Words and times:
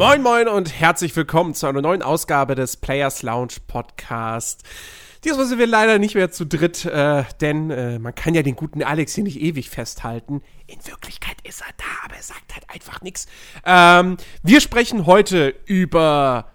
Moin 0.00 0.22
Moin 0.22 0.48
und 0.48 0.80
herzlich 0.80 1.14
willkommen 1.14 1.52
zu 1.52 1.66
einer 1.66 1.82
neuen 1.82 2.00
Ausgabe 2.00 2.54
des 2.54 2.78
Players 2.78 3.22
Lounge 3.22 3.56
Podcast. 3.66 4.62
Diesmal 5.24 5.44
sind 5.44 5.58
wir 5.58 5.66
leider 5.66 5.98
nicht 5.98 6.14
mehr 6.14 6.30
zu 6.30 6.46
dritt, 6.46 6.86
äh, 6.86 7.24
denn 7.42 7.70
äh, 7.70 7.98
man 7.98 8.14
kann 8.14 8.32
ja 8.32 8.42
den 8.42 8.56
guten 8.56 8.82
Alex 8.82 9.14
hier 9.14 9.24
nicht 9.24 9.38
ewig 9.38 9.68
festhalten. 9.68 10.40
In 10.68 10.78
Wirklichkeit 10.86 11.36
ist 11.46 11.60
er 11.60 11.74
da, 11.76 11.84
aber 12.06 12.16
er 12.16 12.22
sagt 12.22 12.54
halt 12.54 12.64
einfach 12.70 13.02
nichts. 13.02 13.26
Ähm, 13.66 14.16
wir 14.42 14.62
sprechen 14.62 15.04
heute 15.04 15.54
über 15.66 16.46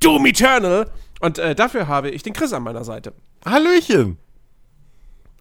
Doom 0.00 0.26
Eternal 0.26 0.90
und 1.20 1.38
äh, 1.38 1.54
dafür 1.54 1.88
habe 1.88 2.10
ich 2.10 2.24
den 2.24 2.34
Chris 2.34 2.52
an 2.52 2.62
meiner 2.62 2.84
Seite. 2.84 3.14
Hallöchen. 3.46 4.18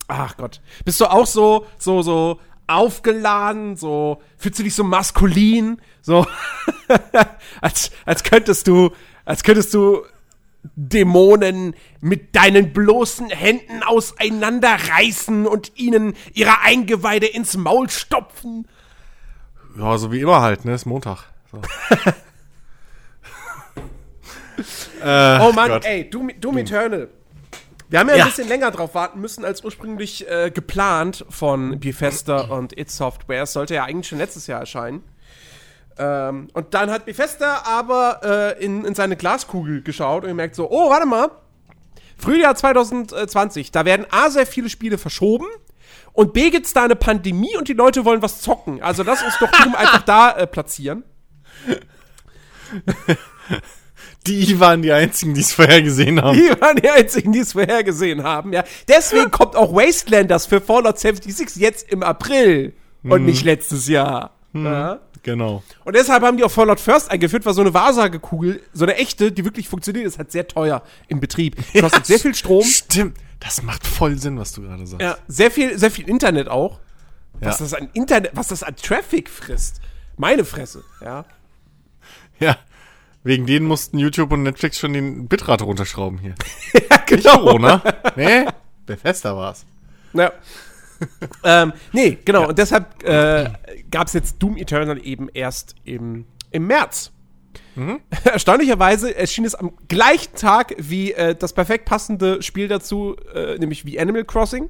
Ach 0.07 0.38
Gott. 0.38 0.62
Bist 0.85 1.01
du 1.01 1.07
auch 1.07 1.27
so, 1.27 1.65
so, 1.77 2.01
so 2.01 2.40
aufgeladen, 2.67 3.76
so, 3.76 4.22
fühlst 4.38 4.59
du 4.59 4.63
dich 4.63 4.76
so 4.76 4.84
maskulin, 4.84 5.81
so, 6.02 6.26
als, 7.62 7.91
als 8.05 8.23
könntest 8.23 8.67
du, 8.67 8.91
als 9.26 9.44
könntest 9.44 9.73
du 9.73 10.04
Dämonen 10.76 11.76
mit 11.99 12.35
deinen 12.35 12.73
bloßen 12.73 13.30
Händen 13.30 13.84
auseinanderreißen 13.84 15.45
und 15.45 15.73
ihnen 15.76 16.13
ihre 16.34 16.62
Eingeweide 16.62 17.27
ins 17.27 17.57
Maul 17.57 17.90
stopfen. 17.90 18.68
Ja, 19.77 19.98
so 19.98 20.12
wie 20.12 20.21
immer 20.21 20.41
halt, 20.41 20.65
ne? 20.65 20.74
Ist 20.74 20.85
Montag. 20.85 21.26
So. 21.52 21.57
äh, 25.04 25.40
oh 25.41 25.52
Mann, 25.52 25.70
Gott. 25.70 25.85
ey, 25.85 26.09
Doom, 26.09 26.32
Doom 26.40 26.59
Eternal. 26.59 27.09
Wir 27.94 27.99
haben 27.99 28.10
ja, 28.10 28.16
ja, 28.16 28.24
ein 28.24 28.30
bisschen 28.32 28.48
länger 28.48 28.72
drauf 28.72 28.96
warten 28.96 29.22
müssen 29.22 29.46
als 29.46 29.63
ursprünglich 29.63 30.27
äh, 30.27 30.49
geplant 30.49 31.27
von 31.30 31.80
Bethesda 31.80 32.41
und 32.41 32.76
It 32.76 32.90
Software. 32.90 33.44
Es 33.44 33.54
sollte 33.54 33.76
ja 33.76 33.84
eigentlich 33.84 34.08
schon 34.08 34.18
letztes 34.18 34.48
Jahr 34.48 34.62
erscheinen. 34.62 35.04
Ähm, 35.99 36.48
und 36.54 36.74
dann 36.74 36.90
hat 36.90 37.05
Bethesda 37.05 37.62
aber 37.66 38.55
äh, 38.58 38.66
in, 38.66 38.84
in 38.84 38.96
seine 38.96 39.16
Glaskugel 39.16 39.84
geschaut 39.84 40.24
und 40.24 40.30
gemerkt 40.30 40.55
so, 40.55 40.71
oh, 40.71 40.90
warte 40.90 41.05
mal, 41.05 41.30
Frühjahr 42.18 42.55
2020, 42.55 43.70
da 43.70 43.86
werden 43.86 44.08
A, 44.10 44.32
sehr 44.32 44.48
viele 44.48 44.71
Spiele 44.71 44.98
verschoben 44.98 45.46
und 46.14 46.34
B, 46.34 46.49
gibt's 46.49 46.74
da 46.74 46.86
eine 46.86 46.96
Pandemie 46.96 47.55
und 47.58 47.68
die 47.68 47.74
Leute 47.74 48.05
wollen 48.05 48.24
was 48.24 48.41
zocken. 48.41 48.82
Also 48.82 49.04
lass 49.04 49.21
uns 49.21 49.38
doch 49.40 49.52
Doom 49.64 49.76
einfach 49.76 50.02
da 50.02 50.32
äh, 50.32 50.48
platzieren. 50.48 51.04
Die 54.27 54.60
waren 54.60 54.82
die 54.82 54.91
einzigen, 54.91 55.34
die 55.34 55.41
es 55.41 55.52
vorhergesehen 55.52 56.21
haben. 56.21 56.38
Die 56.38 56.49
waren 56.62 56.77
die 56.77 56.90
einzigen, 56.90 57.34
die 57.34 57.40
es 57.40 57.54
vorhergesehen 57.54 58.24
haben, 58.24 58.54
ja. 58.54 58.63
Deswegen 58.88 59.32
kommt 59.32 59.55
auch 59.55 59.74
Wastelanders 59.74 60.46
für 60.46 60.62
Fallout 60.62 60.99
76 60.99 61.62
jetzt 61.62 61.91
im 61.91 62.04
April 62.04 62.74
hm. 63.04 63.12
und 63.12 63.26
nicht 63.26 63.43
letztes 63.43 63.88
Jahr. 63.88 64.31
Hm. 64.53 64.66
Ja. 64.66 65.00
Genau. 65.24 65.63
Und 65.85 65.96
deshalb 65.96 66.22
haben 66.24 66.35
die 66.38 66.44
auch 66.44 66.52
Fallout 66.52 66.81
First 66.81 67.09
eingeführt, 67.09 67.46
weil 67.46 67.53
so 67.53 67.62
eine 67.62 67.74
Wahrsagekugel, 67.74 68.62
so 68.74 68.84
eine 68.84 68.96
echte, 68.96 69.31
die 69.31 69.46
wirklich 69.46 69.69
funktioniert, 69.69 70.06
ist 70.06 70.18
halt 70.18 70.31
sehr 70.31 70.47
teuer 70.47 70.84
im 71.08 71.22
Betrieb. 71.22 71.56
Kostet 71.80 71.94
ja, 71.94 72.03
sehr 72.03 72.19
viel 72.19 72.35
Strom. 72.35 72.63
Stimmt. 72.63 73.18
Das 73.40 73.62
macht 73.62 73.88
voll 73.88 74.18
Sinn, 74.18 74.38
was 74.38 74.52
du 74.52 74.62
gerade 74.62 74.85
sagst. 74.85 75.02
Ja, 75.02 75.18
sehr 75.28 75.50
viel, 75.50 75.78
sehr 75.78 75.91
viel 75.91 76.08
Internet 76.08 76.50
auch. 76.50 76.80
Was 77.40 77.59
ja. 77.59 77.66
das 77.66 77.74
an 77.74 77.90
Internet, 77.94 78.31
was 78.35 78.50
das 78.50 78.63
an 78.63 78.75
Traffic 78.75 79.30
frisst. 79.30 79.81
Meine 80.18 80.46
Fresse, 80.46 80.84
ja. 81.02 81.25
Ja, 82.40 82.58
Wegen 83.24 83.46
denen 83.46 83.66
mussten 83.66 83.97
YouTube 83.97 84.31
und 84.34 84.44
Netflix 84.44 84.80
schon 84.80 84.94
den 84.94 85.28
Bitrate 85.28 85.64
runterschrauben 85.64 86.20
hier. 86.20 86.36
ja, 86.90 86.97
genau. 87.06 87.16
Nicht 87.16 87.30
Corona. 87.30 87.81
Nee, 88.16 88.46
Bethesda 88.86 89.36
war's. 89.36 89.66
Ja. 90.14 90.31
ähm, 91.44 91.74
nee, 91.92 92.18
genau. 92.24 92.42
Ja. 92.42 92.47
Und 92.50 92.58
deshalb 92.58 93.03
äh, 93.03 93.50
gab 93.92 94.08
es 94.08 94.14
jetzt 94.14 94.42
Doom 94.42 94.58
Eternal 94.58 95.00
eben 95.06 95.30
erst 95.34 95.75
im, 95.86 96.25
im 96.52 96.68
März. 96.68 97.12
Mhm. 97.75 98.02
Erstaunlicherweise 98.24 99.16
erschien 99.16 99.46
es 99.46 99.56
am 99.56 99.72
gleichen 99.88 100.36
Tag 100.36 100.76
wie 100.78 101.14
äh, 101.14 101.36
das 101.36 101.53
perfekt 101.53 101.86
passende 101.86 102.42
Spiel 102.42 102.68
dazu, 102.68 103.16
äh, 103.34 103.58
nämlich 103.58 103.86
wie 103.86 104.00
Animal 104.00 104.26
Crossing. 104.26 104.70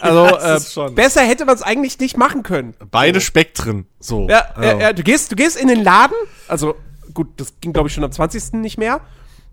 Also 0.00 0.26
äh, 0.26 0.90
besser 0.90 1.22
hätte 1.22 1.46
man 1.46 1.54
es 1.54 1.62
eigentlich 1.62 1.98
nicht 1.98 2.16
machen 2.16 2.42
können. 2.42 2.74
Beide. 2.90 3.20
Spektren. 3.20 3.86
So. 3.98 4.28
Ja, 4.28 4.40
also. 4.54 4.78
ja, 4.78 4.92
du 4.92 5.02
gehst, 5.02 5.32
du 5.32 5.36
gehst 5.36 5.58
in 5.58 5.68
den 5.68 5.82
Laden, 5.82 6.16
also 6.46 6.76
gut, 7.14 7.28
das 7.36 7.54
ging 7.60 7.72
glaube 7.72 7.88
ich 7.88 7.94
schon 7.94 8.04
am 8.04 8.12
20. 8.12 8.54
nicht 8.54 8.78
mehr. 8.78 9.00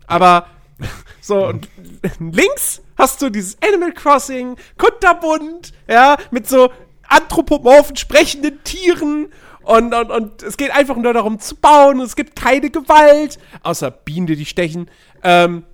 Aber 0.06 0.46
so, 1.20 1.52
links 2.18 2.82
hast 2.96 3.22
du 3.22 3.30
dieses 3.30 3.56
Animal 3.62 3.92
Crossing, 3.92 4.56
Kunterbund, 4.76 5.72
ja, 5.88 6.16
mit 6.30 6.48
so 6.48 6.70
anthropomorphen 7.08 7.96
sprechenden 7.96 8.62
Tieren 8.64 9.28
und, 9.68 9.92
und, 9.92 10.10
und 10.10 10.42
es 10.42 10.56
geht 10.56 10.70
einfach 10.70 10.96
nur 10.96 11.12
darum 11.12 11.38
zu 11.40 11.54
bauen. 11.54 12.00
Es 12.00 12.16
gibt 12.16 12.36
keine 12.36 12.70
Gewalt, 12.70 13.38
außer 13.62 13.90
Bienen, 13.90 14.26
die 14.26 14.46
stechen. 14.46 14.90
Ähm, 15.22 15.64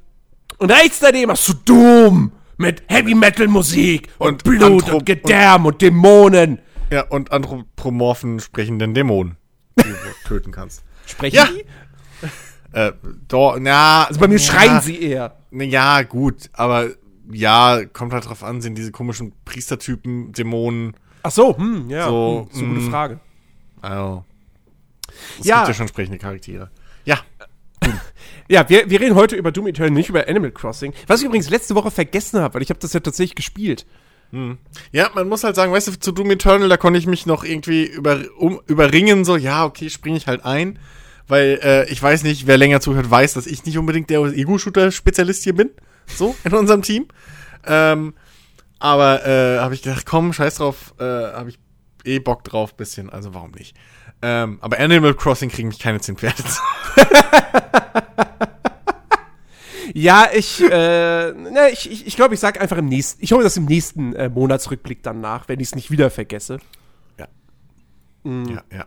und 0.59 0.72
rechts 0.72 0.99
daneben 0.99 1.31
hast 1.31 1.49
du 1.49 1.53
Doom 1.53 2.33
mit 2.56 2.83
Heavy 2.89 3.15
Metal 3.15 3.47
Musik 3.47 4.09
und, 4.19 4.28
und 4.28 4.45
Blut 4.45 4.62
Anthrop 4.62 4.95
und 4.95 5.06
Gedärm 5.06 5.66
und, 5.66 5.75
und 5.75 5.83
Dämonen. 5.83 6.59
Ja, 6.91 7.03
und 7.09 7.31
anthropomorphen 7.31 8.41
sprechenden 8.41 8.95
Dämonen, 8.95 9.37
die 9.78 9.84
du 9.84 9.95
töten 10.27 10.51
kannst. 10.51 10.83
Sprechen 11.06 11.37
ja. 11.37 11.47
die? 11.47 11.65
Äh, 12.72 12.91
doch, 13.28 13.56
na. 13.60 14.03
Also 14.03 14.19
bei 14.19 14.26
mir 14.26 14.38
ja, 14.38 14.41
schreien 14.41 14.81
sie 14.81 15.00
eher. 15.00 15.37
Ja, 15.53 16.03
gut, 16.03 16.50
aber 16.54 16.88
ja, 17.31 17.84
kommt 17.84 18.12
halt 18.12 18.26
drauf 18.26 18.42
an, 18.42 18.60
sind 18.60 18.76
diese 18.76 18.91
komischen 18.91 19.32
Priestertypen, 19.44 20.32
Dämonen. 20.32 20.97
Ach 21.22 21.31
so, 21.31 21.56
hm, 21.56 21.88
ja. 21.88 22.09
So, 22.09 22.48
hm, 22.50 22.59
so 22.59 22.66
gute 22.66 22.81
hm. 22.81 22.91
Frage. 22.91 23.20
Also. 23.81 24.25
Es 25.38 25.47
ja. 25.47 25.59
gibt 25.59 25.69
ja 25.69 25.75
schon 25.75 25.88
sprechende 25.88 26.19
Charaktere. 26.19 26.70
Ja. 27.04 27.21
ja, 28.48 28.69
wir, 28.69 28.91
wir 28.91 29.00
reden 29.00 29.15
heute 29.15 29.36
über 29.36 29.53
Doom 29.53 29.69
Eternal, 29.69 29.91
nicht 29.91 30.09
über 30.09 30.28
Animal 30.28 30.50
Crossing. 30.50 30.92
Was 31.06 31.21
ich 31.21 31.26
übrigens 31.26 31.50
letzte 31.50 31.75
Woche 31.75 31.91
vergessen 31.91 32.41
habe, 32.41 32.54
weil 32.54 32.62
ich 32.62 32.71
habe 32.71 32.81
das 32.81 32.92
ja 32.92 33.00
tatsächlich 33.00 33.36
gespielt. 33.36 33.86
Ja, 34.92 35.10
man 35.14 35.28
muss 35.28 35.44
halt 35.44 35.56
sagen, 35.56 35.72
weißt 35.72 35.88
du, 35.88 35.98
zu 35.98 36.12
Doom 36.12 36.30
Eternal, 36.32 36.68
da 36.68 36.76
konnte 36.76 36.98
ich 36.98 37.06
mich 37.06 37.26
noch 37.26 37.44
irgendwie 37.44 37.84
über, 37.84 38.20
um, 38.36 38.60
überringen, 38.66 39.24
so, 39.24 39.36
ja, 39.36 39.64
okay, 39.64 39.90
springe 39.90 40.16
ich 40.16 40.26
halt 40.26 40.44
ein 40.44 40.78
weil 41.26 41.58
äh, 41.62 41.90
ich 41.90 42.02
weiß 42.02 42.22
nicht, 42.24 42.46
wer 42.46 42.58
länger 42.58 42.80
zuhört, 42.80 43.10
weiß, 43.10 43.34
dass 43.34 43.46
ich 43.46 43.64
nicht 43.64 43.78
unbedingt 43.78 44.10
der 44.10 44.20
Ego-Shooter-Spezialist 44.20 45.44
hier 45.44 45.54
bin, 45.54 45.70
so 46.06 46.34
in 46.44 46.52
unserem 46.52 46.82
Team. 46.82 47.06
Ähm, 47.66 48.14
aber 48.78 49.26
äh, 49.26 49.58
habe 49.60 49.74
ich 49.74 49.82
gedacht, 49.82 50.04
komm, 50.04 50.32
scheiß 50.32 50.56
drauf, 50.56 50.94
äh, 50.98 51.04
habe 51.04 51.50
ich 51.50 51.58
eh 52.04 52.18
Bock 52.18 52.44
drauf, 52.44 52.76
bisschen, 52.76 53.08
also 53.08 53.32
warum 53.32 53.52
nicht? 53.52 53.74
Ähm, 54.20 54.58
aber 54.60 54.78
Animal 54.78 55.14
Crossing 55.14 55.50
kriegen 55.50 55.68
mich 55.68 55.78
keine 55.78 56.00
10 56.00 56.16
Pferde. 56.16 56.42
ja, 59.93 60.28
ich, 60.33 60.62
äh, 60.62 61.33
ne, 61.33 61.71
ich, 61.72 61.91
ich, 61.91 62.06
ich 62.06 62.17
glaube, 62.17 62.34
ich 62.34 62.41
sag 62.41 62.61
einfach 62.61 62.78
im 62.78 62.87
nächsten, 62.87 63.22
ich 63.22 63.33
hole 63.33 63.45
das 63.45 63.56
im 63.56 63.67
nächsten 63.67 64.15
äh, 64.15 64.28
Monatsrückblick 64.28 65.03
dann 65.03 65.21
nach, 65.21 65.49
wenn 65.49 65.61
ich 65.61 65.69
es 65.69 65.75
nicht 65.75 65.91
wieder 65.91 66.11
vergesse. 66.11 66.59
Ja. 67.19 67.28
Mhm. 68.25 68.47
Ja, 68.47 68.62
ja. 68.72 68.87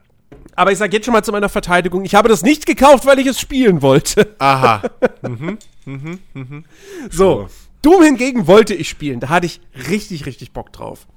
Aber 0.55 0.71
ich 0.71 0.77
sage 0.77 0.95
jetzt 0.95 1.05
schon 1.05 1.13
mal 1.13 1.23
zu 1.23 1.31
meiner 1.31 1.49
Verteidigung, 1.49 2.03
ich 2.03 2.15
habe 2.15 2.29
das 2.29 2.43
nicht 2.43 2.65
gekauft, 2.65 3.05
weil 3.05 3.19
ich 3.19 3.27
es 3.27 3.39
spielen 3.39 3.81
wollte. 3.81 4.35
Aha. 4.39 4.81
mhm, 5.21 5.57
mhm, 5.85 6.19
mhm. 6.33 6.65
So, 7.09 7.47
Doom 7.81 8.03
hingegen 8.03 8.47
wollte 8.47 8.73
ich 8.73 8.89
spielen. 8.89 9.19
Da 9.19 9.29
hatte 9.29 9.45
ich 9.45 9.61
richtig, 9.89 10.25
richtig 10.25 10.51
Bock 10.51 10.73
drauf. 10.73 11.07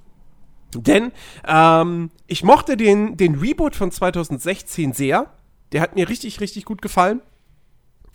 Denn 0.75 1.13
ähm, 1.47 2.11
ich 2.27 2.45
mochte 2.45 2.77
den, 2.77 3.17
den 3.17 3.37
Reboot 3.37 3.75
von 3.75 3.91
2016 3.91 4.93
sehr. 4.93 5.33
Der 5.73 5.81
hat 5.81 5.97
mir 5.97 6.09
richtig, 6.09 6.41
richtig 6.41 6.65
gut 6.65 6.83
gefallen. 6.83 7.21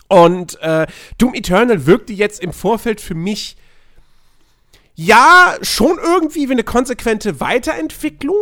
Und 0.08 0.60
äh, 0.62 0.88
Doom 1.18 1.34
Eternal 1.34 1.86
wirkte 1.86 2.14
jetzt 2.14 2.42
im 2.42 2.54
Vorfeld 2.54 3.02
für 3.02 3.16
mich 3.16 3.58
ja 4.96 5.56
schon 5.62 5.98
irgendwie 5.98 6.48
wie 6.48 6.54
eine 6.54 6.64
konsequente 6.64 7.40
Weiterentwicklung. 7.40 8.38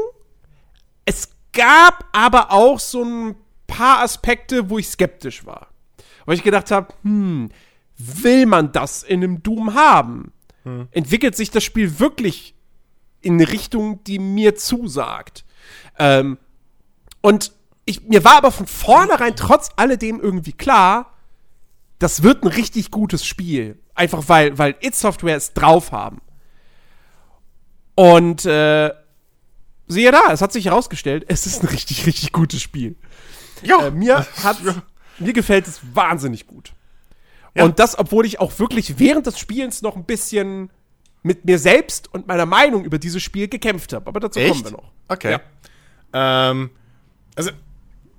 Es 1.06 1.30
gab 1.54 2.06
aber 2.12 2.52
auch 2.52 2.80
so 2.80 3.04
ein 3.04 3.36
paar 3.68 4.02
Aspekte, 4.02 4.70
wo 4.70 4.78
ich 4.78 4.88
skeptisch 4.88 5.46
war. 5.46 5.68
Weil 6.26 6.36
ich 6.36 6.44
gedacht 6.44 6.72
habe, 6.72 6.94
hm, 7.04 7.50
will 7.98 8.46
man 8.46 8.72
das 8.72 9.04
in 9.04 9.24
einem 9.24 9.44
Doom 9.44 9.74
haben? 9.74 10.32
Hm. 10.64 10.88
Entwickelt 10.92 11.36
sich 11.36 11.52
das 11.52 11.64
Spiel 11.64 12.00
wirklich 12.00 12.56
in 13.22 13.34
eine 13.34 13.52
Richtung, 13.52 14.04
die 14.04 14.20
mir 14.20 14.56
zusagt? 14.56 15.46
Ähm, 15.98 16.38
und 17.22 17.54
ich, 17.86 18.04
mir 18.04 18.24
war 18.24 18.38
aber 18.38 18.52
von 18.52 18.68
vornherein 18.68 19.36
trotz 19.36 19.72
alledem 19.76 20.20
irgendwie 20.20 20.54
klar, 20.54 21.13
das 22.04 22.22
wird 22.22 22.44
ein 22.44 22.50
richtig 22.50 22.92
gutes 22.92 23.26
Spiel. 23.26 23.80
Einfach 23.96 24.28
weil, 24.28 24.58
weil 24.58 24.76
It 24.82 24.94
Software 24.94 25.38
es 25.38 25.54
drauf 25.54 25.94
haben. 25.94 26.22
Und 27.96 28.46
äh, 28.46 28.92
siehe 29.88 30.12
da, 30.12 30.32
es 30.34 30.42
hat 30.42 30.52
sich 30.52 30.66
herausgestellt, 30.66 31.24
es 31.30 31.46
ist 31.46 31.64
ein 31.64 31.68
richtig, 31.68 32.06
richtig 32.06 32.34
gutes 32.34 32.62
Spiel. 32.62 32.98
Ja. 33.62 33.88
Äh, 33.88 33.92
mir, 33.92 34.28
hat, 34.44 34.58
mir 35.18 35.32
gefällt 35.32 35.66
es 35.68 35.80
wahnsinnig 35.94 36.46
gut. 36.46 36.74
Ja. 37.56 37.64
Und 37.64 37.80
das, 37.80 37.98
obwohl 37.98 38.26
ich 38.26 38.40
auch 38.42 38.60
wirklich 38.60 39.00
während 39.00 39.26
des 39.26 39.40
Spielens 39.40 39.82
noch 39.82 39.96
ein 39.96 40.04
bisschen 40.04 40.72
mit 41.22 41.46
mir 41.46 41.58
selbst 41.58 42.14
und 42.14 42.28
meiner 42.28 42.46
Meinung 42.46 42.84
über 42.84 43.00
dieses 43.00 43.24
Spiel 43.24 43.48
gekämpft 43.48 43.94
habe. 43.94 44.08
Aber 44.08 44.20
dazu 44.20 44.40
Echt? 44.40 44.52
kommen 44.52 44.66
wir 44.66 44.72
noch. 44.72 44.92
Okay. 45.08 45.38
Ja. 46.14 46.50
Ähm, 46.50 46.72
also, 47.36 47.52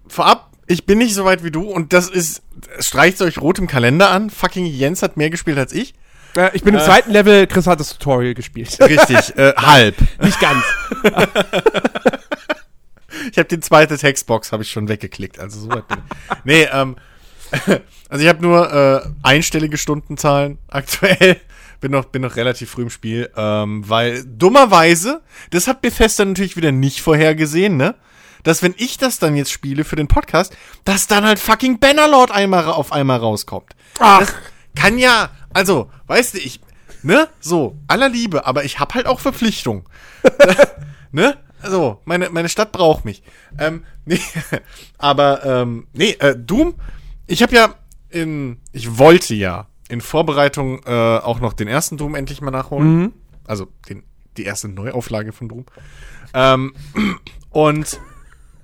vorab, 0.07 0.54
ich 0.66 0.87
bin 0.87 0.99
nicht 0.99 1.14
so 1.14 1.25
weit 1.25 1.44
wie 1.44 1.50
du 1.50 1.62
und 1.70 1.93
das 1.93 2.08
ist, 2.08 2.43
streicht 2.81 3.20
euch 3.22 3.38
rot 3.40 3.58
im 3.58 3.66
Kalender 3.66 4.11
an. 4.11 4.31
Fucking 4.31 4.66
Jens 4.66 5.02
hat 5.02 5.16
mehr 5.16 5.31
gespielt 5.31 5.58
als 5.58 5.72
ich. 5.72 5.94
Äh, 6.37 6.50
ich 6.55 6.62
bin 6.62 6.75
im 6.75 6.81
Äh. 6.81 6.84
zweiten 6.84 7.11
Level, 7.12 7.46
Chris 7.46 7.66
hat 7.66 7.81
das 7.81 7.90
Tutorial 7.96 8.34
gespielt. 8.34 8.76
Richtig, 8.81 9.37
äh, 9.37 9.52
halb. 9.56 9.96
Nicht 10.20 10.40
ganz. 10.40 10.64
Ich 13.31 13.38
habe 13.38 13.49
die 13.49 13.61
zweite 13.61 13.96
Textbox 13.96 14.52
habe 14.52 14.64
ich 14.64 14.70
schon 14.70 14.88
weggeklickt, 14.88 15.38
also 15.38 15.61
so 15.61 15.69
weit 15.70 15.87
bin 15.88 15.99
ich. 15.99 16.37
Nee, 16.44 16.69
ähm, 16.72 16.96
also 18.08 18.22
ich 18.25 18.28
habe 18.28 18.43
nur 18.43 18.72
äh, 18.72 19.08
einstellige 19.22 19.78
Stundenzahlen 19.78 20.58
aktuell. 20.69 21.40
Bin 21.81 21.93
noch, 21.93 22.06
bin 22.06 22.22
noch 22.22 22.37
relativ 22.37 22.70
früh 22.70 22.82
im 22.82 22.90
Spiel, 22.90 23.31
ähm, 23.37 23.88
weil 23.88 24.25
dummerweise, 24.25 25.20
das 25.50 25.69
hat 25.69 25.81
Bethesda 25.81 26.25
natürlich 26.25 26.56
wieder 26.56 26.72
nicht 26.72 27.02
vorhergesehen, 27.02 27.76
ne? 27.76 27.94
Dass 28.44 28.62
wenn 28.62 28.75
ich 28.76 28.96
das 28.96 29.19
dann 29.19 29.35
jetzt 29.35 29.50
spiele 29.50 29.82
für 29.85 29.96
den 29.96 30.06
Podcast, 30.06 30.56
dass 30.85 31.08
dann 31.08 31.25
halt 31.25 31.41
fucking 31.41 31.81
Bannerlord 31.81 32.31
einmal 32.31 32.67
auf 32.67 32.93
einmal 32.93 33.19
rauskommt. 33.19 33.75
Ach. 33.99 34.20
Das 34.20 34.35
kann 34.76 34.99
ja, 34.99 35.31
also, 35.52 35.91
weißt 36.06 36.35
du, 36.35 36.38
ich, 36.38 36.61
ne? 37.02 37.29
So, 37.41 37.76
aller 37.88 38.08
Liebe, 38.08 38.46
aber 38.46 38.64
ich 38.64 38.79
hab 38.79 38.94
halt 38.94 39.06
auch 39.06 39.20
Verpflichtung. 39.20 39.88
ne? 41.12 41.37
Also, 41.62 42.00
meine, 42.05 42.31
meine 42.31 42.49
Stadt 42.49 42.73
braucht 42.73 43.05
mich. 43.05 43.23
Ähm, 43.58 43.85
nee, 44.05 44.20
aber, 44.99 45.44
ähm, 45.44 45.87
nee, 45.93 46.11
äh, 46.20 46.37
Doom, 46.37 46.75
ich 47.26 47.43
habe 47.43 47.55
ja 47.55 47.75
in, 48.11 48.58
ich 48.73 48.99
wollte 48.99 49.35
ja 49.35 49.67
in 49.88 50.00
Vorbereitung 50.00 50.82
äh, 50.85 51.19
auch 51.19 51.40
noch 51.40 51.52
den 51.52 51.69
ersten 51.69 51.97
Doom 51.97 52.14
endlich 52.14 52.40
mal 52.40 52.50
nachholen. 52.50 53.12
Also 53.47 53.69
den, 53.88 54.02
die 54.37 54.44
erste 54.44 54.69
Neuauflage 54.69 55.32
von 55.32 55.49
Doom. 55.49 55.67
Ähm, 56.32 56.75
und 57.50 58.00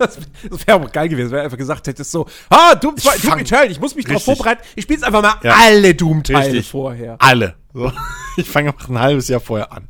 Das, 0.01 0.17
das 0.51 0.67
wäre 0.67 0.81
auch 0.83 0.91
geil 0.91 1.09
gewesen, 1.11 1.31
wenn 1.31 1.39
du 1.39 1.45
einfach 1.45 1.59
gesagt 1.59 1.87
hättest 1.87 2.11
so, 2.11 2.27
ah, 2.49 2.75
Doom 2.75 2.97
2, 2.97 3.17
Ich 3.17 3.23
Doom 3.23 3.39
Eternal, 3.39 3.71
ich 3.71 3.79
muss 3.79 3.95
mich 3.95 4.07
drauf 4.07 4.25
vorbereiten. 4.25 4.63
Ich 4.75 4.85
spiele 4.85 5.07
einfach 5.07 5.21
mal 5.21 5.35
Ja. 5.43 5.55
alle 5.61 5.95
Doom-Teile 5.95 6.63
vorher. 6.63 7.17
alle. 7.19 7.55
So, 7.75 7.93
ich 8.39 8.49
fange 8.49 8.71
einfach 8.71 8.89
ein 8.89 8.99
halbes 8.99 9.29
Jahr 9.29 9.41
vorher 9.41 9.71
an 9.73 9.89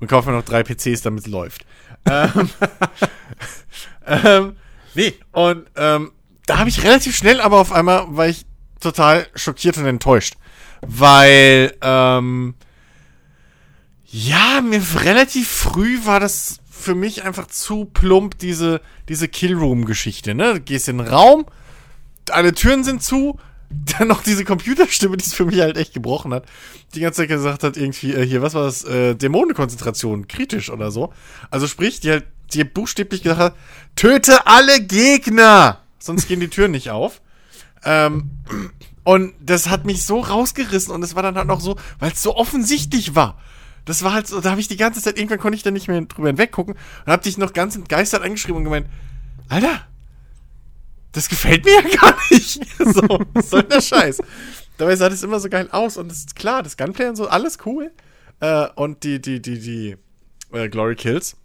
und 0.00 0.08
kaufe 0.08 0.30
mir 0.30 0.36
noch 0.36 0.44
drei 0.44 0.62
PCs, 0.62 1.02
damit 1.02 1.26
es 1.26 1.30
läuft. 1.30 1.66
Ähm, 2.10 2.48
ähm, 4.06 4.56
nee, 4.94 5.12
und 5.32 5.66
ähm, 5.76 6.12
da 6.46 6.58
habe 6.58 6.70
ich 6.70 6.82
relativ 6.82 7.14
schnell, 7.14 7.40
aber 7.40 7.58
auf 7.60 7.72
einmal 7.72 8.06
war 8.08 8.26
ich 8.28 8.46
total 8.80 9.26
schockiert 9.34 9.76
und 9.76 9.84
enttäuscht. 9.86 10.34
Weil, 10.80 11.76
ähm, 11.82 12.54
ja, 14.06 14.60
mir 14.62 14.82
relativ 15.02 15.48
früh 15.48 15.98
war 16.04 16.20
das 16.20 16.58
für 16.82 16.94
mich 16.94 17.24
einfach 17.24 17.46
zu 17.46 17.86
plump, 17.86 18.38
diese, 18.38 18.80
diese 19.08 19.28
Killroom-Geschichte, 19.28 20.34
ne? 20.34 20.54
Du 20.54 20.60
gehst 20.60 20.88
in 20.88 20.98
den 20.98 21.06
Raum, 21.06 21.46
alle 22.30 22.52
Türen 22.52 22.84
sind 22.84 23.02
zu, 23.02 23.38
dann 23.98 24.08
noch 24.08 24.22
diese 24.22 24.44
Computerstimme, 24.44 25.16
die 25.16 25.24
es 25.24 25.34
für 25.34 25.44
mich 25.44 25.60
halt 25.60 25.76
echt 25.76 25.94
gebrochen 25.94 26.34
hat, 26.34 26.44
die 26.94 27.00
ganze 27.00 27.22
Zeit 27.22 27.28
gesagt 27.28 27.62
hat, 27.62 27.76
irgendwie, 27.76 28.12
äh, 28.12 28.26
hier, 28.26 28.42
was 28.42 28.54
war 28.54 28.64
das, 28.64 28.84
äh, 28.84 29.14
Dämonenkonzentration, 29.14 30.28
kritisch 30.28 30.70
oder 30.70 30.90
so. 30.90 31.12
Also 31.50 31.66
sprich, 31.66 32.00
die 32.00 32.10
halt, 32.10 32.26
die 32.52 32.64
buchstäblich 32.64 33.22
gesagt 33.22 33.40
hat, 33.40 33.56
töte 33.96 34.46
alle 34.46 34.82
Gegner, 34.82 35.80
sonst 35.98 36.28
gehen 36.28 36.40
die 36.40 36.48
Türen 36.48 36.72
nicht 36.72 36.90
auf. 36.90 37.22
Ähm, 37.84 38.30
und 39.04 39.34
das 39.40 39.68
hat 39.68 39.84
mich 39.84 40.04
so 40.04 40.20
rausgerissen 40.20 40.94
und 40.94 41.02
es 41.02 41.14
war 41.14 41.22
dann 41.22 41.36
halt 41.36 41.48
noch 41.48 41.60
so, 41.60 41.76
weil 41.98 42.12
es 42.12 42.22
so 42.22 42.36
offensichtlich 42.36 43.14
war. 43.14 43.38
Das 43.84 44.02
war 44.04 44.12
halt 44.12 44.26
so, 44.28 44.40
da 44.40 44.50
habe 44.50 44.60
ich 44.60 44.68
die 44.68 44.76
ganze 44.76 45.02
Zeit, 45.02 45.16
irgendwann 45.18 45.38
konnte 45.40 45.56
ich 45.56 45.62
da 45.62 45.70
nicht 45.70 45.88
mehr 45.88 46.00
drüber 46.02 46.28
hinweggucken 46.28 46.74
und 46.74 47.12
habe 47.12 47.22
dich 47.22 47.36
noch 47.38 47.52
ganz 47.52 47.74
entgeistert 47.76 48.22
angeschrieben 48.22 48.58
und 48.58 48.64
gemeint, 48.64 48.86
Alter, 49.48 49.86
das 51.12 51.28
gefällt 51.28 51.64
mir 51.64 51.72
ja 51.74 51.96
gar 52.00 52.16
nicht. 52.30 52.60
so, 52.78 53.20
was 53.34 53.50
soll 53.50 53.64
der 53.64 53.80
Scheiß? 53.80 54.20
Dabei 54.78 54.96
sah 54.96 55.08
das 55.08 55.22
immer 55.22 55.40
so 55.40 55.48
geil 55.48 55.68
aus 55.72 55.96
und 55.96 56.08
das 56.10 56.18
ist 56.18 56.36
klar, 56.36 56.62
das 56.62 56.76
Gunplay 56.76 57.08
und 57.08 57.16
so, 57.16 57.28
alles 57.28 57.58
cool. 57.66 57.90
Äh, 58.40 58.68
und 58.76 59.04
die, 59.04 59.20
die, 59.20 59.40
die, 59.42 59.58
die 59.60 59.96
äh, 60.56 60.68
Glory 60.68 60.96
Kills. 60.96 61.36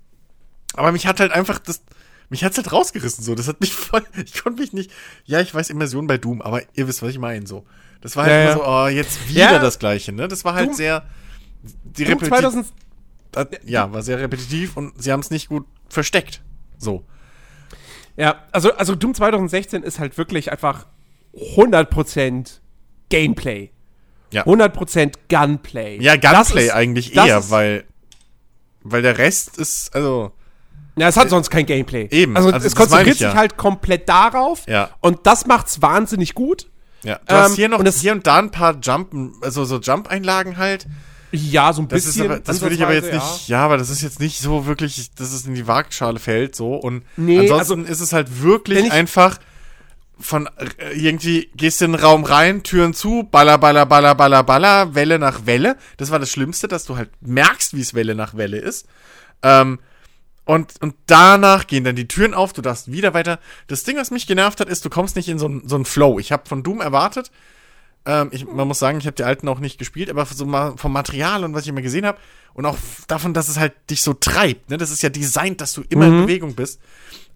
Aber 0.74 0.92
mich 0.92 1.06
hat 1.08 1.20
halt 1.20 1.32
einfach 1.32 1.60
das, 1.60 1.82
mich 2.30 2.44
hat's 2.44 2.58
halt 2.58 2.72
rausgerissen 2.72 3.24
so. 3.24 3.36
Das 3.36 3.48
hat 3.48 3.60
mich 3.62 3.74
voll, 3.74 4.04
ich 4.26 4.42
konnte 4.42 4.62
mich 4.62 4.74
nicht, 4.74 4.92
ja, 5.26 5.42
ich 5.42 5.54
weiß 5.54 5.70
Immersion 5.70 6.08
bei 6.08 6.18
Doom, 6.18 6.42
aber 6.42 6.62
ihr 6.76 6.88
wisst, 6.88 7.02
was 7.02 7.10
ich 7.10 7.20
meine 7.20 7.46
so. 7.48 7.66
Das 8.02 8.16
war 8.16 8.26
halt 8.26 8.32
Ja, 8.34 8.42
immer 8.42 8.50
ja. 8.52 8.58
so, 8.58 8.66
oh, 8.66 8.88
jetzt 8.88 9.28
wieder 9.28 9.54
Ja. 9.54 9.60
das 9.60 9.80
Gleiche, 9.80 10.12
ne? 10.14 10.28
Das 10.28 10.46
war 10.46 10.54
halt 10.54 10.70
Doom- 10.70 10.76
sehr, 10.76 11.04
die 11.98 12.06
repetitiv- 12.06 12.28
2000, 12.30 12.66
hat- 13.36 13.64
ja, 13.66 13.92
war 13.92 14.02
sehr 14.02 14.20
repetitiv 14.20 14.78
und 14.78 15.02
sie 15.02 15.12
haben 15.12 15.20
es 15.20 15.30
nicht 15.32 15.50
gut 15.50 15.66
versteckt. 15.90 16.42
So. 16.78 17.04
ja, 18.18 18.44
also, 18.52 18.74
also 18.74 18.96
Doom 18.96 19.14
2016 19.14 19.84
ist 19.84 20.00
halt 20.00 20.18
wirklich 20.18 20.52
einfach 20.52 20.86
100% 21.56 22.60
Gameplay. 23.10 23.72
Ja. 24.32 24.44
100% 24.46 25.14
Gunplay. 25.30 25.98
Ja, 26.02 26.16
Gunplay 26.18 26.66
ist- 26.66 26.72
eigentlich 26.74 27.16
eher, 27.16 27.40
ist- 27.40 27.50
weil, 27.52 27.86
weil 28.84 29.02
der 29.02 29.18
Rest 29.18 29.58
ist, 29.58 29.94
also, 29.96 30.32
Ja, 30.98 31.08
es 31.08 31.16
hat 31.18 31.30
sonst 31.30 31.50
kein 31.52 31.66
Gameplay. 31.66 32.08
Eben, 32.12 32.36
Also, 32.36 32.50
also 32.52 32.66
es 32.68 32.76
konzentriert 32.76 33.16
ich 33.16 33.22
ja. 33.22 33.30
sich 33.30 33.38
halt 33.38 33.56
komplett 33.56 34.10
darauf. 34.10 34.66
Ja. 34.68 34.90
Und 35.00 35.26
das 35.28 35.46
macht's 35.46 35.82
wahnsinnig 35.82 36.34
gut. 36.34 36.70
ja. 37.04 37.20
Du 37.28 37.36
hast 37.36 37.52
Ähm, 37.52 37.56
hier 37.56 37.70
noch, 37.70 37.80
und 37.80 37.88
hier 37.88 38.12
und 38.12 38.26
da 38.26 38.38
ein 38.40 38.50
paar 38.52 38.78
Jump, 38.82 39.14
also 39.42 39.64
so 39.64 39.78
Jump-Einlagen 39.80 40.58
halt. 40.58 40.88
Ja, 41.32 41.74
so 41.74 41.82
ein 41.82 41.88
Das 41.88 42.06
bisschen. 42.06 42.26
aber, 42.26 42.40
das 42.40 42.62
würde 42.62 42.76
ich 42.76 42.84
aber 42.84 42.94
jetzt 42.94 43.06
ansatzweise, 43.12 43.34
nicht, 43.40 43.50
ja. 43.50 43.66
aber 43.66 43.78
das 43.78 43.90
ist 43.90 44.02
jetzt 44.02 44.20
nicht 44.20 44.40
so 44.40 44.66
wirklich, 44.66 45.12
dass 45.16 45.34
es 45.34 45.46
in 45.46 45.56
die 45.56 45.68
Waagschale 45.68 46.20
fällt, 46.20 46.56
so. 46.56 46.76
Und 46.76 47.04
Nee, 47.18 47.40
ansonsten 47.40 47.86
ist 47.86 48.00
es 48.00 48.14
halt 48.14 48.42
wirklich 48.42 48.92
einfach 48.92 49.40
von, 50.20 50.48
äh, 50.78 50.94
irgendwie, 50.94 51.50
gehst 51.56 51.82
in 51.82 51.92
den 51.92 52.02
Raum 52.02 52.24
rein, 52.24 52.64
Türen 52.64 52.94
zu, 52.94 53.24
baller, 53.30 53.58
baller, 53.58 53.86
baller, 53.86 54.16
baller, 54.16 54.44
baller, 54.44 54.96
Welle 54.96 55.20
nach 55.20 55.46
Welle. 55.46 55.78
Das 55.98 56.12
war 56.12 56.20
das 56.20 56.32
Schlimmste, 56.32 56.68
dass 56.68 56.86
du 56.86 56.98
halt 56.98 57.10
merkst, 57.22 57.76
wie 57.76 57.82
es 57.82 57.94
Welle 57.94 58.16
nach 58.16 58.36
Welle 58.36 58.58
ist. 58.58 58.88
Ähm, 59.44 59.80
und, 60.46 60.82
und 60.82 60.96
danach 61.08 61.68
gehen 61.68 61.84
dann 61.84 61.98
die 61.98 62.08
Türen 62.08 62.34
auf, 62.34 62.54
du 62.54 62.62
darfst 62.62 62.90
wieder 62.92 63.14
weiter. 63.14 63.40
Das 63.68 63.84
Ding, 63.84 63.98
was 63.98 64.12
mich 64.12 64.28
genervt 64.28 64.62
hat, 64.62 64.70
ist, 64.70 64.86
du 64.86 64.90
kommst 64.90 65.18
nicht 65.18 65.28
in 65.28 65.40
so 65.40 65.46
einen 65.46 65.68
so 65.68 65.76
einen 65.76 65.86
Flow. 65.86 66.20
Ich 66.20 66.32
habe 66.32 66.48
von 66.48 66.64
Doom 66.64 66.80
erwartet, 66.80 67.32
ähm, 68.08 68.30
ich, 68.32 68.48
man 68.48 68.68
muss 68.68 68.80
sagen, 68.80 68.98
ich 69.00 69.06
habe 69.06 69.16
die 69.16 69.26
alten 69.26 69.50
auch 69.50 69.60
nicht 69.60 69.78
gespielt, 69.78 70.10
aber 70.10 70.26
so 70.26 70.46
mal 70.46 70.78
vom 70.78 70.94
Material 70.94 71.44
und 71.44 71.54
was 71.54 71.64
ich 71.64 71.68
immer 71.68 71.82
gesehen 71.82 72.06
habe 72.06 72.18
und 72.54 72.66
auch 72.66 72.78
davon, 73.08 73.34
dass 73.34 73.50
es 73.50 73.60
halt 73.60 73.74
dich 73.90 74.02
so 74.02 74.14
treibt, 74.14 74.70
ne? 74.70 74.78
Das 74.78 74.92
ist 74.92 75.04
ja 75.04 75.10
designt, 75.10 75.60
dass 75.60 75.74
du 75.74 75.84
immer 75.90 76.08
in 76.08 76.22
Bewegung 76.22 76.56
bist 76.56 76.80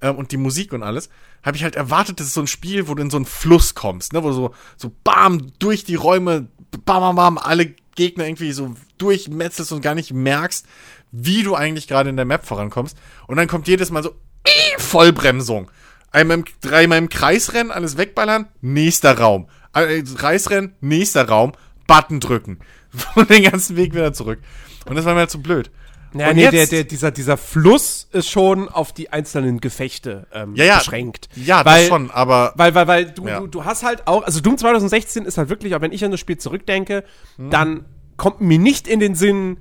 ähm, 0.02 0.16
und 0.16 0.32
die 0.32 0.38
Musik 0.38 0.72
und 0.72 0.82
alles, 0.82 1.10
habe 1.44 1.58
ich 1.58 1.64
halt 1.64 1.76
erwartet, 1.76 2.22
das 2.22 2.28
ist 2.28 2.36
so 2.36 2.42
ein 2.42 2.48
Spiel, 2.48 2.88
wo 2.88 2.96
du 2.96 3.04
in 3.04 3.10
so 3.10 3.18
einen 3.18 3.26
Fluss 3.26 3.76
kommst, 3.76 4.14
ne? 4.14 4.24
Wo 4.24 4.30
du 4.30 4.34
so 4.34 4.56
so 4.78 4.92
bam 5.04 5.52
durch 5.60 5.84
die 5.84 5.96
Räume, 5.96 6.48
bam 6.86 7.02
bam 7.02 7.16
bam, 7.18 7.38
alle 7.38 7.76
Gegner 7.96 8.26
irgendwie 8.26 8.54
so 8.54 8.74
durchmetzelst 8.98 9.74
und 9.74 9.82
gar 9.82 9.96
nicht 9.96 10.14
merkst, 10.14 10.66
wie 11.12 11.44
du 11.44 11.54
eigentlich 11.54 11.90
gerade 11.90 12.10
in 12.10 12.16
der 12.16 12.26
Map 12.26 12.46
vorankommst 12.46 12.98
und 13.28 13.36
dann 13.36 13.50
kommt 13.50 13.68
jedes 13.68 13.92
Mal 13.92 14.04
so 14.04 14.16
äh, 14.46 14.80
Vollbremsung. 14.80 15.70
Einmal 16.14 16.40
im, 16.40 16.46
dreimal 16.62 16.98
im 16.98 17.10
Kreis 17.10 17.54
rennen, 17.54 17.72
alles 17.72 17.98
wegballern, 17.98 18.48
nächster 18.62 19.18
Raum. 19.18 19.48
Äh, 19.74 20.02
Kreis 20.04 20.50
rennen, 20.50 20.74
nächster 20.82 21.28
Raum, 21.28 21.54
Button 21.88 22.20
drücken. 22.20 22.60
Und 23.16 23.30
den 23.30 23.44
ganzen 23.44 23.78
Weg 23.78 23.94
wieder 23.94 24.14
zurück. 24.14 24.40
Und 24.86 24.96
das 24.96 25.06
war 25.06 25.14
mir 25.14 25.22
halt 25.22 25.32
zu 25.32 25.42
blöd. 25.42 25.72
Ja, 26.14 26.28
und 26.32 26.36
nee, 26.36 26.42
jetzt, 26.44 26.54
der, 26.54 26.66
der, 26.68 26.84
dieser, 26.84 27.10
dieser 27.12 27.38
Fluss 27.38 28.10
ist 28.12 28.30
schon 28.30 28.68
auf 28.68 28.92
die 28.92 29.14
einzelnen 29.14 29.62
Gefechte 29.62 30.28
ähm, 30.34 30.56
ja, 30.56 30.66
ja, 30.66 30.78
beschränkt. 30.80 31.30
Ja, 31.36 31.64
weil, 31.64 31.84
das 31.84 31.88
schon, 31.88 32.12
aber 32.12 32.52
Weil, 32.58 32.76
weil, 32.76 32.86
weil 32.88 33.06
du, 33.12 33.28
Ja. 33.30 33.40
du, 33.40 33.48
du 33.48 33.64
hast 33.64 33.84
halt 33.84 34.08
auch, 34.08 34.24
also 34.24 34.42
Doom 34.42 34.58
2016 34.58 35.24
ist 35.24 35.38
halt 35.38 35.48
wirklich, 35.48 35.74
auch 35.74 35.80
wenn 35.80 35.94
ich 35.94 36.04
an 36.04 36.12
das 36.12 36.20
Spiel 36.20 36.38
zurückdenke, 36.38 37.06
Hm. 37.38 37.50
dann 37.50 37.86
kommt 38.18 38.42
mir 38.42 38.60
nicht 38.60 38.90
in 38.90 39.00
den 39.00 39.16
Sinn, 39.16 39.56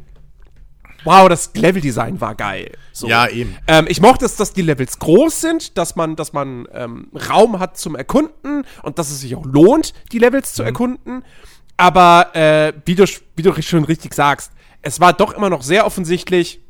wow, 1.05 1.29
das 1.29 1.51
Leveldesign 1.55 2.21
war 2.21 2.35
geil. 2.35 2.73
So. 2.93 3.09
Ja, 3.09 3.29
eben. 3.29 3.57
Ähm, 3.67 3.87
ich 3.89 4.01
mochte 4.01 4.25
es, 4.25 4.37
dass 4.37 4.53
die 4.53 4.63
Levels 4.63 4.99
groß 4.99 5.41
sind, 5.41 5.79
dass 5.79 5.97
man, 5.97 6.17
dass 6.17 6.33
man 6.33 6.67
ähm, 6.73 7.09
Raum 7.29 7.59
hat 7.59 7.79
zum 7.79 7.97
Erkunden 7.97 8.65
und 8.83 8.99
dass 8.99 9.11
es 9.11 9.21
sich 9.21 9.35
auch 9.37 9.47
lohnt, 9.47 9.93
die 10.13 10.19
Levels 10.19 10.51
Mhm. 10.53 10.55
zu 10.57 10.63
erkunden. 10.63 11.25
Aber 11.77 12.35
äh, 12.35 12.73
wie, 12.85 12.95
du, 12.95 13.05
wie 13.37 13.43
du 13.43 13.61
schon 13.63 13.85
richtig 13.85 14.15
sagst, 14.15 14.53
es 14.83 15.01
war 15.01 15.13
doch 15.13 15.33
immer 15.33 15.51
noch 15.51 15.63
sehr 15.63 15.87
offensichtlich 15.87 16.61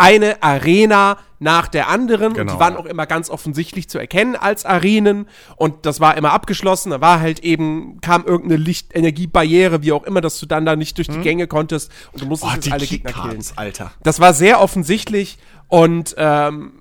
eine 0.00 0.42
Arena 0.42 1.18
nach 1.38 1.68
der 1.68 1.88
anderen 1.88 2.28
und 2.28 2.34
Genau, 2.34 2.52
die 2.54 2.60
waren 2.60 2.74
ja. 2.74 2.78
auch 2.80 2.84
immer 2.84 3.06
ganz 3.06 3.30
offensichtlich 3.30 3.88
zu 3.88 3.98
erkennen 3.98 4.36
als 4.36 4.64
Arenen 4.66 5.26
und 5.56 5.86
das 5.86 6.00
war 6.00 6.16
immer 6.16 6.32
abgeschlossen, 6.32 6.90
da 6.90 7.00
war 7.00 7.20
halt 7.20 7.40
eben, 7.40 8.00
kam 8.00 8.24
irgendeine 8.26 8.62
Lichtenergiebarriere, 8.62 9.82
wie 9.82 9.92
auch 9.92 10.04
immer, 10.04 10.20
dass 10.20 10.38
du 10.38 10.46
dann 10.46 10.66
da 10.66 10.76
nicht 10.76 10.98
durch 10.98 11.08
die 11.08 11.20
Gänge 11.20 11.46
konntest 11.46 11.90
und 12.12 12.20
du 12.22 12.26
musstest 12.26 12.52
oh, 12.52 12.54
jetzt 12.56 12.72
alle 12.72 12.86
Gegner 12.86 13.12
killen. 13.12 13.42
Alter. 13.56 13.92
Das 14.02 14.20
war 14.20 14.34
sehr 14.34 14.60
offensichtlich 14.60 15.38
und 15.68 16.14
ähm, 16.18 16.72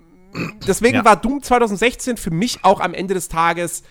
deswegen 0.67 0.97
Ja. 0.97 1.05
war 1.05 1.15
Doom 1.15 1.41
2016 1.41 2.17
für 2.17 2.31
mich 2.31 2.59
auch 2.63 2.81
am 2.81 2.93
Ende 2.93 3.13
des 3.13 3.29
Tages 3.29 3.83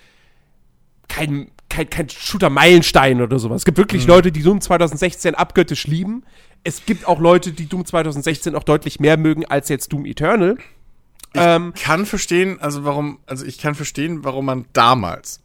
kein, 1.08 1.50
kein, 1.70 1.88
kein 1.88 2.08
Shooter-Meilenstein 2.08 3.22
oder 3.22 3.38
sowas. 3.38 3.62
Es 3.62 3.64
gibt 3.64 3.78
wirklich 3.78 4.02
Mhm. 4.04 4.08
Leute, 4.10 4.32
die 4.32 4.42
Doom 4.42 4.60
2016 4.60 5.34
abgöttisch 5.34 5.86
lieben. 5.86 6.24
Es 6.64 6.84
gibt 6.84 7.06
auch 7.06 7.20
Leute, 7.20 7.52
die 7.52 7.66
Doom 7.66 7.84
2016 7.84 8.54
auch 8.54 8.64
deutlich 8.64 9.00
mehr 9.00 9.16
mögen 9.16 9.44
als 9.46 9.68
jetzt 9.68 9.92
Doom 9.92 10.04
Eternal. 10.04 10.56
Ich 11.32 11.40
ähm, 11.40 11.74
kann 11.74 12.06
verstehen, 12.06 12.60
also 12.60 12.84
warum, 12.84 13.18
also 13.26 13.44
ich 13.44 13.58
kann 13.58 13.74
verstehen, 13.74 14.24
warum 14.24 14.46
man 14.46 14.64
damals, 14.72 15.40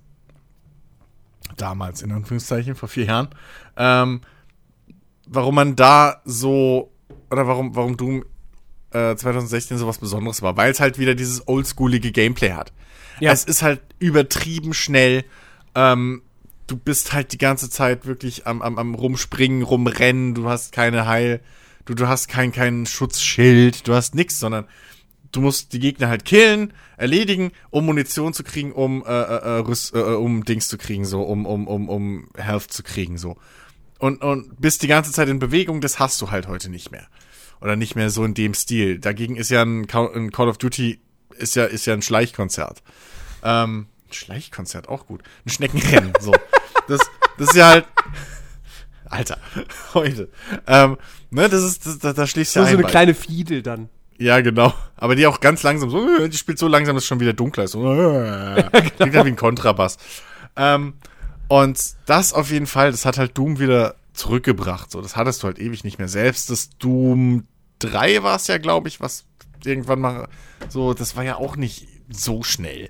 damals 1.58 2.01
in 2.01 2.12
Anführungszeichen, 2.12 2.75
vor 2.75 2.88
vier 2.89 3.05
Jahren, 3.05 3.29
ähm, 3.75 4.22
warum 5.27 5.55
man 5.55 5.75
da 5.75 6.22
so, 6.24 6.91
oder 7.29 7.48
warum, 7.48 7.75
warum 7.75 7.98
Doom 7.98 8.24
äh, 8.91 9.15
2016 9.15 9.77
sowas 9.77 9.98
Besonderes 9.98 10.41
war, 10.41 10.55
weil 10.55 10.72
es 10.72 10.79
halt 10.79 11.00
wieder 11.00 11.15
dieses 11.15 11.48
oldschoolige 11.48 12.12
Gameplay 12.12 12.53
hat. 12.53 12.72
Ja. 13.20 13.32
Es 13.32 13.43
ist 13.43 13.62
halt 13.62 13.82
übertrieben 14.00 14.74
schnell. 14.74 15.25
Ähm, 15.75 16.22
du 16.67 16.77
bist 16.77 17.13
halt 17.13 17.34
die 17.34 17.38
ganze 17.38 17.70
Zeit 17.70 18.05
wirklich 18.05 18.48
am, 18.48 18.62
am, 18.62 18.77
am 18.77 18.96
rumspringen, 18.96 19.63
rumrennen, 19.63 20.34
du 20.34 20.50
hast 20.50 20.72
keine 20.72 21.05
Heil, 21.05 21.41
du, 21.86 21.93
du 21.93 22.08
hast 22.08 22.27
kein, 22.27 22.51
kein 22.51 22.86
Schutzschild, 22.86 23.88
du 23.88 23.93
hast 23.93 24.15
nix, 24.15 24.39
sondern 24.39 24.65
du 25.32 25.41
musst 25.41 25.74
die 25.74 25.79
Gegner 25.79 26.08
halt 26.08 26.25
killen, 26.25 26.74
erledigen, 26.96 27.51
um 27.70 27.86
Munition 27.86 28.34
zu 28.34 28.43
kriegen, 28.43 28.72
um, 28.72 29.03
äh, 29.05 29.10
äh, 29.10 29.60
äh, 29.60 29.98
äh, 29.98 30.15
um 30.15 30.46
Dings 30.46 30.67
zu 30.67 30.77
kriegen, 30.77 31.05
so, 31.05 31.24
um, 31.24 31.46
um, 31.46 31.67
um, 31.67 31.89
um 31.89 32.29
Health 32.36 32.72
zu 32.72 32.84
kriegen, 32.84 33.17
so. 33.17 33.38
Und, 34.00 34.22
und 34.22 34.60
bist 34.60 34.84
die 34.84 34.88
ganze 34.88 35.12
Zeit 35.12 35.29
in 35.29 35.39
Bewegung, 35.39 35.82
das 35.82 36.00
hast 36.00 36.22
du 36.22 36.32
halt 36.32 36.48
heute 36.48 36.70
nicht 36.70 36.91
mehr. 36.91 37.08
Oder 37.62 37.77
nicht 37.77 37.96
mehr 37.96 38.10
so 38.10 38.25
in 38.25 38.34
dem 38.34 38.53
Stil. 38.53 39.00
Dagegen 39.00 39.38
ist 39.38 39.50
ja 39.50 39.62
ein, 39.62 39.88
ein 39.89 40.32
Call 40.32 40.50
of 40.50 40.58
Duty, 40.58 41.00
ist 41.38 41.55
ja, 41.55 41.63
ist 41.63 41.86
ja 41.86 41.93
ein 41.93 42.01
Schleichkonzert. 42.01 42.84
Ähm, 43.43 43.88
Schleichkonzert, 44.12 44.89
auch 44.89 45.08
gut. 45.08 45.24
Ein 45.46 45.50
Schneckenrennen, 45.50 46.13
so. 46.20 46.34
Das, 46.87 46.99
das 47.37 47.49
ist 47.49 47.55
ja 47.55 47.67
halt. 47.69 47.85
Alter, 49.05 49.37
heute. 49.93 50.29
Ähm, 50.65 50.97
ne, 51.29 51.47
das 51.47 51.63
ist, 51.63 51.85
das, 51.85 51.99
da, 51.99 52.13
da 52.13 52.25
schließt 52.25 52.53
so, 52.53 52.61
ja 52.61 52.65
ein. 52.65 52.71
So 52.71 52.77
eine 52.79 52.87
kleine 52.87 53.13
Fiedel 53.13 53.61
dann. 53.61 53.89
Ja, 54.17 54.41
genau. 54.41 54.73
Aber 54.95 55.15
die 55.15 55.27
auch 55.27 55.39
ganz 55.39 55.63
langsam 55.63 55.89
so, 55.89 56.07
äh, 56.17 56.29
die 56.29 56.37
spielt 56.37 56.57
so 56.57 56.67
langsam, 56.67 56.95
dass 56.95 57.03
es 57.03 57.07
schon 57.07 57.19
wieder 57.19 57.33
dunkler 57.33 57.65
ist. 57.65 57.71
So, 57.73 57.91
äh, 57.91 58.55
genau. 58.55 58.69
Klingt 58.69 59.15
halt 59.15 59.25
wie 59.25 59.29
ein 59.29 59.35
Kontrabass. 59.35 59.97
Ähm, 60.55 60.93
und 61.47 61.79
das 62.05 62.33
auf 62.33 62.49
jeden 62.51 62.67
Fall, 62.67 62.91
das 62.91 63.05
hat 63.05 63.17
halt 63.17 63.37
Doom 63.37 63.59
wieder 63.59 63.95
zurückgebracht. 64.13 64.91
So, 64.91 65.01
das 65.01 65.15
hattest 65.15 65.43
du 65.43 65.47
halt 65.47 65.59
ewig 65.59 65.83
nicht 65.83 65.99
mehr. 65.99 66.07
Selbst 66.07 66.49
das 66.49 66.69
Doom 66.77 67.47
3 67.79 68.23
war 68.23 68.37
es 68.37 68.47
ja, 68.47 68.57
glaube 68.57 68.87
ich, 68.87 69.01
was 69.01 69.25
irgendwann 69.65 69.99
mal 69.99 70.27
so, 70.69 70.93
das 70.93 71.15
war 71.15 71.23
ja 71.23 71.35
auch 71.35 71.55
nicht 71.55 71.87
so 72.09 72.43
schnell. 72.43 72.89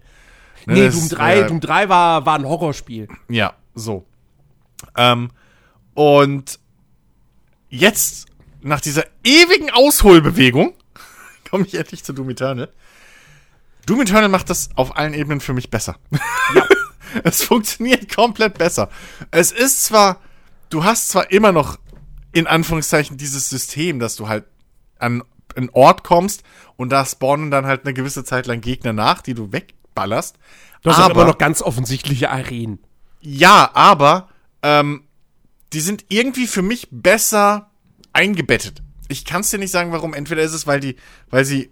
Ne, 0.65 0.73
nee, 0.73 0.89
Doom 0.89 1.09
3, 1.09 1.39
äh, 1.39 1.47
Doom 1.47 1.59
3 1.59 1.89
war, 1.89 2.25
war 2.25 2.35
ein 2.37 2.47
Horrorspiel. 2.47 3.07
Ja, 3.29 3.53
so. 3.75 4.05
Ähm, 4.97 5.31
und 5.93 6.59
jetzt, 7.69 8.27
nach 8.61 8.81
dieser 8.81 9.05
ewigen 9.23 9.71
Ausholbewegung, 9.71 10.73
komme 11.49 11.65
ich 11.65 11.75
endlich 11.75 12.03
zu 12.03 12.13
Doom 12.13 12.29
Eternal. 12.29 12.69
Doom 13.85 14.01
Eternal 14.01 14.29
macht 14.29 14.49
das 14.49 14.69
auf 14.75 14.97
allen 14.97 15.13
Ebenen 15.13 15.41
für 15.41 15.53
mich 15.53 15.69
besser. 15.69 15.97
Ja. 16.55 16.65
es 17.23 17.43
funktioniert 17.43 18.13
komplett 18.13 18.57
besser. 18.57 18.89
Es 19.31 19.51
ist 19.51 19.83
zwar, 19.83 20.21
du 20.69 20.83
hast 20.83 21.09
zwar 21.09 21.31
immer 21.31 21.51
noch 21.51 21.77
in 22.31 22.47
Anführungszeichen 22.47 23.17
dieses 23.17 23.49
System, 23.49 23.99
dass 23.99 24.15
du 24.15 24.27
halt 24.27 24.45
an 24.99 25.23
einen 25.55 25.69
Ort 25.69 26.03
kommst 26.03 26.43
und 26.77 26.89
da 26.89 27.05
spawnen 27.05 27.51
dann 27.51 27.65
halt 27.65 27.85
eine 27.85 27.93
gewisse 27.93 28.23
Zeit 28.23 28.47
lang 28.47 28.61
Gegner 28.61 28.93
nach, 28.93 29.21
die 29.21 29.35
du 29.35 29.51
wegballerst. 29.51 30.37
Du 30.81 30.89
hast 30.89 30.99
aber, 30.99 31.21
aber 31.21 31.25
noch 31.25 31.37
ganz 31.37 31.61
offensichtliche 31.61 32.29
Arenen. 32.29 32.79
Ja, 33.23 33.71
aber 33.73 34.29
ähm, 34.61 35.03
die 35.71 35.79
sind 35.79 36.05
irgendwie 36.09 36.47
für 36.47 36.61
mich 36.61 36.87
besser 36.91 37.71
eingebettet. 38.11 38.83
Ich 39.07 39.25
kann 39.25 39.41
es 39.41 39.49
dir 39.49 39.59
nicht 39.59 39.71
sagen, 39.71 39.91
warum. 39.91 40.13
Entweder 40.13 40.43
ist 40.43 40.53
es, 40.53 40.67
weil 40.67 40.79
die, 40.79 40.97
weil 41.29 41.45
sie 41.45 41.71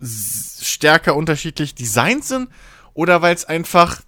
stärker 0.00 1.16
unterschiedlich 1.16 1.74
designt 1.74 2.24
sind 2.24 2.48
oder 2.94 3.22
weil 3.22 3.34
es 3.34 3.44
einfach 3.44 4.00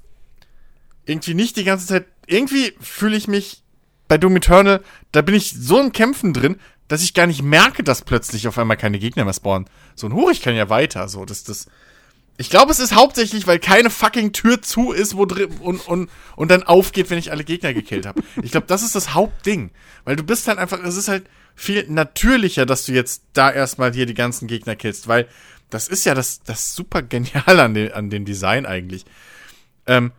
irgendwie 1.04 1.34
nicht 1.34 1.56
die 1.56 1.64
ganze 1.64 1.86
Zeit. 1.86 2.06
Irgendwie 2.26 2.72
fühle 2.80 3.16
ich 3.16 3.28
mich 3.28 3.62
bei 4.08 4.18
Doom 4.18 4.36
Eternal, 4.36 4.82
da 5.12 5.22
bin 5.22 5.34
ich 5.34 5.52
so 5.52 5.80
im 5.80 5.92
Kämpfen 5.92 6.32
drin, 6.32 6.56
dass 6.88 7.02
ich 7.02 7.14
gar 7.14 7.26
nicht 7.26 7.42
merke, 7.42 7.82
dass 7.82 8.02
plötzlich 8.02 8.46
auf 8.48 8.58
einmal 8.58 8.76
keine 8.76 8.98
Gegner 8.98 9.24
mehr 9.24 9.34
spawnen. 9.34 9.68
So 9.94 10.06
ein 10.06 10.14
Huch, 10.14 10.30
ich 10.30 10.42
kann 10.42 10.54
ja 10.54 10.68
weiter. 10.68 11.08
So, 11.08 11.24
das, 11.24 11.44
das. 11.44 11.66
Ich 12.36 12.50
glaube, 12.50 12.72
es 12.72 12.80
ist 12.80 12.94
hauptsächlich, 12.94 13.46
weil 13.46 13.60
keine 13.60 13.90
fucking 13.90 14.32
Tür 14.32 14.60
zu 14.60 14.92
ist, 14.92 15.16
wo 15.16 15.24
drin 15.24 15.50
und, 15.60 15.86
und, 15.86 16.10
und 16.34 16.50
dann 16.50 16.64
aufgeht, 16.64 17.08
wenn 17.10 17.18
ich 17.18 17.30
alle 17.30 17.44
Gegner 17.44 17.72
gekillt 17.72 18.06
habe. 18.06 18.22
Ich 18.42 18.50
glaube, 18.50 18.66
das 18.66 18.82
ist 18.82 18.96
das 18.96 19.14
Hauptding. 19.14 19.70
Weil 20.04 20.16
du 20.16 20.24
bist 20.24 20.48
halt 20.48 20.58
einfach, 20.58 20.82
es 20.82 20.96
ist 20.96 21.08
halt 21.08 21.26
viel 21.54 21.86
natürlicher, 21.88 22.66
dass 22.66 22.86
du 22.86 22.92
jetzt 22.92 23.22
da 23.34 23.52
erstmal 23.52 23.92
hier 23.92 24.06
die 24.06 24.14
ganzen 24.14 24.48
Gegner 24.48 24.74
killst, 24.74 25.06
weil 25.06 25.28
das 25.70 25.86
ist 25.86 26.04
ja 26.04 26.14
das, 26.14 26.42
das 26.42 26.74
super 26.74 27.02
genial 27.02 27.60
an, 27.60 27.74
den, 27.74 27.92
an 27.92 28.10
dem 28.10 28.24
Design 28.24 28.66
eigentlich. 28.66 29.04
Ähm, 29.86 30.12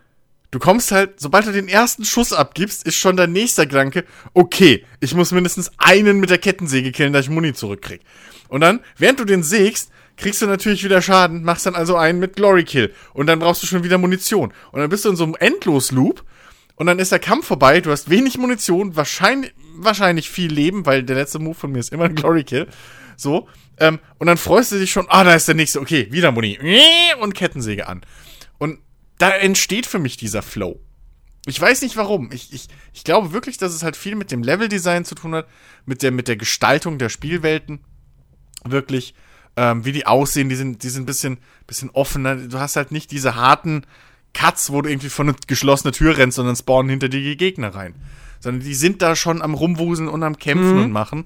Du 0.55 0.59
kommst 0.59 0.93
halt, 0.93 1.19
sobald 1.19 1.45
du 1.45 1.51
den 1.51 1.67
ersten 1.67 2.05
Schuss 2.05 2.31
abgibst, 2.31 2.87
ist 2.87 2.95
schon 2.95 3.17
dein 3.17 3.33
nächster 3.33 3.65
Gedanke, 3.65 4.05
okay, 4.33 4.85
ich 5.01 5.13
muss 5.13 5.33
mindestens 5.33 5.69
einen 5.77 6.21
mit 6.21 6.29
der 6.29 6.37
Kettensäge 6.37 6.93
killen, 6.93 7.11
dass 7.11 7.25
ich 7.25 7.29
Muni 7.29 7.53
zurückkrieg. 7.53 7.99
Und 8.47 8.61
dann, 8.61 8.79
während 8.97 9.19
du 9.19 9.25
den 9.25 9.43
sägst, 9.43 9.91
kriegst 10.17 10.41
du 10.41 10.47
natürlich 10.47 10.83
wieder 10.83 11.01
Schaden, 11.01 11.43
machst 11.43 11.65
dann 11.65 11.75
also 11.75 11.95
einen 11.95 12.19
mit 12.19 12.35
Glory 12.35 12.63
Kill. 12.63 12.93
Und 13.13 13.27
dann 13.27 13.39
brauchst 13.39 13.63
du 13.63 13.67
schon 13.67 13.83
wieder 13.83 13.97
Munition. 13.97 14.53
Und 14.71 14.79
dann 14.79 14.89
bist 14.89 15.05
du 15.05 15.09
in 15.09 15.15
so 15.15 15.23
einem 15.23 15.35
Endlos-Loop. 15.35 16.23
Und 16.75 16.87
dann 16.87 16.99
ist 16.99 17.11
der 17.11 17.19
Kampf 17.19 17.47
vorbei, 17.47 17.79
du 17.79 17.91
hast 17.91 18.09
wenig 18.09 18.37
Munition, 18.37 18.95
wahrscheinlich, 18.95 19.53
wahrscheinlich 19.77 20.29
viel 20.29 20.51
Leben, 20.51 20.85
weil 20.85 21.03
der 21.03 21.15
letzte 21.15 21.39
Move 21.39 21.55
von 21.55 21.71
mir 21.71 21.79
ist 21.79 21.93
immer 21.93 22.05
ein 22.05 22.15
Glory 22.15 22.43
Kill. 22.43 22.67
So. 23.15 23.47
Ähm, 23.77 23.99
und 24.19 24.27
dann 24.27 24.37
freust 24.37 24.71
du 24.71 24.79
dich 24.79 24.91
schon, 24.91 25.05
ah, 25.09 25.23
da 25.23 25.35
ist 25.35 25.47
der 25.47 25.55
nächste, 25.55 25.79
okay, 25.79 26.07
wieder 26.11 26.31
Muni. 26.31 26.59
Und 27.21 27.33
Kettensäge 27.33 27.87
an. 27.87 28.01
Und 28.57 28.79
da 29.17 29.31
entsteht 29.31 29.85
für 29.85 29.99
mich 29.99 30.17
dieser 30.17 30.41
Flow. 30.41 30.81
Ich 31.45 31.59
weiß 31.61 31.81
nicht 31.81 31.95
warum. 31.95 32.31
Ich, 32.31 32.51
ich, 32.53 32.67
ich 32.93 33.03
glaube 33.03 33.31
wirklich, 33.31 33.57
dass 33.57 33.73
es 33.73 33.83
halt 33.83 33.95
viel 33.95 34.15
mit 34.15 34.31
dem 34.31 34.43
Leveldesign 34.43 35.05
zu 35.05 35.15
tun 35.15 35.35
hat, 35.35 35.47
mit 35.85 36.01
der, 36.01 36.11
mit 36.11 36.27
der 36.27 36.37
Gestaltung 36.37 36.97
der 36.97 37.09
Spielwelten. 37.09 37.79
Wirklich, 38.63 39.13
ähm, 39.57 39.85
wie 39.85 39.91
die 39.91 40.05
aussehen, 40.05 40.49
die 40.49 40.55
sind, 40.55 40.83
die 40.83 40.89
sind 40.89 41.03
ein 41.03 41.05
bisschen, 41.05 41.37
bisschen 41.67 41.89
offener. 41.91 42.35
Du 42.35 42.59
hast 42.59 42.75
halt 42.75 42.91
nicht 42.91 43.11
diese 43.11 43.35
harten 43.35 43.85
Cuts, 44.33 44.71
wo 44.71 44.81
du 44.81 44.89
irgendwie 44.89 45.09
von 45.09 45.29
einer 45.29 45.37
geschlossenen 45.47 45.93
Tür 45.93 46.17
rennst, 46.17 46.35
sondern 46.35 46.55
spawnen 46.55 46.89
hinter 46.89 47.09
dir 47.09 47.21
die 47.21 47.37
Gegner 47.37 47.73
rein. 47.73 47.95
Sondern 48.39 48.63
die 48.63 48.75
sind 48.75 49.01
da 49.01 49.15
schon 49.15 49.41
am 49.41 49.53
Rumwuseln 49.53 50.09
und 50.09 50.23
am 50.23 50.37
Kämpfen 50.37 50.75
mhm. 50.75 50.83
und 50.83 50.91
machen. 50.91 51.25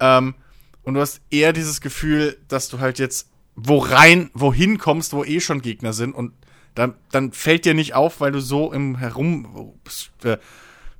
Ähm, 0.00 0.34
und 0.82 0.94
du 0.94 1.00
hast 1.00 1.20
eher 1.30 1.52
dieses 1.52 1.80
Gefühl, 1.80 2.38
dass 2.48 2.68
du 2.68 2.78
halt 2.78 2.98
jetzt 2.98 3.28
wo 3.56 3.78
rein, 3.78 4.30
wohin 4.34 4.78
kommst, 4.78 5.14
wo 5.14 5.24
eh 5.24 5.40
schon 5.40 5.62
Gegner 5.62 5.92
sind 5.94 6.14
und 6.14 6.32
dann, 6.74 6.94
dann 7.10 7.32
fällt 7.32 7.64
dir 7.64 7.72
nicht 7.72 7.94
auf, 7.94 8.20
weil 8.20 8.32
du 8.32 8.40
so 8.40 8.70
im 8.70 8.98
Herum 8.98 9.72
äh, 10.22 10.36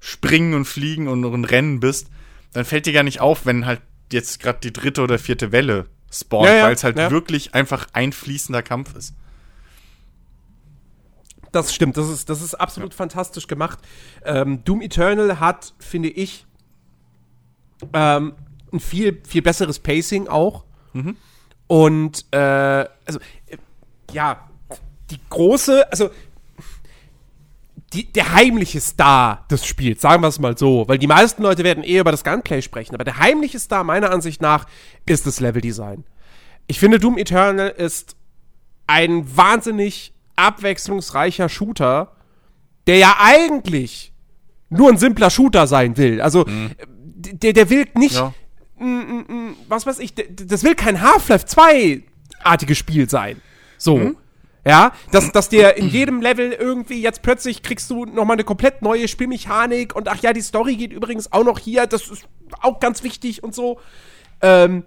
springen 0.00 0.54
und 0.54 0.64
fliegen 0.64 1.06
und, 1.06 1.24
und 1.26 1.44
rennen 1.44 1.80
bist, 1.80 2.08
dann 2.54 2.64
fällt 2.64 2.86
dir 2.86 2.94
gar 2.94 3.02
nicht 3.02 3.20
auf, 3.20 3.44
wenn 3.44 3.66
halt 3.66 3.82
jetzt 4.10 4.40
gerade 4.40 4.58
die 4.62 4.72
dritte 4.72 5.02
oder 5.02 5.18
vierte 5.18 5.52
Welle 5.52 5.86
spawnt, 6.20 6.48
ja, 6.48 6.54
ja, 6.56 6.64
weil 6.64 6.74
es 6.74 6.84
halt 6.84 6.98
ja. 6.98 7.10
wirklich 7.10 7.54
einfach 7.54 7.86
ein 7.92 8.12
fließender 8.12 8.62
Kampf 8.62 8.94
ist. 8.94 9.14
Das 11.52 11.74
stimmt, 11.74 11.96
das 11.96 12.08
ist, 12.08 12.28
das 12.28 12.42
ist 12.42 12.54
absolut 12.54 12.92
fantastisch 12.92 13.46
gemacht. 13.46 13.78
Ähm, 14.24 14.62
Doom 14.64 14.82
Eternal 14.82 15.40
hat, 15.40 15.74
finde 15.78 16.08
ich, 16.08 16.46
ähm, 17.92 18.34
ein 18.72 18.80
viel, 18.80 19.22
viel 19.26 19.42
besseres 19.42 19.78
Pacing 19.78 20.28
auch. 20.28 20.64
Mhm. 20.92 21.16
Und, 21.66 22.26
äh, 22.32 22.38
also, 22.38 23.18
äh, 23.46 23.56
ja, 24.12 24.48
die 25.10 25.20
große, 25.30 25.90
also 25.90 26.10
die, 27.96 28.12
der 28.12 28.32
heimliche 28.32 28.80
Star 28.80 29.46
des 29.50 29.64
Spiels, 29.64 30.02
sagen 30.02 30.22
wir 30.22 30.28
es 30.28 30.38
mal 30.38 30.56
so, 30.56 30.84
weil 30.86 30.98
die 30.98 31.06
meisten 31.06 31.42
Leute 31.42 31.64
werden 31.64 31.82
eher 31.82 32.02
über 32.02 32.10
das 32.10 32.24
Gunplay 32.24 32.60
sprechen, 32.60 32.94
aber 32.94 33.04
der 33.04 33.18
heimliche 33.18 33.58
Star 33.58 33.84
meiner 33.84 34.10
Ansicht 34.10 34.42
nach 34.42 34.66
ist 35.06 35.26
das 35.26 35.40
Leveldesign. 35.40 36.04
Ich 36.66 36.78
finde, 36.78 36.98
Doom 36.98 37.16
Eternal 37.16 37.68
ist 37.68 38.16
ein 38.86 39.36
wahnsinnig 39.36 40.12
abwechslungsreicher 40.36 41.48
Shooter, 41.48 42.12
der 42.86 42.98
ja 42.98 43.16
eigentlich 43.18 44.12
nur 44.68 44.90
ein 44.90 44.98
simpler 44.98 45.30
Shooter 45.30 45.66
sein 45.66 45.96
will. 45.96 46.20
Also, 46.20 46.44
mhm. 46.44 46.72
der, 47.16 47.54
der 47.54 47.70
will 47.70 47.86
nicht, 47.94 48.16
ja. 48.16 48.34
was 49.68 49.86
weiß 49.86 50.00
ich, 50.00 50.14
das 50.14 50.64
will 50.64 50.74
kein 50.74 51.00
Half-Life 51.00 51.46
2-artiges 51.46 52.76
Spiel 52.76 53.08
sein. 53.08 53.40
So. 53.78 53.96
Mhm. 53.96 54.16
Ja, 54.66 54.90
dass, 55.12 55.30
dass 55.30 55.48
dir 55.48 55.76
in 55.76 55.88
jedem 55.88 56.20
Level 56.20 56.50
irgendwie 56.50 57.00
jetzt 57.00 57.22
plötzlich 57.22 57.62
kriegst 57.62 57.88
du 57.88 58.04
nochmal 58.04 58.34
eine 58.34 58.42
komplett 58.42 58.82
neue 58.82 59.06
Spielmechanik 59.06 59.94
und 59.94 60.08
ach 60.08 60.20
ja, 60.22 60.32
die 60.32 60.40
Story 60.40 60.74
geht 60.74 60.92
übrigens 60.92 61.32
auch 61.32 61.44
noch 61.44 61.60
hier, 61.60 61.86
das 61.86 62.08
ist 62.08 62.26
auch 62.62 62.80
ganz 62.80 63.04
wichtig 63.04 63.44
und 63.44 63.54
so. 63.54 63.78
Ähm, 64.40 64.82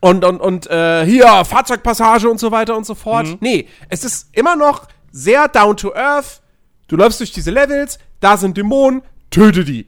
und, 0.00 0.24
und, 0.24 0.40
und 0.40 0.66
äh, 0.70 1.04
hier, 1.04 1.44
Fahrzeugpassage 1.44 2.30
und 2.30 2.40
so 2.40 2.50
weiter 2.52 2.74
und 2.74 2.86
so 2.86 2.94
fort. 2.94 3.26
Mhm. 3.26 3.36
Nee, 3.40 3.68
es 3.90 4.02
ist 4.02 4.30
immer 4.32 4.56
noch 4.56 4.88
sehr 5.12 5.46
down 5.48 5.76
to 5.76 5.94
earth. 5.94 6.40
Du 6.88 6.96
läufst 6.96 7.20
durch 7.20 7.32
diese 7.32 7.50
Levels, 7.50 7.98
da 8.20 8.38
sind 8.38 8.56
Dämonen, 8.56 9.02
töte 9.28 9.64
die. 9.66 9.86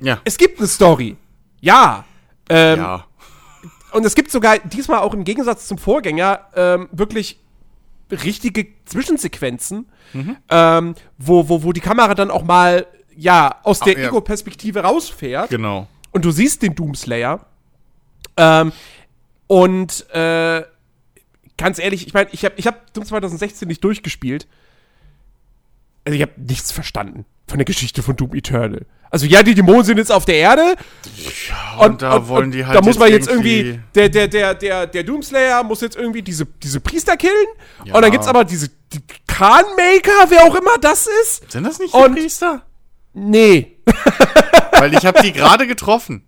Ja. 0.00 0.22
Es 0.24 0.38
gibt 0.38 0.60
eine 0.60 0.68
Story. 0.68 1.18
Ja. 1.60 2.06
Ähm, 2.48 2.78
ja. 2.78 3.04
und 3.92 4.06
es 4.06 4.14
gibt 4.14 4.30
sogar 4.30 4.58
diesmal 4.60 5.00
auch 5.00 5.12
im 5.12 5.24
Gegensatz 5.24 5.66
zum 5.66 5.76
Vorgänger 5.76 6.46
ähm, 6.54 6.88
wirklich 6.90 7.38
richtige 8.10 8.66
Zwischensequenzen, 8.84 9.86
Mhm. 10.12 10.36
ähm, 10.50 10.94
wo, 11.18 11.48
wo, 11.48 11.62
wo 11.64 11.72
die 11.72 11.80
Kamera 11.80 12.14
dann 12.14 12.30
auch 12.30 12.44
mal 12.44 12.86
ja 13.16 13.56
aus 13.64 13.80
der 13.80 13.98
ja. 13.98 14.08
Ego-Perspektive 14.08 14.80
rausfährt 14.80 15.50
Genau. 15.50 15.88
und 16.12 16.24
du 16.24 16.30
siehst 16.30 16.62
den 16.62 16.74
Doomslayer. 16.74 17.44
Ähm, 18.36 18.72
und 19.48 20.08
äh, 20.10 20.62
ganz 21.56 21.78
ehrlich, 21.78 22.06
ich 22.06 22.14
meine, 22.14 22.28
ich 22.32 22.44
habe 22.44 22.54
ich 22.58 22.66
hab 22.66 22.92
Doom 22.92 23.04
2016 23.04 23.66
nicht 23.66 23.82
durchgespielt. 23.82 24.46
Also 26.04 26.14
ich 26.16 26.22
habe 26.22 26.32
nichts 26.36 26.70
verstanden 26.72 27.24
von 27.48 27.58
der 27.58 27.64
Geschichte 27.64 28.02
von 28.02 28.14
Doom 28.16 28.34
Eternal. 28.34 28.86
Also 29.10 29.26
ja, 29.26 29.42
die 29.42 29.54
Dämonen 29.54 29.84
sind 29.84 29.98
jetzt 29.98 30.10
auf 30.12 30.24
der 30.24 30.36
Erde 30.36 30.74
Und, 31.78 32.02
da 32.02 32.26
wollen 32.28 32.50
die 32.50 32.66
halt 32.66 32.76
da 32.76 32.82
muss 32.82 32.98
man 32.98 33.10
jetzt 33.10 33.28
irgendwie- 33.28 33.60
irgendwie, 33.60 33.80
der, 33.94 34.08
der, 34.08 34.28
der, 34.28 34.54
der, 34.54 34.86
der 34.86 35.02
Doomslayer 35.04 35.62
muss 35.62 35.80
jetzt 35.80 35.96
irgendwie 35.96 36.22
diese, 36.22 36.46
diese 36.46 36.80
Priester 36.80 37.16
killen. 37.16 37.32
Ja. 37.84 37.94
Und 37.94 38.02
dann 38.02 38.10
gibt's 38.10 38.26
aber 38.26 38.44
diese 38.44 38.68
die 38.92 39.00
Khanmaker, 39.26 40.28
wer 40.28 40.44
auch 40.44 40.54
immer 40.54 40.78
das 40.80 41.08
ist. 41.22 41.50
Sind 41.50 41.64
das 41.64 41.78
nicht 41.78 41.94
Und- 41.94 42.14
die 42.14 42.20
Priester? 42.22 42.62
Nee. 43.14 43.78
Weil 44.72 44.92
ich 44.94 45.06
habe 45.06 45.22
die 45.22 45.32
gerade 45.32 45.66
getroffen. 45.66 46.22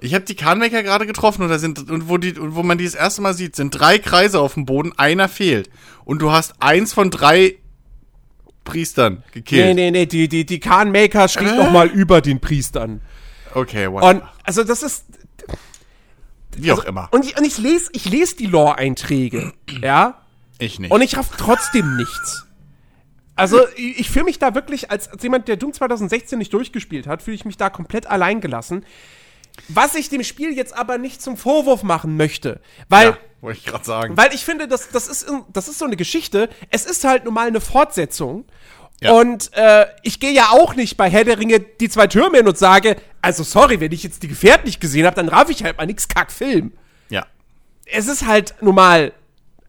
Ich 0.00 0.14
habe 0.14 0.24
die 0.24 0.36
Khanmaker 0.36 0.82
gerade 0.82 1.06
getroffen 1.06 1.42
und 1.42 1.48
da 1.48 1.58
sind 1.58 1.90
und 1.90 2.08
wo 2.08 2.18
die 2.18 2.38
und 2.38 2.54
wo 2.54 2.62
man 2.62 2.78
die 2.78 2.84
das 2.84 2.94
erste 2.94 3.20
Mal 3.22 3.34
sieht, 3.34 3.56
sind 3.56 3.70
drei 3.70 3.98
Kreise 3.98 4.38
auf 4.38 4.54
dem 4.54 4.64
Boden, 4.66 4.92
einer 4.96 5.28
fehlt 5.28 5.70
und 6.04 6.20
du 6.22 6.30
hast 6.30 6.54
eins 6.60 6.92
von 6.92 7.10
drei 7.10 7.56
Priestern 8.64 9.14
Nee, 9.14 9.30
gekillt. 9.32 9.76
nee, 9.76 9.90
nee, 9.90 10.06
die, 10.06 10.28
die, 10.28 10.44
die 10.44 10.60
Khanmaker 10.60 11.28
steht 11.28 11.48
Äh? 11.48 11.56
noch 11.56 11.70
mal 11.70 11.86
über 11.88 12.20
den 12.20 12.40
Priestern. 12.40 13.00
Okay, 13.54 13.90
what? 13.90 14.02
Und 14.04 14.22
also 14.44 14.62
das 14.64 14.82
ist 14.82 15.04
wie 16.56 16.72
auch 16.72 16.84
immer. 16.84 17.08
und 17.12 17.24
ich, 17.24 17.38
und 17.38 17.44
ich 17.44 17.58
lese 17.58 17.88
ich 17.92 18.04
lese 18.04 18.36
die 18.36 18.46
Lore-Einträge, 18.46 19.52
ja, 19.82 20.20
Ich 20.58 20.78
nicht. 20.78 20.90
und 20.90 21.00
ich 21.02 21.16
raff 21.16 21.30
trotzdem 21.36 21.96
nichts. 21.96 22.46
Also 23.36 23.60
ich, 23.76 24.00
ich 24.00 24.10
fühle 24.10 24.24
mich 24.24 24.38
da 24.40 24.54
wirklich 24.56 24.90
als, 24.90 25.08
als 25.08 25.22
jemand, 25.22 25.46
der 25.46 25.56
Doom 25.56 25.72
2016 25.72 26.38
nicht 26.38 26.52
durchgespielt 26.52 27.06
hat, 27.06 27.22
fühle 27.22 27.36
ich 27.36 27.44
mich 27.44 27.56
da 27.56 27.70
komplett 27.70 28.06
allein 28.06 28.40
gelassen. 28.40 28.84
Was 29.68 29.94
ich 29.94 30.08
dem 30.08 30.22
Spiel 30.22 30.52
jetzt 30.56 30.76
aber 30.76 30.98
nicht 30.98 31.20
zum 31.20 31.36
Vorwurf 31.36 31.82
machen 31.82 32.16
möchte, 32.16 32.60
weil 32.88 33.08
ja, 33.08 33.18
wollte 33.40 33.58
ich 33.58 33.66
gerade 33.66 33.84
sagen. 33.84 34.16
weil 34.16 34.32
ich 34.34 34.44
finde, 34.44 34.68
das, 34.68 34.90
das, 34.90 35.08
ist, 35.08 35.26
das 35.52 35.68
ist 35.68 35.78
so 35.78 35.84
eine 35.84 35.96
Geschichte. 35.96 36.48
Es 36.70 36.84
ist 36.86 37.04
halt 37.04 37.24
nun 37.24 37.34
mal 37.34 37.48
eine 37.48 37.60
Fortsetzung. 37.60 38.44
Ja. 39.00 39.12
Und 39.12 39.50
äh, 39.54 39.86
ich 40.02 40.18
gehe 40.18 40.32
ja 40.32 40.48
auch 40.50 40.74
nicht 40.74 40.96
bei 40.96 41.08
Herr 41.08 41.24
der 41.24 41.38
Ringe 41.38 41.60
die 41.60 41.88
zwei 41.88 42.08
Türme 42.08 42.38
hin 42.38 42.48
und 42.48 42.58
sage, 42.58 42.96
also 43.22 43.44
sorry, 43.44 43.78
wenn 43.78 43.92
ich 43.92 44.02
jetzt 44.02 44.22
die 44.22 44.28
Gefährten 44.28 44.66
nicht 44.66 44.80
gesehen 44.80 45.06
habe, 45.06 45.14
dann 45.14 45.28
raff 45.28 45.50
ich 45.50 45.62
halt 45.62 45.76
mal 45.78 45.86
nix 45.86 46.08
Kackfilm. 46.08 46.72
ja. 47.08 47.26
Es 47.90 48.06
ist 48.06 48.26
halt 48.26 48.54
nun 48.60 48.74
mal 48.74 49.12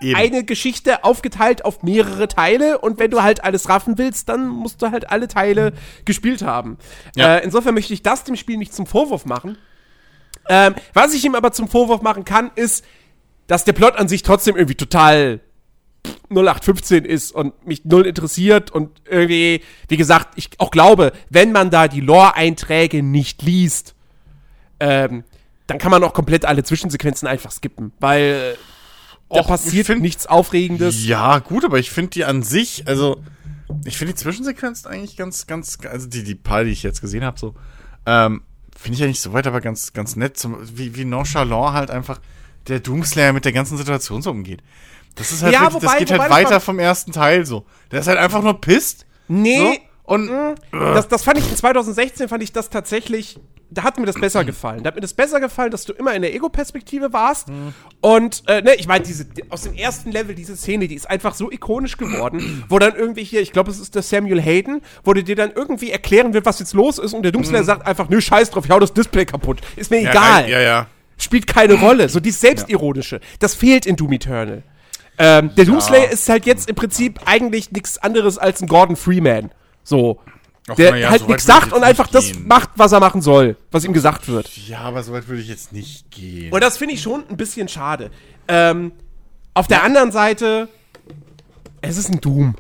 Eben. 0.01 0.15
eine 0.15 0.43
Geschichte 0.43 1.03
aufgeteilt 1.03 1.63
auf 1.63 1.83
mehrere 1.83 2.27
Teile 2.27 2.79
und 2.79 2.99
wenn 2.99 3.11
du 3.11 3.21
halt 3.21 3.43
alles 3.43 3.69
raffen 3.69 3.97
willst, 3.97 4.29
dann 4.29 4.47
musst 4.47 4.81
du 4.81 4.91
halt 4.91 5.09
alle 5.11 5.27
Teile 5.27 5.73
gespielt 6.05 6.41
haben. 6.41 6.77
Ja. 7.15 7.37
Äh, 7.37 7.43
insofern 7.43 7.75
möchte 7.75 7.93
ich 7.93 8.01
das 8.01 8.23
dem 8.23 8.35
Spiel 8.35 8.57
nicht 8.57 8.73
zum 8.73 8.87
Vorwurf 8.87 9.25
machen. 9.25 9.57
Ähm, 10.49 10.75
was 10.93 11.13
ich 11.13 11.23
ihm 11.23 11.35
aber 11.35 11.51
zum 11.51 11.67
Vorwurf 11.69 12.01
machen 12.01 12.25
kann, 12.25 12.51
ist, 12.55 12.83
dass 13.47 13.63
der 13.63 13.73
Plot 13.73 13.95
an 13.95 14.07
sich 14.07 14.23
trotzdem 14.23 14.55
irgendwie 14.55 14.75
total 14.75 15.39
0815 16.29 17.05
ist 17.05 17.31
und 17.31 17.65
mich 17.65 17.85
null 17.85 18.05
interessiert 18.05 18.71
und 18.71 19.01
irgendwie, 19.09 19.61
wie 19.87 19.97
gesagt, 19.97 20.29
ich 20.37 20.49
auch 20.57 20.71
glaube, 20.71 21.11
wenn 21.29 21.51
man 21.51 21.69
da 21.69 21.87
die 21.87 22.01
Lore-Einträge 22.01 23.03
nicht 23.03 23.41
liest, 23.43 23.95
ähm, 24.79 25.23
dann 25.67 25.77
kann 25.77 25.91
man 25.91 26.03
auch 26.03 26.13
komplett 26.13 26.45
alle 26.45 26.63
Zwischensequenzen 26.63 27.27
einfach 27.27 27.51
skippen, 27.51 27.91
weil 27.99 28.55
da 29.29 29.41
Och, 29.41 29.47
passiert 29.47 29.85
find- 29.87 30.01
nichts 30.01 30.25
Aufregendes. 30.25 31.05
Ja, 31.05 31.39
gut, 31.39 31.63
aber 31.65 31.77
ich 31.79 31.91
finde 31.91 32.11
die 32.11 32.25
an 32.25 32.41
sich, 32.41 32.87
also 32.87 33.21
ich 33.85 33.97
finde 33.97 34.13
die 34.13 34.19
Zwischensequenzen 34.19 34.89
eigentlich 34.89 35.15
ganz, 35.17 35.45
ganz, 35.47 35.77
also 35.87 36.07
die, 36.07 36.23
die 36.23 36.33
paar, 36.35 36.63
die 36.63 36.71
ich 36.71 36.81
jetzt 36.81 37.01
gesehen 37.01 37.23
habe, 37.23 37.37
so, 37.39 37.53
ähm, 38.07 38.41
finde 38.79 38.95
ich 38.95 38.99
ja 39.01 39.07
nicht 39.07 39.21
so 39.21 39.33
weit, 39.33 39.45
aber 39.47 39.61
ganz, 39.61 39.93
ganz 39.93 40.15
nett, 40.15 40.37
zum, 40.37 40.57
wie, 40.77 40.95
wie 40.95 41.05
nonchalant 41.05 41.73
halt 41.75 41.91
einfach 41.91 42.19
der 42.67 42.79
Doomslayer 42.79 43.33
mit 43.33 43.45
der 43.45 43.51
ganzen 43.51 43.77
Situation 43.77 44.21
so 44.21 44.31
umgeht. 44.31 44.61
Das 45.15 45.31
ist 45.31 45.41
halt 45.43 45.53
Ja, 45.53 45.61
wirklich, 45.63 45.81
das 45.81 45.91
wobei- 45.91 45.99
geht 45.99 46.09
wobei 46.11 46.19
halt 46.23 46.31
das 46.31 46.37
weiter 46.51 46.59
vom 46.61 46.79
ersten 46.79 47.11
Teil 47.11 47.45
so. 47.45 47.65
Der 47.91 47.99
ist 48.01 48.07
halt 48.07 48.17
einfach 48.19 48.41
nur 48.41 48.59
pisst. 48.61 49.05
Nee, 49.27 49.57
So, 50.05 50.13
und 50.13 50.31
das, 50.71 51.07
das 51.07 51.23
fand 51.23 51.37
ich 51.39 51.49
in 51.49 51.55
2016 51.55 52.29
fand 52.29 52.41
ich 52.43 52.51
das 52.51 52.69
tatsächlich, 52.69 53.39
da 53.71 53.83
hat 53.83 53.99
mir 53.99 54.05
das 54.05 54.15
besser 54.15 54.43
gefallen. 54.45 54.83
Da 54.83 54.87
hat 54.87 54.95
mir 54.95 55.01
das 55.01 55.13
besser 55.13 55.39
gefallen, 55.39 55.71
dass 55.71 55.85
du 55.85 55.93
immer 55.93 56.13
in 56.15 56.21
der 56.21 56.33
Ego-Perspektive 56.33 57.13
warst. 57.13 57.47
Und 58.01 58.43
äh, 58.47 58.61
ne, 58.61 58.75
ich 58.75 58.87
meine, 58.87 59.03
diese 59.05 59.25
die- 59.25 59.49
aus 59.51 59.61
dem 59.63 59.73
ersten 59.73 60.11
Level, 60.11 60.35
diese 60.35 60.55
Szene, 60.57 60.87
die 60.87 60.95
ist 60.95 61.09
einfach 61.09 61.33
so 61.35 61.51
ikonisch 61.51 61.97
geworden, 61.97 62.63
wo 62.69 62.79
dann 62.79 62.95
irgendwie 62.95 63.23
hier, 63.23 63.41
ich 63.41 63.51
glaube, 63.51 63.71
es 63.71 63.79
ist 63.79 63.95
der 63.95 64.01
Samuel 64.01 64.41
Hayden, 64.41 64.81
wo 65.03 65.13
der 65.13 65.23
dir 65.23 65.35
dann 65.35 65.51
irgendwie 65.53 65.91
erklären 65.91 66.33
will, 66.33 66.45
was 66.45 66.59
jetzt 66.59 66.73
los 66.73 66.97
ist, 66.97 67.13
und 67.13 67.23
der 67.23 67.31
Doomslayer 67.31 67.63
sagt 67.63 67.85
einfach, 67.85 68.09
nö, 68.09 68.19
scheiß 68.21 68.49
drauf, 68.51 68.65
ich 68.65 68.71
hau 68.71 68.79
das 68.79 68.93
Display 68.93 69.25
kaputt. 69.25 69.59
Ist 69.75 69.91
mir 69.91 69.99
egal. 69.99 70.49
Ja, 70.49 70.59
ja. 70.61 70.87
Spielt 71.17 71.47
keine 71.47 71.73
Rolle. 71.73 72.07
So 72.09 72.19
dieses 72.21 72.39
Selbstironische. 72.41 73.19
Das 73.39 73.53
fehlt 73.53 73.85
in 73.85 73.95
Doom 73.97 74.13
Eternal. 74.13 74.63
Ähm, 75.17 75.51
der 75.55 75.65
Doomslayer 75.65 76.09
ist 76.11 76.29
halt 76.29 76.45
jetzt 76.45 76.69
im 76.69 76.75
Prinzip 76.75 77.19
eigentlich 77.25 77.71
nichts 77.73 77.97
anderes 77.97 78.37
als 78.37 78.61
ein 78.61 78.67
Gordon 78.69 78.95
Freeman. 78.95 79.51
So. 79.83 80.19
Ach, 80.67 80.75
Der 80.75 80.95
ja, 80.97 81.09
halt 81.09 81.21
so 81.21 81.27
nichts 81.27 81.45
sagt 81.45 81.73
und 81.73 81.83
einfach 81.83 82.07
das 82.07 82.31
gehen. 82.31 82.47
macht, 82.47 82.69
was 82.75 82.91
er 82.91 82.99
machen 82.99 83.21
soll, 83.21 83.55
was 83.71 83.85
ihm 83.85 83.93
gesagt 83.93 84.27
wird. 84.27 84.49
Ja, 84.67 84.79
aber 84.81 85.01
so 85.01 85.13
weit 85.13 85.27
würde 85.27 85.41
ich 85.41 85.47
jetzt 85.47 85.71
nicht 85.73 86.11
gehen. 86.11 86.51
Und 86.53 86.61
das 86.63 86.77
finde 86.77 86.93
ich 86.93 87.01
schon 87.01 87.23
ein 87.29 87.37
bisschen 87.37 87.67
schade. 87.67 88.11
Ähm, 88.47 88.91
auf 89.55 89.67
der 89.67 89.83
anderen 89.83 90.11
Seite, 90.11 90.67
es 91.81 91.97
ist 91.97 92.09
ein 92.09 92.21
Doom. 92.21 92.55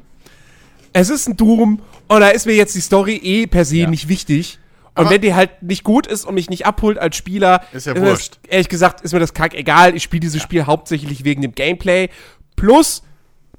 Es 0.93 1.09
ist 1.09 1.27
ein 1.27 1.37
Doom 1.37 1.81
und 2.07 2.19
da 2.21 2.29
ist 2.29 2.45
mir 2.47 2.55
jetzt 2.55 2.73
die 2.73 2.81
Story 2.81 3.15
eh 3.17 3.45
per 3.47 3.63
se 3.65 3.77
Ja. 3.77 3.89
nicht 3.89 4.07
wichtig. 4.07 4.57
Und 4.95 5.05
Aber- 5.05 5.11
wenn 5.11 5.21
die 5.21 5.35
halt 5.35 5.61
nicht 5.61 5.83
gut 5.83 6.07
ist 6.07 6.25
und 6.25 6.33
mich 6.33 6.49
nicht 6.49 6.65
abholt 6.65 6.97
als 6.97 7.15
Spieler, 7.15 7.61
Ist 7.71 7.85
ja 7.85 7.93
mir 7.93 7.99
das, 8.01 8.09
wurscht. 8.09 8.39
ehrlich 8.47 8.69
gesagt, 8.69 9.01
ist 9.01 9.13
mir 9.13 9.19
das 9.19 9.33
kack 9.35 9.53
egal. 9.53 9.95
Ich 9.95 10.03
spiele 10.03 10.21
dieses 10.21 10.41
Spiel 10.41 10.65
hauptsächlich 10.65 11.23
wegen 11.23 11.41
dem 11.43 11.53
Gameplay. 11.53 12.09
Plus, 12.55 13.03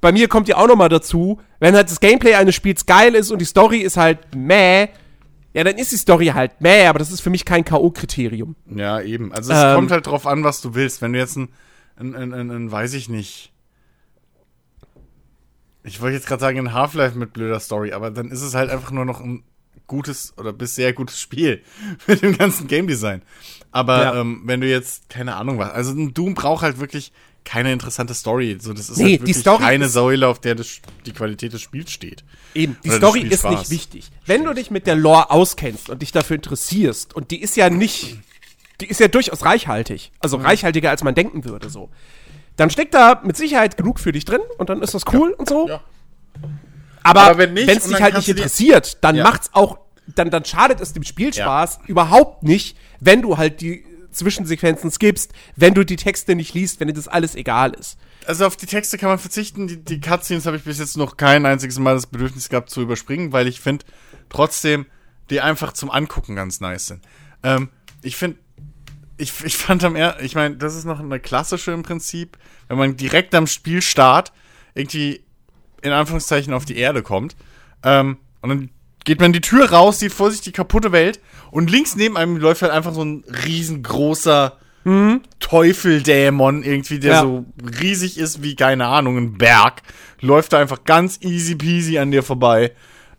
bei 0.01 0.11
mir 0.11 0.27
kommt 0.27 0.47
ja 0.47 0.57
auch 0.57 0.67
noch 0.67 0.75
mal 0.75 0.89
dazu, 0.89 1.39
wenn 1.59 1.75
halt 1.75 1.89
das 1.89 1.99
Gameplay 1.99 2.33
eines 2.33 2.55
Spiels 2.55 2.85
geil 2.85 3.15
ist 3.15 3.31
und 3.31 3.39
die 3.39 3.45
Story 3.45 3.77
ist 3.79 3.97
halt 3.97 4.35
meh, 4.35 4.87
ja, 5.53 5.63
dann 5.63 5.77
ist 5.77 5.91
die 5.91 5.97
Story 5.97 6.27
halt 6.27 6.59
meh, 6.61 6.87
aber 6.87 6.99
das 6.99 7.11
ist 7.11 7.21
für 7.21 7.29
mich 7.29 7.45
kein 7.45 7.63
K.O.-Kriterium. 7.65 8.55
Ja, 8.73 9.01
eben. 9.01 9.31
Also 9.33 9.51
es 9.53 9.59
Ähm, 9.63 9.75
kommt 9.75 9.91
halt 9.91 10.07
drauf 10.07 10.25
an, 10.25 10.43
was 10.43 10.61
du 10.61 10.73
willst. 10.75 11.01
Wenn 11.01 11.13
du 11.13 11.19
jetzt 11.19 11.35
ein, 11.37 11.49
ein, 11.97 12.15
ein, 12.15 12.33
ein, 12.33 12.49
ein 12.51 12.71
weiß 12.71 12.93
ich 12.93 13.09
nicht. 13.09 13.51
Ich 15.83 16.01
wollte 16.01 16.15
jetzt 16.15 16.27
gerade 16.27 16.41
sagen, 16.41 16.59
ein 16.59 16.73
Half-Life 16.73 17.17
mit 17.17 17.33
blöder 17.33 17.59
Story, 17.59 17.91
aber 17.91 18.11
dann 18.11 18.29
ist 18.29 18.41
es 18.41 18.53
halt 18.53 18.69
einfach 18.69 18.91
nur 18.91 19.05
noch 19.05 19.19
ein 19.19 19.43
gutes 19.87 20.33
oder 20.37 20.53
bis 20.53 20.75
sehr 20.75 20.93
gutes 20.93 21.19
Spiel 21.19 21.61
mit 22.07 22.21
dem 22.21 22.37
ganzen 22.37 22.67
Game 22.67 22.87
Design. 22.87 23.21
Aber 23.71 24.03
Ja. 24.03 24.21
ähm, 24.21 24.41
wenn 24.45 24.61
du 24.61 24.67
jetzt, 24.67 25.09
keine 25.09 25.35
Ahnung 25.35 25.57
was, 25.57 25.71
also 25.71 25.91
ein 25.91 26.13
Doom 26.13 26.33
braucht 26.35 26.63
halt 26.63 26.79
wirklich 26.79 27.11
keine 27.43 27.71
interessante 27.73 28.13
Story. 28.13 28.57
So, 28.61 28.73
das 28.73 28.89
ist 28.89 28.97
Nee, 28.97 29.17
halt 29.17 29.27
die 29.27 29.33
Story 29.33 29.63
keine 29.63 29.85
ist- 29.85 29.93
Säule, 29.93 30.27
auf 30.27 30.39
der 30.39 30.55
das, 30.55 30.79
die 31.05 31.11
Qualität 31.11 31.53
des 31.53 31.61
Spiels 31.61 31.91
steht. 31.91 32.23
Eben, 32.53 32.77
die 32.83 32.89
Oder 32.89 32.97
Story 32.97 33.21
ist 33.21 33.43
nicht 33.49 33.69
wichtig. 33.69 34.11
Wenn 34.25 34.43
du 34.43 34.53
dich 34.53 34.71
mit 34.71 34.87
der 34.87 34.95
Lore 34.95 35.31
auskennst 35.31 35.89
und 35.89 36.01
dich 36.01 36.11
dafür 36.11 36.35
interessierst, 36.35 37.15
und 37.15 37.31
die 37.31 37.41
ist 37.41 37.55
ja 37.57 37.69
nicht, 37.69 38.17
die 38.79 38.85
ist 38.87 38.99
ja 38.99 39.07
durchaus 39.07 39.43
reichhaltig, 39.45 40.11
also 40.19 40.37
Mhm. 40.37 40.45
reichhaltiger 40.45 40.89
als 40.89 41.03
man 41.03 41.15
denken 41.15 41.43
würde, 41.45 41.69
so. 41.69 41.89
Dann 42.57 42.69
steckt 42.69 42.93
da 42.93 43.21
mit 43.23 43.37
Sicherheit 43.37 43.77
genug 43.77 43.99
für 43.99 44.11
dich 44.11 44.25
drin 44.25 44.41
und 44.57 44.69
dann 44.69 44.81
ist 44.81 44.93
das 44.93 45.03
cool 45.13 45.31
und 45.31 45.47
so. 45.49 45.67
Ja. 45.67 45.81
Aber, 47.03 47.21
Aber 47.21 47.37
wenn 47.39 47.57
es 47.57 47.83
dich 47.87 48.01
halt 48.01 48.15
nicht 48.15 48.29
interessiert, 48.29 48.97
dann 49.03 49.15
Ja. 49.15 49.23
macht's 49.23 49.49
auch, 49.53 49.79
dann, 50.15 50.29
dann 50.29 50.45
schadet 50.45 50.79
es 50.81 50.93
dem 50.93 51.03
Spielspaß 51.03 51.79
überhaupt 51.87 52.43
nicht, 52.43 52.77
wenn 52.99 53.21
du 53.21 53.37
halt 53.37 53.61
die 53.61 53.83
Zwischensequenzen 54.11 54.91
skippst, 54.91 55.33
wenn 55.55 55.73
du 55.73 55.83
die 55.83 55.95
Texte 55.95 56.35
nicht 56.35 56.53
liest, 56.53 56.79
wenn 56.79 56.87
dir 56.87 56.93
das 56.93 57.07
alles 57.07 57.35
egal 57.35 57.73
ist. 57.73 57.97
Also 58.25 58.45
auf 58.45 58.55
die 58.55 58.65
Texte 58.65 58.97
kann 58.97 59.09
man 59.09 59.19
verzichten. 59.19 59.67
Die, 59.67 59.77
die 59.77 59.99
Cutscenes 59.99 60.45
habe 60.45 60.57
ich 60.57 60.63
bis 60.63 60.79
jetzt 60.79 60.97
noch 60.97 61.17
kein 61.17 61.45
einziges 61.45 61.79
Mal 61.79 61.95
das 61.95 62.07
Bedürfnis 62.07 62.49
gehabt 62.49 62.69
zu 62.69 62.81
überspringen, 62.81 63.31
weil 63.31 63.47
ich 63.47 63.59
finde 63.61 63.85
trotzdem 64.29 64.85
die 65.29 65.41
einfach 65.41 65.73
zum 65.73 65.89
Angucken 65.89 66.35
ganz 66.35 66.59
nice 66.59 66.87
sind. 66.87 67.03
Ähm, 67.41 67.69
ich 68.01 68.17
finde, 68.17 68.37
ich, 69.17 69.33
ich 69.43 69.55
fand 69.55 69.83
am 69.83 69.95
er, 69.95 70.21
ich 70.21 70.35
meine, 70.35 70.57
das 70.57 70.75
ist 70.75 70.85
noch 70.85 70.99
eine 70.99 71.19
klassische 71.19 71.71
im 71.71 71.83
Prinzip, 71.83 72.37
wenn 72.67 72.77
man 72.77 72.97
direkt 72.97 73.33
am 73.33 73.47
Spielstart 73.47 74.33
irgendwie 74.73 75.23
in 75.81 75.91
Anführungszeichen 75.91 76.53
auf 76.53 76.65
die 76.65 76.77
Erde 76.77 77.01
kommt 77.01 77.35
ähm, 77.83 78.17
und 78.41 78.49
dann 78.49 78.69
geht 79.05 79.19
man 79.19 79.33
die 79.33 79.41
Tür 79.41 79.71
raus, 79.71 79.99
sieht 79.99 80.13
vor 80.13 80.31
sich 80.31 80.41
die 80.41 80.51
kaputte 80.51 80.91
Welt 80.91 81.19
und 81.51 81.69
links 81.71 81.95
neben 81.95 82.17
einem 82.17 82.37
läuft 82.37 82.61
halt 82.61 82.71
einfach 82.71 82.93
so 82.93 83.03
ein 83.03 83.23
riesengroßer 83.45 84.57
Teufeldämon 85.39 86.63
irgendwie, 86.63 86.99
der 86.99 87.11
Ja. 87.13 87.21
so 87.21 87.45
riesig 87.81 88.17
ist 88.17 88.41
wie, 88.41 88.55
keine 88.55 88.87
Ahnung, 88.87 89.17
ein 89.17 89.37
Berg, 89.37 89.81
läuft 90.21 90.53
da 90.53 90.59
einfach 90.59 90.83
ganz 90.85 91.19
easy 91.21 91.55
peasy 91.55 91.97
an 91.99 92.09
dir 92.11 92.23
vorbei. 92.23 92.71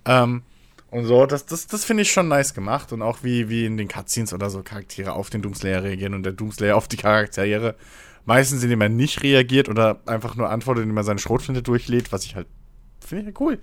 Ähm, 0.05 0.43
Und 0.91 1.05
so, 1.07 1.25
das, 1.27 1.47
das, 1.47 1.67
das 1.69 1.85
finde 1.85 2.03
ich 2.03 2.11
schon 2.13 2.29
nice 2.29 2.53
gemacht. 2.53 2.93
Und 2.93 3.01
auch 3.01 3.19
wie, 3.23 3.49
wie 3.49 3.65
in 3.65 3.77
den 3.77 3.89
Cutscenes 3.89 4.35
oder 4.35 4.51
so 4.51 4.63
Charaktere 4.63 5.13
auf 5.13 5.31
den 5.31 5.41
Doomslayer 5.41 5.83
reagieren 5.85 6.15
und 6.15 6.23
der 6.25 6.33
Doomslayer 6.33 6.77
auf 6.77 6.89
die 6.89 6.97
Charaktere. 6.99 7.77
Meistens, 8.27 8.63
indem 8.63 8.81
er 8.81 8.89
nicht 8.89 9.23
reagiert 9.23 9.69
oder 9.69 10.01
einfach 10.07 10.35
nur 10.37 10.51
antwortet, 10.51 10.83
indem 10.83 10.97
er 10.97 11.05
seine 11.05 11.19
Schrotflinte 11.19 11.63
durchlädt, 11.63 12.13
was 12.13 12.25
ich 12.25 12.35
halt, 12.37 12.47
finde 13.01 13.23
ich 13.23 13.27
halt 13.27 13.41
cool. 13.41 13.59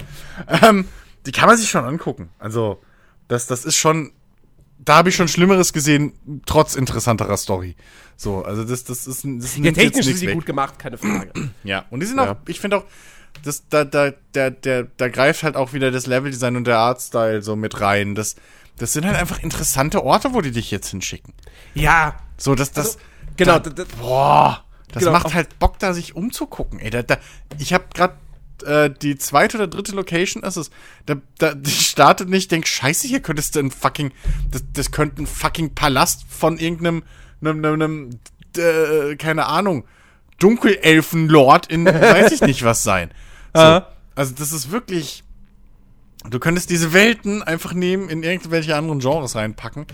Ähm, 0.63 0.85
die 1.25 1.31
kann 1.31 1.47
man 1.47 1.57
sich 1.57 1.69
schon 1.69 1.83
angucken. 1.85 2.29
Also, 2.39 2.81
das, 3.27 3.47
das 3.47 3.65
ist 3.65 3.75
schon, 3.75 4.11
da 4.79 4.97
habe 4.97 5.09
ich 5.09 5.15
schon 5.15 5.27
Schlimmeres 5.27 5.73
gesehen, 5.73 6.13
trotz 6.45 6.75
interessanterer 6.75 7.37
Story. 7.37 7.75
So, 8.15 8.43
also 8.43 8.63
das, 8.63 8.83
das 8.83 9.07
ist, 9.07 9.23
das 9.25 9.57
Ja, 9.57 9.71
technisch 9.71 10.05
sind 10.05 10.17
sie 10.17 10.27
gut 10.27 10.45
gemacht, 10.45 10.77
keine 10.79 10.97
Frage. 10.97 11.31
Ja, 11.63 11.85
und 11.89 11.99
die 12.01 12.05
sind 12.05 12.17
Ja. 12.17 12.31
auch, 12.33 12.35
ich 12.47 12.59
finde 12.59 12.77
auch, 12.77 12.83
das, 13.43 13.63
da, 13.69 13.85
da, 13.85 14.11
der, 14.33 14.51
der, 14.51 14.87
da 14.97 15.07
greift 15.07 15.43
halt 15.43 15.55
auch 15.55 15.73
wieder 15.73 15.91
das 15.91 16.07
Leveldesign 16.07 16.55
und 16.55 16.65
der 16.65 16.79
Artstyle 16.79 17.41
so 17.41 17.55
mit 17.55 17.79
rein. 17.79 18.15
Das, 18.15 18.35
das 18.77 18.93
sind 18.93 19.05
halt 19.05 19.15
einfach 19.17 19.39
interessante 19.43 20.03
Orte, 20.03 20.33
wo 20.33 20.41
die 20.41 20.51
dich 20.51 20.71
jetzt 20.71 20.89
hinschicken. 20.89 21.33
Ja, 21.75 22.17
So, 22.37 22.55
das, 22.55 22.71
das, 22.71 22.95
Also, 22.95 22.99
genau. 23.37 23.59
da, 23.59 23.83
boah, 23.99 24.63
das 24.91 25.01
Genau, 25.03 25.11
macht 25.13 25.33
halt 25.33 25.59
Bock, 25.59 25.77
da 25.79 25.93
sich 25.93 26.15
umzugucken. 26.15 26.79
Ey, 26.79 26.89
da, 26.89 27.03
da, 27.03 27.17
ich 27.59 27.73
habe 27.73 27.85
gerade 27.93 28.15
äh, 28.63 28.89
die 28.89 29.17
zweite 29.17 29.57
oder 29.57 29.67
dritte 29.67 29.93
Location 29.93 30.43
ist 30.43 30.57
es. 30.57 30.69
Da, 31.05 31.15
da 31.37 31.53
die 31.53 31.69
startet 31.69 32.29
nicht, 32.29 32.51
denk, 32.51 32.67
scheiße, 32.67 33.07
hier 33.07 33.21
könntest 33.21 33.55
du 33.55 33.59
ein 33.59 33.71
fucking, 33.71 34.11
das, 34.51 34.63
das 34.73 34.91
könnte 34.91 35.23
ein 35.23 35.27
fucking 35.27 35.75
Palast 35.75 36.25
von 36.29 36.57
irgendeinem, 36.57 37.03
einem, 37.41 37.65
einem, 37.65 37.81
einem 37.81 38.19
äh, 38.57 39.15
keine 39.15 39.45
Ahnung, 39.45 39.85
Dunkelelfenlord 40.39 41.67
in, 41.67 41.85
weiß 41.85 42.31
ich 42.31 42.41
nicht 42.41 42.63
was 42.63 42.83
sein. 42.83 43.11
So. 43.53 43.81
Also 44.15 44.35
das 44.35 44.51
ist 44.51 44.71
wirklich, 44.71 45.23
du 46.29 46.39
könntest 46.39 46.69
diese 46.69 46.93
Welten 46.93 47.41
einfach 47.41 47.73
nehmen, 47.73 48.09
in 48.09 48.23
irgendwelche 48.23 48.75
anderen 48.75 48.99
Genres 48.99 49.35
reinpacken 49.35 49.85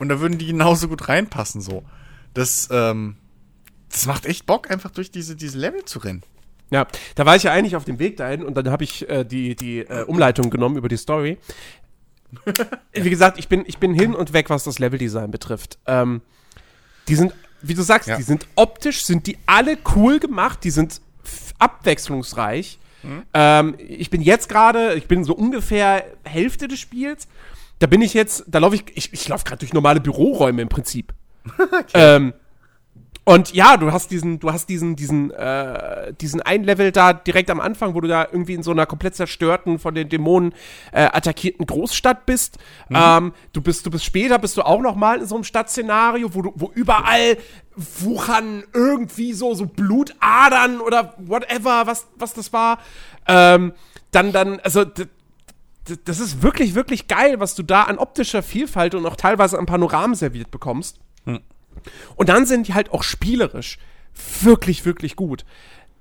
und 0.00 0.08
da 0.08 0.20
würden 0.20 0.38
die 0.38 0.46
genauso 0.46 0.88
gut 0.88 1.08
reinpassen, 1.08 1.60
so. 1.60 1.84
Das, 2.32 2.68
ähm, 2.70 3.16
das 3.90 4.06
macht 4.06 4.26
echt 4.26 4.46
Bock, 4.46 4.70
einfach 4.70 4.90
durch 4.90 5.10
diese, 5.10 5.36
diese 5.36 5.58
Level 5.58 5.84
zu 5.84 6.00
rennen. 6.00 6.22
Ja, 6.74 6.88
da 7.14 7.24
war 7.24 7.36
ich 7.36 7.44
ja 7.44 7.52
eigentlich 7.52 7.76
auf 7.76 7.84
dem 7.84 8.00
Weg 8.00 8.16
dahin 8.16 8.42
und 8.42 8.56
dann 8.56 8.68
habe 8.68 8.82
ich 8.82 9.08
äh, 9.08 9.22
die, 9.22 9.54
die 9.54 9.78
äh, 9.78 10.02
Umleitung 10.02 10.50
genommen 10.50 10.76
über 10.76 10.88
die 10.88 10.96
Story. 10.96 11.38
Wie 12.92 13.10
gesagt, 13.10 13.38
ich 13.38 13.46
bin, 13.46 13.62
ich 13.68 13.78
bin 13.78 13.94
hin 13.94 14.12
und 14.12 14.32
weg, 14.32 14.50
was 14.50 14.64
das 14.64 14.80
Leveldesign 14.80 15.30
betrifft. 15.30 15.78
Ähm, 15.86 16.20
die 17.06 17.14
sind, 17.14 17.32
wie 17.62 17.74
du 17.74 17.82
sagst, 17.82 18.08
Ja. 18.08 18.16
die 18.16 18.24
sind 18.24 18.48
optisch, 18.56 19.04
sind 19.04 19.28
die 19.28 19.38
alle 19.46 19.78
cool 19.94 20.18
gemacht, 20.18 20.64
die 20.64 20.70
sind 20.70 21.00
abwechslungsreich. 21.60 22.80
Ähm, 23.34 23.74
ich 23.78 24.10
bin 24.10 24.20
jetzt 24.20 24.48
gerade, 24.48 24.94
ich 24.94 25.06
bin 25.06 25.22
so 25.22 25.34
ungefähr 25.34 26.04
Hälfte 26.24 26.66
des 26.66 26.80
Spiels. 26.80 27.28
Da 27.78 27.86
bin 27.86 28.02
ich 28.02 28.14
jetzt, 28.14 28.44
da 28.48 28.58
laufe 28.58 28.74
ich, 28.74 28.84
ich, 28.96 29.12
ich 29.12 29.28
laufe 29.28 29.44
gerade 29.44 29.60
durch 29.60 29.72
normale 29.72 30.00
Büroräume 30.00 30.60
im 30.62 30.68
Prinzip. 30.68 31.12
Ähm, 31.94 32.32
und 33.24 33.54
ja, 33.54 33.78
du 33.78 33.90
hast 33.90 34.10
diesen, 34.10 34.38
du 34.38 34.52
hast 34.52 34.68
diesen, 34.68 34.96
diesen, 34.96 35.30
äh, 35.30 36.12
diesen 36.20 36.42
ein 36.42 36.62
Level 36.62 36.92
da 36.92 37.14
direkt 37.14 37.50
am 37.50 37.58
Anfang, 37.58 37.94
wo 37.94 38.02
du 38.02 38.08
da 38.08 38.28
irgendwie 38.30 38.52
in 38.52 38.62
so 38.62 38.70
einer 38.70 38.84
komplett 38.84 39.14
zerstörten, 39.14 39.78
von 39.78 39.94
den 39.94 40.10
Dämonen 40.10 40.52
äh, 40.92 41.04
attackierten 41.04 41.64
Großstadt 41.64 42.26
bist. 42.26 42.58
Ähm, 42.90 43.32
du 43.54 43.62
bist, 43.62 43.86
du 43.86 43.90
bist 43.90 44.04
später, 44.04 44.38
bist 44.38 44.58
du 44.58 44.62
auch 44.62 44.82
noch 44.82 44.94
mal 44.94 45.20
in 45.20 45.26
so 45.26 45.36
einem 45.36 45.44
Stadtszenario, 45.44 46.34
wo 46.34 46.42
du, 46.42 46.52
wo 46.54 46.70
überall 46.74 47.38
wuchern 47.76 48.62
irgendwie 48.74 49.32
so, 49.32 49.54
so 49.54 49.66
Blutadern 49.66 50.80
oder 50.80 51.14
whatever, 51.16 51.86
was, 51.86 52.06
was 52.16 52.34
das 52.34 52.52
war. 52.52 52.78
Ähm, 53.26 53.72
dann, 54.10 54.32
dann, 54.32 54.60
also, 54.60 54.84
das 56.04 56.20
ist 56.20 56.42
wirklich, 56.42 56.74
wirklich 56.74 57.08
geil, 57.08 57.40
was 57.40 57.54
du 57.54 57.62
da 57.62 57.84
an 57.84 57.98
optischer 57.98 58.42
Vielfalt 58.42 58.94
und 58.94 59.06
auch 59.06 59.16
teilweise 59.16 59.58
an 59.58 59.66
Panoramen 59.66 60.14
serviert 60.14 60.50
bekommst. 60.50 61.00
Und 62.16 62.28
dann 62.28 62.46
sind 62.46 62.68
die 62.68 62.74
halt 62.74 62.92
auch 62.92 63.02
spielerisch 63.02 63.78
wirklich, 64.42 64.84
wirklich 64.84 65.16
gut. 65.16 65.44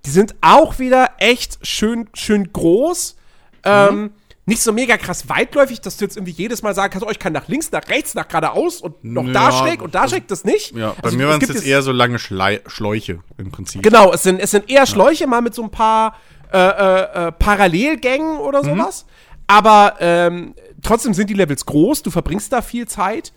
Die 0.06 0.10
sind 0.10 0.36
auch 0.42 0.80
wieder 0.80 1.12
echt 1.18 1.60
schön, 1.66 2.10
schön 2.14 2.52
groß. 2.52 3.16
Ähm, 3.64 4.12
nicht 4.46 4.62
so 4.62 4.74
mega 4.74 4.98
krass 4.98 5.30
weitläufig, 5.30 5.80
dass 5.80 5.96
du 5.96 6.04
jetzt 6.04 6.18
irgendwie 6.18 6.34
jedes 6.34 6.62
Mal 6.64 6.76
sagen 6.76 6.92
kannst, 6.92 7.08
oh, 7.08 7.10
ich 7.10 7.20
kann 7.20 7.32
nach 7.32 7.48
links, 7.48 7.72
nach 7.72 7.88
rechts, 7.88 8.14
nach 8.14 8.28
geradeaus 8.28 8.82
und 8.82 9.02
noch 9.04 9.24
da 9.32 9.50
Ja, 9.50 9.52
schräg 9.54 9.82
und 9.82 9.96
da 9.96 10.08
schräg, 10.10 10.28
das 10.28 10.44
nicht. 10.44 10.76
Ja, 10.76 10.90
bei 10.92 11.04
Also, 11.04 11.18
mir 11.18 11.24
es 11.24 11.30
waren 11.30 11.42
es 11.42 11.48
jetzt 11.48 11.66
eher 11.66 11.82
so 11.82 11.94
lange 11.94 12.20
Schlei 12.20 12.60
Schläuche 12.68 13.20
im 13.38 13.52
Prinzip. 13.52 13.82
Genau, 13.84 14.12
es 14.12 14.24
sind, 14.24 14.40
es 14.42 14.52
sind 14.52 14.70
eher 14.70 14.86
Schläuche, 14.86 15.28
mal 15.28 15.42
mit 15.42 15.54
so 15.56 15.64
ein 15.64 15.72
paar 15.72 16.18
äh, 16.52 16.58
äh, 16.58 17.28
äh, 17.28 17.32
Parallelgängen 17.32 18.38
oder 18.38 18.64
sowas. 18.64 19.06
Aber 19.48 19.96
ähm, 20.00 20.56
trotzdem 20.82 21.14
sind 21.14 21.30
die 21.30 21.34
Levels 21.34 21.66
groß, 21.66 22.04
du 22.04 22.12
verbringst 22.12 22.52
da 22.52 22.62
viel 22.62 22.88
Zeit. 22.88 23.32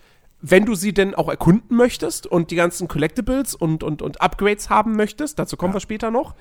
Wenn 0.48 0.64
du 0.64 0.74
sie 0.74 0.92
denn 0.94 1.14
auch 1.14 1.28
erkunden 1.28 1.76
möchtest 1.76 2.26
und 2.26 2.50
die 2.50 2.56
ganzen 2.56 2.86
Collectibles 2.88 3.54
und, 3.54 3.82
und, 3.82 4.02
und 4.02 4.20
Upgrades 4.20 4.70
haben 4.70 4.94
möchtest, 4.96 5.38
dazu 5.38 5.56
kommen 5.56 5.74
wir 5.74 5.80
später 5.80 6.10
noch. 6.10 6.34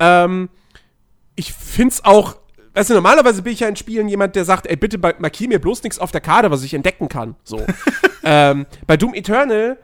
Ähm, 0.00 0.48
ich 1.36 1.52
find's 1.54 2.04
auch, 2.04 2.36
weißt 2.74 2.90
du, 2.90 2.94
normalerweise 2.94 3.42
bin 3.42 3.52
ich 3.52 3.60
ja 3.60 3.68
in 3.68 3.76
Spielen 3.76 4.08
jemand, 4.08 4.36
der 4.36 4.44
sagt, 4.44 4.66
ey, 4.66 4.76
bitte 4.76 4.98
ma- 4.98 5.14
markier 5.18 5.48
mir 5.48 5.60
bloß 5.60 5.82
nichts 5.82 5.98
auf 5.98 6.10
der 6.10 6.20
Karte, 6.20 6.50
was 6.50 6.62
ich 6.62 6.74
entdecken 6.74 7.08
kann. 7.08 7.36
So. 7.44 7.64
ähm, 8.24 8.66
bei 8.86 8.96
Doom 8.96 9.14
Eternal 9.14 9.78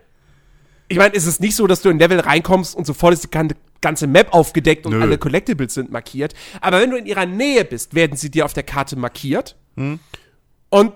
ich 0.87 0.99
meine, 0.99 1.15
ist 1.15 1.25
es 1.27 1.41
nicht 1.41 1.57
so, 1.57 1.67
dass 1.67 1.81
du 1.81 1.89
in 1.89 1.99
Level 1.99 2.21
reinkommst 2.21 2.77
und 2.77 2.87
sofort 2.87 3.15
ist 3.15 3.25
die 3.25 3.31
gan- 3.31 3.55
ganze 3.81 4.07
Map 4.07 4.35
aufgedeckt 4.35 4.85
und 4.85 4.93
Nö. 4.93 5.01
alle 5.01 5.17
Collectibles 5.17 5.73
sind 5.73 5.91
markiert. 5.91 6.35
Aber 6.61 6.79
wenn 6.79 6.91
du 6.91 6.97
in 6.99 7.07
ihrer 7.07 7.25
Nähe 7.25 7.65
bist, 7.65 7.95
werden 7.95 8.19
sie 8.19 8.31
dir 8.31 8.45
auf 8.45 8.53
der 8.53 8.65
Karte 8.65 8.95
markiert. 8.97 9.57
Und 9.77 10.93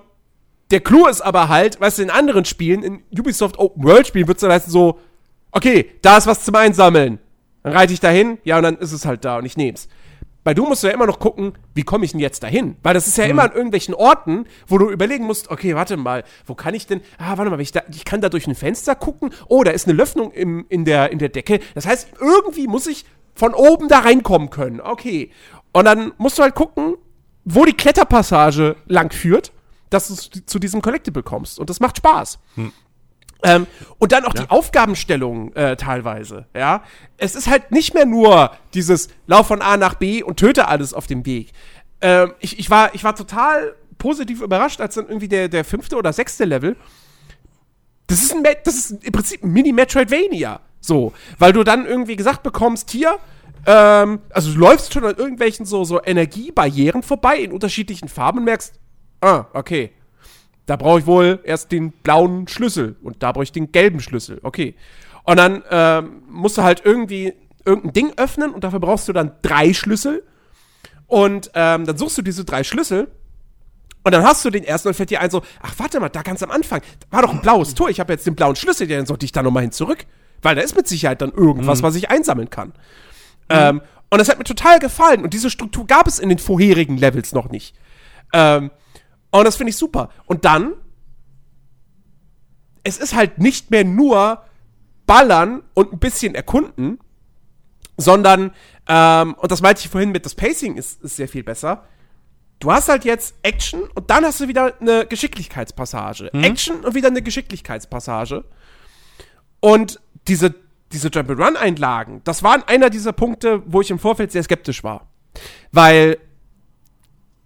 der 0.71 0.81
Clou 0.81 1.07
ist 1.07 1.21
aber 1.21 1.49
halt, 1.49 1.79
weißt 1.81 1.97
du, 1.97 2.03
in 2.03 2.09
anderen 2.09 2.45
Spielen, 2.45 2.83
in 2.83 3.03
Ubisoft 3.17 3.57
Open 3.57 3.83
World 3.83 4.07
Spielen, 4.07 4.27
wird 4.27 4.37
es 4.37 4.41
dann 4.41 4.51
heißen 4.51 4.71
so, 4.71 4.99
okay, 5.51 5.91
da 6.01 6.17
ist 6.17 6.27
was 6.27 6.43
zum 6.45 6.55
Einsammeln. 6.55 7.19
Dann 7.63 7.73
reite 7.73 7.93
ich 7.93 7.99
dahin, 7.99 8.37
ja, 8.43 8.57
und 8.57 8.63
dann 8.63 8.77
ist 8.77 8.91
es 8.91 9.05
halt 9.05 9.25
da 9.25 9.37
und 9.37 9.45
ich 9.45 9.57
nehm's. 9.57 9.87
Bei 10.43 10.53
du 10.53 10.65
musst 10.65 10.83
du 10.83 10.87
ja 10.87 10.93
immer 10.93 11.05
noch 11.05 11.19
gucken, 11.19 11.53
wie 11.73 11.83
komme 11.83 12.05
ich 12.05 12.11
denn 12.11 12.21
jetzt 12.21 12.43
dahin? 12.43 12.77
Weil 12.81 12.93
das 12.93 13.07
ist 13.07 13.17
ja 13.17 13.25
immer 13.25 13.43
an 13.43 13.51
irgendwelchen 13.51 13.93
Orten, 13.93 14.45
wo 14.67 14.77
du 14.77 14.89
überlegen 14.89 15.25
musst, 15.25 15.51
okay, 15.51 15.75
warte 15.75 15.97
mal, 15.97 16.23
wo 16.45 16.55
kann 16.55 16.73
ich 16.73 16.87
denn, 16.87 17.01
ah, 17.17 17.37
warte 17.37 17.51
mal, 17.51 17.59
ich, 17.59 17.73
da, 17.73 17.81
ich 17.91 18.05
kann 18.05 18.21
da 18.21 18.29
durch 18.29 18.47
ein 18.47 18.55
Fenster 18.55 18.95
gucken, 18.95 19.31
oh, 19.47 19.63
da 19.63 19.71
ist 19.71 19.87
eine 19.87 19.97
Löffnung 19.97 20.31
im, 20.31 20.65
in, 20.69 20.85
der, 20.85 21.11
in 21.11 21.19
der 21.19 21.29
Decke. 21.29 21.59
Das 21.75 21.85
heißt, 21.85 22.13
irgendwie 22.21 22.67
muss 22.67 22.87
ich 22.87 23.05
von 23.35 23.53
oben 23.53 23.89
da 23.89 23.99
reinkommen 23.99 24.49
können. 24.49 24.79
Okay. 24.79 25.31
Und 25.73 25.85
dann 25.85 26.13
musst 26.17 26.39
du 26.39 26.43
halt 26.43 26.55
gucken, 26.55 26.95
wo 27.43 27.65
die 27.65 27.73
Kletterpassage 27.73 28.77
lang 28.87 29.11
führt, 29.11 29.51
dass 29.89 30.07
du 30.07 30.45
zu- 30.45 30.59
diesem 30.59 30.81
Collectible 30.81 31.23
kommst. 31.23 31.59
Und 31.59 31.69
das 31.69 31.79
macht 31.79 31.97
Spaß. 31.97 32.39
Ähm, 33.41 33.67
und 33.99 34.11
dann 34.11 34.25
auch 34.25 34.33
die 34.33 34.49
Aufgabenstellung 34.49 35.53
äh, 35.53 35.77
teilweise, 35.77 36.45
ja. 36.53 36.83
Es 37.17 37.35
ist 37.35 37.47
halt 37.47 37.71
nicht 37.71 37.93
mehr 37.93 38.05
nur 38.05 38.51
dieses 38.73 39.07
Lauf 39.27 39.47
von 39.47 39.61
A 39.61 39.77
nach 39.77 39.93
B 39.95 40.21
und 40.23 40.37
töte 40.37 40.67
alles 40.67 40.93
auf 40.93 41.07
dem 41.07 41.25
Weg. 41.25 41.53
Ähm, 42.01 42.33
ich, 42.39 42.59
ich, 42.59 42.69
war, 42.69 42.93
ich 42.95 43.03
war 43.05 43.15
total 43.15 43.75
positiv 43.97 44.41
überrascht, 44.41 44.81
als 44.81 44.95
dann 44.95 45.07
irgendwie 45.07 45.29
der, 45.29 45.47
der 45.47 45.63
fünfte 45.63 45.95
oder 45.95 46.11
sechste 46.11 46.43
Level. 46.45 46.75
Das 48.07 48.21
ist, 48.21 48.33
ein, 48.33 48.43
das 48.63 48.75
ist 48.75 48.91
im 49.03 49.11
Prinzip 49.11 49.43
ein 49.43 49.51
Mini-Metroidvania. 49.51 50.59
So, 50.81 51.13
weil 51.37 51.53
du 51.53 51.63
dann 51.63 51.85
irgendwie 51.85 52.15
gesagt 52.15 52.43
bekommst, 52.43 52.89
hier, 52.91 53.19
ähm, 53.65 54.19
also 54.31 54.51
du 54.53 54.59
läufst 54.59 54.93
schon 54.93 55.05
an 55.05 55.15
irgendwelchen 55.15 55.65
so, 55.65 55.83
so 55.83 56.01
Energiebarrieren 56.03 57.03
vorbei 57.03 57.37
in 57.37 57.51
unterschiedlichen 57.51 58.07
Farben 58.07 58.39
und 58.39 58.45
merkst, 58.45 58.73
ah, 59.21 59.45
okay, 59.53 59.91
da 60.65 60.75
brauche 60.75 60.99
ich 60.99 61.05
wohl 61.05 61.39
erst 61.43 61.71
den 61.71 61.91
blauen 61.91 62.47
Schlüssel 62.47 62.95
und 63.01 63.23
da 63.23 63.31
brauche 63.31 63.43
ich 63.43 63.51
den 63.51 63.71
gelben 63.71 63.99
Schlüssel. 63.99 64.39
Okay. 64.43 64.75
Und 65.23 65.37
dann 65.37 65.63
ähm, 65.69 66.23
musst 66.29 66.57
du 66.57 66.63
halt 66.63 66.81
irgendwie 66.85 67.33
irgendein 67.65 67.93
Ding 67.93 68.13
öffnen 68.17 68.51
und 68.51 68.63
dafür 68.63 68.79
brauchst 68.79 69.07
du 69.07 69.13
dann 69.13 69.31
drei 69.41 69.73
Schlüssel. 69.73 70.23
Und 71.07 71.51
ähm, 71.55 71.85
dann 71.85 71.97
suchst 71.97 72.19
du 72.19 72.21
diese 72.21 72.45
drei 72.45 72.63
Schlüssel 72.63 73.07
und 74.03 74.11
dann 74.11 74.23
hast 74.23 74.45
du 74.45 74.49
den 74.49 74.63
ersten 74.63 74.87
und 74.89 74.93
fällt 74.93 75.09
dir 75.09 75.21
ein 75.21 75.29
so, 75.29 75.41
ach 75.61 75.73
warte 75.77 75.99
mal, 75.99 76.09
da 76.09 76.21
ganz 76.21 76.41
am 76.43 76.51
Anfang, 76.51 76.81
war 77.09 77.23
doch 77.23 77.33
ein 77.33 77.41
blaues 77.41 77.73
Tor, 77.73 77.89
ich 77.89 77.99
habe 77.99 78.13
jetzt 78.13 78.25
den 78.25 78.35
blauen 78.35 78.55
Schlüssel, 78.55 78.87
dann 78.87 79.05
sollte 79.05 79.25
ich 79.25 79.31
da 79.31 79.43
nochmal 79.43 79.63
hin 79.63 79.71
zurück. 79.71 80.05
Weil 80.41 80.55
da 80.55 80.61
ist 80.61 80.75
mit 80.75 80.87
Sicherheit 80.87 81.21
dann 81.21 81.31
irgendwas, 81.31 81.83
was 81.83 81.95
ich 81.95 82.09
einsammeln 82.09 82.49
kann. 82.49 82.73
Ähm, 83.49 83.81
und 84.09 84.19
das 84.19 84.29
hat 84.29 84.37
mir 84.37 84.45
total 84.45 84.79
gefallen 84.79 85.23
und 85.23 85.33
diese 85.33 85.49
Struktur 85.49 85.85
gab 85.85 86.07
es 86.07 86.17
in 86.19 86.29
den 86.29 86.37
vorherigen 86.37 86.97
Levels 86.97 87.33
noch 87.33 87.49
nicht. 87.49 87.75
Ähm, 88.33 88.71
und 89.31 89.45
das 89.45 89.55
finde 89.55 89.69
ich 89.71 89.77
super. 89.77 90.09
Und 90.25 90.45
dann, 90.45 90.73
es 92.83 92.97
ist 92.97 93.15
halt 93.15 93.37
nicht 93.37 93.71
mehr 93.71 93.83
nur 93.83 94.43
ballern 95.05 95.63
und 95.73 95.93
ein 95.93 95.99
bisschen 95.99 96.35
erkunden, 96.35 96.99
sondern, 97.97 98.51
ähm, 98.87 99.33
und 99.35 99.51
das 99.51 99.61
meinte 99.61 99.81
ich 99.81 99.89
vorhin 99.89 100.11
mit, 100.11 100.25
das 100.25 100.35
Pacing 100.35 100.75
ist, 100.75 101.03
ist 101.03 101.15
sehr 101.15 101.27
viel 101.27 101.43
besser. 101.43 101.85
Du 102.59 102.71
hast 102.71 102.89
halt 102.89 103.05
jetzt 103.05 103.35
Action 103.41 103.83
und 103.95 104.09
dann 104.09 104.25
hast 104.25 104.39
du 104.39 104.47
wieder 104.47 104.73
eine 104.79 105.05
Geschicklichkeitspassage. 105.05 106.33
Action 106.33 106.81
und 106.81 106.93
wieder 106.93 107.07
eine 107.07 107.21
Geschicklichkeitspassage. 107.21 108.43
Und 109.61 109.99
diese, 110.27 110.55
diese 110.91 111.07
Jump'n'Run-Einlagen, 111.09 112.21
das 112.23 112.43
waren 112.43 112.63
einer 112.63 112.89
dieser 112.89 113.13
Punkte, 113.13 113.63
wo 113.65 113.81
ich 113.81 113.91
im 113.91 113.99
Vorfeld 113.99 114.31
sehr 114.31 114.43
skeptisch 114.43 114.83
war. 114.83 115.07
Weil 115.71 116.17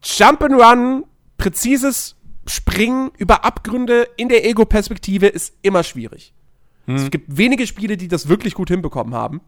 Jump'n'Run, 0.04 1.04
präzises 1.44 2.16
Springen 2.48 3.12
über 3.18 3.44
Abgründe 3.44 4.08
in 4.16 4.30
der 4.30 4.46
Ego-Perspektive 4.46 5.28
ist 5.28 5.54
immer 5.62 5.84
schwierig. 5.84 6.34
Hm. 6.86 6.96
Es 6.96 7.12
gibt 7.12 7.38
wenige 7.38 7.68
Spiele, 7.68 7.98
die 7.98 8.08
das 8.08 8.30
wirklich 8.30 8.54
gut 8.54 8.70
hinbekommen 8.70 9.14
haben. 9.14 9.42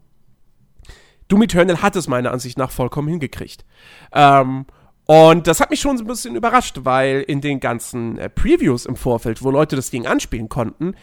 Doom 1.28 1.42
Eternal 1.42 1.80
hat 1.80 1.96
es 1.96 2.06
meiner 2.06 2.32
Ansicht 2.32 2.58
nach 2.58 2.70
vollkommen 2.70 3.08
hingekriegt. 3.08 3.64
Ähm, 4.12 4.66
und 5.06 5.46
das 5.46 5.60
hat 5.60 5.70
mich 5.70 5.80
schon 5.80 5.96
so 5.96 6.04
ein 6.04 6.06
bisschen 6.06 6.36
überrascht, 6.36 6.80
weil 6.82 7.22
in 7.22 7.40
den 7.40 7.60
ganzen 7.60 8.18
äh, 8.18 8.28
Previews 8.28 8.84
im 8.84 8.96
Vorfeld, 8.96 9.42
wo 9.42 9.50
Leute 9.50 9.74
das 9.74 9.88
Ding 9.88 10.06
anspielen 10.06 10.50
konnten, 10.50 10.94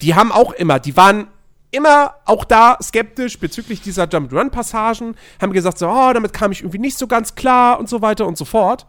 die 0.00 0.16
haben 0.16 0.32
auch 0.32 0.52
immer, 0.52 0.80
die 0.80 0.96
waren 0.96 1.28
immer 1.70 2.16
auch 2.24 2.44
da 2.44 2.78
skeptisch 2.82 3.38
bezüglich 3.38 3.80
dieser 3.80 4.08
Jump-Run-Passagen, 4.08 5.14
haben 5.40 5.52
gesagt 5.52 5.78
so, 5.78 5.88
oh, 5.88 6.12
damit 6.12 6.32
kam 6.32 6.50
ich 6.50 6.62
irgendwie 6.62 6.80
nicht 6.80 6.98
so 6.98 7.06
ganz 7.06 7.36
klar 7.36 7.78
und 7.78 7.88
so 7.88 8.02
weiter 8.02 8.26
und 8.26 8.36
so 8.36 8.44
fort. 8.44 8.86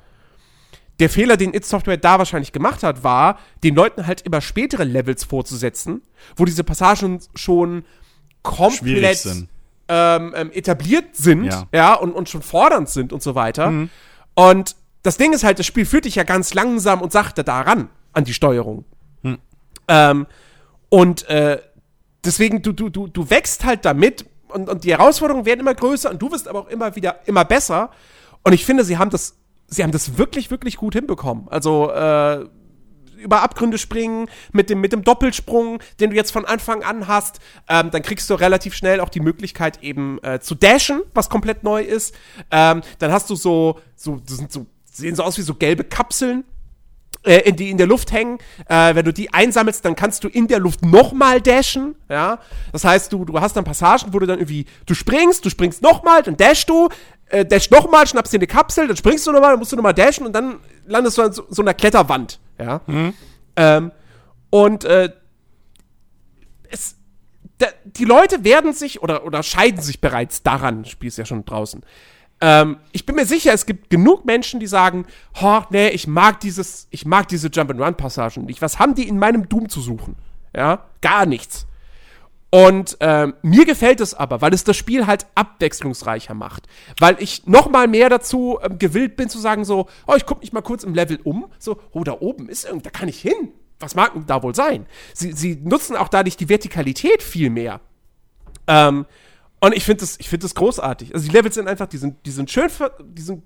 Der 1.00 1.10
Fehler, 1.10 1.38
den 1.38 1.54
It 1.54 1.66
Software 1.66 1.98
da 1.98 2.20
wahrscheinlich 2.20 2.52
gemacht 2.52 2.84
hat, 2.84 3.04
war, 3.04 3.40
den 3.64 3.76
Leuten 3.76 4.06
halt 4.06 4.22
immer 4.22 4.42
spätere 4.42 4.84
Levels 4.84 5.24
vorzusetzen, 5.24 6.02
wo 6.36 6.46
diese 6.46 6.64
Passagen 6.64 7.20
schon 7.36 7.84
komplett 8.44 9.26
ähm, 9.88 10.34
ähm, 10.36 10.52
etabliert 10.52 11.16
sind, 11.16 11.46
ja, 11.46 11.68
ja 11.74 11.94
und, 11.96 12.14
und 12.14 12.30
schon 12.30 12.42
fordernd 12.42 12.90
sind 12.90 13.12
und 13.12 13.24
so 13.24 13.36
weiter. 13.36 13.72
Mhm. 13.72 13.90
Und 14.36 14.76
das 15.02 15.18
Ding 15.18 15.34
ist 15.34 15.44
halt, 15.44 15.60
das 15.60 15.66
Spiel 15.66 15.86
führt 15.86 16.06
dich 16.06 16.16
ja 16.16 16.24
ganz 16.24 16.54
langsam 16.54 17.02
und 17.02 17.12
sachte 17.12 17.44
daran, 17.44 17.90
an 18.14 18.24
die 18.24 18.34
Steuerung. 18.34 18.86
Mhm. 19.24 19.40
Ähm, 19.88 20.28
und 20.90 21.28
äh, 21.28 21.60
deswegen, 22.24 22.62
du, 22.62 22.72
du, 22.72 22.90
du, 22.90 23.08
du 23.08 23.30
wächst 23.30 23.66
halt 23.66 23.86
damit 23.86 24.26
und, 24.48 24.70
und 24.70 24.84
die 24.84 24.92
Herausforderungen 24.92 25.46
werden 25.46 25.62
immer 25.62 25.74
größer 25.74 26.10
und 26.12 26.22
du 26.22 26.32
wirst 26.32 26.48
aber 26.48 26.60
auch 26.60 26.68
immer 26.68 26.96
wieder 26.96 27.20
immer 27.26 27.44
besser. 27.44 27.90
Und 28.44 28.54
ich 28.54 28.66
finde, 28.66 28.84
sie 28.84 28.98
haben 28.98 29.10
das, 29.10 29.36
sie 29.74 29.84
haben 29.84 29.92
das 29.92 30.18
wirklich, 30.18 30.52
wirklich 30.52 30.78
gut 30.78 30.94
hinbekommen. 30.94 31.48
Also, 31.50 31.92
äh, 31.92 32.46
über 33.18 33.42
Abgründe 33.42 33.78
springen, 33.78 34.28
mit 34.52 34.70
dem, 34.70 34.82
mit 34.82 34.92
dem 34.92 35.04
Doppelsprung, 35.04 35.80
den 36.00 36.10
du 36.10 36.16
jetzt 36.16 36.32
von 36.32 36.46
Anfang 36.46 36.84
an 36.84 37.08
hast, 37.08 37.40
ähm, 37.70 37.90
dann 37.90 38.02
kriegst 38.02 38.30
du 38.30 38.34
relativ 38.34 38.76
schnell 38.76 39.00
auch 39.00 39.10
die 39.10 39.22
Möglichkeit 39.22 39.82
eben 39.82 40.22
äh, 40.24 40.40
zu 40.42 40.56
dashen, 40.56 41.02
was 41.14 41.30
komplett 41.30 41.64
neu 41.64 41.82
ist. 41.82 42.14
Ähm, 42.52 42.82
dann 43.00 43.12
hast 43.12 43.30
du 43.30 43.36
so, 43.36 43.80
so, 43.96 44.22
das 44.28 44.38
sind 44.38 44.52
so, 44.52 44.66
sehen 44.92 45.16
so 45.16 45.24
aus 45.24 45.38
wie 45.38 45.42
so 45.42 45.56
gelbe 45.56 45.86
Kapseln, 45.86 46.44
äh, 47.24 47.38
in 47.40 47.56
die 47.56 47.70
in 47.70 47.78
der 47.78 47.88
Luft 47.88 48.12
hängen. 48.12 48.40
Äh, 48.68 48.96
wenn 48.96 49.06
du 49.06 49.14
die 49.14 49.34
einsammelst, 49.34 49.86
dann 49.86 49.96
kannst 49.96 50.24
du 50.26 50.28
in 50.28 50.48
der 50.48 50.60
Luft 50.60 50.84
nochmal 50.84 51.42
dashen. 51.42 51.96
Ja, 52.10 52.40
das 52.74 52.84
heißt, 52.84 53.14
du 53.14 53.24
du 53.24 53.40
hast 53.40 53.56
dann 53.56 53.64
Passagen, 53.64 54.14
wo 54.14 54.20
du 54.20 54.26
dann 54.26 54.40
irgendwie 54.40 54.66
du 54.86 54.94
springst, 54.94 55.46
du 55.46 55.50
springst 55.50 55.82
nochmal, 55.82 56.24
dann 56.24 56.36
dashst 56.36 56.70
du, 56.70 56.90
äh, 57.34 57.46
dash 57.46 57.70
nochmal, 57.70 58.08
schnappst 58.08 58.32
dir 58.32 58.38
eine 58.38 58.48
Kapsel, 58.48 58.88
dann 58.88 58.96
springst 58.96 59.26
du 59.26 59.32
nochmal, 59.32 59.52
dann 59.52 59.60
musst 59.60 59.72
du 59.72 59.76
nochmal 59.76 59.94
dashen 59.94 60.26
und 60.26 60.34
dann 60.34 60.60
landest 60.86 61.18
du 61.18 61.24
an 61.24 61.34
so, 61.34 61.46
so 61.50 61.62
einer 61.62 61.74
Kletterwand. 61.74 62.40
Ja, 62.60 62.82
mhm. 62.86 63.14
ähm, 63.56 63.92
und 64.50 64.86
äh, 64.86 65.12
es 66.70 66.96
die 67.86 68.04
Leute 68.04 68.44
werden 68.44 68.74
sich 68.74 69.02
oder, 69.02 69.26
oder 69.26 69.42
scheiden 69.42 69.82
sich 69.82 70.02
bereits 70.02 70.44
daran, 70.44 70.84
Spiel 70.84 71.08
ist 71.08 71.18
ja 71.18 71.26
schon 71.26 71.46
draußen, 71.46 71.82
ähm, 72.42 72.78
ich 72.92 73.06
bin 73.06 73.16
mir 73.16 73.26
sicher, 73.26 73.54
es 73.54 73.66
gibt 73.66 73.90
genug 73.90 74.26
Menschen, 74.26 74.60
die 74.60 74.68
sagen, 74.68 75.06
oh, 75.42 75.62
nee, 75.70 75.88
ich 75.90 76.08
mag 76.08 76.42
dieses, 76.42 76.88
ich 76.92 77.06
mag 77.06 77.30
diese 77.30 77.48
Jump-and-Run-Passagen 77.48 78.44
nicht. 78.44 78.62
Was 78.62 78.80
haben 78.80 78.96
die 78.96 79.08
in 79.08 79.18
meinem 79.18 79.48
Doom 79.48 79.70
zu 79.70 79.80
suchen? 79.80 80.18
Ja, 80.54 80.86
gar 81.00 81.26
nichts. 81.26 81.68
Und 82.54 82.98
ähm, 83.00 83.34
mir 83.42 83.66
gefällt 83.66 84.00
es 84.00 84.14
aber, 84.14 84.42
weil 84.42 84.54
es 84.54 84.64
das 84.64 84.78
Spiel 84.78 85.08
halt 85.08 85.26
abwechslungsreicher 85.34 86.36
macht. 86.36 86.68
Weil 87.00 87.16
ich 87.18 87.48
noch 87.48 87.68
mal 87.68 87.88
mehr 87.88 88.10
dazu 88.10 88.60
ähm, 88.62 88.78
gewillt 88.78 89.16
bin 89.16 89.28
zu 89.28 89.40
sagen 89.40 89.66
so, 89.66 89.88
oh, 90.06 90.14
ich 90.16 90.28
gucke 90.28 90.42
mich 90.42 90.54
mal 90.54 90.62
kurz 90.62 90.84
im 90.84 90.94
Level 90.94 91.20
um. 91.24 91.48
So, 91.58 91.80
oh, 91.94 92.04
da 92.04 92.12
oben 92.20 92.50
ist 92.50 92.66
irgend, 92.66 92.86
da 92.86 92.92
kann 92.92 93.08
ich 93.08 93.20
hin. 93.20 93.54
Was 93.80 93.96
mag 93.96 94.14
denn 94.14 94.28
da 94.28 94.44
wohl 94.44 94.54
sein? 94.54 94.86
Sie, 95.16 95.32
sie 95.32 95.56
nutzen 95.64 95.96
auch 95.96 96.10
dadurch 96.10 96.38
die 96.38 96.48
Vertikalität 96.48 97.24
viel 97.24 97.50
mehr. 97.50 97.82
Ähm, 98.68 99.08
und 99.60 99.74
ich 99.74 99.84
finde 99.84 100.02
das, 100.02 100.20
ich 100.20 100.30
finde 100.30 100.44
das 100.44 100.54
großartig. 100.54 101.16
Also 101.16 101.26
die 101.28 101.36
Levels 101.36 101.56
sind 101.56 101.68
einfach, 101.68 101.88
die 101.88 101.98
sind, 101.98 102.24
die 102.24 102.32
sind 102.32 102.52
schön, 102.52 102.70
die 103.04 103.24
sind 103.24 103.42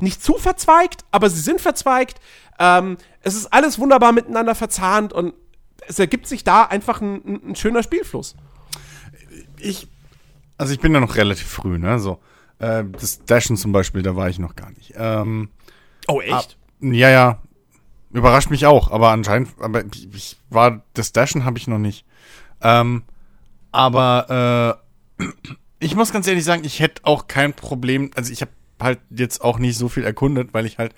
nicht 0.00 0.24
zu 0.24 0.38
verzweigt, 0.38 1.04
aber 1.10 1.28
sie 1.28 1.42
sind 1.42 1.60
verzweigt. 1.60 2.18
Ähm, 2.58 2.96
es 3.20 3.34
ist 3.34 3.52
alles 3.52 3.78
wunderbar 3.78 4.12
miteinander 4.12 4.54
verzahnt 4.54 5.12
und 5.12 5.34
es 5.88 5.98
ergibt 5.98 6.26
sich 6.26 6.44
da 6.44 6.64
einfach 6.64 7.00
ein, 7.00 7.22
ein, 7.24 7.50
ein 7.50 7.56
schöner 7.56 7.82
Spielfluss. 7.82 8.36
Ich, 9.58 9.88
also 10.56 10.72
ich 10.72 10.80
bin 10.80 10.92
da 10.92 11.00
noch 11.00 11.16
relativ 11.16 11.46
früh, 11.46 11.78
ne? 11.78 11.98
So, 11.98 12.20
äh, 12.58 12.84
das 12.84 13.24
Dashen 13.24 13.56
zum 13.56 13.72
Beispiel, 13.72 14.02
da 14.02 14.14
war 14.16 14.28
ich 14.28 14.38
noch 14.38 14.54
gar 14.54 14.70
nicht. 14.72 14.94
Ähm, 14.96 15.50
oh, 16.06 16.20
echt? 16.20 16.32
Ab, 16.32 16.46
ja, 16.80 17.10
ja. 17.10 17.42
Überrascht 18.10 18.50
mich 18.50 18.66
auch, 18.66 18.90
aber 18.90 19.10
anscheinend, 19.10 19.50
aber 19.60 19.84
ich, 19.84 20.08
ich 20.14 20.36
war, 20.48 20.82
das 20.94 21.12
Dashen 21.12 21.44
habe 21.44 21.58
ich 21.58 21.66
noch 21.66 21.78
nicht. 21.78 22.06
Ähm, 22.62 23.02
aber, 23.70 24.80
äh, 25.18 25.24
ich 25.78 25.94
muss 25.94 26.12
ganz 26.12 26.26
ehrlich 26.26 26.44
sagen, 26.44 26.64
ich 26.64 26.80
hätte 26.80 27.04
auch 27.04 27.28
kein 27.28 27.52
Problem, 27.52 28.10
also 28.14 28.32
ich 28.32 28.40
habe 28.40 28.52
halt 28.80 29.00
jetzt 29.10 29.42
auch 29.42 29.58
nicht 29.58 29.76
so 29.76 29.88
viel 29.88 30.04
erkundet, 30.04 30.54
weil 30.54 30.66
ich 30.66 30.78
halt 30.78 30.94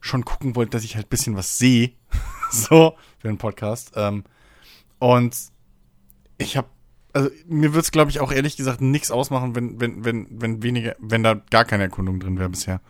schon 0.00 0.24
gucken 0.24 0.56
wollte, 0.56 0.70
dass 0.70 0.84
ich 0.84 0.96
halt 0.96 1.08
bisschen 1.08 1.36
was 1.36 1.58
sehe. 1.58 1.92
so, 2.50 2.96
für 3.26 3.32
den 3.32 3.38
Podcast. 3.38 3.92
Ähm, 3.96 4.24
und 4.98 5.36
ich 6.38 6.56
habe, 6.56 6.68
also 7.12 7.28
mir 7.48 7.70
würde 7.70 7.80
es, 7.80 7.90
glaube 7.90 8.10
ich, 8.10 8.20
auch 8.20 8.30
ehrlich 8.30 8.56
gesagt 8.56 8.80
nichts 8.80 9.10
ausmachen, 9.10 9.54
wenn, 9.54 9.80
wenn, 9.80 10.04
wenn, 10.04 10.26
wenn 10.30 10.62
weniger, 10.62 10.94
wenn 10.98 11.22
da 11.22 11.34
gar 11.50 11.64
keine 11.64 11.84
Erkundung 11.84 12.20
drin 12.20 12.38
wäre 12.38 12.48
bisher. 12.48 12.80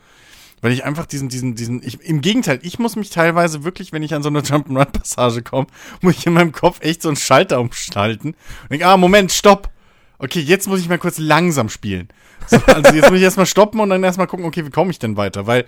Weil 0.60 0.72
ich 0.72 0.84
einfach 0.84 1.06
diesen, 1.06 1.28
diesen, 1.28 1.54
diesen, 1.54 1.82
ich, 1.82 2.00
im 2.02 2.20
Gegenteil, 2.20 2.58
ich 2.62 2.78
muss 2.78 2.96
mich 2.96 3.10
teilweise 3.10 3.64
wirklich, 3.64 3.92
wenn 3.92 4.02
ich 4.02 4.14
an 4.14 4.22
so 4.22 4.28
eine 4.28 4.40
Jump'n'Run-Passage 4.42 5.42
komme, 5.42 5.66
muss 6.00 6.18
ich 6.18 6.26
in 6.26 6.32
meinem 6.32 6.52
Kopf 6.52 6.80
echt 6.80 7.02
so 7.02 7.08
einen 7.08 7.16
Schalter 7.16 7.60
umschalten 7.60 8.30
und 8.62 8.70
denke, 8.70 8.86
ah, 8.86 8.96
Moment, 8.96 9.32
stopp, 9.32 9.70
okay, 10.18 10.40
jetzt 10.40 10.66
muss 10.68 10.80
ich 10.80 10.88
mal 10.88 10.98
kurz 10.98 11.18
langsam 11.18 11.68
spielen. 11.68 12.08
So, 12.46 12.58
also 12.66 12.94
jetzt 12.94 13.08
muss 13.08 13.18
ich 13.18 13.24
erstmal 13.24 13.46
stoppen 13.46 13.80
und 13.80 13.90
dann 13.90 14.04
erstmal 14.04 14.26
gucken, 14.26 14.44
okay, 14.44 14.64
wie 14.66 14.70
komme 14.70 14.90
ich 14.90 14.98
denn 14.98 15.16
weiter? 15.16 15.46
Weil 15.46 15.66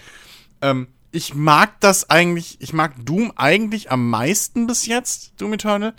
ähm, 0.61 0.89
ich 1.19 1.35
mag 1.35 1.81
das 1.81 2.11
eigentlich, 2.11 2.59
ich 2.61 2.73
mag 2.73 3.05
Doom 3.05 3.33
eigentlich 3.35 3.91
am 3.91 4.09
meisten 4.09 4.69
bis 4.69 4.87
jetzt, 4.87 5.33
Doom 5.39 5.55
Eternal, 5.55 5.93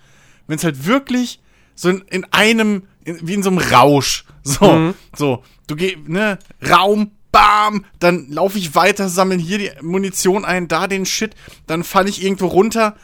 wenn 0.48 0.58
es 0.58 0.64
halt 0.64 0.86
wirklich 0.86 1.42
so 1.76 1.90
in, 1.90 2.02
in 2.10 2.26
einem, 2.32 2.84
in, 3.04 3.28
wie 3.28 3.34
in 3.34 3.44
so 3.44 3.50
einem 3.50 3.60
Rausch, 3.60 4.24
so, 4.44 4.72
mhm. 4.72 4.94
so, 5.14 5.44
du 5.68 5.76
gehst, 5.76 6.08
ne, 6.08 6.40
Raum, 6.68 7.12
bam, 7.34 7.84
dann 8.00 8.30
laufe 8.30 8.58
ich 8.58 8.76
weiter, 8.76 9.10
sammle 9.10 9.36
hier 9.36 9.58
die 9.58 9.72
Munition 9.82 10.46
ein, 10.46 10.70
da 10.70 10.88
den 10.88 11.06
Shit, 11.06 11.36
dann 11.68 11.84
falle 11.84 12.08
ich 12.08 12.24
irgendwo 12.24 12.48
runter, 12.48 12.96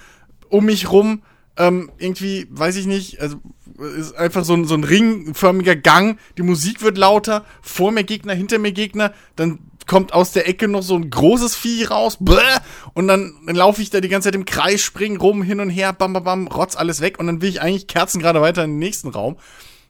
um 0.47 0.65
mich 0.65 0.89
rum, 0.89 1.21
ähm, 1.57 1.91
irgendwie, 1.97 2.47
weiß 2.49 2.77
ich 2.77 2.85
nicht, 2.85 3.19
also 3.19 3.41
ist 3.97 4.15
einfach 4.15 4.43
so 4.45 4.53
ein, 4.53 4.65
so 4.65 4.75
ein 4.75 4.83
ringförmiger 4.83 5.75
Gang, 5.75 6.17
die 6.37 6.43
Musik 6.43 6.81
wird 6.81 6.97
lauter, 6.97 7.45
vor 7.61 7.91
mir 7.91 8.03
Gegner, 8.03 8.33
hinter 8.33 8.59
mir 8.59 8.71
Gegner, 8.71 9.13
dann 9.35 9.59
kommt 9.87 10.13
aus 10.13 10.31
der 10.31 10.47
Ecke 10.47 10.67
noch 10.67 10.81
so 10.81 10.95
ein 10.95 11.09
großes 11.09 11.55
Vieh 11.55 11.85
raus, 11.85 12.17
bläh, 12.19 12.59
und 12.93 13.07
dann, 13.07 13.33
dann 13.45 13.55
laufe 13.55 13.81
ich 13.81 13.89
da 13.89 14.01
die 14.01 14.09
ganze 14.09 14.27
Zeit 14.27 14.35
im 14.35 14.45
Kreis, 14.45 14.81
spring 14.81 15.17
rum, 15.17 15.43
hin 15.43 15.59
und 15.59 15.69
her, 15.69 15.93
bam, 15.93 16.13
bam, 16.13 16.23
bam, 16.23 16.47
rotz 16.47 16.75
alles 16.75 17.01
weg. 17.01 17.19
Und 17.19 17.27
dann 17.27 17.41
will 17.41 17.49
ich 17.49 17.61
eigentlich 17.61 17.87
Kerzen 17.87 18.21
gerade 18.21 18.41
weiter 18.41 18.63
in 18.63 18.71
den 18.71 18.79
nächsten 18.79 19.09
Raum, 19.09 19.37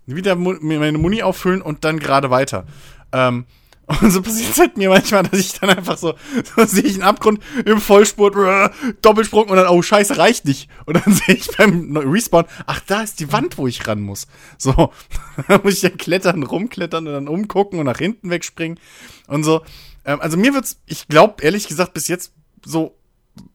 wieder 0.06 0.36
meine 0.36 0.98
Muni 0.98 1.24
auffüllen 1.24 1.62
und 1.62 1.84
dann 1.84 2.00
gerade 2.00 2.30
weiter. 2.30 2.66
Ähm, 3.12 3.46
und 3.88 4.12
so 4.12 4.22
passiert 4.22 4.52
es 4.52 4.60
halt 4.60 4.78
mir 4.78 4.90
manchmal, 4.90 5.24
dass 5.24 5.40
ich 5.40 5.60
dann 5.60 5.70
einfach 5.70 5.98
so, 5.98 6.16
so 6.56 6.66
sehe 6.66 6.84
ich 6.84 6.96
einen 6.96 7.04
Abgrund 7.04 7.40
im 7.66 7.80
Vollspurt, 7.80 8.36
äh, 8.36 8.94
Doppelsprung 9.02 9.48
und 9.48 9.58
dann, 9.58 9.68
oh 9.68 9.82
scheiße, 9.82 10.18
reicht 10.18 10.46
nicht. 10.46 10.70
Und 10.86 10.96
dann 10.96 11.14
sehe 11.14 11.36
ich 11.36 11.56
beim 11.56 11.96
Respawn, 11.96 12.46
ach, 12.66 12.80
da 12.88 13.02
ist 13.02 13.20
die 13.20 13.32
Wand, 13.32 13.58
wo 13.58 13.68
ich 13.68 13.88
ran 13.88 14.02
muss. 14.02 14.28
So, 14.58 14.92
da 15.48 15.60
muss 15.64 15.76
ich 15.76 15.82
dann 15.82 15.98
klettern, 15.98 16.44
rumklettern 16.44 17.08
und 17.08 17.14
dann 17.14 17.28
umgucken 17.28 17.80
und 17.80 17.86
nach 17.86 18.00
hinten 18.00 18.30
wegspringen 18.30 18.80
und 19.28 19.44
so. 19.44 19.62
Ähm, 20.04 20.20
also 20.20 20.36
mir 20.38 20.54
wird's, 20.54 20.82
ich 20.88 21.08
glaube 21.08 21.44
ehrlich 21.44 21.68
gesagt, 21.68 21.94
bis 21.94 22.08
jetzt 22.08 22.34
so 22.66 22.98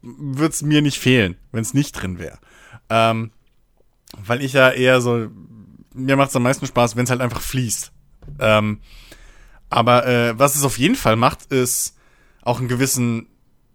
wird's 0.02 0.62
mir 0.62 0.82
nicht 0.82 0.98
fehlen, 0.98 1.36
wenn 1.50 1.62
es 1.62 1.74
nicht 1.74 1.92
drin 1.92 2.18
wäre. 2.20 2.38
Ähm, 2.88 3.32
weil 4.16 4.42
ich 4.42 4.52
ja 4.52 4.70
eher 4.70 5.00
so, 5.00 5.28
mir 5.92 6.16
macht's 6.16 6.36
am 6.36 6.42
meisten 6.44 6.66
Spaß, 6.66 6.94
wenn 6.94 7.04
es 7.04 7.10
halt 7.10 7.20
einfach 7.20 7.40
fließt. 7.40 7.92
Ähm, 8.38 8.80
aber 9.70 10.06
äh, 10.06 10.38
was 10.38 10.56
es 10.56 10.64
auf 10.64 10.78
jeden 10.78 10.96
Fall 10.96 11.16
macht, 11.16 11.46
ist 11.46 11.96
auch 12.42 12.59
einen 12.59 12.68
gewissen 12.68 13.28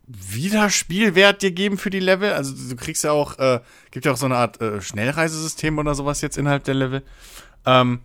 Wiederspielwert 0.07 1.41
dir 1.41 1.51
geben 1.51 1.77
für 1.77 1.89
die 1.89 1.99
Level. 1.99 2.33
Also 2.33 2.53
du 2.53 2.75
kriegst 2.75 3.03
ja 3.03 3.11
auch, 3.11 3.39
äh, 3.39 3.61
gibt 3.91 4.05
ja 4.05 4.11
auch 4.11 4.17
so 4.17 4.25
eine 4.25 4.35
Art 4.35 4.61
äh, 4.61 4.81
Schnellreisesystem 4.81 5.77
oder 5.79 5.95
sowas 5.95 6.21
jetzt 6.21 6.37
innerhalb 6.37 6.63
der 6.65 6.75
Level. 6.75 7.03
Ähm, 7.65 8.01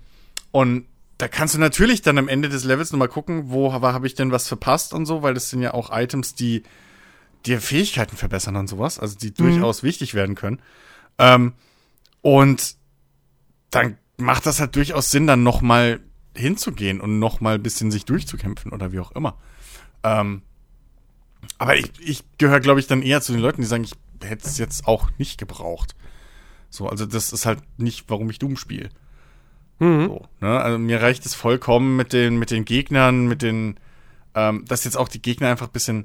und 0.53 0.87
da 1.19 1.29
kannst 1.29 1.55
du 1.55 1.59
natürlich 1.59 2.01
dann 2.01 2.17
am 2.17 2.29
Ende 2.29 2.49
des 2.49 2.65
Levels 2.65 2.93
nochmal 2.93 3.09
gucken, 3.09 3.51
wo 3.51 3.73
habe 3.75 4.07
ich 4.07 4.15
denn 4.15 4.33
was 4.33 4.49
verpasst 4.49 4.95
und 4.95 5.05
so, 5.05 5.23
weil 5.23 5.35
das 5.35 5.51
sind 5.51 5.61
ja 5.61 5.75
auch 5.75 5.91
Items, 5.93 6.35
die 6.35 6.63
dir 7.45 7.61
Fähigkeiten 7.61 8.17
verbessern 8.17 8.57
und 8.57 8.69
sowas, 8.69 8.99
also 8.99 9.19
die 9.19 9.29
mhm. 9.29 9.35
durchaus 9.35 9.83
wichtig 9.83 10.15
werden 10.15 10.35
können. 10.35 10.63
Ähm, 11.19 11.53
und 12.23 12.77
dann 13.71 13.99
macht 14.17 14.47
das 14.47 14.61
halt 14.61 14.77
durchaus 14.77 15.11
Sinn, 15.11 15.27
dann 15.27 15.43
nochmal 15.43 16.01
hinzugehen 16.37 17.01
und 17.01 17.19
noch 17.19 17.41
mal 17.41 17.57
ein 17.57 17.63
bisschen 17.63 17.91
sich 17.91 18.05
durchzukämpfen 18.05 18.73
oder 18.73 18.93
wie 18.93 19.01
auch 19.01 19.13
immer. 19.13 19.37
Ähm, 20.03 20.43
Aber 21.59 21.77
ich, 21.77 21.91
ich 22.01 22.25
gehöre, 22.39 22.61
glaube 22.61 22.81
ich, 22.81 22.87
dann 22.87 23.03
eher 23.03 23.21
zu 23.21 23.33
den 23.33 23.41
Leuten, 23.41 23.61
die 23.61 23.67
sagen, 23.67 23.85
ich 23.85 23.93
hätte 24.23 24.47
es 24.47 24.59
jetzt 24.59 24.87
auch 24.87 25.11
nicht 25.19 25.39
gebraucht. 25.39 25.95
So, 26.69 26.89
also 26.89 27.07
das 27.07 27.33
ist 27.33 27.47
halt 27.47 27.61
nicht, 27.79 28.05
warum 28.09 28.31
ich 28.31 28.39
Doom 28.39 28.57
spiele. 28.57 28.91
Mhm. 29.79 30.07
So, 30.07 30.29
ne? 30.41 30.61
Also 30.61 30.79
mir 30.79 31.03
reicht 31.03 31.27
es 31.27 31.35
vollkommen 31.35 31.97
mit 31.97 32.13
den, 32.13 32.39
mit 32.39 32.51
den 32.51 32.65
Gegnern, 32.65 33.27
mit 33.27 33.43
den, 33.43 33.81
ähm, 34.35 34.65
dass 34.67 34.85
jetzt 34.85 34.97
auch 34.97 35.09
die 35.09 35.23
Gegner 35.23 35.49
einfach 35.49 35.69
ein 35.69 35.73
bisschen 35.73 36.05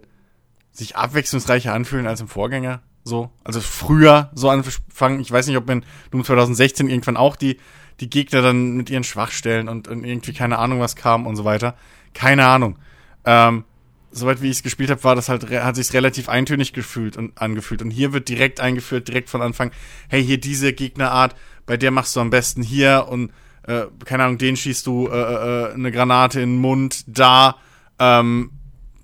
sich 0.71 0.95
abwechslungsreicher 0.95 1.73
anfühlen 1.73 2.07
als 2.07 2.21
im 2.21 2.27
Vorgänger. 2.27 2.81
So, 3.03 3.29
also 3.43 3.61
früher 3.61 4.31
so 4.33 4.49
anfangen. 4.49 5.19
Ich 5.19 5.31
weiß 5.31 5.45
nicht, 5.47 5.57
ob 5.57 5.69
in 5.69 5.85
Doom 6.09 6.23
2016 6.23 6.89
irgendwann 6.89 7.17
auch 7.17 7.35
die, 7.35 7.59
die 7.99 8.09
Gegner 8.09 8.41
dann 8.41 8.75
mit 8.75 8.89
ihren 8.89 9.03
Schwachstellen 9.03 9.69
und, 9.69 9.87
und 9.87 10.03
irgendwie 10.03 10.33
keine 10.33 10.57
Ahnung 10.59 10.79
was 10.79 10.95
kam 10.95 11.25
und 11.25 11.35
so 11.35 11.45
weiter. 11.45 11.75
Keine 12.13 12.45
Ahnung. 12.45 12.77
Ähm, 13.25 13.63
soweit 14.11 14.41
wie 14.41 14.49
ich 14.49 14.57
es 14.57 14.63
gespielt 14.63 14.89
habe, 14.89 15.03
war 15.03 15.15
das 15.15 15.29
halt, 15.29 15.49
hat 15.49 15.75
sich 15.75 15.93
relativ 15.93 16.29
eintönig 16.29 16.73
gefühlt 16.73 17.17
und 17.17 17.37
angefühlt. 17.41 17.81
Und 17.81 17.91
hier 17.91 18.13
wird 18.13 18.29
direkt 18.29 18.59
eingeführt, 18.59 19.07
direkt 19.07 19.29
von 19.29 19.41
Anfang, 19.41 19.71
hey, 20.07 20.23
hier 20.23 20.39
diese 20.39 20.73
Gegnerart, 20.73 21.35
bei 21.65 21.77
der 21.77 21.91
machst 21.91 22.15
du 22.15 22.21
am 22.21 22.29
besten 22.29 22.63
hier 22.63 23.07
und 23.09 23.31
äh, 23.63 23.85
keine 24.05 24.23
Ahnung, 24.23 24.37
den 24.37 24.55
schießt 24.55 24.85
du 24.85 25.07
äh, 25.07 25.11
äh, 25.11 25.73
eine 25.73 25.91
Granate 25.91 26.39
in 26.39 26.53
den 26.53 26.61
Mund, 26.61 27.03
da 27.07 27.55
ähm, 27.99 28.51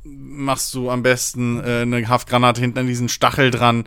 machst 0.03 0.73
du 0.73 0.89
am 0.89 1.03
besten 1.03 1.59
äh, 1.59 1.81
eine 1.81 2.07
Haftgranate 2.07 2.61
hinten 2.61 2.79
an 2.79 2.87
diesen 2.87 3.09
Stachel 3.09 3.51
dran 3.51 3.85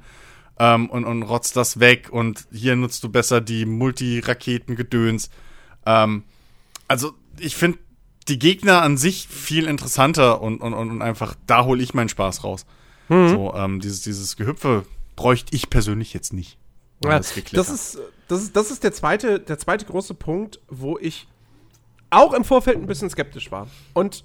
ähm, 0.58 0.88
und, 0.90 1.04
und 1.04 1.22
rotzt 1.22 1.56
das 1.56 1.80
weg 1.80 2.08
und 2.10 2.46
hier 2.52 2.76
nutzt 2.76 3.02
du 3.04 3.08
besser 3.08 3.40
die 3.40 3.66
Multiraketengedöns. 3.66 5.30
Ähm, 5.86 6.24
also 6.88 7.14
ich 7.38 7.56
finde 7.56 7.78
die 8.28 8.38
Gegner 8.38 8.82
an 8.82 8.96
sich 8.96 9.28
viel 9.28 9.66
interessanter 9.66 10.40
und, 10.40 10.60
und, 10.60 10.74
und 10.74 11.02
einfach, 11.02 11.34
da 11.46 11.64
hole 11.64 11.82
ich 11.82 11.94
meinen 11.94 12.08
Spaß 12.08 12.44
raus. 12.44 12.66
Mhm. 13.08 13.28
So, 13.28 13.54
ähm, 13.54 13.80
dieses, 13.80 14.02
dieses 14.02 14.36
Gehüpfe 14.36 14.86
bräuchte 15.16 15.54
ich 15.54 15.70
persönlich 15.70 16.14
jetzt 16.14 16.32
nicht. 16.32 16.58
Ja, 17.02 17.18
das, 17.18 17.34
das, 17.52 17.68
ist, 17.68 17.98
das, 18.28 18.42
ist, 18.42 18.56
das 18.56 18.70
ist 18.70 18.82
der 18.82 18.92
zweite, 18.92 19.40
der 19.40 19.58
zweite 19.58 19.84
große 19.84 20.14
Punkt, 20.14 20.60
wo 20.68 20.98
ich 20.98 21.26
auch 22.10 22.32
im 22.32 22.44
Vorfeld 22.44 22.78
ein 22.78 22.86
bisschen 22.86 23.10
skeptisch 23.10 23.50
war. 23.50 23.68
Und 23.92 24.24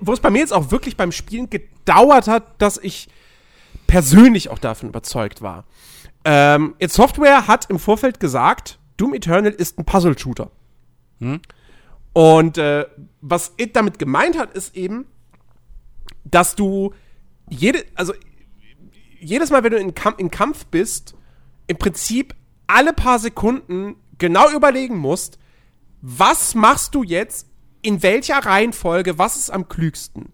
wo 0.00 0.12
es 0.12 0.20
bei 0.20 0.30
mir 0.30 0.38
jetzt 0.38 0.52
auch 0.52 0.70
wirklich 0.70 0.96
beim 0.96 1.12
Spielen 1.12 1.50
gedauert 1.50 2.28
hat, 2.28 2.60
dass 2.60 2.78
ich 2.78 3.08
persönlich 3.88 4.50
auch 4.50 4.58
davon 4.58 4.90
überzeugt 4.90 5.42
war. 5.42 5.64
Ähm, 6.24 6.76
jetzt 6.78 6.94
Software 6.94 7.48
hat 7.48 7.68
im 7.70 7.80
Vorfeld 7.80 8.20
gesagt, 8.20 8.78
Doom 8.96 9.14
Eternal 9.14 9.50
ist 9.50 9.78
ein 9.78 9.84
Puzzle-Shooter. 9.84 10.52
Hm? 11.18 11.40
Und 12.12 12.58
äh, 12.58 12.86
was 13.20 13.54
It 13.56 13.74
damit 13.74 13.98
gemeint 13.98 14.38
hat, 14.38 14.54
ist 14.54 14.76
eben, 14.76 15.06
dass 16.24 16.54
du 16.54 16.92
jede, 17.48 17.84
also 17.94 18.12
jedes 19.20 19.50
Mal, 19.50 19.64
wenn 19.64 19.72
du 19.72 19.78
in, 19.78 19.94
Kamp 19.94 20.20
in 20.20 20.30
Kampf 20.30 20.66
bist, 20.66 21.14
im 21.66 21.78
Prinzip 21.78 22.34
alle 22.66 22.92
paar 22.92 23.18
Sekunden 23.18 23.96
genau 24.18 24.50
überlegen 24.50 24.98
musst, 24.98 25.38
was 26.00 26.54
machst 26.54 26.94
du 26.94 27.02
jetzt, 27.02 27.48
in 27.80 28.02
welcher 28.02 28.38
Reihenfolge, 28.38 29.18
was 29.18 29.36
ist 29.36 29.50
am 29.50 29.68
klügsten? 29.68 30.32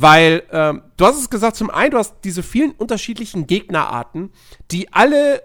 Weil, 0.00 0.44
ähm, 0.50 0.82
du 0.96 1.04
hast 1.04 1.18
es 1.18 1.28
gesagt, 1.28 1.56
zum 1.56 1.68
einen, 1.68 1.90
du 1.90 1.98
hast 1.98 2.16
diese 2.24 2.42
vielen 2.42 2.70
unterschiedlichen 2.72 3.46
Gegnerarten, 3.46 4.30
die 4.70 4.90
alle 4.92 5.42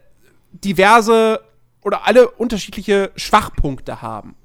diverse 0.52 1.41
oder 1.82 2.08
alle 2.08 2.30
unterschiedliche 2.30 3.12
Schwachpunkte 3.18 4.02
haben. 4.02 4.36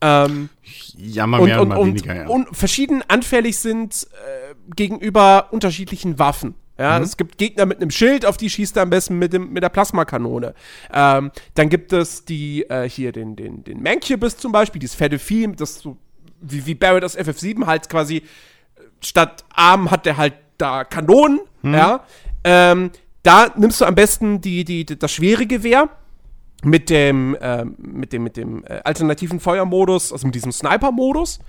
Ähm, 0.00 0.48
ja, 0.96 1.26
mal 1.26 1.40
mehr 1.42 1.60
und, 1.60 1.72
und, 1.72 1.76
mal 1.76 1.86
weniger, 1.86 2.14
ja. 2.14 2.26
Und 2.28 2.56
verschieden 2.56 3.02
anfällig 3.08 3.58
sind 3.58 4.06
äh, 4.12 4.54
gegenüber 4.76 5.48
unterschiedlichen 5.50 6.20
Waffen. 6.20 6.54
Ja, 6.78 6.98
mhm. 6.98 7.04
es 7.04 7.16
gibt 7.16 7.36
Gegner 7.36 7.66
mit 7.66 7.78
einem 7.80 7.90
Schild, 7.90 8.24
auf 8.24 8.36
die 8.36 8.48
schießt 8.48 8.76
er 8.76 8.84
am 8.84 8.90
besten 8.90 9.18
mit, 9.18 9.32
dem, 9.32 9.52
mit 9.52 9.62
der 9.62 9.70
Plasmakanone. 9.70 10.54
Ähm, 10.92 11.32
dann 11.54 11.68
gibt 11.68 11.92
es 11.92 12.24
die, 12.24 12.62
äh, 12.70 12.88
hier 12.88 13.10
den, 13.12 13.36
den, 13.36 13.64
den 13.64 13.82
Mancubus 13.82 14.36
zum 14.36 14.52
Beispiel, 14.52 14.78
dieses 14.78 14.94
fette 14.94 15.18
Vieh, 15.18 15.52
das 15.54 15.80
so, 15.80 15.96
wie, 16.40 16.64
wie 16.64 16.74
Barrett 16.74 17.04
aus 17.04 17.18
FF7 17.18 17.66
halt 17.66 17.88
quasi, 17.88 18.22
statt 19.02 19.44
Arm 19.54 19.90
hat 19.90 20.06
der 20.06 20.16
halt 20.16 20.34
da 20.58 20.84
Kanonen, 20.84 21.40
mhm. 21.62 21.74
ja. 21.74 22.04
Ähm, 22.44 22.90
da 23.22 23.52
nimmst 23.56 23.80
du 23.80 23.84
am 23.84 23.94
besten 23.94 24.40
die, 24.40 24.64
die, 24.64 24.84
die, 24.84 24.98
das 24.98 25.12
schwere 25.12 25.46
Gewehr 25.46 25.88
mit 26.64 26.90
dem, 26.90 27.36
äh, 27.36 27.64
mit 27.64 28.12
dem, 28.12 28.22
mit 28.24 28.36
dem 28.36 28.64
äh, 28.64 28.80
alternativen 28.84 29.40
Feuermodus, 29.40 30.12
also 30.12 30.26
mit 30.26 30.34
diesem 30.34 30.52
Sniper-Modus. 30.52 31.40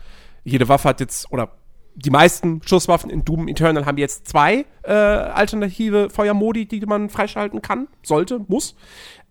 Jede 0.44 0.68
Waffe 0.68 0.90
hat 0.90 1.00
jetzt, 1.00 1.32
oder 1.32 1.52
die 1.96 2.10
meisten 2.10 2.62
Schusswaffen 2.66 3.10
in 3.10 3.24
Doom 3.24 3.48
Eternal 3.48 3.86
haben 3.86 3.98
jetzt 3.98 4.28
zwei 4.28 4.66
äh, 4.84 4.92
alternative 4.92 6.10
Feuermodi, 6.10 6.66
die 6.66 6.82
man 6.82 7.10
freischalten 7.10 7.62
kann, 7.62 7.88
sollte, 8.04 8.42
muss. 8.48 8.76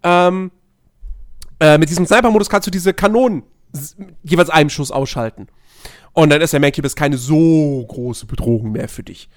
Ähm, 0.03 0.53
äh, 1.61 1.79
mit 1.79 1.91
diesem 1.91 2.07
Sniper-Modus 2.07 2.49
kannst 2.49 2.67
du 2.67 2.71
diese 2.71 2.95
Kanonen 2.95 3.43
jeweils 4.23 4.51
einem 4.51 4.71
Schuss 4.71 4.91
ausschalten. 4.91 5.49
Und 6.13 6.31
dann 6.31 6.41
ist 6.41 6.53
der 6.53 6.61
Mancubus 6.61 6.95
keine 6.95 7.17
so 7.17 7.85
große 7.89 8.27
Bedrohung 8.27 8.73
mehr 8.73 8.89
für 8.89 9.03
dich. 9.03 9.29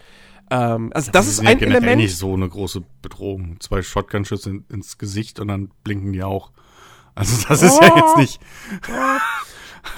Ähm, 0.51 0.91
also 0.93 1.11
das, 1.11 1.27
ist 1.27 1.39
ein 1.39 1.59
Element. 1.61 1.97
nicht 1.97 2.17
so 2.17 2.33
eine 2.33 2.47
große 2.47 2.83
Bedrohung. 3.01 3.59
Zwei 3.59 3.81
Shotgun-Schüsse 3.81 4.49
in, 4.49 4.65
ins 4.71 4.97
Gesicht 4.97 5.39
und 5.39 5.47
dann 5.47 5.69
blinken 5.83 6.13
die 6.13 6.23
auch. 6.23 6.51
Also 7.15 7.47
das 7.47 7.61
ist 7.61 7.79
oh. 7.79 7.83
ja 7.83 7.95
jetzt 7.95 8.17
nicht. 8.17 8.39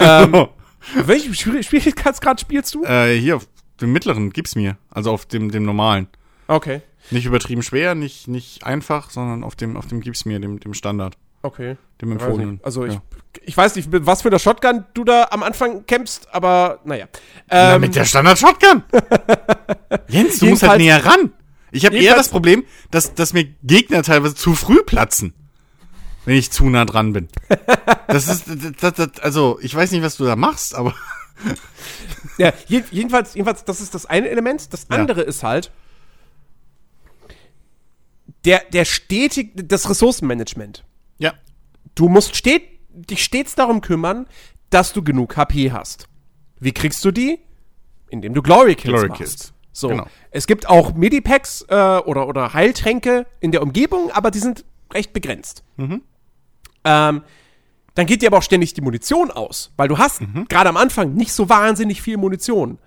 ähm, 0.00 0.48
welchen 1.06 1.34
Schwierigkeitsgrad 1.34 2.40
spielst 2.40 2.74
du? 2.74 2.84
Äh, 2.84 3.18
hier, 3.18 3.36
auf 3.36 3.48
dem 3.80 3.92
mittleren 3.92 4.30
gib's 4.30 4.54
mir. 4.54 4.78
Also 4.90 5.10
auf 5.12 5.26
dem, 5.26 5.50
dem 5.50 5.64
normalen. 5.64 6.08
Okay. 6.46 6.82
Nicht 7.10 7.26
übertrieben 7.26 7.62
schwer, 7.62 7.94
nicht, 7.94 8.28
nicht 8.28 8.64
einfach, 8.64 9.10
sondern 9.10 9.44
auf 9.44 9.56
dem, 9.56 9.76
auf 9.76 9.86
dem 9.86 10.00
gib's 10.00 10.24
mir, 10.24 10.40
dem, 10.40 10.60
dem 10.60 10.74
Standard. 10.74 11.16
Okay. 11.42 11.76
Dem 12.00 12.12
empfohlenen. 12.12 12.60
Also 12.62 12.84
ich, 12.84 12.94
ja. 12.94 13.02
ich 13.42 13.56
weiß 13.56 13.76
nicht, 13.76 13.88
was 13.90 14.22
für 14.22 14.28
eine 14.28 14.38
Shotgun 14.38 14.84
du 14.94 15.04
da 15.04 15.28
am 15.30 15.42
Anfang 15.42 15.86
kämpfst, 15.86 16.28
aber 16.32 16.80
naja. 16.84 17.06
Ähm, 17.48 17.70
Na, 17.72 17.78
mit 17.78 17.94
der 17.94 18.04
Standard-Shotgun. 18.04 18.82
Jens, 20.08 20.38
du 20.38 20.46
musst 20.46 20.62
halt 20.62 20.80
näher 20.80 21.04
ran. 21.04 21.32
Ich 21.70 21.84
habe 21.84 21.96
eher 21.96 22.16
das 22.16 22.28
Problem, 22.28 22.64
dass, 22.90 23.14
dass 23.14 23.32
mir 23.32 23.44
Gegner 23.62 24.02
teilweise 24.02 24.34
zu 24.34 24.54
früh 24.54 24.82
platzen 24.82 25.34
wenn 26.28 26.36
ich 26.36 26.50
zu 26.50 26.68
nah 26.68 26.84
dran 26.84 27.12
bin. 27.12 27.28
Das 28.06 28.26
ist, 28.26 28.44
das, 28.80 28.94
das, 28.94 29.20
also, 29.20 29.58
ich 29.60 29.74
weiß 29.74 29.90
nicht, 29.90 30.02
was 30.02 30.16
du 30.16 30.24
da 30.24 30.34
machst, 30.34 30.74
aber. 30.74 30.94
Ja, 32.38 32.54
jedenfalls, 32.66 33.34
jedenfalls, 33.34 33.64
das 33.64 33.82
ist 33.82 33.94
das 33.94 34.06
eine 34.06 34.30
Element. 34.30 34.72
Das 34.72 34.88
andere 34.88 35.20
ja. 35.20 35.26
ist 35.26 35.42
halt, 35.42 35.70
der, 38.46 38.62
der 38.72 38.86
stetig, 38.86 39.50
das 39.54 39.90
Ressourcenmanagement. 39.90 40.84
Ja. 41.18 41.34
Du 41.94 42.08
musst 42.08 42.36
stet, 42.36 42.62
dich 42.90 43.22
stets 43.22 43.54
darum 43.54 43.80
kümmern, 43.80 44.26
dass 44.70 44.92
du 44.92 45.02
genug 45.02 45.36
HP 45.36 45.72
hast. 45.72 46.08
Wie 46.60 46.72
kriegst 46.72 47.04
du 47.04 47.10
die? 47.10 47.40
Indem 48.10 48.34
du 48.34 48.42
Glory 48.42 48.74
Kills 48.74 48.92
Glory 48.92 49.08
machst. 49.08 49.18
Kills. 49.18 49.52
So. 49.72 49.88
Genau. 49.88 50.06
Es 50.30 50.46
gibt 50.46 50.68
auch 50.68 50.94
Medipacks 50.94 51.64
äh, 51.68 51.74
oder, 51.74 52.26
oder 52.26 52.52
Heiltränke 52.52 53.26
in 53.40 53.52
der 53.52 53.62
Umgebung, 53.62 54.10
aber 54.10 54.30
die 54.30 54.40
sind 54.40 54.64
recht 54.92 55.12
begrenzt. 55.12 55.62
Mhm. 55.76 56.02
Ähm, 56.84 57.22
dann 57.94 58.06
geht 58.06 58.22
dir 58.22 58.28
aber 58.28 58.38
auch 58.38 58.42
ständig 58.42 58.74
die 58.74 58.80
Munition 58.80 59.30
aus, 59.30 59.72
weil 59.76 59.88
du 59.88 59.98
hast 59.98 60.20
mhm. 60.20 60.46
gerade 60.48 60.68
am 60.68 60.76
Anfang 60.76 61.14
nicht 61.14 61.32
so 61.32 61.48
wahnsinnig 61.48 62.02
viel 62.02 62.16
Munition. 62.16 62.78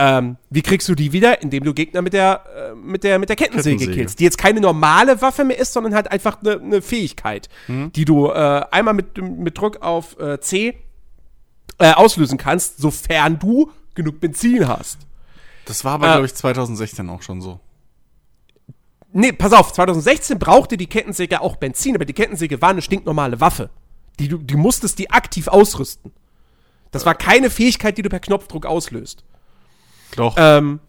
Ähm, 0.00 0.36
wie 0.48 0.62
kriegst 0.62 0.88
du 0.88 0.94
die 0.94 1.12
wieder? 1.12 1.42
Indem 1.42 1.64
du 1.64 1.74
Gegner 1.74 2.02
mit 2.02 2.12
der, 2.12 2.44
äh, 2.56 2.74
mit 2.76 3.02
der, 3.02 3.18
mit 3.18 3.28
der 3.28 3.34
Kettensäge, 3.34 3.78
Kettensäge, 3.78 4.00
killst, 4.00 4.20
die 4.20 4.24
jetzt 4.24 4.38
keine 4.38 4.60
normale 4.60 5.20
Waffe 5.20 5.42
mehr 5.44 5.58
ist, 5.58 5.72
sondern 5.72 5.92
halt 5.92 6.12
einfach 6.12 6.40
eine 6.40 6.60
ne 6.60 6.82
Fähigkeit, 6.82 7.48
mhm. 7.66 7.90
die 7.92 8.04
du 8.04 8.28
äh, 8.28 8.64
einmal 8.70 8.94
mit, 8.94 9.20
mit 9.20 9.58
Druck 9.58 9.82
auf 9.82 10.16
äh, 10.20 10.40
C 10.40 10.78
äh, 11.78 11.92
auslösen 11.92 12.38
kannst, 12.38 12.78
sofern 12.78 13.40
du 13.40 13.72
genug 13.96 14.20
Benzin 14.20 14.68
hast. 14.68 14.98
Das 15.64 15.84
war 15.84 15.94
aber, 15.94 16.06
glaube 16.06 16.26
ich, 16.26 16.34
2016 16.34 17.10
auch 17.10 17.22
schon 17.22 17.40
so. 17.40 17.58
Nee, 19.12 19.32
pass 19.32 19.52
auf, 19.52 19.72
2016 19.72 20.38
brauchte 20.38 20.76
die 20.76 20.86
Kettensäge 20.86 21.40
auch 21.40 21.56
Benzin, 21.56 21.96
aber 21.96 22.04
die 22.04 22.12
Kettensäge 22.12 22.62
war 22.62 22.70
eine 22.70 22.82
stinknormale 22.82 23.40
Waffe. 23.40 23.70
Die, 24.20 24.28
du, 24.28 24.38
die 24.38 24.56
musstest 24.56 24.98
die 25.00 25.10
aktiv 25.10 25.48
ausrüsten. 25.48 26.12
Das 26.92 27.04
war 27.04 27.16
keine 27.16 27.50
Fähigkeit, 27.50 27.98
die 27.98 28.02
du 28.02 28.08
per 28.08 28.20
Knopfdruck 28.20 28.64
auslöst. 28.64 29.24
Doch. 30.16 30.34
Ähm, 30.36 30.80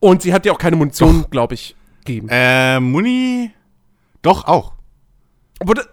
und 0.00 0.22
sie 0.22 0.32
hat 0.32 0.44
dir 0.44 0.52
auch 0.52 0.58
keine 0.58 0.76
Munition, 0.76 1.26
glaube 1.30 1.54
ich, 1.54 1.76
gegeben. 2.04 2.28
Äh, 2.30 2.80
Muni. 2.80 3.50
Doch, 4.22 4.44
auch. 4.46 4.72
Wurde, 5.60 5.86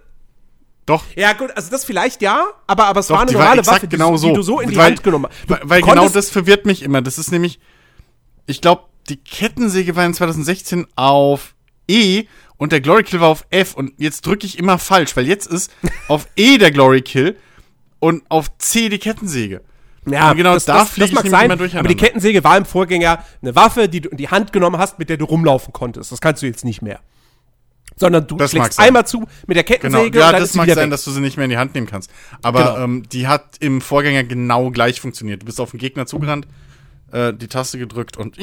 doch. 0.89 1.03
Ja, 1.15 1.34
gut, 1.34 1.51
also 1.55 1.69
das 1.69 1.86
vielleicht 1.86 2.19
ja, 2.23 2.47
aber, 2.65 2.88
aber 2.88 3.01
es 3.01 3.07
Doch, 3.07 3.15
war 3.15 3.21
eine 3.21 3.32
normale 3.32 3.63
war 3.63 3.75
Waffe, 3.75 3.88
die, 3.88 3.95
genau 3.95 4.17
so. 4.17 4.30
die, 4.30 4.34
du 4.34 4.41
so 4.41 4.59
in 4.59 4.71
die 4.71 4.75
weil, 4.75 4.88
Hand 4.88 5.03
genommen 5.03 5.27
hast. 5.30 5.47
Weil, 5.47 5.59
weil 5.63 5.82
genau 5.84 6.09
das 6.09 6.32
verwirrt 6.32 6.65
mich 6.65 6.82
immer. 6.82 7.03
Das 7.03 7.19
ist 7.19 7.32
nämlich, 7.32 7.59
ich 8.47 8.59
glaube, 8.59 8.86
die 9.07 9.17
Kettensäge 9.17 9.95
war 9.95 10.03
in 10.05 10.15
2016 10.15 10.88
auf 10.95 11.53
E 11.88 12.23
und 12.57 12.71
der 12.71 12.82
Glory 12.82 13.03
Kill 13.03 13.19
war 13.19 13.27
auf 13.27 13.45
F 13.51 13.75
und 13.75 13.93
jetzt 13.97 14.25
drücke 14.25 14.47
ich 14.47 14.57
immer 14.57 14.80
falsch, 14.80 15.15
weil 15.15 15.27
jetzt 15.27 15.45
ist 15.45 15.71
auf 16.07 16.27
E 16.36 16.57
der 16.57 16.71
Glory 16.71 17.03
Kill 17.03 17.38
und 17.99 18.23
auf 18.30 18.57
C 18.57 18.89
die 18.89 18.97
Kettensäge. 18.97 19.61
Ja, 20.06 20.32
Und 20.32 20.38
genau 20.38 20.54
das, 20.54 20.66
da 20.66 20.80
das, 20.80 20.95
das 20.95 21.10
ich 21.10 21.14
mag 21.14 21.28
sein, 21.28 21.52
aber 21.52 21.88
die 21.88 21.95
Kettensäge 21.95 22.43
war 22.43 22.58
im 22.58 22.66
Vorgänger 22.66 23.24
eine 23.41 23.56
Waffe, 23.56 23.89
die 23.89 24.02
du 24.02 24.10
in 24.10 24.18
die 24.18 24.30
Hand 24.30 24.54
genommen 24.54 24.78
hast, 24.78 24.97
mit 25.00 25.10
der 25.10 25.18
du 25.18 25.26
rumlaufen 25.26 25.74
konntest. 25.74 26.12
Das 26.12 26.22
kannst 26.22 26.41
du 26.41 26.47
jetzt 26.47 26.64
nicht 26.66 26.82
mehr. 26.82 27.00
Sondern 27.97 28.26
du 28.28 28.38
Das 28.38 28.52
schlägst 28.52 28.80
einmal 28.80 29.06
zu 29.06 29.26
mit 29.45 29.58
der 29.58 29.64
Genau, 29.66 29.80
Kettensäge 30.00 30.20
ja, 30.20 30.28
und 30.28 30.34
dann 30.34 30.41
das 30.41 30.54
mag 30.54 30.68
sein, 30.70 30.78
weg. 30.78 30.89
dass 30.91 31.04
du 31.04 31.12
sie 31.12 31.20
nicht 31.20 31.36
mehr 31.36 31.43
in 31.43 31.50
die 31.50 31.58
Hand 31.58 31.76
nehmen 31.76 31.86
kannst. 31.88 32.10
Aber 32.41 32.60
Genau. 32.76 32.84
ähm, 32.86 33.04
die 33.12 33.28
hat 33.28 33.58
im 33.60 33.82
Vorgänger 33.82 34.24
genau 34.24 34.72
gleich 34.72 35.02
funktioniert. 35.02 35.41
Du 35.41 35.45
bist 35.45 35.60
auf 35.60 35.72
den 35.72 35.80
Gegner 35.80 36.06
zugerannt, 36.06 36.47
äh, 37.12 37.34
die 37.34 37.47
Taste 37.50 37.78
gedrückt 37.78 38.16
und. 38.16 38.38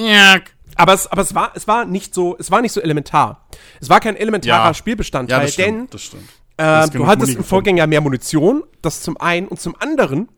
Aber 0.75 0.93
es, 0.93 1.07
aber 1.07 1.23
es 1.23 1.35
war, 1.35 1.53
es 1.55 1.67
war 1.67 1.87
nicht 1.87 2.15
so, 2.15 2.37
es 2.39 2.51
war 2.51 2.61
nicht 2.61 2.73
so 2.73 2.83
elementar. 2.83 3.47
Es 3.81 3.89
war 3.89 4.01
kein 4.01 4.15
elementarer 4.17 4.67
Ja. 4.67 4.75
Spielbestandteil, 4.75 5.39
Ja, 5.39 5.45
das 5.47 5.57
denn 5.57 5.65
stimmt, 5.75 5.95
das 5.95 6.03
stimmt. 6.03 6.25
äh, 6.59 6.89
du 6.91 7.07
hattest 7.07 7.37
im. 7.37 7.45
Vorgänger 7.45 7.87
mehr 7.87 8.03
Munition, 8.03 8.63
das 8.83 9.01
zum 9.01 9.17
einen 9.19 9.49
und 9.49 9.59
zum 9.59 9.75
anderen. 9.81 10.29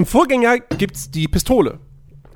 Im 0.00 0.06
Vorgänger 0.06 0.60
gibt's 0.60 1.10
die 1.10 1.28
Pistole 1.28 1.78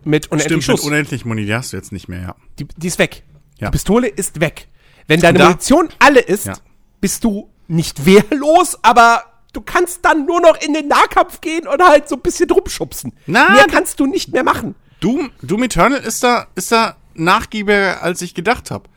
mit 0.05 0.27
unendlich 0.31 0.45
Stimmt, 0.45 0.65
Schuss. 0.65 0.83
mit 0.85 0.93
unendlich 0.93 1.25
Muni, 1.25 1.47
die 1.47 1.55
hast 1.55 1.73
du 1.73 1.79
jetzt 1.79 1.93
nicht 1.93 2.09
mehr, 2.11 2.21
ja. 2.21 2.35
die, 2.59 2.67
die 2.77 2.89
ist 2.89 2.99
weg. 2.99 3.23
Ja. 3.59 3.69
Die 3.69 3.73
Pistole 3.73 4.07
ist 4.07 4.39
weg. 4.39 4.69
Wenn 5.07 5.21
deine 5.21 5.39
da- 5.39 5.45
Munition 5.47 5.89
alle 5.99 6.21
ist, 6.21 6.45
Ja. 6.45 6.59
bist 7.01 7.25
du 7.25 7.49
nicht 7.67 8.05
wehrlos, 8.05 8.79
aber 8.83 9.23
du 9.55 9.63
kannst 9.63 10.05
dann 10.05 10.27
nur 10.27 10.43
noch 10.43 10.61
in 10.61 10.75
den 10.75 10.89
Nahkampf 10.89 11.41
gehen 11.41 11.67
und 11.67 11.81
halt 11.83 12.07
so 12.07 12.17
ein 12.17 12.21
bisschen 12.21 12.51
rumschubsen. 12.51 13.15
Na, 13.27 13.49
Mehr 13.53 13.65
kannst 13.67 13.99
du 13.99 14.05
nicht 14.05 14.31
mehr 14.31 14.45
machen. 14.45 14.75
Doom, 15.01 15.31
Doom 15.41 15.63
Eternal 15.63 16.01
ist 16.01 16.23
da, 16.23 16.49
ist 16.57 16.71
da 16.71 16.99
nachgiebiger, 17.15 18.03
als 18.03 18.21
ich 18.21 18.35
gedacht 18.35 18.71
habe. 18.71 18.91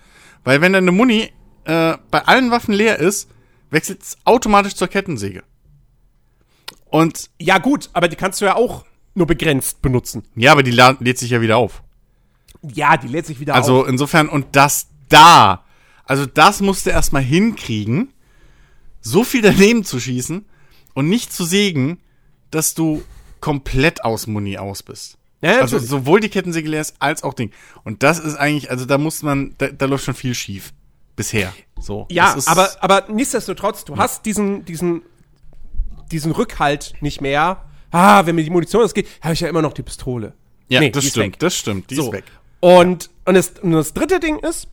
Weil 0.44 0.60
wenn 0.60 0.74
deine 0.74 0.92
Muni 0.92 1.32
äh, 1.64 1.96
bei 2.12 2.22
allen 2.26 2.52
Waffen 2.52 2.74
leer 2.74 3.00
ist, 3.00 3.30
wechselt 3.70 4.04
es 4.04 4.18
automatisch 4.26 4.76
zur 4.76 4.90
Kettensäge. 4.90 5.44
Und 6.90 7.30
Ja, 7.40 7.58
gut, 7.58 7.90
aber 7.94 8.08
die 8.08 8.16
kannst 8.16 8.42
du 8.42 8.46
ja 8.46 8.56
auch 8.56 8.86
nur 9.16 9.28
begrenzt 9.28 9.82
benutzen. 9.82 10.24
ja, 10.36 10.52
aber 10.52 10.64
die 10.64 10.72
lädt 10.72 11.18
sich 11.18 11.32
ja 11.32 11.42
wieder 11.42 11.58
auf. 11.58 11.82
Ja, 12.62 12.98
die 12.98 13.08
lädt 13.08 13.26
sich 13.26 13.40
wieder 13.40 13.56
Also 13.56 13.82
auf. 13.82 13.88
insofern, 13.88 14.30
und 14.30 14.56
das 14.56 14.88
da, 15.10 15.64
also 16.06 16.26
das 16.26 16.62
musste 16.62 16.90
erstmal 16.92 17.22
hinkriegen, 17.24 18.14
so 19.02 19.24
viel 19.24 19.42
daneben 19.42 19.84
zu 19.84 20.00
schießen 20.00 20.46
und 20.94 21.10
nicht 21.10 21.32
zu 21.34 21.46
sägen, 21.46 22.00
dass 22.52 22.74
du 22.74 23.04
komplett 23.40 24.04
aus 24.04 24.28
Muni 24.28 24.58
aus 24.58 24.84
bist. 24.84 25.18
Ja, 25.42 25.60
also 25.62 25.78
sowohl 25.78 26.20
die 26.20 26.30
Kettensäge 26.30 26.68
leer 26.68 26.82
ist, 26.82 26.96
als 27.00 27.24
auch 27.24 27.34
Ding. 27.36 27.52
Und 27.84 28.02
das 28.02 28.18
ist 28.20 28.36
eigentlich, 28.36 28.72
also 28.72 28.86
da 28.86 28.98
muss 28.98 29.22
man, 29.22 29.54
da, 29.60 29.68
da 29.68 29.86
läuft 29.86 30.06
schon 30.06 30.16
viel 30.16 30.34
schief. 30.34 30.74
Bisher. 31.16 31.54
So. 31.80 32.08
Ja, 32.10 32.36
aber, 32.48 32.70
aber 32.82 33.06
nichtsdestotrotz, 33.12 33.86
du 33.86 33.98
hast 33.98 34.26
diesen, 34.26 34.66
diesen, 34.66 35.02
diesen 36.12 36.32
Rückhalt 36.32 36.94
nicht 37.02 37.22
mehr. 37.22 37.64
Ah, 37.92 38.26
wenn 38.26 38.36
mir 38.36 38.44
die 38.44 38.50
Munition 38.50 38.84
ausgeht, 38.84 39.08
habe 39.22 39.34
ich 39.34 39.40
ja 39.40 39.48
immer 39.48 39.62
noch 39.62 39.74
die 39.74 39.84
Pistole. 39.84 40.34
Ja, 40.68 40.80
Nee, 40.82 40.90
das 40.90 41.06
stimmt, 41.06 41.42
das 41.42 41.56
stimmt, 41.56 41.90
die 41.90 41.96
So. 41.96 42.04
ist 42.08 42.12
weg. 42.12 42.26
Und, 42.60 43.10
und, 43.26 43.36
das, 43.36 43.54
und 43.62 43.72
das 43.72 43.94
dritte 43.94 44.20
Ding 44.20 44.40
ist, 44.40 44.68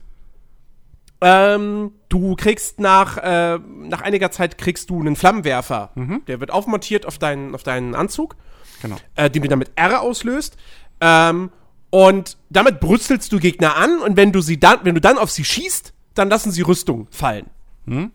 ähm, 1.21 1.93
du 2.09 2.35
kriegst 2.35 2.79
nach, 2.79 3.17
äh, 3.17 3.57
nach 3.59 4.01
einiger 4.01 4.31
Zeit 4.31 4.57
kriegst 4.57 4.89
du 4.89 4.99
einen 4.99 5.15
Flammenwerfer. 5.15 5.91
Der 6.27 6.39
wird 6.39 6.51
aufmontiert 6.51 7.05
auf 7.05 7.17
deinen, 7.17 7.55
auf 7.55 7.63
deinen 7.63 7.95
Anzug, 7.95 8.35
Genau. 8.81 8.97
äh, 9.15 9.29
den 9.29 9.41
du 9.41 9.47
dann 9.47 9.59
mit 9.59 9.71
R 9.75 10.01
auslöst. 10.01 10.57
Ähm, 10.99 11.51
und 11.89 12.37
damit 12.49 12.79
brüstelst 12.81 13.31
du 13.31 13.39
Gegner 13.39 13.77
an 13.77 13.99
und 13.99 14.17
wenn 14.17 14.33
du 14.33 14.41
sie 14.41 14.59
dann, 14.59 14.79
wenn 14.83 14.95
du 14.95 15.01
dann 15.01 15.17
auf 15.17 15.31
sie 15.31 15.45
schießt, 15.45 15.93
dann 16.15 16.29
lassen 16.29 16.51
sie 16.51 16.61
Rüstung 16.61 17.07
fallen. 17.11 17.45
Ja, 17.87 18.09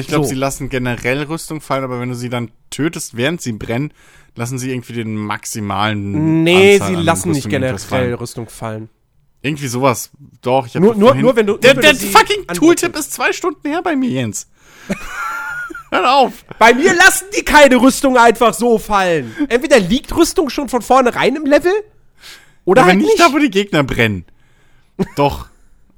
ich 0.00 0.06
glaube, 0.08 0.24
So. 0.24 0.30
sie 0.30 0.34
lassen 0.36 0.68
generell 0.68 1.22
Rüstung 1.24 1.60
fallen, 1.60 1.84
aber 1.84 2.00
wenn 2.00 2.08
du 2.08 2.14
sie 2.14 2.28
dann 2.30 2.50
tötest, 2.70 3.16
während 3.16 3.40
sie 3.40 3.52
brennen, 3.52 3.92
lassen 4.34 4.58
sie 4.58 4.70
irgendwie 4.70 4.94
den 4.94 5.16
maximalen. 5.16 6.42
Nee, 6.44 6.74
Anzahl 6.74 6.88
sie 6.96 7.02
lassen 7.02 7.28
nicht 7.30 7.46
Rüstung 7.46 7.52
irgendwas 7.62 7.88
generell. 7.88 8.14
Rüstung 8.14 8.48
fallen. 8.48 8.88
Irgendwie 9.42 9.66
sowas. 9.66 10.10
Doch, 10.40 10.66
ich 10.66 10.76
hab 10.76 10.82
Nur- 10.82 10.94
nur- 10.94 11.14
nur 11.16 11.34
wenn 11.36 11.46
du- 11.46 11.56
Der, 11.58 11.74
der 11.74 11.94
fucking. 11.96 12.46
Tooltip 12.54 12.96
ist 12.96 13.12
zwei 13.12 13.32
Stunden 13.32 13.68
her 13.68 13.82
bei 13.82 13.96
mir, 13.96 14.08
Jens. 14.10 14.48
Hör 15.90 16.14
auf. 16.16 16.44
Bei 16.58 16.72
mir 16.72 16.94
lassen 16.94 17.26
die 17.36 17.42
keine 17.44 17.76
Rüstung 17.76 18.16
einfach 18.16 18.54
so 18.54 18.78
fallen. 18.78 19.34
Entweder 19.48 19.78
liegt 19.78 20.16
Rüstung 20.16 20.48
schon 20.48 20.68
von 20.70 20.80
vornherein 20.80 21.36
im 21.36 21.44
Level 21.44 21.72
oder 22.64 22.82
Aber 22.82 22.90
halt 22.90 22.98
nicht, 23.00 23.08
nicht. 23.08 23.20
da, 23.20 23.32
wo 23.32 23.38
die 23.38 23.50
Gegner 23.50 23.82
brennen. 23.84 24.24
Doch. 25.16 25.48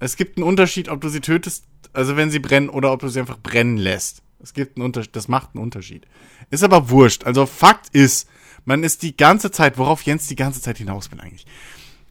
Es 0.00 0.16
gibt 0.16 0.36
einen 0.36 0.44
Unterschied, 0.46 0.88
ob 0.88 1.00
du 1.00 1.08
sie 1.08 1.20
tötest, 1.20 1.64
also 1.94 2.16
wenn 2.16 2.30
sie 2.30 2.38
brennen, 2.40 2.68
oder 2.68 2.92
ob 2.92 3.00
du 3.00 3.08
sie 3.08 3.20
einfach 3.20 3.38
brennen 3.38 3.76
lässt. 3.76 4.22
Es 4.42 4.52
gibt 4.52 4.76
einen 4.76 4.84
Unterschied, 4.84 5.16
das 5.16 5.28
macht 5.28 5.50
einen 5.54 5.62
Unterschied. 5.62 6.06
Ist 6.50 6.62
aber 6.64 6.90
wurscht. 6.90 7.24
Also 7.24 7.46
Fakt 7.46 7.88
ist, 7.94 8.28
man 8.64 8.84
ist 8.84 9.02
die 9.02 9.16
ganze 9.16 9.50
Zeit, 9.50 9.78
worauf 9.78 10.02
Jens 10.02 10.26
die 10.26 10.36
ganze 10.36 10.60
Zeit 10.60 10.78
hinaus 10.78 11.10
will 11.10 11.20
eigentlich. 11.20 11.46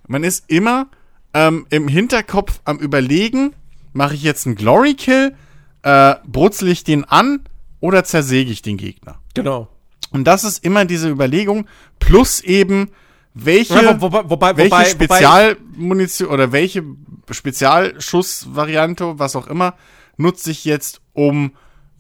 Man 0.08 0.24
ist 0.24 0.46
immer 0.48 0.88
ähm, 1.34 1.66
im 1.70 1.88
Hinterkopf 1.88 2.60
am 2.66 2.78
überlegen, 2.80 3.54
mache 3.94 4.16
ich 4.16 4.24
jetzt 4.24 4.46
einen 4.48 4.56
Glory 4.56 4.96
Kill, 4.96 5.36
äh, 5.84 6.16
brutzel 6.26 6.70
ich 6.70 6.84
den 6.84 7.06
an 7.06 7.42
oder 7.80 8.04
zersäge 8.04 8.52
ich 8.52 8.62
den 8.62 8.78
Gegner? 8.78 9.20
Genau. 9.36 9.68
Und 10.12 10.26
das 10.26 10.44
ist 10.44 10.64
immer 10.64 10.86
diese 10.86 11.10
Überlegung, 11.10 11.68
plus 12.00 12.40
eben, 12.42 12.90
welche, 13.36 13.74
Ja, 13.76 14.00
wo- 14.02 14.12
wobei- 14.12 14.30
wobei- 14.30 14.58
welche 14.58 14.92
Spezialmunition 14.92 16.30
oder 16.30 16.52
welche 16.52 16.84
Spezialschussvariante, 17.32 19.20
was 19.20 19.36
auch 19.36 19.48
immer, 19.48 19.76
nutze 20.18 20.52
ich 20.52 20.66
jetzt, 20.66 21.02
um 21.14 21.54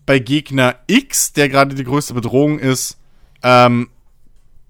bei 0.05 0.19
Gegner 0.19 0.75
X, 0.87 1.33
der 1.33 1.49
gerade 1.49 1.75
die 1.75 1.83
größte 1.83 2.13
Bedrohung 2.13 2.59
ist, 2.59 2.97
ähm, 3.41 3.89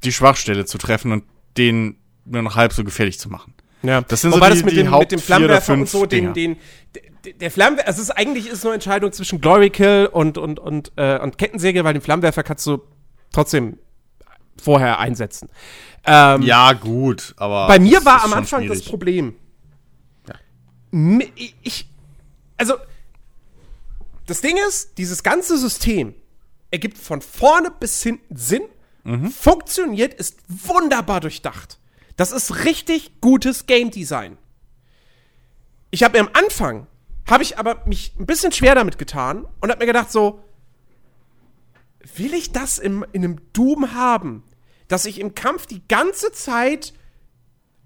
die 0.03 0.11
Schwachstelle 0.11 0.65
zu 0.65 0.77
treffen 0.77 1.11
und 1.11 1.23
den 1.57 1.97
nur 2.25 2.41
noch 2.41 2.55
halb 2.55 2.73
so 2.73 2.83
gefährlich 2.83 3.19
zu 3.19 3.29
machen. 3.29 3.53
Ja, 3.81 4.01
Das 4.01 4.21
sind 4.21 4.31
Wobei 4.31 4.49
so 4.49 4.53
die- 4.55 4.59
das 4.61 4.65
mit 4.65 4.71
die 4.73 4.77
dem, 4.77 4.85
mit 4.85 4.93
Haupt- 4.93 5.11
dem 5.11 5.19
Flammenwerfer 5.19 5.73
und 5.73 5.89
so, 5.89 6.05
den, 6.05 6.33
den, 6.33 6.57
der, 7.39 7.51
Flammenwerfer, 7.51 7.87
also 7.87 8.01
es 8.01 8.09
ist 8.09 8.15
eigentlich 8.15 8.47
ist 8.47 8.53
es 8.53 8.63
nur 8.63 8.71
eine 8.71 8.75
Entscheidung 8.75 9.11
zwischen 9.11 9.41
Glory 9.41 9.69
Kill 9.71 10.07
und, 10.11 10.37
und, 10.37 10.59
und, 10.59 10.91
äh, 10.95 11.19
und 11.19 11.37
Kettensäge, 11.37 11.83
weil 11.83 11.93
den 11.93 12.01
Flammenwerfer 12.01 12.43
kannst 12.43 12.65
du 12.67 12.81
trotzdem 13.33 13.77
vorher 14.61 14.99
einsetzen. 14.99 15.49
Ähm, 16.05 16.43
Ja, 16.43 16.73
gut, 16.73 17.33
aber. 17.37 17.67
Bei 17.67 17.79
mir 17.79 17.95
das 17.97 18.05
war 18.05 18.23
am 18.23 18.33
Anfang 18.33 18.67
das 18.67 18.77
schwierig. 18.77 18.89
Problem. 18.89 19.35
Ich, 21.63 21.87
also, 22.57 22.75
das 24.27 24.41
Ding 24.41 24.57
ist, 24.67 24.97
dieses 24.97 25.23
ganze 25.23 25.57
System 25.57 26.13
ergibt 26.69 26.97
von 26.97 27.21
vorne 27.21 27.71
bis 27.71 28.01
hinten 28.03 28.35
Sinn, 28.37 28.63
Mhm. 29.05 29.31
funktioniert, 29.31 30.13
ist 30.13 30.37
wunderbar 30.47 31.19
durchdacht. 31.19 31.77
Das 32.15 32.31
ist 32.31 32.63
richtig 32.63 33.19
gutes 33.19 33.65
Game 33.65 33.91
Design. 33.91 34.37
Ich 35.91 36.03
habe 36.03 36.17
mir 36.17 36.25
am 36.25 36.33
Anfang, 36.33 36.87
habe 37.29 37.43
ich 37.43 37.57
aber 37.57 37.83
mich 37.85 38.13
ein 38.17 38.25
bisschen 38.25 38.53
schwer 38.53 38.75
damit 38.75 38.97
getan 38.97 39.45
und 39.59 39.69
habe 39.71 39.79
mir 39.79 39.87
gedacht 39.87 40.09
so, 40.09 40.41
will 42.15 42.33
ich 42.33 42.53
das 42.53 42.77
im, 42.77 43.05
in 43.11 43.25
einem 43.25 43.41
Doom 43.51 43.93
haben, 43.93 44.43
dass 44.87 45.05
ich 45.05 45.19
im 45.19 45.35
Kampf 45.35 45.65
die 45.65 45.85
ganze 45.89 46.31
Zeit 46.31 46.93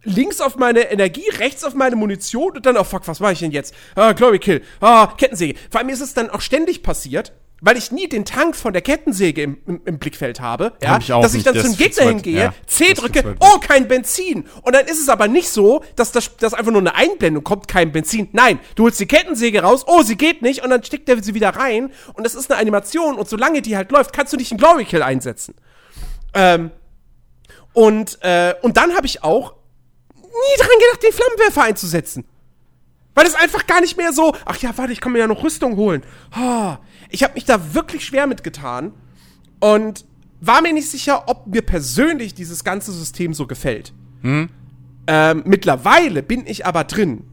links 0.07 0.41
auf 0.41 0.55
meine 0.55 0.91
Energie, 0.91 1.29
rechts 1.37 1.63
auf 1.63 1.73
meine 1.73 1.95
Munition 1.95 2.53
und 2.55 2.65
dann, 2.65 2.77
oh 2.77 2.83
fuck, 2.83 3.07
was 3.07 3.19
mache 3.19 3.33
ich 3.33 3.39
denn 3.39 3.51
jetzt? 3.51 3.73
Ah, 3.95 4.13
Glory 4.13 4.39
Kill, 4.39 4.61
ah, 4.81 5.13
Kettensäge. 5.17 5.59
Vor 5.69 5.79
allem 5.79 5.89
ist 5.89 6.01
es 6.01 6.13
dann 6.13 6.29
auch 6.29 6.41
ständig 6.41 6.81
passiert, 6.81 7.33
weil 7.59 7.75
ich 7.77 7.91
nie 7.91 8.07
den 8.07 8.23
Tank 8.23 8.55
von 8.55 8.71
der 8.71 8.81
Kettensäge 8.81 9.41
im, 9.41 9.57
im, 9.65 9.81
im 9.85 9.99
Blickfeld 9.99 10.39
habe, 10.39 10.73
ja, 10.81 10.97
ich 10.99 11.07
dass 11.07 11.33
ich 11.33 11.43
dann 11.43 11.55
das 11.55 11.65
zum 11.65 11.75
Gegner 11.75 12.03
hingehe, 12.03 12.39
ja, 12.39 12.53
C 12.67 12.93
drücke, 12.93 13.35
oh, 13.39 13.59
kein 13.59 13.87
Benzin. 13.87 14.45
Und 14.61 14.75
dann 14.75 14.85
ist 14.85 15.01
es 15.01 15.09
aber 15.09 15.27
nicht 15.27 15.49
so, 15.49 15.83
dass 15.95 16.11
das 16.11 16.37
dass 16.37 16.53
einfach 16.53 16.71
nur 16.71 16.81
eine 16.81 16.95
Einblendung 16.95 17.43
kommt, 17.43 17.67
kein 17.67 17.91
Benzin. 17.91 18.29
Nein, 18.31 18.59
du 18.75 18.83
holst 18.83 18.99
die 18.99 19.07
Kettensäge 19.07 19.61
raus, 19.61 19.85
oh, 19.87 20.03
sie 20.03 20.17
geht 20.17 20.41
nicht 20.41 20.63
und 20.63 20.69
dann 20.69 20.83
steckt 20.83 21.09
er 21.09 21.21
sie 21.21 21.33
wieder 21.33 21.49
rein 21.49 21.91
und 22.13 22.25
das 22.25 22.35
ist 22.35 22.51
eine 22.51 22.59
Animation 22.59 23.15
und 23.15 23.27
solange 23.27 23.61
die 23.61 23.75
halt 23.75 23.91
läuft, 23.91 24.13
kannst 24.13 24.33
du 24.33 24.37
nicht 24.37 24.51
einen 24.51 24.59
Glory 24.59 24.85
Kill 24.85 25.01
einsetzen. 25.01 25.55
Ähm, 26.33 26.71
und, 27.73 28.19
äh, 28.21 28.55
und 28.61 28.77
dann 28.77 28.95
habe 28.95 29.05
ich 29.05 29.23
auch 29.23 29.53
nie 30.41 30.57
dran 30.59 30.79
gedacht, 30.79 31.03
den 31.03 31.13
Flammenwerfer 31.13 31.63
einzusetzen. 31.63 32.25
Weil 33.15 33.25
es 33.25 33.35
einfach 33.35 33.65
gar 33.65 33.81
nicht 33.81 33.97
mehr 33.97 34.13
so, 34.13 34.35
ach 34.45 34.57
ja, 34.57 34.77
warte, 34.77 34.93
ich 34.93 35.01
kann 35.01 35.11
mir 35.11 35.19
ja 35.19 35.27
noch 35.27 35.43
Rüstung 35.43 35.75
holen. 35.75 36.03
Ah, 36.31 36.77
ich 37.09 37.23
habe 37.23 37.33
mich 37.33 37.45
da 37.45 37.73
wirklich 37.73 38.05
schwer 38.05 38.27
mitgetan 38.27 38.93
und 39.59 40.05
war 40.39 40.61
mir 40.61 40.73
nicht 40.73 40.89
sicher, 40.89 41.23
ob 41.27 41.47
mir 41.47 41.63
persönlich 41.63 42.35
dieses 42.35 42.63
ganze 42.63 42.91
System 42.91 43.33
so 43.33 43.47
gefällt. 43.47 43.93
Ähm, 45.07 45.43
mittlerweile 45.45 46.21
bin 46.21 46.45
ich 46.45 46.65
aber 46.65 46.83
drin 46.83 47.23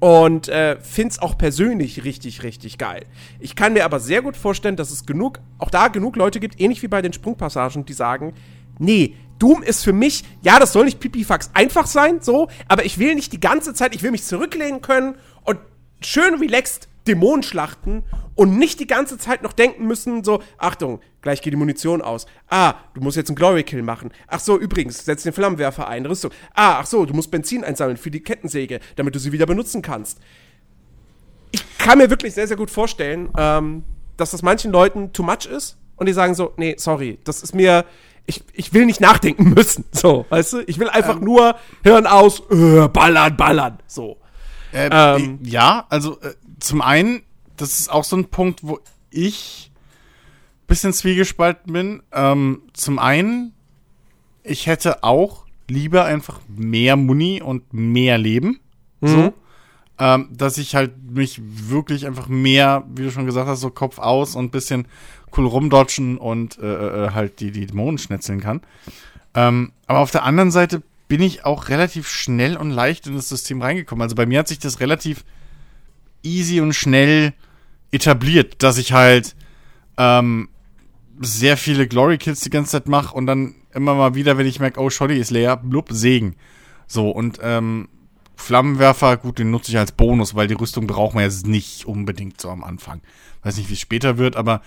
und 0.00 0.48
äh, 0.48 0.78
find's 0.80 1.18
auch 1.18 1.36
persönlich 1.36 2.04
richtig, 2.04 2.42
richtig 2.42 2.78
geil. 2.78 3.04
Ich 3.40 3.56
kann 3.56 3.72
mir 3.72 3.84
aber 3.84 4.00
sehr 4.00 4.22
gut 4.22 4.36
vorstellen, 4.36 4.76
dass 4.76 4.90
es 4.90 5.06
genug, 5.06 5.40
auch 5.58 5.70
da 5.70 5.88
genug 5.88 6.16
Leute 6.16 6.40
gibt, 6.40 6.60
ähnlich 6.60 6.82
wie 6.82 6.88
bei 6.88 7.02
den 7.02 7.12
Sprungpassagen, 7.12 7.84
die 7.84 7.92
sagen, 7.92 8.34
nee, 8.78 9.16
Doom 9.38 9.62
ist 9.62 9.84
für 9.84 9.92
mich, 9.92 10.24
ja, 10.42 10.58
das 10.58 10.72
soll 10.72 10.86
nicht 10.86 11.00
pipifax 11.00 11.50
einfach 11.52 11.86
sein, 11.86 12.20
so, 12.20 12.48
aber 12.68 12.84
ich 12.84 12.98
will 12.98 13.14
nicht 13.14 13.32
die 13.32 13.40
ganze 13.40 13.74
Zeit, 13.74 13.94
ich 13.94 14.02
will 14.02 14.10
mich 14.10 14.24
zurücklehnen 14.24 14.80
können 14.80 15.16
und 15.44 15.58
schön 16.00 16.34
relaxed 16.34 16.88
Dämonen 17.06 17.42
schlachten 17.42 18.02
und 18.34 18.58
nicht 18.58 18.80
die 18.80 18.86
ganze 18.86 19.18
Zeit 19.18 19.42
noch 19.42 19.52
denken 19.52 19.86
müssen, 19.86 20.24
so, 20.24 20.42
Achtung, 20.58 21.00
gleich 21.22 21.40
geht 21.40 21.52
die 21.52 21.56
Munition 21.56 22.02
aus. 22.02 22.26
Ah, 22.48 22.74
du 22.94 23.00
musst 23.00 23.16
jetzt 23.16 23.28
einen 23.28 23.36
Glory 23.36 23.62
Kill 23.62 23.82
machen. 23.82 24.10
Ach 24.26 24.40
so, 24.40 24.58
übrigens, 24.58 25.04
setz 25.04 25.22
den 25.22 25.32
Flammenwerfer 25.32 25.88
ein, 25.88 26.04
Rüstung. 26.04 26.30
Ah, 26.54 26.78
ach 26.80 26.86
so, 26.86 27.04
du 27.06 27.14
musst 27.14 27.30
Benzin 27.30 27.64
einsammeln 27.64 27.96
für 27.96 28.10
die 28.10 28.22
Kettensäge, 28.22 28.80
damit 28.96 29.14
du 29.14 29.18
sie 29.18 29.32
wieder 29.32 29.46
benutzen 29.46 29.82
kannst. 29.82 30.18
Ich 31.52 31.78
kann 31.78 31.98
mir 31.98 32.10
wirklich 32.10 32.34
sehr, 32.34 32.48
sehr 32.48 32.56
gut 32.56 32.70
vorstellen, 32.70 33.30
ähm, 33.38 33.84
dass 34.16 34.32
das 34.32 34.42
manchen 34.42 34.72
Leuten 34.72 35.12
too 35.12 35.22
much 35.22 35.46
ist 35.46 35.78
und 35.96 36.06
die 36.06 36.12
sagen 36.12 36.34
so, 36.34 36.52
nee, 36.56 36.74
sorry, 36.78 37.18
das 37.24 37.42
ist 37.42 37.54
mir, 37.54 37.84
ich, 38.26 38.42
ich 38.52 38.72
will 38.74 38.86
nicht 38.86 39.00
nachdenken 39.00 39.50
müssen, 39.54 39.84
so, 39.92 40.26
weißt 40.28 40.52
du? 40.54 40.60
Ich 40.66 40.78
will 40.78 40.88
einfach 40.88 41.16
Ähm. 41.16 41.24
nur 41.24 41.56
Hirn 41.82 42.06
aus, 42.06 42.42
äh, 42.50 42.88
ballern, 42.88 43.36
ballern, 43.36 43.78
so. 43.86 44.18
Äh, 44.72 44.88
Ähm. 44.92 45.38
ja, 45.42 45.86
also 45.88 46.20
äh, 46.20 46.34
zum 46.60 46.82
einen, 46.82 47.22
das 47.56 47.80
ist 47.80 47.90
auch 47.90 48.04
so 48.04 48.16
ein 48.16 48.26
Punkt, 48.26 48.60
wo 48.62 48.80
ich 49.10 49.70
bisschen 50.66 50.92
zwiegespalten 50.92 51.72
bin. 51.72 52.02
Ähm, 52.12 52.62
zum 52.72 52.98
einen, 52.98 53.54
ich 54.42 54.66
hätte 54.66 55.04
auch 55.04 55.44
lieber 55.68 56.04
einfach 56.04 56.40
mehr 56.48 56.96
Muni 56.96 57.40
und 57.42 57.72
mehr 57.72 58.18
Leben. 58.18 58.58
So. 59.00 59.32
Ähm, 59.98 60.28
dass 60.30 60.58
ich 60.58 60.74
halt 60.74 60.92
mich 61.10 61.40
wirklich 61.42 62.06
einfach 62.06 62.28
mehr, 62.28 62.84
wie 62.94 63.04
du 63.04 63.10
schon 63.10 63.24
gesagt 63.24 63.48
hast, 63.48 63.60
so 63.60 63.70
Kopf 63.70 63.98
aus 63.98 64.36
und 64.36 64.52
bisschen 64.52 64.86
cool 65.36 65.46
rumdodgen 65.46 66.18
und 66.18 66.58
äh, 66.58 67.06
äh, 67.06 67.10
halt 67.12 67.40
die, 67.40 67.50
die 67.50 67.66
Dämonen 67.66 67.96
schnetzeln 67.96 68.40
kann. 68.40 68.60
Ähm, 69.34 69.72
aber 69.86 70.00
auf 70.00 70.10
der 70.10 70.24
anderen 70.24 70.50
Seite 70.50 70.82
bin 71.08 71.22
ich 71.22 71.44
auch 71.44 71.68
relativ 71.68 72.08
schnell 72.08 72.56
und 72.56 72.70
leicht 72.70 73.06
in 73.06 73.14
das 73.14 73.28
System 73.28 73.62
reingekommen. 73.62 74.02
Also 74.02 74.16
bei 74.16 74.26
mir 74.26 74.40
hat 74.40 74.48
sich 74.48 74.58
das 74.58 74.80
relativ 74.80 75.24
easy 76.22 76.60
und 76.60 76.74
schnell 76.74 77.32
etabliert, 77.90 78.62
dass 78.62 78.78
ich 78.78 78.92
halt 78.92 79.36
ähm, 79.96 80.48
sehr 81.20 81.56
viele 81.56 81.86
Glory 81.86 82.18
Kills 82.18 82.40
die 82.40 82.50
ganze 82.50 82.72
Zeit 82.72 82.88
mache 82.88 83.14
und 83.14 83.26
dann 83.26 83.54
immer 83.72 83.94
mal 83.94 84.14
wieder, 84.14 84.36
wenn 84.38 84.46
ich 84.46 84.60
merke, 84.60 84.80
oh, 84.80 84.90
Shoddy 84.90 85.18
ist 85.18 85.30
leer, 85.30 85.56
blub, 85.56 85.88
Segen. 85.90 86.36
So, 86.86 87.10
und 87.10 87.38
ähm, 87.42 87.88
Flammenwerfer, 88.36 89.16
gut, 89.16 89.38
den 89.38 89.50
nutze 89.50 89.70
ich 89.70 89.78
als 89.78 89.92
Bonus, 89.92 90.34
weil 90.34 90.46
die 90.46 90.54
Rüstung 90.54 90.86
braucht 90.86 91.14
man 91.14 91.24
jetzt 91.24 91.46
nicht 91.46 91.86
unbedingt 91.86 92.40
so 92.40 92.50
am 92.50 92.62
Anfang. 92.62 93.00
Weiß 93.42 93.56
nicht, 93.56 93.70
wie 93.70 93.74
es 93.74 93.80
später 93.80 94.18
wird, 94.18 94.36
aber 94.36 94.60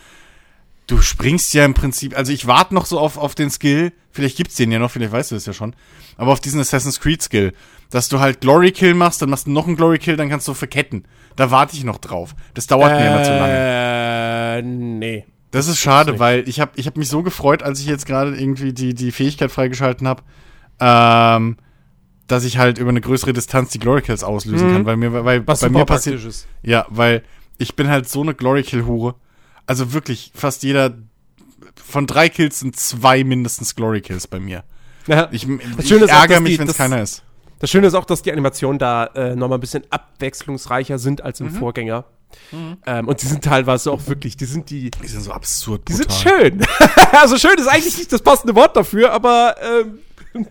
du 0.88 1.02
springst 1.02 1.54
ja 1.54 1.64
im 1.66 1.76
Prinzip, 1.76 2.18
also 2.18 2.32
ich 2.32 2.48
warte 2.48 2.74
noch 2.74 2.86
so 2.86 3.00
auf, 3.00 3.18
auf 3.18 3.36
den 3.36 3.52
Skill, 3.52 3.94
vielleicht 4.12 4.38
gibt's 4.38 4.56
den 4.56 4.72
ja 4.72 4.80
noch, 4.80 4.90
vielleicht 4.90 5.12
weißt 5.12 5.32
du 5.32 5.36
das 5.36 5.46
ja 5.46 5.54
schon, 5.54 5.76
aber 6.18 6.32
auf 6.32 6.40
diesen 6.40 6.60
Assassin's 6.60 7.00
Creed 7.00 7.22
Skill, 7.22 7.54
dass 7.92 8.10
du 8.10 8.20
halt 8.20 8.42
Glory 8.42 8.72
Kill 8.72 8.96
machst, 8.96 9.22
dann 9.22 9.30
machst 9.30 9.48
du 9.48 9.52
noch 9.52 9.68
einen 9.68 9.76
Glory 9.76 10.00
Kill, 10.00 10.18
dann 10.18 10.30
kannst 10.30 10.48
du 10.48 10.54
verketten. 10.54 11.06
Da 11.36 11.52
warte 11.52 11.76
ich 11.76 11.84
noch 11.84 12.00
drauf. 12.00 12.36
Das 12.54 12.68
dauert 12.68 12.92
mir 12.92 13.08
immer 13.08 13.24
zu 13.24 13.32
lange. 13.32 13.54
Äh, 13.54 14.62
nee. 14.62 15.26
Das 15.52 15.68
ist 15.68 15.80
schade, 15.80 16.12
nicht. 16.12 16.20
weil 16.20 16.48
ich 16.48 16.60
habe 16.60 16.72
ich 16.76 16.86
hab 16.86 16.98
mich 16.98 17.08
so 17.08 17.24
gefreut, 17.24 17.64
als 17.64 17.80
ich 17.80 17.86
jetzt 17.86 18.06
gerade 18.06 18.36
irgendwie 18.36 18.74
die, 18.74 18.94
die 18.94 19.12
Fähigkeit 19.12 19.52
freigeschalten 19.52 20.08
habe, 20.08 20.24
ähm, 20.80 21.58
dass 22.30 22.44
ich 22.46 22.58
halt 22.58 22.78
über 22.78 22.90
eine 22.90 23.02
größere 23.02 23.34
Distanz 23.34 23.72
die 23.72 23.80
Glory 23.80 24.02
Kills 24.02 24.24
auslösen 24.24 24.70
Mhm. 24.70 24.74
kann, 24.74 24.86
weil 24.86 24.96
mir, 24.98 25.26
weil 25.26 25.46
Was 25.48 25.60
bei 25.62 25.70
mir 25.70 25.84
passiert. 25.86 26.24
ist. 26.24 26.48
Ja, 26.64 26.86
weil 26.90 27.24
ich 27.58 27.76
bin 27.76 27.90
halt 27.90 28.08
so 28.08 28.22
eine 28.22 28.34
Glory 28.34 28.64
Kill 28.64 28.86
Hure. 28.86 29.16
Also 29.66 29.92
wirklich, 29.94 30.32
fast 30.34 30.64
jeder 30.64 30.94
von 31.86 32.08
drei 32.08 32.30
Kills 32.30 32.60
sind 32.60 32.76
zwei 32.76 33.24
mindestens 33.24 33.76
Glory 33.76 34.02
Kills 34.02 34.28
bei 34.28 34.40
mir. 34.40 34.64
Ja. 35.08 35.28
Ich, 35.32 35.48
ich 35.48 35.94
auch, 35.94 36.08
ärgere 36.08 36.40
mich, 36.40 36.54
die- 36.54 36.60
wenn 36.60 36.68
es 36.68 36.78
keiner 36.78 37.02
ist. 37.02 37.24
Das 37.60 37.70
Schöne 37.70 37.88
ist 37.88 37.94
auch, 37.94 38.06
dass 38.06 38.22
die 38.22 38.32
Animationen 38.32 38.80
da 38.80 39.06
äh, 39.08 39.36
nochmal 39.36 39.58
ein 39.58 39.62
bisschen 39.62 39.84
abwechslungsreicher 39.90 40.98
sind 40.98 41.22
als 41.24 41.40
im 41.42 41.48
Mhm. 41.48 41.52
Vorgänger. 41.56 42.06
Ähm, 42.86 43.08
und 43.08 43.22
die 43.22 43.26
sind 43.26 43.44
teilweise 43.44 43.92
auch 43.92 44.06
wirklich, 44.08 44.38
die 44.38 44.46
sind 44.46 44.70
die, 44.70 44.92
Die 44.92 45.08
sind 45.08 45.22
so 45.24 45.32
absurd 45.32 45.88
die 45.90 45.94
brutal. 45.94 46.16
sind 46.16 46.30
schön. 46.30 46.62
also 47.20 47.38
schön 47.40 47.58
ist 47.58 47.68
eigentlich 47.68 47.98
nicht 47.98 48.14
das 48.14 48.22
passende 48.22 48.54
Wort 48.56 48.78
dafür, 48.78 49.12
aber 49.12 49.56
ähm, 49.62 49.98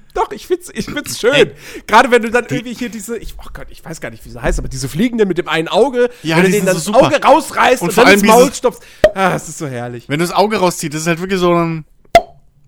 doch, 0.14 0.30
ich 0.32 0.47
find's, 0.47 0.70
ich 0.72 0.86
find's 0.86 1.18
schön. 1.20 1.53
Gerade 1.86 2.11
wenn 2.11 2.22
du 2.22 2.30
dann 2.30 2.47
irgendwie 2.49 2.74
hier 2.74 2.89
diese, 2.89 3.16
ich, 3.18 3.34
oh 3.39 3.49
Gott, 3.53 3.66
ich 3.70 3.84
weiß 3.84 4.01
gar 4.01 4.11
nicht, 4.11 4.24
wie 4.24 4.30
sie 4.30 4.41
heißt, 4.41 4.59
aber 4.59 4.68
diese 4.68 4.89
Fliegenden 4.89 5.28
mit 5.28 5.39
dem 5.39 5.49
einen 5.49 5.68
Auge, 5.68 6.11
Ja, 6.22 6.36
wenn 6.36 6.45
du 6.45 6.51
denen 6.51 6.66
so 6.66 6.72
das 6.74 6.84
super. 6.84 7.07
Auge 7.07 7.22
rausreißt 7.22 7.82
Und 7.82 7.91
und, 7.91 7.99
dann 7.99 8.12
ins 8.14 8.22
Maul 8.24 8.53
stopfst. 8.53 8.82
Ah, 9.14 9.34
es 9.34 9.49
ist 9.49 9.59
so 9.59 9.66
herrlich. 9.66 10.09
Wenn 10.09 10.18
du 10.18 10.24
das 10.24 10.34
Auge 10.34 10.59
rauszieht, 10.59 10.95
das 10.95 11.03
ist 11.03 11.07
halt 11.07 11.20
wirklich 11.20 11.41
so 11.41 11.55
ein 11.55 11.84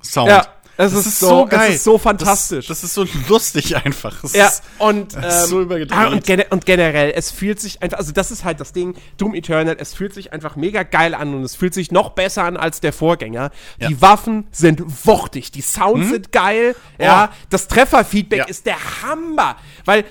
Sound. 0.02 0.28
Ja, 0.28 0.46
es 0.86 1.06
ist 1.06 1.18
so- 1.20 1.46
es 1.50 1.68
ist 1.76 1.84
so 1.84 1.98
fantastisch. 1.98 2.66
Das, 2.66 2.80
das 2.80 2.84
ist 2.90 2.94
so 2.94 3.04
lustig 3.28 3.76
einfach. 3.76 4.20
Das 4.22 4.32
Ja, 4.34 4.46
ist, 4.46 4.62
und, 4.78 5.14
ähm, 5.14 5.22
das 5.22 5.44
ist 5.44 5.48
so 5.50 5.60
übergedreht. 5.60 5.98
ah, 5.98 6.08
und, 6.08 6.24
gene 6.24 6.46
und 6.50 6.66
generell, 6.66 7.12
es 7.14 7.30
fühlt 7.30 7.60
sich 7.60 7.82
einfach, 7.82 7.98
also 7.98 8.12
das 8.12 8.30
ist 8.30 8.44
halt 8.44 8.60
das 8.60 8.72
Ding, 8.72 8.94
Doom 9.16 9.34
Eternal, 9.34 9.76
es 9.78 9.94
fühlt 9.94 10.14
sich 10.14 10.32
einfach 10.32 10.56
mega 10.56 10.82
geil 10.82 11.14
an 11.14 11.34
und 11.34 11.42
es 11.42 11.54
fühlt 11.54 11.74
sich 11.74 11.90
noch 11.92 12.10
besser 12.10 12.44
an 12.44 12.56
als 12.56 12.80
der 12.80 12.92
Vorgänger. 12.92 13.50
Ja. 13.78 13.88
Die 13.88 14.00
Waffen 14.00 14.46
sind 14.50 14.82
wuchtig, 15.06 15.50
die 15.52 15.62
Sounds 15.62 16.08
sind 16.10 16.32
geil, 16.32 16.74
ja, 16.98 17.30
Oh. 17.32 17.36
das 17.50 17.68
Trefferfeedback 17.68 18.38
Ja. 18.38 18.44
ist 18.46 18.66
der 18.66 18.76
Hammer, 19.02 19.56
weil 19.84 20.04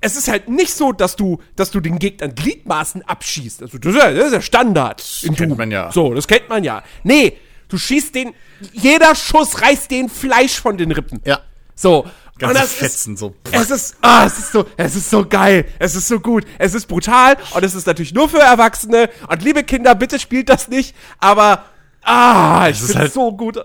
es 0.00 0.16
ist 0.16 0.28
halt 0.28 0.50
nicht 0.50 0.74
so, 0.74 0.92
dass 0.92 1.16
du, 1.16 1.38
dass 1.56 1.70
du 1.70 1.80
den 1.80 1.98
Gegnern 1.98 2.34
Gliedmaßen 2.34 3.02
abschießt. 3.08 3.62
Also 3.62 3.78
das 3.78 3.94
ist 3.94 4.02
ja, 4.02 4.12
das 4.12 4.26
ist 4.26 4.32
ja 4.34 4.40
Standard. 4.42 5.02
in 5.22 5.34
kennt 5.34 5.50
Doom. 5.52 5.56
man 5.58 5.70
ja. 5.70 5.90
So, 5.92 6.12
das 6.12 6.28
kennt 6.28 6.48
man 6.50 6.62
ja. 6.62 6.82
Nee, 7.04 7.38
du 7.68 7.78
schießt 7.78 8.14
den, 8.14 8.34
jeder 8.72 9.14
Schuss 9.14 9.60
reißt 9.60 9.90
den 9.90 10.08
Fleisch 10.08 10.60
von 10.60 10.76
den 10.78 10.92
Rippen. 10.92 11.20
ja, 11.24 11.40
So. 11.74 12.04
ganze 12.38 12.54
und 12.54 12.54
das 12.62 12.72
ist, 12.72 12.78
Fetzen 12.78 13.16
so. 13.16 13.34
es 13.52 13.70
ist, 13.70 13.96
ah, 14.00 14.24
es 14.26 14.38
ist 14.38 14.52
so, 14.52 14.66
es 14.76 14.96
ist 14.96 15.10
so 15.10 15.24
geil, 15.26 15.66
es 15.78 15.94
ist 15.94 16.08
so 16.08 16.18
gut, 16.20 16.44
es 16.58 16.74
ist 16.74 16.86
brutal 16.86 17.36
und 17.54 17.64
es 17.64 17.74
ist 17.74 17.86
natürlich 17.86 18.12
nur 18.14 18.28
für 18.28 18.40
Erwachsene 18.40 19.08
und 19.28 19.42
liebe 19.42 19.62
Kinder, 19.64 19.94
bitte 19.94 20.18
spielt 20.18 20.48
das 20.48 20.68
nicht, 20.68 20.94
aber 21.18 21.64
ah, 22.02 22.66
ich 22.68 22.76
ist 22.80 22.86
finde 22.86 22.98
halt- 23.00 23.12
so 23.12 23.32
gut. 23.36 23.58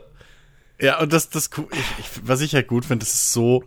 Ja, 0.82 1.00
und 1.00 1.12
das, 1.12 1.30
das, 1.30 1.50
ich, 1.72 1.80
ich, 2.00 2.06
was 2.24 2.40
ich 2.42 2.54
halt 2.56 2.68
gut 2.68 2.86
finde, 2.86 3.04
das 3.06 3.14
ist 3.14 3.34
so, 3.34 3.64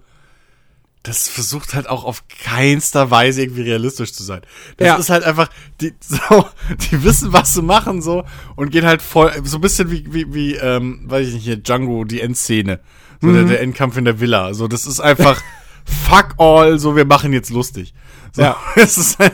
das 1.05 1.29
versucht 1.29 1.75
halt 1.75 1.89
auch 1.89 2.05
auf 2.05 2.23
keinster 2.29 3.11
Weise 3.11 3.43
irgendwie 3.43 3.63
realistisch 3.63 4.13
zu 4.13 4.23
sein. 4.23 4.43
Das 4.77 4.87
Ja. 4.87 4.97
ist 4.97 5.11
halt 5.11 5.25
einfach, 5.25 5.49
die, 5.81 5.93
so, 6.01 6.47
die 6.91 7.03
wissen, 7.03 7.33
was 7.33 7.55
sie 7.55 7.63
machen, 7.63 8.03
so, 8.03 8.25
und 8.57 8.71
gehen 8.71 8.87
halt 8.87 9.03
voll, 9.03 9.33
so 9.45 9.59
ein 9.59 9.61
bisschen 9.61 9.91
wie, 9.91 10.13
wie, 10.13 10.33
wie, 10.33 10.55
ähm, 10.55 11.03
weiß 11.07 11.27
ich 11.29 11.35
nicht, 11.35 11.45
hier, 11.45 11.57
Django, 11.57 12.05
die 12.05 12.21
Endszene. 12.21 12.81
So, 13.21 13.29
Mhm. 13.29 13.35
der, 13.35 13.45
der 13.45 13.61
Endkampf 13.63 13.97
in 13.97 14.05
der 14.05 14.21
Villa. 14.21 14.55
So, 14.55 14.69
das 14.69 14.87
ist 14.87 15.01
einfach, 15.01 15.41
fuck 15.85 16.35
all, 16.39 16.79
so, 16.79 16.95
wir 16.97 17.05
machen 17.05 17.33
jetzt 17.33 17.51
lustig. 17.51 17.95
So, 18.33 18.43
Ja. 18.43 18.57
es 18.77 18.97
ist 18.97 19.19
halt, 19.19 19.33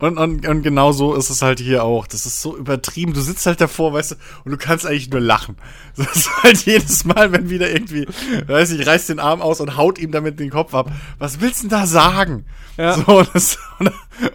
und, 0.00 0.18
und, 0.18 0.46
und 0.46 0.62
genau 0.62 0.92
so 0.92 1.14
ist 1.14 1.30
es 1.30 1.42
halt 1.42 1.60
hier 1.60 1.84
auch. 1.84 2.06
Das 2.06 2.26
ist 2.26 2.40
so 2.40 2.56
übertrieben. 2.56 3.12
Du 3.12 3.20
sitzt 3.20 3.46
halt 3.46 3.60
davor, 3.60 3.92
weißt 3.92 4.12
du, 4.12 4.14
und 4.44 4.52
du 4.52 4.56
kannst 4.56 4.86
eigentlich 4.86 5.10
nur 5.10 5.20
lachen. 5.20 5.56
Das 5.96 6.16
ist 6.16 6.42
halt 6.42 6.64
jedes 6.64 7.04
Mal, 7.04 7.32
wenn 7.32 7.50
wieder 7.50 7.70
irgendwie, 7.70 8.06
weiß 8.46 8.70
ich, 8.70 8.86
reißt 8.86 9.08
den 9.08 9.18
Arm 9.18 9.42
aus 9.42 9.60
und 9.60 9.76
haut 9.76 9.98
ihm 9.98 10.12
damit 10.12 10.40
den 10.40 10.48
Kopf 10.48 10.72
ab. 10.72 10.90
Was 11.18 11.40
willst 11.40 11.62
du 11.62 11.68
denn 11.68 11.78
da 11.78 11.86
sagen? 11.86 12.46
Ja. 12.78 12.94
So, 12.94 13.22
das, 13.32 13.58
und, 13.78 13.92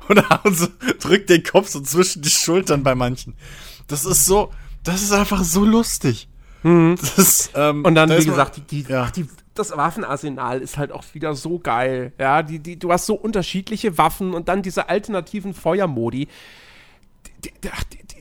und, 0.10 0.24
und 0.44 0.58
so, 0.58 0.68
drückt 1.00 1.30
den 1.30 1.44
Kopf 1.44 1.70
so 1.70 1.82
zwischen 1.82 2.22
die 2.22 2.30
Schultern 2.30 2.84
bei 2.84 2.94
manchen. 2.94 3.34
Das 3.88 4.06
ist 4.06 4.26
so, 4.26 4.52
das 4.84 5.02
ist 5.02 5.14
einfach 5.14 5.44
so 5.44 5.66
lustig. 5.66 6.28
Das 6.64 7.18
ist, 7.18 7.52
ähm, 7.56 7.80
Mhm. 7.80 7.86
Und 7.86 7.96
dann, 7.96 8.10
da 8.10 8.18
wie 8.20 8.26
gesagt, 8.26 8.58
die, 8.58 8.62
die, 8.84 8.92
ja. 8.92 9.10
die, 9.12 9.28
das 9.56 9.76
Waffenarsenal 9.76 10.62
ist 10.62 10.78
halt 10.78 10.92
auch 10.92 11.04
wieder 11.14 11.34
so 11.34 11.60
geil. 11.60 12.14
Ja, 12.20 12.44
die, 12.44 12.60
die, 12.60 12.78
du 12.78 12.92
hast 12.92 13.06
so 13.06 13.16
unterschiedliche 13.16 13.98
Waffen 13.98 14.34
und 14.34 14.48
dann 14.50 14.62
diese 14.62 14.90
alternativen 14.90 15.54
Feuermodi. 15.54 16.28
Die, 17.44 17.52
die, 17.64 17.70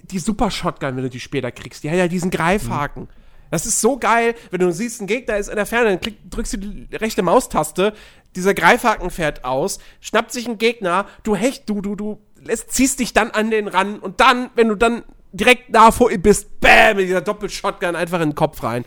die, 0.03 0.19
Super 0.19 0.51
Shotgun, 0.51 0.97
wenn 0.97 1.03
du 1.03 1.11
die 1.11 1.21
später 1.21 1.51
kriegst, 1.51 1.85
die 1.85 1.91
hat 1.91 1.97
ja 1.97 2.09
diesen 2.09 2.31
Greifhaken. 2.31 3.09
Das 3.51 3.67
ist 3.67 3.81
so 3.81 3.99
geil, 3.99 4.35
wenn 4.51 4.61
du 4.61 4.73
siehst, 4.73 5.01
ein 5.01 5.07
Gegner 5.07 5.37
ist 5.37 5.49
in 5.49 5.57
der 5.57 5.67
Ferne, 5.67 5.91
dann 5.91 6.01
klick, 6.01 6.31
drückst 6.31 6.55
du 6.55 6.57
die 6.59 6.97
rechte 6.97 7.23
Maustaste, 7.23 7.95
dieser 8.35 8.55
Greifhaken 8.55 9.11
fährt 9.11 9.45
aus, 9.45 9.79
schnappt 10.01 10.33
sich 10.33 10.49
ein 10.49 10.59
Gegner, 10.59 11.07
du 11.23 11.37
hecht, 11.37 11.69
du, 11.69 11.81
du, 11.81 11.95
du 11.95 12.21
lässt, 12.41 12.73
ziehst 12.73 13.01
dich 13.01 13.13
dann 13.13 13.31
an 13.31 13.51
den 13.51 13.69
ran 13.69 13.99
und 13.99 14.21
dann, 14.21 14.51
wenn 14.57 14.69
du 14.69 14.75
dann 14.75 15.05
direkt 15.33 15.71
nah 15.71 15.91
vor 15.91 16.11
ihm 16.11 16.23
bist, 16.23 16.61
bam, 16.61 16.97
mit 16.97 17.07
dieser 17.07 17.21
Doppelshotgun 17.21 17.97
einfach 17.97 18.21
in 18.21 18.31
den 18.31 18.35
Kopf 18.35 18.63
rein. 18.63 18.85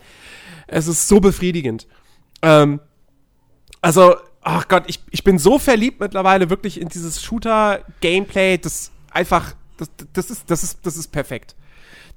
Es 0.68 0.88
ist 0.88 1.08
so 1.08 1.20
befriedigend. 1.20 1.88
Ähm, 2.42 2.80
also, 3.82 4.16
ach 4.42 4.68
Gott, 4.68 4.84
ich, 4.88 5.02
ich 5.12 5.24
bin 5.24 5.40
so 5.40 5.60
verliebt 5.60 6.00
mittlerweile 6.00 6.50
wirklich 6.50 6.80
in 6.80 6.90
dieses 6.90 7.22
Shooter-Gameplay, 7.22 8.58
das 8.58 8.92
einfach, 9.12 9.56
das, 9.78 9.90
das, 10.14 10.30
ist, 10.32 10.50
das, 10.50 10.64
ist, 10.64 10.80
das 10.86 10.98
ist 10.98 11.12
perfekt. 11.12 11.56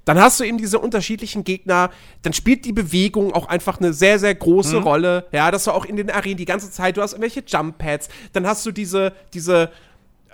Dann 0.04 0.18
hast 0.18 0.40
du 0.40 0.44
eben 0.44 0.56
diese 0.56 0.78
unterschiedlichen 0.78 1.44
Gegner, 1.44 1.90
dann 2.22 2.32
spielt 2.32 2.64
die 2.64 2.72
Bewegung 2.72 3.32
auch 3.32 3.46
einfach 3.46 3.78
eine 3.78 3.92
sehr, 3.92 4.18
sehr 4.18 4.34
große 4.34 4.78
Rolle. 4.78 5.26
Ja, 5.30 5.50
dass 5.50 5.64
du 5.64 5.72
auch 5.72 5.84
in 5.84 5.96
den 5.96 6.10
Arenen 6.10 6.38
die 6.38 6.46
ganze 6.46 6.70
Zeit, 6.70 6.96
du 6.96 7.02
hast 7.02 7.12
irgendwelche 7.12 7.44
Jump-Pads, 7.46 8.08
dann 8.32 8.46
hast 8.46 8.64
du 8.64 8.72
diese, 8.72 9.12
diese, 9.34 9.70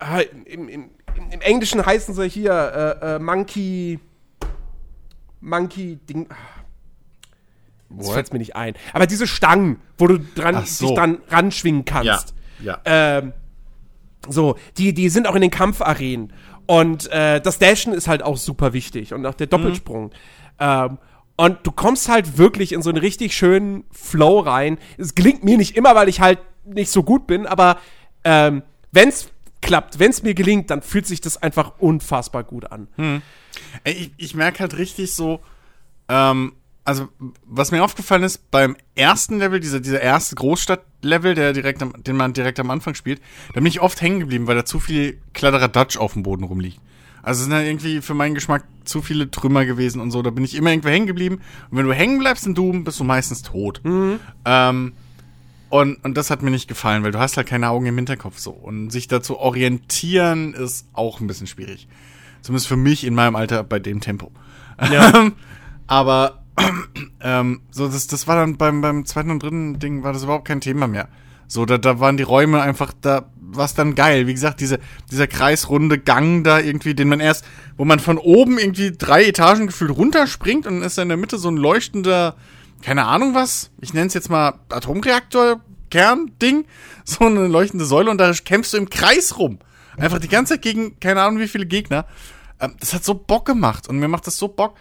äh, 0.00 0.24
im, 0.44 0.68
im, 0.68 0.90
im 1.30 1.40
Englischen 1.40 1.84
heißen 1.84 2.14
sie 2.14 2.28
hier 2.28 2.52
äh, 3.02 3.16
äh, 3.16 3.18
Monkey, 3.18 3.98
Monkey-Ding, 5.40 6.28
das 7.90 8.10
fällt 8.10 8.32
mir 8.32 8.38
nicht 8.38 8.56
ein. 8.56 8.74
Aber 8.92 9.06
diese 9.06 9.26
Stangen, 9.26 9.80
wo 9.98 10.06
du 10.06 10.18
dran, 10.18 10.64
so. 10.66 10.86
dich 10.86 10.96
dran 10.96 11.18
ranschwingen 11.28 11.84
kannst. 11.84 12.34
Ja, 12.60 12.80
ja. 12.84 13.18
Ähm, 13.18 13.32
so, 14.28 14.56
die, 14.76 14.92
die 14.92 15.08
sind 15.08 15.26
auch 15.26 15.34
in 15.34 15.42
den 15.42 15.50
Kampfarenen. 15.50 16.32
Und 16.66 17.10
äh, 17.12 17.40
das 17.40 17.58
Dashen 17.58 17.92
ist 17.92 18.08
halt 18.08 18.22
auch 18.22 18.36
super 18.36 18.72
wichtig 18.72 19.14
und 19.14 19.24
auch 19.24 19.34
der 19.34 19.46
Doppelsprung. 19.46 20.10
Ähm, 20.58 20.98
und 21.36 21.58
du 21.64 21.70
kommst 21.70 22.08
halt 22.08 22.38
wirklich 22.38 22.72
in 22.72 22.82
so 22.82 22.90
einen 22.90 22.98
richtig 22.98 23.36
schönen 23.36 23.84
Flow 23.92 24.40
rein. 24.40 24.78
Es 24.96 25.14
gelingt 25.14 25.44
mir 25.44 25.58
nicht 25.58 25.76
immer, 25.76 25.94
weil 25.94 26.08
ich 26.08 26.20
halt 26.20 26.38
nicht 26.64 26.90
so 26.90 27.02
gut 27.02 27.26
bin, 27.26 27.46
aber 27.46 27.78
ähm, 28.24 28.62
wenn's 28.90 29.28
klappt, 29.60 29.98
wenn's 29.98 30.22
mir 30.22 30.34
gelingt, 30.34 30.70
dann 30.70 30.82
fühlt 30.82 31.06
sich 31.06 31.20
das 31.20 31.42
einfach 31.42 31.74
unfassbar 31.78 32.42
gut 32.42 32.72
an. 32.72 32.88
Ey, 33.84 33.92
ich, 33.92 34.12
ich 34.16 34.34
merke 34.34 34.60
halt 34.60 34.76
richtig 34.76 35.14
so, 35.14 35.40
ähm, 36.08 36.54
also 36.86 37.08
was 37.44 37.72
mir 37.72 37.82
aufgefallen 37.82 38.22
ist, 38.22 38.50
beim 38.50 38.76
ersten 38.94 39.38
Level, 39.38 39.60
dieser, 39.60 39.80
dieser 39.80 40.00
erste 40.00 40.36
Großstadt-Level, 40.36 41.34
der 41.34 41.52
direkt 41.52 41.82
am, 41.82 41.92
den 42.02 42.16
man 42.16 42.32
direkt 42.32 42.60
am 42.60 42.70
Anfang 42.70 42.94
spielt, 42.94 43.20
da 43.52 43.60
bin 43.60 43.66
ich 43.66 43.80
oft 43.80 44.00
hängen 44.00 44.20
geblieben, 44.20 44.46
weil 44.46 44.54
da 44.54 44.64
zu 44.64 44.78
viel 44.78 45.18
Kladderadatsch 45.34 45.96
auf 45.96 46.12
dem 46.12 46.22
Boden 46.22 46.44
rumliegt. 46.44 46.80
Also 47.22 47.40
es 47.40 47.42
sind 47.46 47.50
da 47.50 47.60
irgendwie 47.60 48.02
für 48.02 48.14
meinen 48.14 48.36
Geschmack 48.36 48.62
zu 48.84 49.02
viele 49.02 49.28
Trümmer 49.28 49.66
gewesen 49.66 50.00
und 50.00 50.12
so. 50.12 50.22
Da 50.22 50.30
bin 50.30 50.44
ich 50.44 50.54
immer 50.54 50.70
irgendwo 50.70 50.90
hängen 50.90 51.08
geblieben. 51.08 51.40
Und 51.70 51.78
wenn 51.78 51.86
du 51.86 51.92
hängen 51.92 52.20
bleibst 52.20 52.46
in 52.46 52.54
Doom, 52.54 52.84
bist 52.84 53.00
du 53.00 53.04
meistens 53.04 53.42
tot. 53.42 53.80
Ähm, 54.44 54.92
und, 55.68 56.04
und 56.04 56.16
das 56.16 56.30
hat 56.30 56.42
mir 56.42 56.52
nicht 56.52 56.68
gefallen, 56.68 57.02
weil 57.02 57.10
du 57.10 57.18
hast 57.18 57.36
halt 57.36 57.48
keine 57.48 57.68
Augen 57.70 57.86
im 57.86 57.96
Hinterkopf 57.96 58.38
so. 58.38 58.52
Und 58.52 58.90
sich 58.90 59.08
da 59.08 59.22
zu 59.22 59.38
orientieren 59.38 60.54
ist 60.54 60.86
auch 60.92 61.18
ein 61.18 61.26
bisschen 61.26 61.48
schwierig. 61.48 61.88
Zumindest 62.42 62.68
für 62.68 62.76
mich 62.76 63.02
in 63.02 63.14
meinem 63.14 63.34
Alter 63.34 63.64
bei 63.64 63.80
dem 63.80 64.00
Tempo. 64.00 64.30
Ja. 64.88 65.32
Aber 65.88 66.45
ähm, 67.20 67.60
so, 67.70 67.88
das, 67.88 68.06
das 68.06 68.26
war 68.26 68.36
dann 68.36 68.56
beim, 68.56 68.80
beim 68.80 69.04
zweiten 69.04 69.30
und 69.30 69.42
dritten 69.42 69.78
Ding 69.78 70.02
war 70.02 70.12
das 70.12 70.24
überhaupt 70.24 70.46
kein 70.46 70.60
Thema 70.60 70.86
mehr. 70.86 71.08
So, 71.48 71.64
da, 71.64 71.78
da 71.78 72.00
waren 72.00 72.16
die 72.16 72.22
Räume 72.22 72.60
einfach, 72.60 72.92
da 73.00 73.30
war's 73.40 73.74
dann 73.74 73.94
geil. 73.94 74.26
Wie 74.26 74.34
gesagt, 74.34 74.60
diese, 74.60 74.80
dieser 75.10 75.26
kreisrunde 75.26 75.98
Gang 75.98 76.44
da 76.44 76.58
irgendwie, 76.58 76.94
den 76.94 77.08
man 77.08 77.20
erst, 77.20 77.44
wo 77.76 77.84
man 77.84 78.00
von 78.00 78.18
oben 78.18 78.58
irgendwie 78.58 78.92
drei 78.96 79.24
Etagen 79.24 79.66
gefühlt 79.68 79.92
runterspringt 79.92 80.66
und 80.66 80.76
dann 80.76 80.82
ist 80.82 80.98
da 80.98 81.02
in 81.02 81.08
der 81.08 81.16
Mitte 81.16 81.38
so 81.38 81.48
ein 81.48 81.56
leuchtender, 81.56 82.36
keine 82.82 83.06
Ahnung 83.06 83.34
was, 83.34 83.70
ich 83.80 83.94
nenne 83.94 84.08
es 84.08 84.14
jetzt 84.14 84.30
mal 84.30 84.58
Atomreaktor, 84.68 85.60
Kernding, 85.90 86.64
so 87.04 87.24
eine 87.24 87.46
leuchtende 87.46 87.84
Säule 87.84 88.10
und 88.10 88.18
da 88.18 88.32
kämpfst 88.32 88.72
du 88.72 88.78
im 88.78 88.90
Kreis 88.90 89.38
rum. 89.38 89.58
Einfach 89.96 90.18
die 90.18 90.28
ganze 90.28 90.54
Zeit 90.54 90.62
gegen, 90.62 90.98
keine 91.00 91.22
Ahnung 91.22 91.40
wie 91.40 91.48
viele 91.48 91.66
Gegner. 91.66 92.06
Ähm, 92.60 92.74
Das 92.80 92.92
hat 92.92 93.04
so 93.04 93.14
Bock 93.14 93.46
gemacht 93.46 93.88
und 93.88 93.98
mir 93.98 94.08
macht 94.08 94.26
das 94.26 94.36
so 94.36 94.48
Bock. 94.48 94.76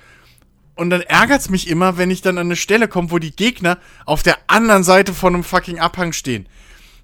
Und 0.75 0.89
dann 0.89 1.01
ärgert's 1.01 1.49
mich 1.49 1.69
immer, 1.69 1.97
wenn 1.97 2.11
ich 2.11 2.21
dann 2.21 2.37
an 2.37 2.47
eine 2.47 2.55
Stelle 2.57 2.87
komme, 2.87 3.09
wo 3.11 3.17
die 3.19 3.35
Gegner 3.35 3.77
auf 4.05 4.23
der 4.23 4.37
anderen 4.47 4.83
Seite 4.83 5.13
von 5.13 5.33
einem 5.33 5.43
fucking 5.43 5.79
Abhang 5.79 6.11
stehen. 6.11 6.47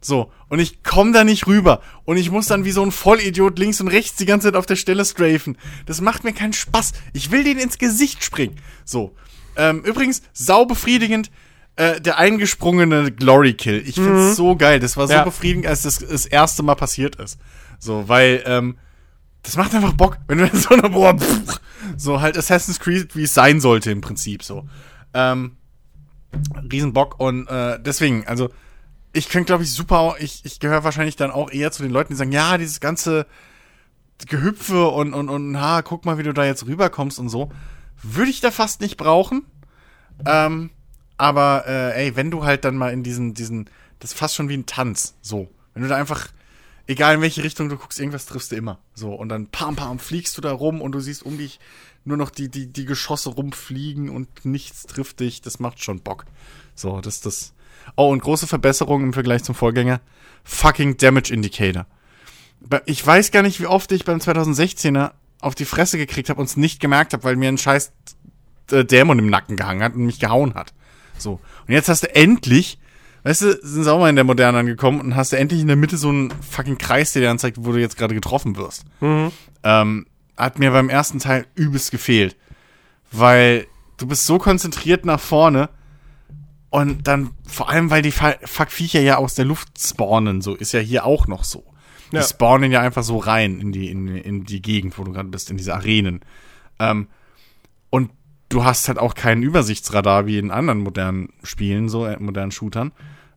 So, 0.01 0.32
und 0.49 0.59
ich 0.59 0.84
komme 0.84 1.11
da 1.13 1.24
nicht 1.24 1.47
rüber. 1.47 1.82
Und 2.03 2.17
ich 2.17 2.32
muss 2.32 2.47
dann 2.47 2.65
wie 2.65 2.72
so 2.72 2.84
ein 2.84 2.91
Vollidiot 2.91 3.59
links 3.59 3.80
und 3.80 3.88
rechts 3.88 4.17
die 4.17 4.26
ganze 4.26 4.47
Zeit 4.47 4.55
auf 4.55 4.65
der 4.65 4.76
Stelle 4.76 5.05
strafen. 5.05 5.57
Das 5.86 6.01
macht 6.01 6.24
mir 6.24 6.34
keinen 6.34 6.53
Spaß. 6.53 6.93
Ich 7.13 7.32
will 7.32 7.43
denen 7.43 7.59
ins 7.59 7.78
Gesicht 7.78 8.24
springen. 8.24 8.57
So. 8.84 9.15
Ähm, 9.55 9.84
übrigens, 9.84 10.22
sau 10.34 10.65
befriedigend, 10.65 11.30
äh, 11.76 12.01
der 12.01 12.17
eingesprungene 12.17 13.11
Glory 13.11 13.53
Kill. 13.53 13.84
Ich 13.86 13.95
find's 13.95 14.36
so 14.36 14.55
geil. 14.55 14.80
Das 14.80 14.97
war 14.97 15.07
so 15.07 15.13
Ja. 15.13 15.24
befriedigend, 15.24 15.67
als 15.67 15.84
das 15.84 15.99
das 15.99 16.26
erste 16.26 16.63
Mal 16.63 16.76
passiert 16.76 17.15
ist. 17.17 17.38
So, 17.80 18.09
weil, 18.09 18.43
ähm, 18.45 18.78
das 19.43 19.55
macht 19.55 19.74
einfach 19.76 19.93
Bock, 19.93 20.17
wenn 20.28 20.39
du 20.39 20.45
in 20.45 20.55
so 20.57 20.69
einer, 20.69 20.89
boah, 20.89 21.17
pff, 21.17 21.61
so 21.98 22.22
halt 22.22 22.38
Assassin's 22.38 22.80
Creed, 22.80 23.16
wie 23.16 23.24
es 23.24 23.34
sein 23.34 23.60
sollte 23.62 23.92
im 23.92 24.02
Prinzip 24.02 24.44
so. 24.44 24.68
Ähm, 25.14 25.58
Riesenbock 26.72 27.20
und 27.20 27.48
äh, 27.48 27.80
deswegen, 27.82 28.26
also 28.28 28.50
ich 29.14 29.30
könnte, 29.30 29.48
glaube 29.48 29.64
ich, 29.64 29.74
super, 29.74 30.16
ich, 30.20 30.46
ich 30.46 30.60
gehöre 30.60 30.84
wahrscheinlich 30.84 31.16
dann 31.16 31.32
auch 31.32 31.52
eher 31.52 31.72
zu 31.72 31.84
den 31.84 31.92
Leuten, 31.92 32.14
die 32.14 32.18
sagen, 32.18 32.32
ja, 32.32 32.58
dieses 32.58 32.80
ganze 32.80 33.26
Gehüpfe 34.28 34.88
und, 34.88 35.14
und, 35.14 35.30
und, 35.30 35.60
ha, 35.60 35.82
guck 35.82 36.06
mal, 36.06 36.18
wie 36.18 36.24
du 36.24 36.34
da 36.34 36.46
jetzt 36.46 36.66
rüberkommst 36.66 37.20
und 37.20 37.30
so, 37.30 37.52
würde 38.02 38.32
ich 38.32 38.39
da 38.39 38.52
fast 38.52 38.82
nicht 38.82 38.98
brauchen. 38.98 39.46
Ähm, 40.26 40.70
aber, 41.18 41.66
äh, 41.68 42.06
ey, 42.06 42.16
wenn 42.16 42.32
du 42.32 42.44
halt 42.44 42.64
dann 42.64 42.78
mal 42.78 42.94
in 42.94 43.04
diesen, 43.04 43.34
diesen, 43.34 43.70
das 44.00 44.12
ist 44.12 44.18
fast 44.18 44.36
schon 44.36 44.50
wie 44.50 44.58
ein 44.58 44.66
Tanz, 44.66 45.16
so. 45.22 45.50
Wenn 45.74 45.84
du 45.84 45.89
da 45.89 45.96
einfach, 45.98 46.30
egal 46.88 47.15
in 47.15 47.21
welche 47.21 47.43
Richtung 47.43 47.69
du 47.69 47.77
guckst, 47.77 47.99
irgendwas 47.99 48.25
triffst 48.25 48.51
du 48.51 48.55
immer. 48.55 48.79
So, 48.93 49.13
und 49.13 49.29
dann 49.29 49.47
pam, 49.47 49.75
pam, 49.75 49.99
fliegst 49.99 50.38
du 50.38 50.41
da 50.41 50.51
rum 50.51 50.82
und 50.82 50.91
du 50.91 50.99
siehst 50.99 51.23
um 51.23 51.38
dich 51.38 51.59
nur 52.03 52.17
noch 52.17 52.29
die, 52.29 52.49
die, 52.49 52.67
die 52.67 52.86
Geschosse 52.86 53.29
rumfliegen 53.29 54.09
und 54.09 54.45
nichts 54.45 54.84
trifft 54.84 55.19
dich. 55.19 55.41
Das 55.41 55.59
macht 55.59 55.84
schon 55.84 56.01
Bock. 56.01 56.25
So, 56.75 57.01
das, 57.01 57.21
das. 57.21 57.53
Oh, 57.95 58.09
und 58.09 58.21
große 58.21 58.47
Verbesserung 58.47 59.03
im 59.03 59.13
Vergleich 59.13 59.43
zum 59.43 59.55
Vorgänger. 59.55 60.01
Fucking 60.43 60.97
Damage 60.97 61.34
Indicator. 61.34 61.86
Ich 62.86 63.05
weiß 63.05 63.32
gar 63.32 63.43
nicht, 63.43 63.59
wie 63.59 63.67
oft 63.67 63.91
ich 63.91 64.05
beim 64.05 64.19
2016er 64.19 65.11
auf 65.39 65.55
die 65.55 65.65
Fresse 65.65 65.97
gekriegt 65.97 66.29
habe 66.29 66.39
und 66.39 66.45
es 66.45 66.57
nicht 66.57 66.79
gemerkt 66.79 67.13
habe, 67.13 67.23
weil 67.23 67.36
mir 67.36 67.49
ein 67.49 67.57
scheiß 67.57 67.91
äh, 68.71 68.86
Dämon 68.86 69.19
im 69.19 69.27
Nacken 69.27 69.57
gehangen 69.57 69.84
hat 69.84 69.95
und 69.95 70.05
mich 70.05 70.19
gehauen 70.19 70.53
hat. 70.53 70.73
So. 71.17 71.39
Und 71.67 71.73
jetzt 71.73 71.89
hast 71.89 72.03
du 72.03 72.15
endlich, 72.15 72.79
weißt 73.24 73.41
du, 73.41 73.59
sind 73.61 73.84
sie 73.84 73.91
auch 73.93 73.99
mal 73.99 74.09
in 74.09 74.15
der 74.15 74.26
Moderne 74.26 74.57
angekommen 74.59 74.99
und 75.01 75.15
hast 75.15 75.32
du 75.32 75.38
endlich 75.38 75.61
in 75.61 75.67
der 75.67 75.76
Mitte 75.76 75.97
so 75.97 76.09
einen 76.09 76.32
fucking 76.41 76.78
Kreis, 76.78 77.13
der 77.13 77.22
dir 77.24 77.32
anzeigt, 77.32 77.57
wo 77.59 77.72
du 77.72 77.80
jetzt 77.80 77.97
gerade 77.97 78.13
getroffen 78.15 78.55
wirst. 78.57 78.84
Ähm, 79.63 80.05
hat 80.38 80.59
mir 80.59 80.72
beim 80.72 80.89
ersten 80.89 81.19
Teil 81.19 81.45
übelst 81.55 81.91
gefehlt. 81.91 82.36
Weil 83.11 83.67
du 83.97 84.07
bist 84.07 84.26
so 84.26 84.38
konzentriert 84.39 85.05
nach 85.05 85.19
vorne 85.19 85.69
und 86.69 87.07
dann, 87.07 87.32
vor 87.45 87.69
allem, 87.69 87.89
weil 87.89 88.01
die 88.01 88.11
Fuck-Viecher 88.13 89.01
ja 89.01 89.17
aus 89.17 89.36
der 89.36 89.45
Luft 89.45 89.69
spawnen, 89.80 90.41
so 90.41 90.55
ist 90.55 90.72
ja 90.72 90.80
hier 90.80 91.05
auch 91.05 91.28
noch 91.28 91.43
so. 91.43 91.65
Die 92.11 92.15
Ja. 92.17 92.24
spawnen 92.24 92.72
ja 92.72 92.82
einfach 92.82 93.03
so 93.03 93.17
rein 93.17 93.59
in 93.59 93.72
die, 93.72 93.89
in, 93.89 94.07
in 94.07 94.43
die 94.45 94.61
Gegend, 94.61 94.97
wo 94.97 95.03
du 95.03 95.11
gerade 95.11 95.30
bist, 95.30 95.49
in 95.51 95.57
diese 95.57 95.74
Arenen. 95.76 96.22
Ähm, 96.80 97.07
und 97.89 98.11
du 98.52 98.64
hast 98.64 98.88
halt 98.88 98.99
auch 98.99 99.16
keinen 99.16 99.43
Übersichtsradar 99.43 100.26
wie 100.28 100.38
in 100.38 100.52
anderen 100.52 100.80
modernen 100.80 101.30
Spielen, 101.43 101.89
so 101.89 102.06
äh, 102.06 102.20
modernen 102.20 102.52
Shootern. 102.52 102.91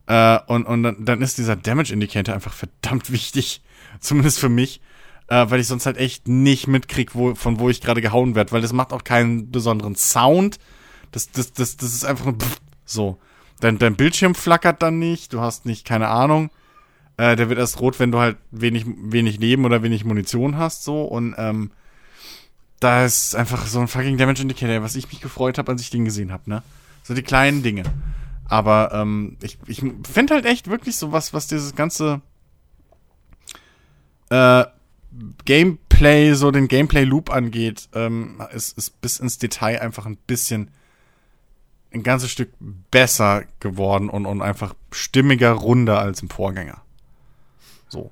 Äh, 0.07 0.39
und 0.47 0.65
und 0.65 0.83
dann, 0.83 1.05
dann 1.05 1.21
ist 1.21 1.37
dieser 1.37 1.55
Damage 1.55 1.93
Indicator 1.93 2.35
einfach 2.35 2.53
verdammt 2.53 3.11
wichtig. 3.11 3.61
Zumindest 3.99 4.39
für 4.39 4.49
mich. 4.49 4.81
Äh, 5.27 5.49
weil 5.49 5.59
ich 5.59 5.67
sonst 5.67 5.87
halt 5.87 5.97
echt 5.97 6.27
nicht 6.27 6.67
mitkrieg, 6.67 7.15
wo, 7.15 7.33
von 7.33 7.59
wo 7.59 7.69
ich 7.69 7.81
gerade 7.81 8.01
gehauen 8.01 8.35
werde. 8.35 8.51
Weil 8.51 8.61
das 8.61 8.73
macht 8.73 8.93
auch 8.93 9.03
keinen 9.03 9.49
besonderen 9.51 9.95
Sound. 9.95 10.59
Das, 11.11 11.31
das, 11.31 11.53
das, 11.53 11.77
das 11.77 11.95
ist 11.95 12.05
einfach 12.05 12.25
nur 12.25 12.35
pff, 12.35 12.59
so. 12.85 13.17
Dein, 13.61 13.77
dein 13.77 13.95
Bildschirm 13.95 14.35
flackert 14.35 14.81
dann 14.81 14.99
nicht. 14.99 15.33
Du 15.33 15.39
hast 15.39 15.65
nicht, 15.65 15.85
keine 15.85 16.09
Ahnung. 16.09 16.51
Äh, 17.17 17.37
der 17.37 17.47
wird 17.49 17.57
erst 17.57 17.79
rot, 17.79 17.99
wenn 17.99 18.11
du 18.11 18.19
halt 18.19 18.37
wenig, 18.51 18.85
wenig 18.85 19.39
Leben 19.39 19.63
oder 19.63 19.81
wenig 19.81 20.03
Munition 20.03 20.57
hast, 20.57 20.83
so. 20.83 21.03
Und 21.03 21.33
ähm, 21.37 21.71
da 22.79 23.05
ist 23.05 23.35
einfach 23.35 23.65
so 23.67 23.79
ein 23.79 23.87
fucking 23.87 24.17
Damage 24.17 24.41
Indicator, 24.41 24.81
was 24.83 24.95
ich 24.95 25.09
mich 25.09 25.21
gefreut 25.21 25.57
habe, 25.57 25.71
als 25.71 25.81
ich 25.81 25.89
den 25.89 26.05
gesehen 26.05 26.31
habe, 26.31 26.49
ne? 26.49 26.63
So 27.03 27.13
die 27.13 27.23
kleinen 27.23 27.63
Dinge. 27.63 27.83
Aber 28.47 28.91
ähm, 28.93 29.37
ich, 29.41 29.57
ich 29.65 29.79
finde 29.79 30.35
halt 30.35 30.45
echt 30.45 30.69
wirklich 30.69 30.97
so 30.97 31.11
was, 31.11 31.33
was 31.33 31.47
dieses 31.47 31.75
ganze 31.75 32.21
äh, 34.29 34.65
Gameplay, 35.45 36.33
so 36.33 36.51
den 36.51 36.67
Gameplay-Loop 36.67 37.31
angeht, 37.31 37.89
ähm, 37.93 38.41
ist, 38.53 38.77
ist 38.77 39.01
bis 39.01 39.19
ins 39.19 39.37
Detail 39.37 39.81
einfach 39.81 40.05
ein 40.05 40.17
bisschen 40.27 40.71
ein 41.93 42.03
ganzes 42.03 42.29
Stück 42.29 42.51
besser 42.91 43.45
geworden 43.59 44.09
und, 44.09 44.25
und 44.25 44.41
einfach 44.41 44.75
stimmiger, 44.91 45.51
runder 45.51 45.99
als 45.99 46.21
im 46.21 46.29
Vorgänger. 46.29 46.81
So. 47.87 48.11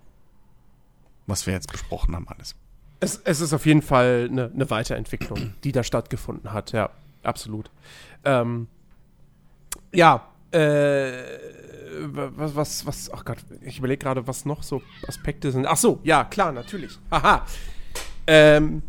Was 1.28 1.45
wir 1.45 1.53
jetzt 1.53 1.72
besprochen 1.72 2.16
haben, 2.16 2.28
alles. 2.28 2.55
Es, 3.04 3.22
es 3.24 3.41
ist 3.41 3.54
auf 3.54 3.66
jeden 3.66 3.82
Fall 3.82 4.30
eine, 4.32 4.49
eine 4.54 4.70
Weiterentwicklung, 4.70 5.54
die 5.64 5.72
da 5.72 5.84
stattgefunden 5.84 6.54
hat, 6.54 6.72
ja, 6.72 6.89
absolut. 7.22 7.70
Ähm, 8.24 8.68
ja, 9.91 10.28
äh, 10.51 11.12
was, 12.06 12.56
was, 12.56 12.86
was, 12.86 13.12
ach 13.14 13.26
Gott, 13.26 13.38
ich 13.62 13.80
überlege 13.80 13.99
gerade, 13.99 14.26
was 14.26 14.45
noch 14.45 14.64
so 14.64 14.82
Aspekte 15.08 15.51
sind. 15.51 15.68
Ach 15.68 15.78
so, 15.78 15.99
ja, 16.04 16.24
klar, 16.24 16.51
natürlich. 16.51 16.97
Haha. 17.12 17.45
Ähm, 18.26 18.82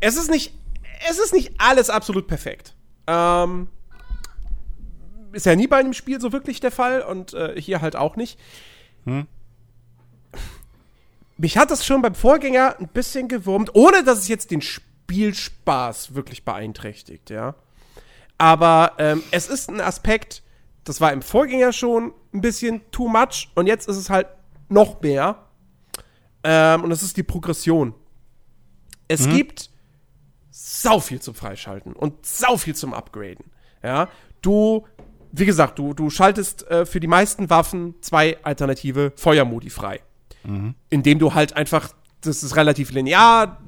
es 0.00 0.16
ist 0.16 0.30
nicht, 0.30 0.54
es 1.10 1.18
ist 1.18 1.32
nicht 1.32 1.52
alles 1.58 1.90
absolut 1.90 2.26
perfekt. 2.28 2.74
Ähm, 3.06 3.68
ist 5.32 5.46
ja 5.46 5.56
nie 5.56 5.66
bei 5.66 5.78
einem 5.78 5.92
Spiel 5.92 6.20
so 6.20 6.32
wirklich 6.32 6.60
der 6.60 6.70
Fall 6.70 7.02
und 7.02 7.34
äh, 7.34 7.60
hier 7.60 7.80
halt 7.80 7.96
auch 7.96 8.16
nicht. 8.16 8.38
Mich 11.40 11.56
hat 11.56 11.70
das 11.70 11.86
schon 11.86 12.02
beim 12.02 12.14
Vorgänger 12.14 12.76
ein 12.78 12.88
bisschen 12.88 13.26
gewurmt, 13.26 13.74
ohne 13.74 14.04
dass 14.04 14.18
es 14.18 14.28
jetzt 14.28 14.50
den 14.50 14.60
Spielspaß 14.60 16.14
wirklich 16.14 16.44
beeinträchtigt, 16.44 17.30
ja. 17.30 17.54
Aber 18.36 18.92
ähm, 18.98 19.22
es 19.30 19.48
ist 19.48 19.70
ein 19.70 19.80
Aspekt, 19.80 20.42
das 20.84 21.00
war 21.00 21.14
im 21.14 21.22
Vorgänger 21.22 21.72
schon 21.72 22.12
ein 22.34 22.42
bisschen 22.42 22.82
too 22.90 23.08
much 23.08 23.48
und 23.54 23.66
jetzt 23.66 23.88
ist 23.88 23.96
es 23.96 24.10
halt 24.10 24.26
noch 24.68 25.00
mehr. 25.00 25.46
Ähm, 26.44 26.84
und 26.84 26.90
das 26.90 27.02
ist 27.02 27.16
die 27.16 27.22
Progression. 27.22 27.94
Es 29.08 29.26
gibt 29.26 29.70
sau 30.50 31.00
viel 31.00 31.20
zum 31.20 31.34
Freischalten 31.34 31.94
und 31.94 32.26
sau 32.26 32.58
viel 32.58 32.76
zum 32.76 32.92
Upgraden. 32.92 33.46
Ja, 33.82 34.10
du, 34.42 34.86
wie 35.32 35.46
gesagt, 35.46 35.78
du, 35.78 35.94
du 35.94 36.10
schaltest 36.10 36.68
äh, 36.70 36.84
für 36.84 37.00
die 37.00 37.06
meisten 37.06 37.48
Waffen 37.48 37.94
zwei 38.02 38.36
alternative 38.42 39.12
Feuermodi 39.16 39.70
frei. 39.70 40.00
Indem 40.90 41.18
du 41.18 41.34
halt 41.34 41.56
einfach 41.56 41.90
das 42.20 42.42
ist 42.42 42.56
relativ 42.56 42.92
linear. 42.92 43.58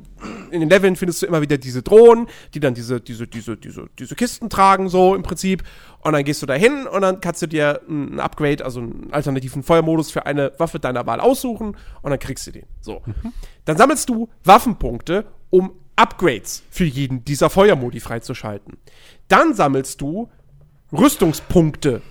In 0.51 0.61
den 0.61 0.71
Leveln 0.71 0.95
findest 0.95 1.23
du 1.23 1.27
immer 1.27 1.43
wieder 1.43 1.59
diese 1.59 1.83
Drohnen, 1.83 2.29
die 2.55 2.61
dann 2.61 2.75
diese, 2.75 3.01
diese, 3.01 3.27
diese, 3.27 3.57
diese, 3.57 3.89
diese 3.99 4.15
Kisten 4.15 4.51
tragen, 4.51 4.89
so 4.89 5.15
im 5.15 5.23
Prinzip. 5.23 5.65
Und 6.01 6.13
dann 6.13 6.23
gehst 6.25 6.43
du 6.43 6.47
da 6.47 6.55
hin 6.55 6.87
und 6.87 7.01
dann 7.01 7.21
kannst 7.21 7.43
du 7.43 7.47
dir 7.47 7.81
ein 7.89 8.21
Upgrade, 8.21 8.65
also 8.65 8.81
einen 8.81 9.09
alternativen 9.11 9.63
Feuermodus 9.63 10.11
für 10.11 10.27
eine 10.27 10.53
Waffe 10.59 10.79
deiner 10.79 11.07
Wahl 11.07 11.21
aussuchen 11.21 11.77
und 12.03 12.11
dann 12.11 12.19
kriegst 12.19 12.47
du 12.47 12.53
den. 12.53 12.67
So. 12.81 13.03
Mhm. 13.05 13.33
Dann 13.65 13.77
sammelst 13.77 14.09
du 14.09 14.29
Waffenpunkte, 14.45 15.25
um 15.51 15.73
Upgrades 15.97 16.63
für 16.71 16.85
jeden 16.85 17.25
dieser 17.25 17.51
Feuermodi 17.51 18.01
freizuschalten. 18.01 18.79
Dann 19.29 19.55
sammelst 19.55 20.01
du 20.01 20.29
Rüstungspunkte 20.93 22.03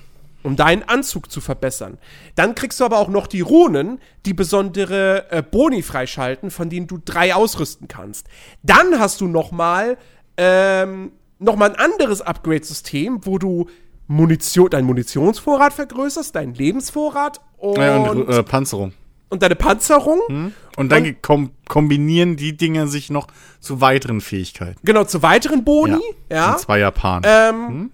um 0.43 0.55
deinen 0.55 0.83
Anzug 0.83 1.31
zu 1.31 1.41
verbessern. 1.41 1.97
Dann 2.35 2.55
kriegst 2.55 2.79
du 2.79 2.85
aber 2.85 2.97
auch 2.97 3.09
noch 3.09 3.27
die 3.27 3.41
Runen, 3.41 3.99
die 4.25 4.33
besondere 4.33 5.31
äh, 5.31 5.41
Boni 5.41 5.81
freischalten, 5.81 6.51
von 6.51 6.69
denen 6.69 6.87
du 6.87 6.99
drei 7.03 7.35
ausrüsten 7.35 7.87
kannst. 7.87 8.27
Dann 8.63 8.99
hast 8.99 9.21
du 9.21 9.27
noch 9.27 9.51
mal 9.51 9.97
ähm, 10.37 11.11
noch 11.39 11.55
mal 11.55 11.69
ein 11.69 11.75
anderes 11.75 12.21
Upgrade-System, 12.21 13.25
wo 13.25 13.37
du 13.37 13.67
Munition, 14.07 14.69
deinen 14.69 14.85
Munitionsvorrat 14.85 15.73
vergrößerst, 15.73 16.35
deinen 16.35 16.53
Lebensvorrat 16.53 17.41
und, 17.57 17.77
ja, 17.77 17.97
und 17.97 18.29
äh, 18.29 18.43
Panzerung. 18.43 18.93
Und 19.29 19.41
deine 19.41 19.55
Panzerung. 19.55 20.19
Hm. 20.27 20.53
Und 20.75 20.91
dann 20.91 21.05
und, 21.05 21.21
kom 21.21 21.51
kombinieren 21.67 22.35
die 22.35 22.57
Dinge 22.57 22.87
sich 22.87 23.09
noch 23.09 23.27
zu 23.61 23.79
weiteren 23.79 24.19
Fähigkeiten. 24.19 24.77
Genau, 24.83 25.05
zu 25.05 25.23
weiteren 25.23 25.63
Boni. 25.63 26.01
Ja. 26.29 26.35
ja. 26.51 26.57
zwei 26.57 26.79
Japaner. 26.79 27.49
Ähm, 27.49 27.67
hm? 27.67 27.91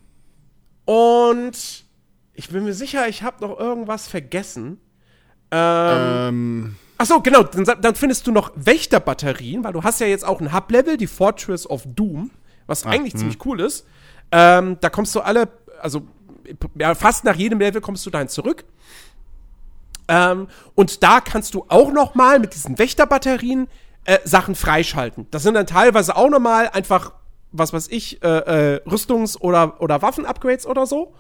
Und 0.85 1.86
ich 2.37 2.49
bin 2.49 2.63
mir 2.63 2.73
sicher, 2.73 3.09
ich 3.09 3.23
habe 3.23 3.45
noch 3.45 3.59
irgendwas 3.59 4.07
vergessen. 4.07 4.79
Ähm. 5.51 5.97
ähm. 5.99 6.75
Achso, 6.99 7.19
genau. 7.21 7.43
Dann, 7.43 7.81
dann, 7.81 7.95
findest 7.95 8.25
du 8.25 8.31
noch 8.31 8.51
Wächterbatterien, 8.55 9.63
weil 9.63 9.73
du 9.73 9.83
hast 9.83 9.99
ja 9.99 10.07
jetzt 10.07 10.25
auch 10.25 10.39
ein 10.39 10.53
Hub-Level, 10.53 10.97
die 10.97 11.07
Fortress 11.07 11.69
of 11.69 11.83
Doom, 11.85 12.31
was 12.65 12.85
Ach, 12.85 12.91
eigentlich 12.91 13.13
mh. 13.13 13.19
ziemlich 13.19 13.45
cool 13.45 13.59
ist. 13.59 13.85
Ähm, 14.31 14.77
da 14.81 14.89
kommst 14.89 15.13
du 15.15 15.21
alle, 15.21 15.49
also 15.81 16.07
ja, 16.79 16.95
fast 16.95 17.23
nach 17.23 17.35
jedem 17.35 17.59
Level 17.59 17.81
kommst 17.81 18.05
du 18.05 18.09
dahin 18.09 18.29
zurück. 18.29 18.65
Ähm, 20.07 20.47
und 20.75 21.03
da 21.03 21.21
kannst 21.21 21.53
du 21.53 21.65
auch 21.67 21.91
noch 21.91 22.15
mal 22.15 22.39
mit 22.39 22.53
diesen 22.53 22.77
Wächterbatterien 22.77 23.67
äh, 24.05 24.19
Sachen 24.23 24.55
freischalten. 24.55 25.27
Das 25.31 25.43
sind 25.43 25.55
dann 25.55 25.67
teilweise 25.67 26.15
auch 26.15 26.29
noch 26.29 26.39
mal 26.39 26.69
einfach, 26.69 27.13
was 27.51 27.73
weiß 27.73 27.89
ich, 27.89 28.23
äh, 28.23 28.27
äh, 28.75 28.81
Rüstungs- 28.85 29.37
oder, 29.39 29.81
oder 29.81 30.01
Waffen-Upgrades 30.01 30.65
oder 30.65 30.85
so. 30.85 31.13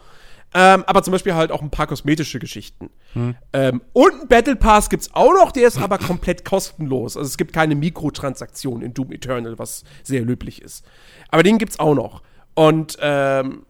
Ähm, 0.53 0.83
aber 0.87 1.03
zum 1.03 1.11
Beispiel 1.11 1.35
halt 1.35 1.51
auch 1.51 1.61
ein 1.61 1.69
paar 1.69 1.87
kosmetische 1.87 2.39
Geschichten. 2.39 2.89
Hm. 3.13 3.35
Ähm, 3.53 3.81
und 3.93 4.21
ein 4.21 4.27
Battle 4.27 4.55
Pass 4.55 4.89
gibt's 4.89 5.09
auch 5.13 5.33
noch, 5.33 5.51
der 5.51 5.67
ist 5.67 5.77
aber 5.77 5.97
komplett 5.97 6.45
kostenlos. 6.45 7.17
Also 7.17 7.27
es 7.27 7.37
gibt 7.37 7.53
keine 7.53 7.75
Mikrotransaktionen 7.75 8.81
in 8.81 8.93
Doom 8.93 9.11
Eternal, 9.11 9.59
was 9.59 9.83
sehr 10.03 10.21
löblich 10.21 10.61
ist. 10.61 10.85
Aber 11.29 11.43
den 11.43 11.57
gibt's 11.57 11.79
auch 11.79 11.95
noch. 11.95 12.23
Und 12.55 12.97
ähm, 13.01 13.65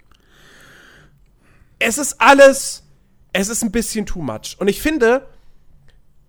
es 1.80 1.98
ist 1.98 2.22
alles, 2.22 2.84
es 3.34 3.50
ist 3.50 3.64
ein 3.64 3.72
bisschen 3.72 4.06
too 4.06 4.22
much. 4.22 4.56
Und 4.60 4.68
ich 4.68 4.82
finde, 4.82 5.28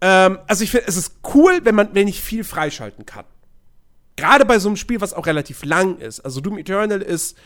ähm, 0.00 0.38
also 0.46 0.64
ich 0.64 0.70
finde, 0.70 0.88
es 0.88 0.96
ist 0.96 1.16
cool, 1.34 1.60
wenn 1.64 1.74
man, 1.74 1.94
wenn 1.94 2.08
ich 2.08 2.20
viel 2.20 2.42
freischalten 2.42 3.06
kann. 3.06 3.24
Gerade 4.16 4.44
bei 4.44 4.58
so 4.58 4.68
einem 4.68 4.76
Spiel, 4.76 5.00
was 5.00 5.14
auch 5.14 5.26
relativ 5.26 5.64
lang 5.64 5.98
ist. 5.98 6.20
Also 6.20 6.40
Doom 6.40 6.58
Eternal 6.58 7.02
ist 7.02 7.38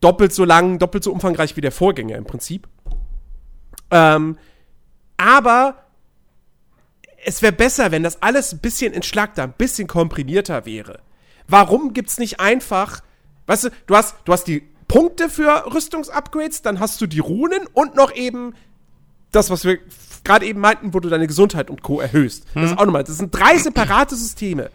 doppelt 0.00 0.32
so 0.32 0.44
lang, 0.44 0.78
doppelt 0.78 1.04
so 1.04 1.12
umfangreich 1.12 1.56
wie 1.56 1.60
der 1.60 1.72
Vorgänger 1.72 2.16
im 2.16 2.24
Prinzip. 2.24 2.68
Ähm, 3.90 4.38
aber 5.16 5.84
es 7.24 7.42
wäre 7.42 7.52
besser, 7.52 7.90
wenn 7.90 8.02
das 8.02 8.22
alles 8.22 8.52
ein 8.52 8.60
bisschen 8.60 8.94
entschlagter, 8.94 9.42
ein 9.42 9.52
bisschen 9.52 9.86
komprimierter 9.86 10.64
wäre. 10.64 11.00
Warum 11.48 11.92
gibt's 11.92 12.18
nicht 12.18 12.40
einfach, 12.40 13.02
weißt 13.46 13.64
du, 13.64 13.70
du 13.86 13.96
hast, 13.96 14.16
du 14.24 14.32
hast 14.32 14.44
die 14.44 14.62
Punkte 14.88 15.28
für 15.28 15.72
Rüstungsupgrades, 15.72 16.62
dann 16.62 16.80
hast 16.80 17.00
du 17.00 17.06
die 17.06 17.18
Runen 17.18 17.66
und 17.72 17.94
noch 17.94 18.14
eben 18.14 18.54
das, 19.32 19.50
was 19.50 19.64
wir 19.64 19.78
gerade 20.24 20.46
eben 20.46 20.60
meinten, 20.60 20.94
wo 20.94 21.00
du 21.00 21.08
deine 21.08 21.26
Gesundheit 21.26 21.70
und 21.70 21.82
Co. 21.82 22.00
erhöhst. 22.00 22.44
Hm. 22.54 22.62
Das 22.62 22.70
ist 22.72 22.78
auch 22.78 22.86
nochmal, 22.86 23.04
das 23.04 23.18
sind 23.18 23.34
drei 23.34 23.56
separate 23.58 24.16
Systeme. 24.16 24.70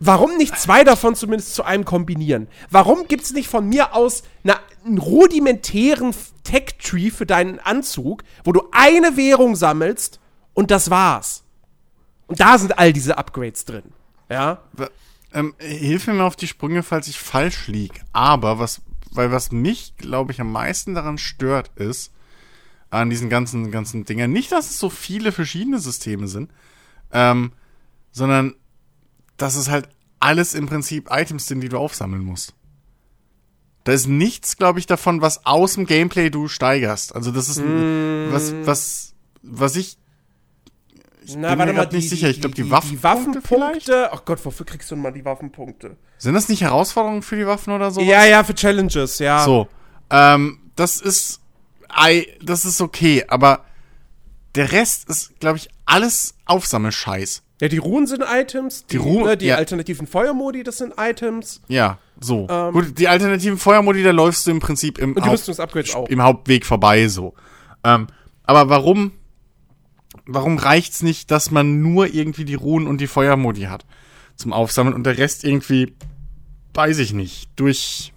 Warum 0.00 0.36
nicht 0.36 0.58
zwei 0.58 0.84
davon 0.84 1.14
zumindest 1.14 1.54
zu 1.54 1.64
einem 1.64 1.84
kombinieren? 1.84 2.48
Warum 2.70 3.08
gibt 3.08 3.24
es 3.24 3.32
nicht 3.32 3.48
von 3.48 3.68
mir 3.68 3.94
aus 3.94 4.22
eine, 4.44 4.56
einen 4.84 4.98
rudimentären 4.98 6.14
Tech-Tree 6.44 7.10
für 7.10 7.26
deinen 7.26 7.58
Anzug, 7.58 8.22
wo 8.44 8.52
du 8.52 8.62
eine 8.70 9.16
Währung 9.16 9.56
sammelst 9.56 10.20
und 10.54 10.70
das 10.70 10.90
war's? 10.90 11.42
Und 12.26 12.40
da 12.40 12.58
sind 12.58 12.78
all 12.78 12.92
diese 12.92 13.18
Upgrades 13.18 13.64
drin. 13.64 13.92
Ja? 14.28 14.62
Ähm, 15.32 15.54
hilf 15.58 16.06
mir 16.06 16.22
auf 16.22 16.36
die 16.36 16.46
Sprünge, 16.46 16.82
falls 16.82 17.08
ich 17.08 17.18
falsch 17.18 17.66
lieg. 17.66 18.02
Aber 18.12 18.58
was, 18.58 18.82
weil 19.10 19.32
was 19.32 19.50
mich, 19.50 19.96
glaube 19.96 20.32
ich, 20.32 20.40
am 20.40 20.52
meisten 20.52 20.94
daran 20.94 21.18
stört, 21.18 21.70
ist, 21.76 22.12
an 22.90 23.10
diesen 23.10 23.28
ganzen, 23.28 23.70
ganzen 23.70 24.04
Dingern, 24.04 24.32
nicht, 24.32 24.52
dass 24.52 24.70
es 24.70 24.78
so 24.78 24.88
viele 24.88 25.32
verschiedene 25.32 25.78
Systeme 25.78 26.28
sind, 26.28 26.50
ähm, 27.12 27.52
sondern 28.12 28.54
dass 29.38 29.56
es 29.56 29.70
halt 29.70 29.88
alles 30.20 30.54
im 30.54 30.66
Prinzip 30.66 31.08
Items 31.10 31.46
sind, 31.46 31.60
die 31.60 31.68
du 31.68 31.78
aufsammeln 31.78 32.22
musst. 32.22 32.54
Da 33.84 33.92
ist 33.92 34.06
nichts, 34.06 34.58
glaube 34.58 34.78
ich, 34.80 34.86
davon, 34.86 35.22
was 35.22 35.46
aus 35.46 35.74
dem 35.74 35.86
Gameplay 35.86 36.28
du 36.28 36.48
steigerst. 36.48 37.14
Also 37.14 37.30
das 37.30 37.48
ist 37.48 37.60
mm. 37.60 38.32
was, 38.32 38.52
was, 38.64 39.14
was 39.42 39.76
ich. 39.76 39.96
Ich 41.24 41.36
Na, 41.36 41.54
bin 41.54 41.66
mir 41.66 41.74
gerade 41.74 41.96
nicht 41.96 42.10
sicher. 42.10 42.28
Ich 42.28 42.40
glaube, 42.40 42.54
die, 42.54 42.64
die, 42.64 42.70
Waffenpunkte. 42.70 43.40
Die 43.40 43.44
Waffenpunkte. 43.50 44.10
Ach 44.12 44.24
Gott, 44.26 44.44
wofür 44.44 44.66
kriegst 44.66 44.90
du 44.90 44.94
denn 44.94 45.02
mal 45.02 45.12
die 45.12 45.24
Waffenpunkte? 45.24 45.96
Sind 46.18 46.34
das 46.34 46.48
nicht 46.48 46.62
Herausforderungen 46.62 47.22
für 47.22 47.36
die 47.36 47.46
Waffen 47.46 47.72
oder 47.72 47.90
so? 47.90 48.00
Ja, 48.02 48.24
ja, 48.26 48.44
für 48.44 48.54
Challenges, 48.54 49.20
ja. 49.20 49.44
So. 49.44 49.68
Ähm, 50.10 50.60
das 50.76 51.00
ist. 51.00 51.40
Das 52.42 52.66
ist 52.66 52.82
okay, 52.82 53.24
aber 53.28 53.64
der 54.54 54.70
Rest 54.70 55.08
ist, 55.08 55.40
glaube 55.40 55.56
ich, 55.56 55.70
alles 55.88 56.34
Aufsammelscheiß. 56.44 57.42
Ja, 57.60 57.68
die 57.68 57.78
Ruhen 57.78 58.06
sind 58.06 58.22
Items, 58.22 58.86
die, 58.86 58.92
die, 58.92 58.96
Ruhen, 58.98 59.24
ne, 59.24 59.36
die 59.36 59.46
ja. 59.46 59.56
alternativen 59.56 60.06
Feuermodi, 60.06 60.62
das 60.62 60.78
sind 60.78 60.94
Items. 60.96 61.60
Ja, 61.66 61.98
so. 62.20 62.46
Ähm, 62.48 62.72
Gut, 62.72 62.98
die 62.98 63.08
alternativen 63.08 63.58
Feuermodi, 63.58 64.04
da 64.04 64.12
läufst 64.12 64.46
du 64.46 64.52
im 64.52 64.60
Prinzip 64.60 64.98
im, 64.98 65.16
auch. 65.96 66.08
im 66.08 66.22
Hauptweg 66.22 66.64
vorbei, 66.64 67.08
so. 67.08 67.34
Ähm, 67.82 68.06
aber 68.44 68.68
warum, 68.68 69.12
warum 70.24 70.58
reicht's 70.58 71.02
nicht, 71.02 71.32
dass 71.32 71.50
man 71.50 71.82
nur 71.82 72.14
irgendwie 72.14 72.44
die 72.44 72.54
Ruhen 72.54 72.86
und 72.86 73.00
die 73.00 73.08
Feuermodi 73.08 73.62
hat 73.62 73.84
zum 74.36 74.52
Aufsammeln 74.52 74.94
und 74.94 75.04
der 75.04 75.18
Rest 75.18 75.42
irgendwie, 75.42 75.94
weiß 76.74 76.98
ich 76.98 77.12
nicht, 77.12 77.50
durch 77.56 78.12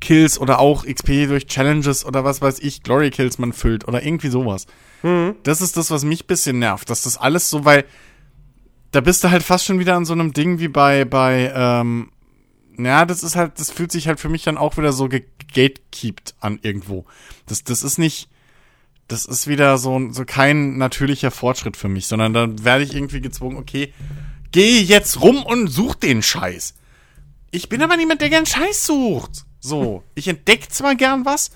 Kills 0.00 0.38
oder 0.40 0.58
auch 0.58 0.84
XP 0.84 1.28
durch 1.28 1.46
Challenges 1.46 2.04
oder 2.04 2.24
was 2.24 2.42
weiß 2.42 2.58
ich, 2.58 2.82
Glory 2.82 3.10
Kills 3.10 3.38
man 3.38 3.52
füllt 3.52 3.86
oder 3.86 4.02
irgendwie 4.02 4.28
sowas. 4.28 4.66
Mhm. 5.02 5.36
Das 5.42 5.60
ist 5.60 5.76
das, 5.76 5.90
was 5.90 6.04
mich 6.04 6.24
ein 6.24 6.26
bisschen 6.26 6.58
nervt, 6.58 6.90
dass 6.90 7.02
das 7.02 7.16
alles 7.18 7.50
so, 7.50 7.64
weil 7.64 7.84
da 8.92 9.00
bist 9.00 9.24
du 9.24 9.30
halt 9.30 9.42
fast 9.42 9.64
schon 9.64 9.78
wieder 9.78 9.96
an 9.96 10.04
so 10.04 10.12
einem 10.12 10.32
Ding 10.32 10.58
wie 10.58 10.68
bei, 10.68 11.04
bei, 11.04 11.52
ähm, 11.54 12.10
ja, 12.78 13.04
das 13.04 13.22
ist 13.22 13.36
halt, 13.36 13.58
das 13.58 13.70
fühlt 13.70 13.92
sich 13.92 14.08
halt 14.08 14.20
für 14.20 14.28
mich 14.28 14.44
dann 14.44 14.58
auch 14.58 14.76
wieder 14.76 14.92
so 14.92 15.08
gegatekeept 15.08 16.34
an 16.40 16.58
irgendwo. 16.62 17.04
Das, 17.46 17.64
das 17.64 17.82
ist 17.82 17.98
nicht, 17.98 18.28
das 19.08 19.24
ist 19.24 19.46
wieder 19.46 19.78
so, 19.78 20.10
so 20.10 20.24
kein 20.24 20.78
natürlicher 20.78 21.30
Fortschritt 21.30 21.76
für 21.76 21.88
mich, 21.88 22.06
sondern 22.06 22.32
dann 22.32 22.64
werde 22.64 22.84
ich 22.84 22.94
irgendwie 22.94 23.20
gezwungen, 23.20 23.56
okay, 23.56 23.92
geh 24.52 24.80
jetzt 24.80 25.20
rum 25.20 25.42
und 25.42 25.68
such 25.68 25.94
den 25.96 26.22
Scheiß. 26.22 26.74
Ich 27.50 27.68
bin 27.68 27.82
aber 27.82 27.96
niemand, 27.96 28.20
der 28.20 28.30
gern 28.30 28.46
Scheiß 28.46 28.86
sucht. 28.86 29.44
So, 29.60 30.02
ich 30.14 30.28
entdecke 30.28 30.68
zwar 30.68 30.94
gern 30.94 31.24
was, 31.24 31.50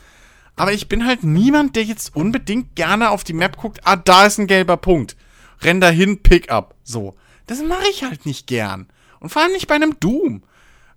aber 0.56 0.72
ich 0.72 0.88
bin 0.88 1.06
halt 1.06 1.24
niemand, 1.24 1.76
der 1.76 1.84
jetzt 1.84 2.14
unbedingt 2.14 2.76
gerne 2.76 3.10
auf 3.10 3.24
die 3.24 3.32
Map 3.32 3.56
guckt, 3.56 3.80
ah, 3.84 3.96
da 3.96 4.26
ist 4.26 4.38
ein 4.38 4.46
gelber 4.46 4.76
Punkt. 4.76 5.16
Renn 5.62 5.80
dahin, 5.80 6.22
pick 6.22 6.50
up. 6.50 6.74
So. 6.84 7.16
Das 7.46 7.62
mache 7.62 7.88
ich 7.90 8.04
halt 8.04 8.26
nicht 8.26 8.46
gern. 8.46 8.86
Und 9.20 9.30
vor 9.30 9.42
allem 9.42 9.52
nicht 9.52 9.66
bei 9.66 9.74
einem 9.74 9.98
Doom. 10.00 10.42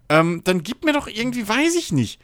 Ähm, 0.10 0.42
dann 0.44 0.64
gib 0.64 0.86
mir 0.86 0.94
doch 0.94 1.08
irgendwie, 1.08 1.48
weiß 1.48 1.76
ich 1.76 1.92
nicht. 1.92 2.20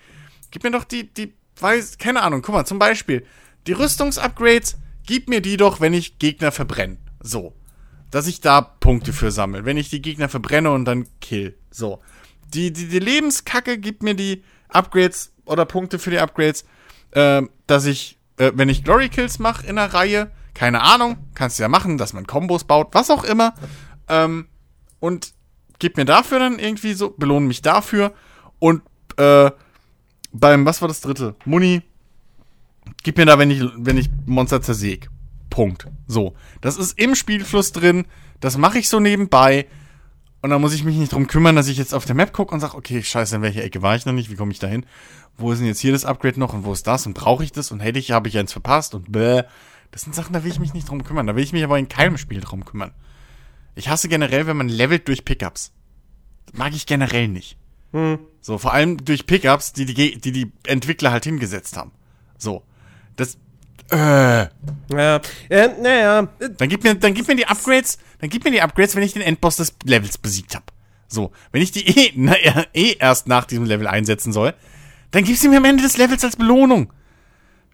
Gib 0.51 0.63
mir 0.63 0.71
doch 0.71 0.84
die, 0.84 1.11
die, 1.13 1.34
weiß, 1.57 1.97
keine 1.97 2.21
Ahnung, 2.21 2.41
guck 2.41 2.55
mal, 2.55 2.65
zum 2.65 2.80
Beispiel, 2.80 3.25
die 3.67 3.73
Rüstungsupgrades, 3.73 4.77
gib 5.05 5.30
mir 5.30 5.41
die 5.41 5.57
doch, 5.57 5.82
wenn 5.82 5.93
ich 5.93 6.19
Gegner 6.19 6.51
verbrenne. 6.51 6.97
So. 7.21 7.53
Dass 8.11 8.27
ich 8.27 8.41
da 8.41 8.61
Punkte 8.61 9.13
für 9.13 9.32
sammle. 9.32 9.65
Wenn 9.65 9.77
ich 9.77 9.89
die 9.89 10.01
Gegner 10.01 10.30
verbrenne 10.30 10.71
und 10.71 10.86
dann 10.86 11.07
kill. 11.21 11.57
So. 11.69 12.01
Die, 12.53 12.73
die, 12.73 12.88
die 12.88 12.99
Lebenskacke 12.99 13.77
gibt 13.77 14.01
mir 14.01 14.15
die 14.15 14.43
Upgrades 14.69 15.32
oder 15.45 15.65
Punkte 15.65 15.99
für 15.99 16.09
die 16.09 16.19
Upgrades 16.19 16.65
äh, 17.12 17.41
dass 17.68 17.86
ich, 17.86 18.18
äh, 18.38 18.51
wenn 18.55 18.70
ich 18.70 18.84
Glory 18.84 19.10
Kills 19.10 19.39
mache 19.39 19.66
in 19.66 19.78
einer 19.78 19.93
Reihe, 19.93 20.32
keine 20.53 20.82
Ahnung, 20.82 21.18
kannst 21.36 21.60
du 21.60 21.64
ja 21.64 21.70
machen, 21.70 21.97
dass 21.97 22.14
man 22.14 22.28
Kombos 22.28 22.64
baut, 22.64 22.89
was 22.91 23.10
auch 23.10 23.24
immer. 23.24 23.53
Ähm, 24.07 24.47
und 24.99 25.34
gib 25.80 25.97
mir 25.97 26.05
dafür 26.05 26.39
dann 26.39 26.60
irgendwie 26.60 26.93
so, 26.93 27.12
belohne 27.12 27.47
mich 27.47 27.62
dafür. 27.62 28.14
Und 28.60 28.82
äh, 29.18 29.51
beim, 30.32 30.66
was 30.66 30.82
war 30.82 30.88
das 30.88 31.01
dritte? 31.01 31.36
Muni, 31.45 31.82
gib 33.03 33.18
mir 33.18 33.26
da, 33.26 33.39
wenn 33.39 33.51
ich, 33.51 33.64
wenn 33.78 33.97
ich 33.97 34.10
Monster 34.26 34.62
zersäg. 34.62 35.10
Punkt. 35.49 35.88
So. 36.07 36.36
Das 36.62 36.78
ist 36.78 36.99
im 36.99 37.16
Spielfluss 37.16 37.72
drin. 37.72 38.05
Das 38.39 38.57
mache 38.57 38.80
ich 38.80 38.89
so 38.89 38.99
nebenbei. 38.99 39.68
Und 40.42 40.52
dann 40.52 40.62
muss 40.62 40.74
ich 40.74 40.84
mich 40.84 40.96
nicht 40.96 41.12
drum 41.12 41.28
kümmern, 41.28 41.56
dass 41.56 41.68
ich 41.68 41.78
jetzt 41.78 41.94
auf 41.94 42.06
der 42.06 42.16
Map 42.16 42.32
gucke 42.32 42.54
und 42.54 42.62
sage, 42.62 42.78
okay, 42.78 43.04
scheiße, 43.04 43.36
in 43.36 43.42
welcher 43.42 43.64
Ecke 43.64 43.82
war 43.82 43.96
ich 43.96 44.06
noch 44.06 44.14
nicht? 44.14 44.30
Wie 44.30 44.36
komme 44.36 44.52
ich 44.52 44.60
da 44.60 44.68
hin? 44.68 44.86
Wo 45.38 45.52
ist 45.52 45.60
denn 45.60 45.68
jetzt 45.68 45.80
hier 45.80 45.92
das 45.92 46.06
Upgrade 46.06 46.40
noch 46.40 46.54
und 46.54 46.64
wo 46.64 46.72
ist 46.72 46.88
das? 46.88 47.06
Und 47.06 47.14
brauche 47.14 47.44
ich 47.44 47.52
das? 47.52 47.72
Und 47.72 47.82
hätte 47.82 48.00
ich, 48.00 48.12
habe 48.12 48.30
ich 48.30 48.38
eins 48.38 48.54
verpasst 48.54 48.96
und 48.96 49.12
bäh. 49.12 49.44
Das 49.92 50.02
sind 50.02 50.16
Sachen, 50.16 50.34
da 50.34 50.44
will 50.44 50.52
ich 50.52 50.60
mich 50.60 50.74
nicht 50.74 50.90
drum 50.90 51.04
kümmern. 51.04 51.28
Da 51.28 51.36
will 51.36 51.44
ich 51.44 51.54
mich 51.54 51.64
aber 51.64 51.78
in 51.78 51.90
keinem 51.90 52.18
Spiel 52.18 52.40
drum 52.40 52.64
kümmern. 52.64 52.92
Ich 53.76 53.90
hasse 53.90 54.08
generell, 54.08 54.48
wenn 54.48 54.58
man 54.58 54.70
levelt 54.70 55.08
durch 55.08 55.26
Pickups. 55.26 55.74
Das 56.46 56.58
mag 56.58 56.74
ich 56.74 56.86
generell 56.86 57.28
nicht. 57.28 57.58
Hm. 57.92 58.20
So, 58.42 58.58
vor 58.58 58.74
allem 58.74 59.04
durch 59.04 59.26
Pickups, 59.26 59.74
die 59.74 59.86
die, 59.86 60.20
die 60.20 60.32
die 60.32 60.52
Entwickler 60.66 61.12
halt 61.12 61.26
hingesetzt 61.26 61.76
haben. 61.76 61.92
So. 62.38 62.64
Das, 63.16 63.38
äh. 63.92 64.48
Ja, 64.92 65.22
äh, 65.50 65.70
naja. 65.82 66.28
Dann 66.58 66.70
gib 66.70 66.84
mir, 66.84 66.96
dann 66.96 67.14
gib 67.14 67.28
mir 67.28 67.36
die 67.36 67.46
Upgrades, 67.48 67.98
dann 68.20 68.30
gib 68.30 68.44
mir 68.44 68.52
die 68.52 68.62
Upgrades, 68.62 68.96
wenn 68.96 69.04
ich 69.04 69.14
den 69.14 69.22
Endboss 69.22 69.58
des 69.58 69.74
Levels 69.84 70.18
besiegt 70.18 70.56
habe. 70.56 70.66
So, 71.08 71.32
wenn 71.52 71.62
ich 71.62 71.72
die 71.72 71.88
eh, 71.88 72.12
na, 72.16 72.36
eh 72.74 72.96
erst 73.00 73.28
nach 73.28 73.46
diesem 73.46 73.66
Level 73.66 73.88
einsetzen 73.88 74.32
soll, 74.34 74.54
dann 75.12 75.24
gib 75.24 75.38
sie 75.38 75.48
mir 75.48 75.58
am 75.58 75.66
Ende 75.66 75.84
des 75.84 75.98
Levels 75.98 76.24
als 76.24 76.36
Belohnung. 76.36 76.94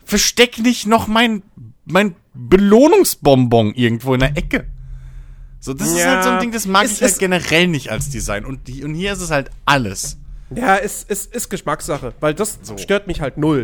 Versteck 0.06 0.60
nicht 0.60 0.86
noch 0.88 1.08
mein, 1.08 1.42
mein 1.86 2.16
Belohnungsbonbon 2.34 3.74
irgendwo 3.74 4.14
in 4.14 4.20
der 4.22 4.38
Ecke. 4.38 4.68
So, 5.60 5.74
das 5.74 5.88
ist 5.90 5.98
Ja, 5.98 6.12
halt 6.16 6.24
so 6.24 6.30
ein 6.30 6.40
Ding, 6.40 6.52
das 6.52 6.68
mag 6.68 6.86
es 6.86 6.94
ich 6.94 7.02
halt 7.02 7.12
ist- 7.14 7.20
generell 7.20 7.68
nicht 7.68 7.90
als 7.90 8.10
Design. 8.10 8.46
Und, 8.46 8.68
die, 8.68 8.84
und 8.84 8.94
hier 8.94 9.14
ist 9.14 9.22
es 9.22 9.32
halt 9.32 9.50
alles. 9.66 10.18
Ja, 10.54 10.78
es 10.78 11.04
ist, 11.04 11.34
ist 11.34 11.50
Geschmackssache, 11.50 12.14
weil 12.20 12.34
das 12.34 12.60
stört 12.78 13.08
mich 13.08 13.22
halt 13.22 13.38
null. 13.38 13.64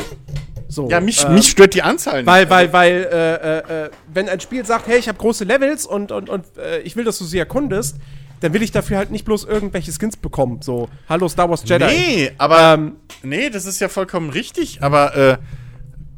So, 0.67 0.89
Ja, 0.89 1.01
mich, 1.01 1.23
ähm, 1.25 1.35
mich 1.35 1.49
stört 1.49 1.73
die 1.73 1.81
Anzahl 1.83 2.19
nicht. 2.19 2.27
Weil, 2.27 2.49
weil, 2.49 2.71
weil, 2.73 3.07
äh, 3.11 3.35
äh, 3.35 3.85
äh, 3.85 3.89
wenn 4.13 4.29
ein 4.29 4.39
Spiel 4.39 4.65
sagt, 4.65 4.87
hey, 4.87 4.97
ich 4.97 5.07
habe 5.09 5.17
große 5.17 5.43
Levels 5.43 5.85
und, 5.85 6.11
und, 6.11 6.29
und 6.29 6.45
äh, 6.57 6.79
ich 6.79 6.95
will, 6.95 7.03
dass 7.03 7.17
du 7.17 7.25
sie 7.25 7.37
erkundest, 7.37 7.97
dann 8.39 8.53
will 8.53 8.63
ich 8.63 8.71
dafür 8.71 8.97
halt 8.97 9.11
nicht 9.11 9.25
bloß 9.25 9.43
irgendwelche 9.43 9.91
Skins 9.91 10.17
bekommen. 10.17 10.61
So, 10.61 10.89
hallo 11.09 11.27
Star 11.27 11.49
Wars 11.49 11.63
Jedi. 11.65 11.85
Nee, 11.85 12.31
aber 12.37 12.73
Ähm, 12.75 12.95
nee, 13.21 13.49
das 13.49 13.65
ist 13.65 13.79
ja 13.79 13.89
vollkommen 13.89 14.29
richtig, 14.29 14.81
aber 14.81 15.15
äh, 15.15 15.37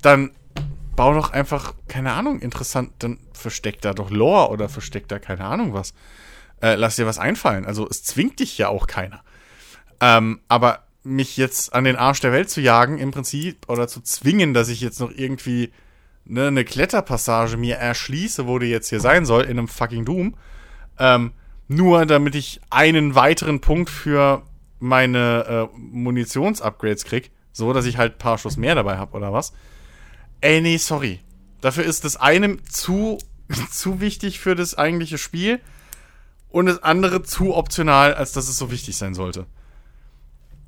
dann 0.02 0.32
bau 0.96 1.14
doch 1.14 1.32
einfach, 1.32 1.74
keine 1.88 2.14
Ahnung, 2.14 2.40
interessant, 2.40 2.92
dann 3.00 3.18
versteckt 3.34 3.84
da 3.84 3.94
doch 3.94 4.12
Lore 4.12 4.52
oder 4.52 4.70
versteckt 4.70 5.12
da 5.12 5.20
keine 5.20 5.46
Ahnung 5.46 5.74
was. 5.74 5.94
Äh, 6.62 6.76
lass 6.76 6.96
dir 6.96 7.08
was 7.08 7.18
einfallen. 7.18 7.66
Also 7.66 7.88
es 7.90 8.04
zwingt 8.04 8.40
dich 8.40 8.58
ja 8.58 8.70
auch 8.70 8.88
keiner. 8.88 9.22
Ähm, 10.04 10.42
aber 10.50 10.84
mich 11.04 11.38
jetzt 11.38 11.74
an 11.74 11.86
den 11.86 11.96
Arsch 11.96 12.20
der 12.20 12.34
Welt 12.34 12.50
zu 12.50 12.60
jagen, 12.60 12.98
im 12.98 13.12
Prinzip, 13.12 13.70
oder 13.70 13.88
zu 13.88 14.02
zwingen, 14.02 14.54
dass 14.54 14.68
ich 14.68 14.82
jetzt 14.82 15.00
noch 15.00 15.12
irgendwie 15.12 15.72
ne, 16.26 16.48
eine 16.48 16.66
Kletterpassage 16.66 17.56
mir 17.56 17.78
erschließe, 17.78 18.46
wo 18.46 18.60
die 18.60 18.68
jetzt 18.68 18.90
hier 18.90 19.00
sein 19.00 19.26
soll, 19.26 19.44
in 19.44 19.52
einem 19.52 19.70
fucking 19.70 20.04
Doom, 20.04 20.36
ähm, 21.00 21.32
nur 21.70 22.06
damit 22.06 22.36
ich 22.36 22.60
einen 22.70 23.16
weiteren 23.16 23.62
Punkt 23.62 23.90
für 23.90 24.44
meine 24.78 25.70
äh, 25.74 25.78
Munitionsupgrades 25.78 27.06
krieg, 27.06 27.32
so 27.54 27.72
dass 27.72 27.86
ich 27.86 27.96
halt 27.98 28.16
ein 28.16 28.18
paar 28.20 28.38
Schuss 28.38 28.58
mehr 28.58 28.76
dabei 28.76 28.98
habe 28.98 29.16
oder 29.16 29.32
was. 29.32 29.54
Ey, 30.42 30.60
nee, 30.60 30.76
sorry. 30.76 31.22
Dafür 31.62 31.86
ist 31.86 32.04
das 32.04 32.18
eine 32.18 32.62
zu, 32.64 33.20
zu 33.72 34.02
wichtig 34.02 34.42
für 34.42 34.54
das 34.54 34.78
eigentliche 34.78 35.18
Spiel 35.18 35.62
und 36.50 36.66
das 36.66 36.84
andere 36.84 37.24
zu 37.24 37.56
optional, 37.56 38.14
als 38.14 38.34
dass 38.34 38.50
es 38.50 38.58
so 38.58 38.70
wichtig 38.70 38.98
sein 38.98 39.14
sollte. 39.14 39.48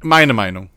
Meine 0.06 0.34
Meinung. 0.34 0.70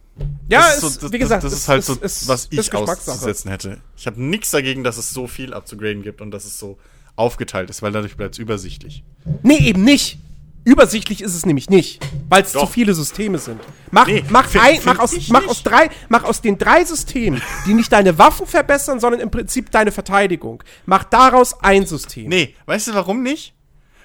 ja, 0.48 0.60
das 0.60 0.78
ist, 0.78 0.82
ist 0.84 0.94
so, 0.94 1.00
das, 1.02 1.12
wie 1.12 1.18
gesagt, 1.18 1.44
das 1.44 1.52
es- 1.52 1.58
ist 1.60 1.68
halt 1.68 1.84
so, 1.84 1.96
es- 2.00 2.26
was 2.26 2.48
ich 2.50 2.58
ist 2.58 2.74
auszusetzen 2.74 3.50
hätte. 3.50 3.80
Ich 3.96 4.06
habe 4.06 4.20
nichts 4.22 4.50
dagegen, 4.50 4.82
dass 4.82 4.96
es 4.96 5.10
so 5.12 5.26
viel 5.26 5.52
abzugraden 5.54 6.02
gibt 6.02 6.20
und 6.20 6.30
dass 6.30 6.44
es 6.46 6.58
so 6.58 6.78
aufgeteilt 7.14 7.68
ist, 7.70 7.82
weil 7.82 7.92
dadurch 7.92 8.16
bleibt 8.16 8.34
es 8.34 8.38
übersichtlich. 8.38 9.04
Nee, 9.42 9.58
eben 9.58 9.84
nicht. 9.84 10.18
Übersichtlich 10.64 11.22
ist 11.22 11.34
es 11.34 11.46
nämlich 11.46 11.70
nicht, 11.70 12.00
weil 12.28 12.42
es 12.42 12.52
zu 12.52 12.66
viele 12.66 12.92
Systeme 12.94 13.38
sind. 13.38 13.60
Mach, 13.90 14.06
Nee, 14.06 14.24
mach, 14.28 14.48
find- 14.48 14.64
ein, 14.64 14.74
find 14.74 14.86
mach, 14.86 14.98
aus, 14.98 15.28
mach, 15.28 15.46
aus 15.46 15.62
drei, 15.62 15.88
mach 16.08 16.24
aus 16.24 16.40
den 16.42 16.58
drei 16.58 16.84
Systemen, 16.84 17.40
die 17.66 17.74
nicht 17.74 17.92
deine 17.92 18.18
Waffen 18.18 18.46
verbessern, 18.46 19.00
sondern 19.00 19.20
im 19.20 19.30
Prinzip 19.30 19.70
deine 19.70 19.92
Verteidigung. 19.92 20.62
Mach 20.84 21.04
daraus 21.04 21.54
ein 21.62 21.86
System. 21.86 22.28
Nee, 22.28 22.54
weißt 22.66 22.88
du 22.88 22.94
warum 22.94 23.22
nicht? 23.22 23.54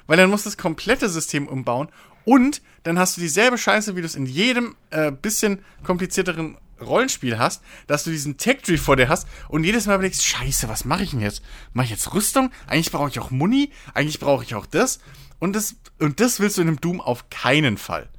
Weil 0.05 0.17
dann 0.17 0.29
musst 0.29 0.45
du 0.45 0.49
das 0.49 0.57
komplette 0.57 1.07
System 1.09 1.47
umbauen 1.47 1.87
und 2.25 2.61
dann 2.83 2.99
hast 2.99 3.17
du 3.17 3.21
dieselbe 3.21 3.57
Scheiße, 3.57 3.95
wie 3.95 4.01
du 4.01 4.05
es 4.05 4.15
in 4.15 4.25
jedem 4.25 4.75
äh, 4.89 5.11
bisschen 5.11 5.59
komplizierteren 5.83 6.57
Rollenspiel 6.81 7.37
hast, 7.37 7.63
dass 7.87 8.03
du 8.03 8.11
diesen 8.11 8.37
Tech-Tree 8.37 8.77
vor 8.77 8.95
dir 8.95 9.09
hast 9.09 9.27
und 9.47 9.63
jedes 9.63 9.85
Mal 9.85 9.95
überlegst, 9.95 10.25
scheiße, 10.25 10.67
was 10.69 10.85
mache 10.85 11.03
ich 11.03 11.11
denn 11.11 11.21
jetzt? 11.21 11.41
Mache 11.73 11.85
ich 11.85 11.91
jetzt 11.91 12.13
Rüstung? 12.13 12.51
Eigentlich 12.67 12.91
brauche 12.91 13.09
ich 13.09 13.19
auch 13.19 13.31
Muni, 13.31 13.71
eigentlich 13.93 14.19
brauche 14.19 14.43
ich 14.43 14.55
auch 14.55 14.65
das. 14.65 14.99
Und 15.39 15.55
das, 15.55 15.75
und 15.99 16.19
das 16.19 16.39
willst 16.39 16.57
du 16.57 16.61
in 16.61 16.67
einem 16.67 16.81
Doom 16.81 17.01
auf 17.01 17.29
keinen 17.29 17.77
Fall. 17.77 18.09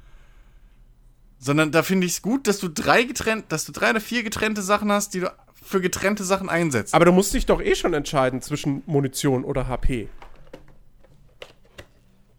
Sondern 1.39 1.71
da 1.71 1.83
finde 1.83 2.07
ich 2.07 2.13
es 2.13 2.21
gut, 2.21 2.47
dass 2.47 2.59
du 2.59 2.67
drei 2.67 3.03
getrennt, 3.03 3.45
dass 3.49 3.65
du 3.65 3.71
drei 3.71 3.91
oder 3.91 4.01
vier 4.01 4.23
getrennte 4.23 4.61
Sachen 4.61 4.91
hast, 4.91 5.13
die 5.13 5.21
du 5.21 5.31
für 5.61 5.81
getrennte 5.81 6.23
Sachen 6.23 6.49
einsetzt. 6.49 6.93
Aber 6.93 7.05
du 7.05 7.11
musst 7.11 7.33
dich 7.33 7.45
doch 7.45 7.61
eh 7.61 7.75
schon 7.75 7.93
entscheiden 7.93 8.41
zwischen 8.41 8.83
Munition 8.85 9.43
oder 9.43 9.67
HP. 9.67 10.07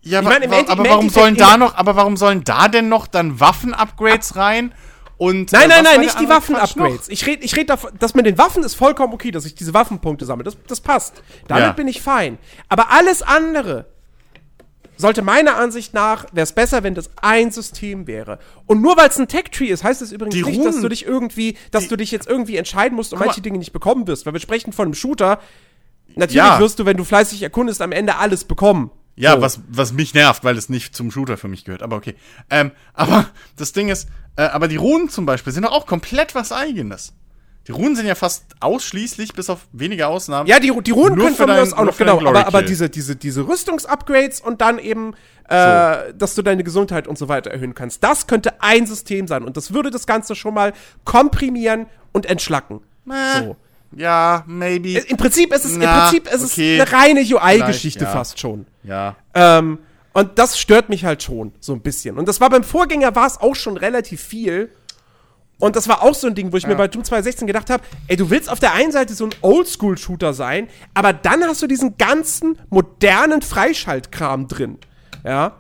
Ja, 0.07 0.21
Ich 0.21 0.25
meine, 0.29 0.45
im 0.45 0.53
aber 0.53 0.85
im 0.85 0.91
warum 0.91 1.09
sollen 1.11 1.35
da 1.37 1.57
noch, 1.57 1.75
aber 1.75 1.97
warum 1.97 2.17
sollen 2.17 2.45
da 2.45 2.69
denn 2.69 2.89
noch 2.89 3.07
dann 3.09 3.41
Waffen-Upgrades 3.41 4.37
rein? 4.37 4.73
Und 5.19 5.51
Nein, 5.53 5.65
äh, 5.65 5.69
nein, 5.69 5.85
nein, 5.85 6.01
nicht 6.01 6.21
die 6.21 6.29
Waffen-Upgrades. 6.29 7.09
Ich 7.09 7.27
rede 7.27 7.43
ich 7.43 7.57
red 7.57 7.71
davon, 7.71 7.91
das 7.99 8.15
mit 8.15 8.27
den 8.27 8.37
Waffen 8.39 8.63
ist 8.63 8.75
vollkommen 8.75 9.15
okay, 9.15 9.31
dass 9.31 9.45
ich 9.47 9.55
diese 9.55 9.73
Waffenpunkte 9.75 10.25
sammle. 10.27 10.45
Das, 10.45 10.57
das 10.69 10.81
passt. 10.81 11.23
Damit 11.49 11.65
Ja. 11.65 11.73
bin 11.73 11.89
ich 11.89 12.03
fein. 12.03 12.39
Aber 12.69 12.91
alles 12.93 13.23
andere 13.23 13.87
sollte 14.99 15.23
meiner 15.23 15.57
Ansicht 15.57 15.93
nach, 15.95 16.27
wäre 16.33 16.45
es 16.45 16.53
besser, 16.53 16.83
wenn 16.83 16.95
das 16.95 17.11
ein 17.21 17.51
System 17.51 18.07
wäre. 18.07 18.39
Und 18.67 18.81
nur 18.83 18.97
weil 18.97 19.09
es 19.09 19.19
ein 19.19 19.27
Tech-Tree 19.27 19.67
ist, 19.67 19.83
heißt 19.85 20.03
es 20.03 20.13
übrigens 20.13 20.35
Die 20.35 20.43
nicht, 20.43 20.59
dass 20.65 20.75
Runen- 20.75 20.83
du 20.83 20.89
dich 20.91 21.05
irgendwie, 21.07 21.57
dass 21.71 21.85
die- 21.85 21.89
du 21.89 21.97
dich 21.97 22.11
jetzt 22.13 22.29
irgendwie 22.29 22.57
entscheiden 22.59 22.95
musst 22.95 23.13
und 23.13 23.19
manche 23.19 23.41
Dinge 23.41 23.59
nicht 23.59 23.73
bekommen 23.73 24.07
wirst. 24.07 24.25
Weil 24.27 24.35
wir 24.35 24.41
sprechen 24.41 24.73
von 24.73 24.85
einem 24.87 24.95
Shooter. 24.95 25.41
Natürlich 26.15 26.37
Ja. 26.37 26.59
wirst 26.61 26.79
du, 26.79 26.85
wenn 26.87 26.97
du 26.97 27.05
fleißig 27.05 27.43
erkundest, 27.43 27.83
am 27.83 27.93
Ende 27.93 28.17
alles 28.17 28.45
bekommen. 28.45 28.91
Ja, 29.17 29.33
So. 29.33 29.41
was, 29.41 29.61
was 29.69 29.93
mich 29.93 30.15
nervt, 30.15 30.45
weil 30.45 30.57
es 30.57 30.69
nicht 30.69 30.95
zum 30.95 31.11
Shooter 31.11 31.37
für 31.37 31.49
mich 31.49 31.65
gehört. 31.65 31.83
Aber 31.83 31.97
okay. 31.97 32.15
Ähm, 32.51 32.71
aber 32.95 33.27
das 33.57 33.73
Ding 33.73 33.89
ist, 33.89 34.09
äh, 34.37 34.43
aber 34.43 34.69
die 34.69 34.77
Runen 34.77 35.09
zum 35.09 35.27
Beispiel 35.27 35.53
sind 35.53 35.65
doch 35.65 35.73
auch 35.73 35.87
komplett 35.87 36.35
was 36.35 36.53
Eigenes. 36.53 37.15
Die 37.67 37.73
Runen 37.73 37.97
sind 37.97 38.07
ja 38.07 38.15
fast 38.15 38.45
ausschließlich, 38.61 39.33
bis 39.33 39.51
auf 39.51 39.67
wenige 39.73 40.07
Ausnahmen. 40.07 40.47
Ja, 40.47 40.61
die, 40.61 40.73
die 40.83 40.91
Runen 40.93 41.17
können 41.17 41.35
für 41.35 41.47
von 41.47 41.47
mir 41.47 41.61
aus 41.61 41.73
auch 41.73 41.85
noch, 41.85 41.97
genau. 41.97 42.25
Aber, 42.25 42.47
aber 42.47 42.63
diese, 42.63 42.89
diese, 42.89 43.17
diese 43.17 43.49
Rüstungsupgrades 43.49 44.41
und 44.41 44.61
dann 44.61 44.79
eben, 44.79 45.15
äh, 45.49 46.15
dass 46.15 46.37
du 46.37 46.43
deine 46.43 46.63
Gesundheit 46.63 47.09
und 47.09 47.19
so 47.19 47.29
weiter 47.29 47.51
erhöhen 47.51 47.75
kannst. 47.75 48.05
Das 48.05 48.29
könnte 48.29 48.63
ein 48.63 48.87
System 48.87 49.27
sein. 49.27 49.43
Und 49.43 49.57
das 49.57 49.73
würde 49.75 49.91
das 49.91 50.07
Ganze 50.07 50.37
schon 50.37 50.55
mal 50.55 50.75
komprimieren 51.05 51.87
und 52.13 52.27
entschlacken. 52.27 52.83
Äh, 53.11 53.41
So. 53.41 53.57
Ja, 53.97 54.45
maybe. 54.47 54.99
Im 54.99 55.17
Prinzip 55.17 55.53
ist 55.53 55.65
es, 55.65 55.77
Na, 55.77 55.85
im 55.85 56.01
Prinzip 56.01 56.33
ist 56.33 56.53
okay. 56.53 56.79
es 56.79 56.93
eine 56.93 56.93
reine 56.93 57.21
UI-Geschichte 57.21 58.05
ja. 58.05 58.11
fast 58.11 58.39
schon. 58.39 58.67
Ja. 58.87 59.17
Ähm, 59.35 59.79
und 60.13 60.39
das 60.39 60.59
stört 60.59 60.89
mich 60.89 61.05
halt 61.05 61.23
schon 61.23 61.53
so 61.61 61.75
ein 61.75 61.81
bisschen. 61.83 62.17
Und 62.17 62.27
das 62.27 62.41
war 62.41 62.49
beim 62.49 62.65
Vorgänger 62.65 63.15
war 63.15 63.27
es 63.27 63.39
auch 63.39 63.55
schon 63.55 63.77
relativ 63.77 64.23
viel. 64.23 64.71
Und 65.59 65.75
das 65.77 65.89
war 65.89 66.03
auch 66.03 66.15
so 66.15 66.27
ein 66.27 66.35
Ding, 66.35 66.53
wo 66.53 66.57
ich 66.59 66.67
mir 66.67 66.75
bei 66.75 66.87
Doom 66.89 67.03
2016 67.05 67.47
gedacht 67.47 67.69
habe, 67.71 67.83
ey, 68.09 68.17
du 68.17 68.29
willst 68.31 68.51
auf 68.51 68.59
der 68.61 68.73
einen 68.75 68.93
Seite 68.93 69.15
so 69.15 69.25
ein 69.25 69.35
Oldschool-Shooter 69.41 70.33
sein, 70.35 70.69
aber 70.95 71.13
dann 71.15 71.43
hast 71.45 71.63
du 71.63 71.67
diesen 71.67 71.97
ganzen 71.97 72.59
modernen 72.69 73.41
Freischaltkram 73.43 74.49
drin. 74.49 74.79
Ja. 75.25 75.57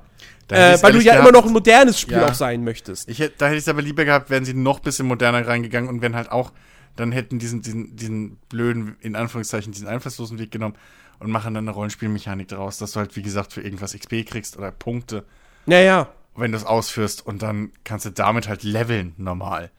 Äh, 0.50 0.78
weil 0.82 0.92
du 0.92 1.00
ja 1.00 1.14
immer 1.14 1.22
gehabt- 1.22 1.34
noch 1.34 1.46
ein 1.46 1.52
modernes 1.52 1.98
Spiel 2.00 2.18
Ja. 2.18 2.28
auch 2.28 2.34
sein 2.34 2.62
möchtest. 2.62 3.08
Ich 3.08 3.18
da 3.18 3.46
hätte 3.46 3.56
ich 3.56 3.62
es 3.62 3.68
aber 3.68 3.82
lieber 3.82 4.04
gehabt, 4.04 4.30
wären 4.30 4.44
sie 4.44 4.54
noch 4.54 4.78
ein 4.78 4.82
bisschen 4.82 5.06
moderner 5.06 5.46
reingegangen 5.46 5.88
und 5.90 6.02
wären 6.02 6.14
halt 6.14 6.30
auch, 6.30 6.52
dann 6.94 7.10
hätten 7.10 7.38
diesen, 7.38 7.62
diesen, 7.62 7.96
diesen 7.96 8.36
blöden, 8.48 8.96
in 9.00 9.16
Anführungszeichen, 9.16 9.72
diesen 9.72 9.88
einflusslosen 9.88 10.38
Weg 10.38 10.50
genommen 10.50 10.76
und 11.18 11.30
machen 11.30 11.54
dann 11.54 11.64
eine 11.64 11.74
Rollenspielmechanik 11.74 12.48
draus, 12.48 12.78
dass 12.78 12.92
du 12.92 13.00
halt, 13.00 13.16
wie 13.16 13.22
gesagt, 13.22 13.52
für 13.52 13.62
irgendwas 13.62 13.94
XP 13.94 14.26
kriegst 14.26 14.56
oder 14.56 14.70
Punkte, 14.70 15.24
Ja, 15.66 15.80
ja. 15.80 16.08
wenn 16.34 16.52
du 16.52 16.58
es 16.58 16.64
ausführst 16.64 17.26
und 17.26 17.42
dann 17.42 17.72
kannst 17.84 18.06
du 18.06 18.10
damit 18.10 18.48
halt 18.48 18.62
leveln, 18.62 19.14
normal. 19.16 19.70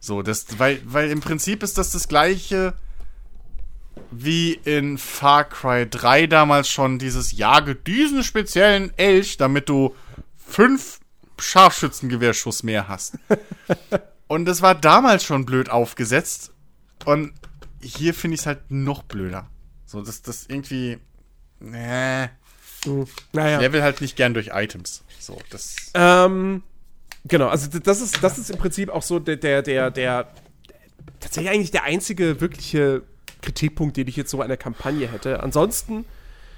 So, 0.00 0.22
das, 0.22 0.58
weil, 0.58 0.80
weil 0.84 1.10
im 1.10 1.20
Prinzip 1.20 1.62
ist 1.62 1.78
das 1.78 1.90
das 1.90 2.08
gleiche 2.08 2.74
wie 4.10 4.52
in 4.52 4.96
Far 4.96 5.44
Cry 5.44 5.88
3 5.88 6.28
damals 6.28 6.68
schon 6.70 6.98
dieses 6.98 7.32
Jage 7.32 7.74
diesen 7.74 8.22
speziellen 8.22 8.96
Elch, 8.96 9.36
damit 9.36 9.68
du 9.68 9.94
fünf 10.36 11.00
Scharfschützengewehrschuss 11.38 12.62
mehr 12.62 12.88
hast. 12.88 13.18
und 14.28 14.44
das 14.44 14.62
war 14.62 14.74
damals 14.74 15.24
schon 15.24 15.44
blöd 15.46 15.70
aufgesetzt. 15.70 16.52
Und 17.04 17.32
hier 17.80 18.14
finde 18.14 18.36
ich 18.36 18.40
es 18.40 18.46
halt 18.46 18.70
noch 18.70 19.02
blöder. 19.02 19.48
So, 19.88 20.02
dass 20.02 20.20
das 20.20 20.44
irgendwie. 20.48 20.98
Nee. 21.60 22.28
Naja. 23.32 23.58
Level 23.58 23.82
halt 23.82 24.00
nicht 24.02 24.16
gern 24.16 24.34
durch 24.34 24.50
Items. 24.52 25.02
So, 25.18 25.38
das. 25.50 25.76
Ähm, 25.94 26.62
genau, 27.24 27.48
also 27.48 27.68
das 27.80 28.00
ist, 28.02 28.22
das 28.22 28.38
ist 28.38 28.50
im 28.50 28.58
Prinzip 28.58 28.90
auch 28.90 29.02
so 29.02 29.18
der, 29.18 29.36
der, 29.36 29.62
der, 29.62 29.90
der 29.90 30.28
tatsächlich 31.20 31.50
eigentlich 31.52 31.70
der 31.70 31.84
einzige 31.84 32.40
wirkliche 32.40 33.02
Kritikpunkt, 33.40 33.96
den 33.96 34.06
ich 34.08 34.16
jetzt 34.16 34.30
so 34.30 34.42
an 34.42 34.48
der 34.48 34.58
Kampagne 34.58 35.10
hätte. 35.10 35.42
Ansonsten 35.42 36.04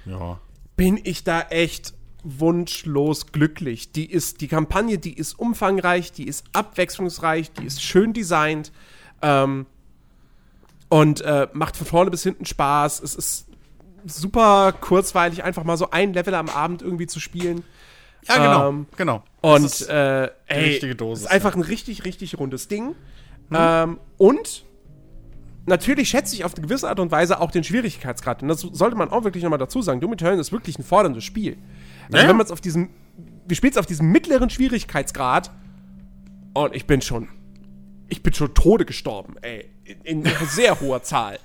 Ja. 0.05 0.39
bin 0.75 0.99
ich 1.01 1.23
da 1.23 1.41
echt 1.43 1.93
wunschlos 2.23 3.31
glücklich. 3.31 3.93
Die 3.93 4.11
ist, 4.11 4.41
die 4.41 4.47
Kampagne, 4.49 4.97
die 4.99 5.13
ist 5.13 5.39
umfangreich, 5.39 6.11
die 6.11 6.27
ist 6.27 6.45
abwechslungsreich, 6.53 7.51
die 7.53 7.65
ist 7.65 7.81
schön 7.81 8.13
designt 8.13 8.71
ähm, 9.21 9.65
und 10.91 11.21
äh, 11.21 11.47
macht 11.53 11.77
von 11.77 11.87
vorne 11.87 12.11
bis 12.11 12.21
hinten 12.21 12.45
Spaß. 12.45 13.01
Es 13.01 13.15
ist 13.15 13.47
super 14.05 14.73
kurzweilig, 14.73 15.41
einfach 15.41 15.63
mal 15.63 15.77
so 15.77 15.89
ein 15.89 16.13
Level 16.13 16.35
am 16.35 16.49
Abend 16.49 16.81
irgendwie 16.81 17.07
zu 17.07 17.21
spielen. 17.21 17.63
Ja, 18.27 18.35
genau. 18.35 18.69
Ähm, 18.69 18.85
genau. 18.97 19.23
Und 19.39 19.63
Das 19.63 19.79
ist 19.81 19.89
äh, 19.89 20.29
ey, 20.47 20.65
richtige 20.65 20.95
Dosis, 20.95 21.23
ist 21.25 21.31
einfach 21.31 21.55
ein 21.55 21.61
richtig, 21.61 22.03
richtig 22.03 22.37
rundes 22.37 22.67
Ding. 22.67 22.95
Ähm, 23.53 23.99
und 24.17 24.65
natürlich 25.65 26.09
schätze 26.09 26.35
ich 26.35 26.43
auf 26.43 26.55
eine 26.55 26.67
gewisse 26.67 26.89
Art 26.89 26.99
und 26.99 27.09
Weise 27.09 27.39
auch 27.39 27.51
den 27.51 27.63
Schwierigkeitsgrad. 27.63 28.41
Und 28.41 28.49
das 28.49 28.59
sollte 28.59 28.97
man 28.97 29.09
auch 29.11 29.23
wirklich 29.23 29.43
nochmal 29.43 29.59
dazu 29.59 29.81
sagen. 29.81 30.01
Doom 30.01 30.11
Eternal 30.11 30.39
ist 30.39 30.51
wirklich 30.51 30.77
ein 30.77 30.83
forderndes 30.83 31.23
Spiel. 31.23 31.57
Also 32.07 32.17
Ja, 32.17 32.23
ja. 32.23 32.29
wenn 32.29 32.35
man 32.35 32.45
es 32.45 32.51
auf 32.51 32.59
diesem, 32.59 32.89
wir 33.47 33.55
spielen 33.55 33.71
es 33.71 33.77
auf 33.77 33.85
diesem 33.85 34.07
mittleren 34.11 34.49
Schwierigkeitsgrad 34.49 35.51
und 36.53 36.75
ich 36.75 36.85
bin 36.85 37.01
schon, 37.01 37.29
ich 38.11 38.21
bin 38.21 38.33
schon 38.33 38.53
Tode 38.53 38.85
gestorben, 38.85 39.35
ey. 39.41 39.69
In, 40.03 40.25
in 40.25 40.31
sehr 40.49 40.79
hoher 40.79 41.01
Zahl. 41.01 41.39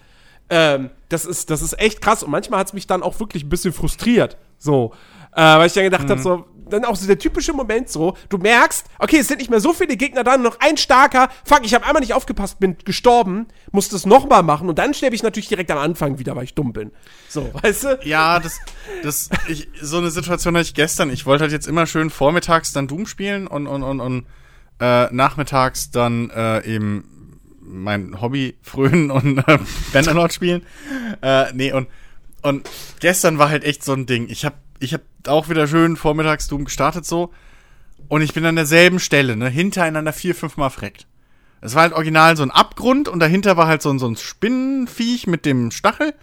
Ähm, 0.51 0.91
das 1.09 1.25
ist, 1.25 1.51
das 1.51 1.62
ist 1.62 1.79
echt 1.81 2.01
krass 2.01 2.23
und 2.23 2.31
manchmal 2.31 2.61
hat 2.61 2.69
es 2.69 2.73
mich 2.73 2.87
dann 2.87 3.03
auch 3.03 3.19
wirklich 3.21 3.45
ein 3.45 3.49
bisschen 3.49 3.73
frustriert. 3.73 4.37
So. 4.59 4.93
Äh, 5.33 5.41
weil 5.41 5.67
ich 5.67 5.73
dann 5.73 5.85
gedacht 5.85 6.09
habe, 6.09 6.21
so, 6.21 6.47
dann 6.69 6.85
auch 6.85 6.97
so 6.97 7.07
der 7.07 7.19
typische 7.19 7.53
Moment 7.53 7.89
so, 7.89 8.17
du 8.29 8.39
merkst, 8.39 8.87
okay, 8.99 9.19
es 9.19 9.29
sind 9.29 9.39
nicht 9.39 9.51
mehr 9.51 9.61
so 9.61 9.73
viele 9.73 9.97
Gegner 9.97 10.25
da, 10.25 10.37
noch 10.37 10.59
ein 10.61 10.77
starker, 10.77 11.29
fuck, 11.45 11.61
ich 11.64 11.75
habe 11.75 11.85
einmal 11.85 12.01
nicht 12.01 12.14
aufgepasst, 12.14 12.59
bin 12.59 12.77
gestorben, 12.85 13.47
muss 13.71 13.89
das 13.89 14.07
nochmal 14.07 14.43
machen 14.43 14.69
und 14.69 14.79
dann 14.79 14.95
sterbe 14.95 15.14
ich 15.14 15.23
natürlich 15.23 15.49
direkt 15.49 15.71
am 15.71 15.79
Anfang 15.79 16.19
wieder, 16.19 16.35
weil 16.37 16.45
ich 16.45 16.55
dumm 16.55 16.73
bin. 16.73 16.91
So, 17.29 17.51
weißt 17.62 17.85
du? 17.85 17.99
Ja, 18.03 18.41
das, 18.41 18.59
das, 19.03 19.31
ich, 19.49 19.69
so 19.81 19.99
eine 19.99 20.11
Situation 20.11 20.57
hatte 20.57 20.67
ich 20.67 20.75
gestern. 20.75 21.11
Ich 21.11 21.27
wollte 21.27 21.43
halt 21.43 21.53
jetzt 21.53 21.69
immer 21.69 21.87
schön 21.87 22.11
vormittags 22.11 22.73
dann 22.73 22.89
Doom 22.89 23.07
spielen 23.07 23.47
und, 23.47 23.67
und, 23.67 23.83
und, 23.83 24.01
und 24.01 24.27
äh, 24.81 25.12
nachmittags 25.12 25.91
dann 25.91 26.31
äh, 26.31 26.64
eben 26.66 27.41
mein 27.61 28.20
Hobby 28.20 28.57
frönen 28.62 29.11
und 29.11 29.39
äh, 29.39 29.59
Bannerlord 29.93 30.33
spielen. 30.33 30.62
Äh, 31.22 31.53
nee, 31.55 31.72
und, 31.72 31.89
und 32.43 32.68
gestern 33.01 33.39
war 33.39 33.49
halt 33.49 33.64
echt 33.64 33.85
so 33.85 33.93
ein 33.93 34.07
Ding. 34.07 34.29
Ich 34.29 34.45
hab, 34.45 34.55
ich 34.79 34.95
hab 34.95 35.03
auch 35.27 35.49
wieder 35.49 35.66
schön 35.66 35.97
vormittags 35.97 36.49
Doom 36.49 36.64
gestartet 36.64 37.05
so 37.05 37.33
und 38.09 38.22
ich 38.22 38.35
bin 38.35 38.45
an 38.45 38.57
derselben 38.57 39.01
Stelle, 39.01 39.37
ne, 39.37 39.49
hintereinander 39.49 40.12
vier, 40.12 40.35
fünf 40.35 40.57
Mal 40.57 40.70
verreckt. 40.70 41.07
Es 41.61 41.74
war 41.74 41.83
halt 41.83 41.95
original 41.95 42.37
so 42.37 42.43
ein 42.43 42.51
Abgrund 42.51 43.09
und 43.09 43.18
dahinter 43.18 43.57
war 43.57 43.66
halt 43.66 43.83
so 43.83 43.91
ein, 43.91 43.99
so 43.99 44.07
ein 44.07 44.16
Spinnenviech 44.16 45.27
mit 45.27 45.45
dem 45.45 45.70
Stachel. 45.70 46.14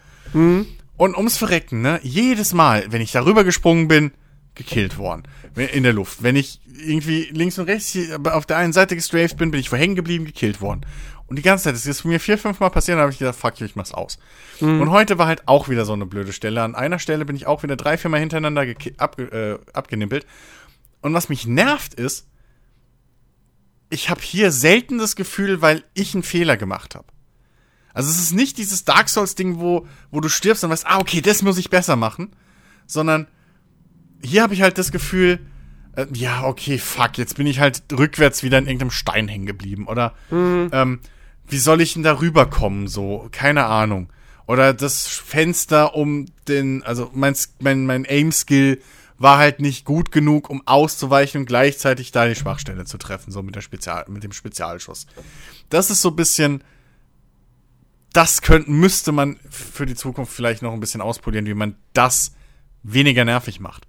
Und 0.96 1.18
ums 1.18 1.38
Verrecken, 1.38 1.82
ne? 1.82 2.00
Jedes 2.04 2.54
Mal, 2.54 2.86
wenn 2.90 3.02
ich 3.02 3.12
darüber 3.12 3.44
gesprungen 3.44 3.88
bin, 3.88 4.12
gekillt 4.56 4.98
worden. 4.98 5.24
In 5.56 5.84
der 5.84 5.94
Luft. 5.94 6.24
Wenn 6.24 6.36
ich 6.36 6.62
irgendwie 6.66 7.30
links 7.32 7.60
und 7.60 7.66
rechts 7.66 7.90
hier 7.90 8.20
auf 8.34 8.46
der 8.46 8.58
einen 8.58 8.74
Seite 8.74 8.96
gestrafed 8.96 9.38
bin, 9.38 9.52
bin 9.52 9.60
ich 9.60 9.70
vorhängen 9.70 9.96
geblieben, 9.96 10.26
gekillt 10.26 10.62
worden. 10.62 10.82
Und 11.28 11.38
die 11.38 11.42
ganze 11.42 11.64
Zeit, 11.66 11.76
das 11.76 11.86
ist 11.86 12.04
mir 12.04 12.20
vier, 12.20 12.38
fünf 12.38 12.60
Mal 12.60 12.70
passiert, 12.70 12.98
dann 12.98 13.04
habe 13.04 13.12
ich 13.12 13.18
gedacht, 13.18 13.38
fuck 13.38 13.60
you, 13.60 13.66
ich 13.66 13.76
mach's 13.76 13.94
aus. 13.94 14.20
Und 14.60 14.92
heute 14.92 15.18
war 15.18 15.28
halt 15.28 15.48
auch 15.48 15.70
wieder 15.70 15.86
so 15.86 15.94
eine 15.94 16.06
blöde 16.06 16.34
Stelle. 16.34 16.62
An 16.62 16.76
einer 16.76 17.00
Stelle 17.00 17.26
bin 17.26 17.36
ich 17.36 17.48
auch 17.48 17.64
wieder 17.64 17.76
drei, 17.76 17.98
vier 17.98 18.12
Mal 18.12 18.20
hintereinander 18.20 18.66
abge 18.98 19.24
äh, 19.24 19.60
abgenippelt. 19.74 20.26
Und 21.02 21.14
was 21.14 21.30
mich 21.30 21.48
nervt 21.48 21.94
ist, 21.94 22.28
ich 23.90 24.10
habe 24.10 24.22
hier 24.22 24.52
selten 24.52 24.98
das 24.98 25.16
Gefühl, 25.16 25.62
weil 25.62 25.84
ich 25.94 26.14
einen 26.14 26.24
Fehler 26.24 26.58
gemacht 26.58 26.96
habe. 26.96 27.06
Also 27.94 28.10
es 28.10 28.20
ist 28.20 28.34
nicht 28.34 28.58
dieses 28.58 28.86
Dark 28.86 29.08
Souls-Ding, 29.08 29.60
wo, 29.60 29.88
wo 30.12 30.20
du 30.20 30.30
stirbst 30.30 30.64
und 30.64 30.72
weißt, 30.72 30.88
ah, 30.88 30.98
okay, 30.98 31.22
das 31.22 31.42
muss 31.42 31.58
ich 31.58 31.70
besser 31.70 31.96
machen. 31.96 32.36
Sondern 32.88 33.28
hier 34.24 34.44
habe 34.44 34.54
ich 34.54 34.62
halt 34.62 34.78
das 34.78 34.92
Gefühl, 34.92 35.40
äh, 35.96 36.08
ja, 36.14 36.44
okay, 36.46 36.78
fuck, 36.78 37.18
jetzt 37.18 37.38
bin 37.38 37.48
ich 37.48 37.60
halt 37.60 37.84
rückwärts 37.92 38.44
wieder 38.44 38.58
in 38.58 38.66
irgendeinem 38.66 38.92
Stein 38.92 39.28
hängen 39.28 39.46
geblieben. 39.46 39.88
Oder 39.88 40.14
ähm, 40.72 41.00
wie 41.48 41.58
soll 41.58 41.82
ich 41.82 41.94
denn 41.94 42.04
da 42.04 42.20
rüberkommen? 42.20 42.88
So, 42.88 43.28
keine 43.32 43.66
Ahnung. 43.66 44.12
Oder 44.48 44.74
das 44.74 45.08
Fenster 45.08 45.96
um 45.96 46.26
den, 46.48 46.84
also 46.84 47.12
mein, 47.14 47.36
mein, 47.60 47.86
mein 47.86 48.06
Aim-Skill 48.06 48.82
war 49.18 49.38
halt 49.38 49.60
nicht 49.60 49.86
gut 49.86 50.12
genug, 50.12 50.50
um 50.50 50.66
auszuweichen 50.66 51.42
und 51.42 51.46
gleichzeitig 51.46 52.12
da 52.12 52.28
die 52.28 52.36
Schwachstelle 52.36 52.86
zu 52.86 52.98
treffen, 52.98 53.32
so 53.32 53.42
mit, 53.42 53.56
der 53.56 53.62
Spezial, 53.62 54.06
mit 54.10 54.24
dem 54.24 54.34
Spezialschuss. 54.34 55.06
Das 55.70 55.90
ist 55.90 56.02
so 56.02 56.10
ein 56.10 56.16
bisschen, 56.16 56.64
das 58.12 58.42
könnte, 58.42 58.70
müsste 58.70 59.12
man 59.12 59.40
für 59.50 59.86
die 59.86 59.96
Zukunft 59.96 60.34
vielleicht 60.34 60.62
noch 60.62 60.74
ein 60.74 60.80
bisschen 60.80 61.02
auspolieren, 61.02 61.46
wie 61.46 61.54
man 61.54 61.76
das 61.94 62.36
weniger 62.84 63.24
nervig 63.24 63.60
macht. 63.60 63.88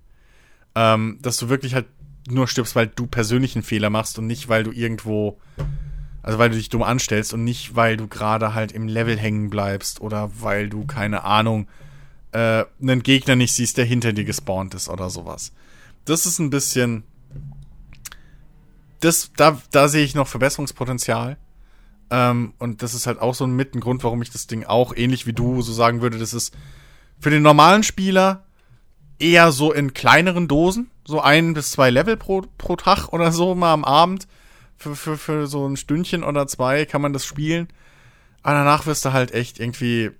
Ähm, 0.74 1.18
dass 1.22 1.36
du 1.36 1.48
wirklich 1.48 1.74
halt 1.74 1.86
nur 2.28 2.48
stirbst, 2.48 2.74
weil 2.74 2.86
du 2.86 3.06
persönlich 3.06 3.54
einen 3.54 3.62
Fehler 3.62 3.90
machst 3.90 4.18
und 4.18 4.26
nicht, 4.26 4.48
weil 4.48 4.64
du 4.64 4.72
irgendwo, 4.72 5.38
also 6.22 6.38
weil 6.38 6.50
du 6.50 6.56
dich 6.56 6.68
dumm 6.68 6.82
anstellst 6.82 7.34
und 7.34 7.44
nicht, 7.44 7.76
weil 7.76 7.96
du 7.96 8.08
gerade 8.08 8.54
halt 8.54 8.72
im 8.72 8.88
Level 8.88 9.18
hängen 9.18 9.50
bleibst 9.50 10.00
oder 10.00 10.30
weil 10.40 10.68
du, 10.68 10.86
keine 10.86 11.24
Ahnung, 11.24 11.68
äh, 12.32 12.64
einen 12.80 13.02
Gegner 13.02 13.36
nicht 13.36 13.54
siehst, 13.54 13.76
der 13.76 13.84
hinter 13.84 14.12
dir 14.12 14.24
gespawnt 14.24 14.74
ist 14.74 14.88
oder 14.88 15.10
sowas. 15.10 15.52
Das 16.04 16.26
ist 16.26 16.38
ein 16.38 16.50
bisschen, 16.50 17.04
das, 19.00 19.30
da, 19.36 19.60
da 19.70 19.88
sehe 19.88 20.04
ich 20.04 20.14
noch 20.14 20.28
Verbesserungspotenzial. 20.28 21.36
Ähm, 22.10 22.54
und 22.58 22.82
das 22.82 22.94
ist 22.94 23.06
halt 23.06 23.20
auch 23.20 23.34
so 23.34 23.44
ein 23.44 23.54
mit 23.54 23.74
ein 23.74 23.80
Grund, 23.80 24.04
warum 24.04 24.22
ich 24.22 24.30
das 24.30 24.46
Ding 24.46 24.64
auch 24.64 24.94
ähnlich 24.94 25.26
wie 25.26 25.32
du 25.32 25.62
so 25.62 25.72
sagen 25.72 26.00
würde, 26.00 26.18
das 26.18 26.34
ist 26.34 26.54
für 27.18 27.30
den 27.30 27.42
normalen 27.42 27.82
Spieler 27.82 28.44
eher 29.18 29.52
so 29.52 29.72
in 29.72 29.94
kleineren 29.94 30.48
Dosen, 30.48 30.90
so 31.04 31.20
ein 31.20 31.54
bis 31.54 31.70
zwei 31.70 31.90
Level 31.90 32.16
pro, 32.16 32.42
pro 32.58 32.76
Tag 32.76 33.08
oder 33.12 33.32
so 33.32 33.54
mal 33.54 33.72
am 33.72 33.84
Abend. 33.84 34.26
Für, 34.76 34.96
für, 34.96 35.16
für 35.16 35.46
so 35.46 35.66
ein 35.66 35.76
Stündchen 35.76 36.24
oder 36.24 36.46
zwei 36.46 36.84
kann 36.84 37.00
man 37.00 37.12
das 37.12 37.24
spielen. 37.24 37.68
Aber 38.42 38.54
danach 38.54 38.86
wirst 38.86 39.04
du 39.04 39.12
halt 39.12 39.32
echt 39.32 39.60
irgendwie. 39.60 40.10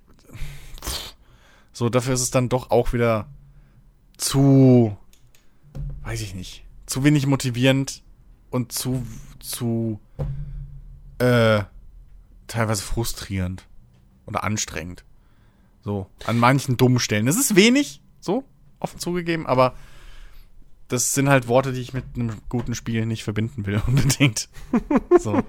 So, 1.73 1.89
dafür 1.89 2.13
ist 2.13 2.21
es 2.21 2.31
dann 2.31 2.49
doch 2.49 2.71
auch 2.71 2.93
wieder 2.93 3.27
zu. 4.17 4.97
Weiß 6.03 6.21
ich 6.21 6.33
nicht. 6.33 6.63
Zu 6.85 7.03
wenig 7.03 7.27
motivierend 7.27 8.01
und 8.49 8.71
zu. 8.71 9.05
zu. 9.39 9.99
äh. 11.19 11.63
teilweise 12.47 12.81
frustrierend. 12.81 13.67
Oder 14.25 14.43
anstrengend. 14.43 15.03
So, 15.83 16.07
an 16.25 16.39
manchen 16.39 16.77
dummen 16.77 16.99
Stellen. 16.99 17.27
Es 17.27 17.37
ist 17.37 17.55
wenig, 17.55 18.01
so, 18.19 18.43
offen 18.85 18.99
zugegeben, 18.99 19.45
aber 19.47 19.73
das 20.87 21.13
sind 21.13 21.29
halt 21.29 21.47
Worte, 21.47 21.73
die 21.73 21.81
ich 21.81 21.93
mit 21.93 22.05
einem 22.15 22.31
guten 22.47 22.75
Spiel 22.75 23.05
nicht 23.05 23.23
verbinden 23.23 23.65
will, 23.65 23.81
unbedingt. 23.87 24.47
so. 25.19 25.43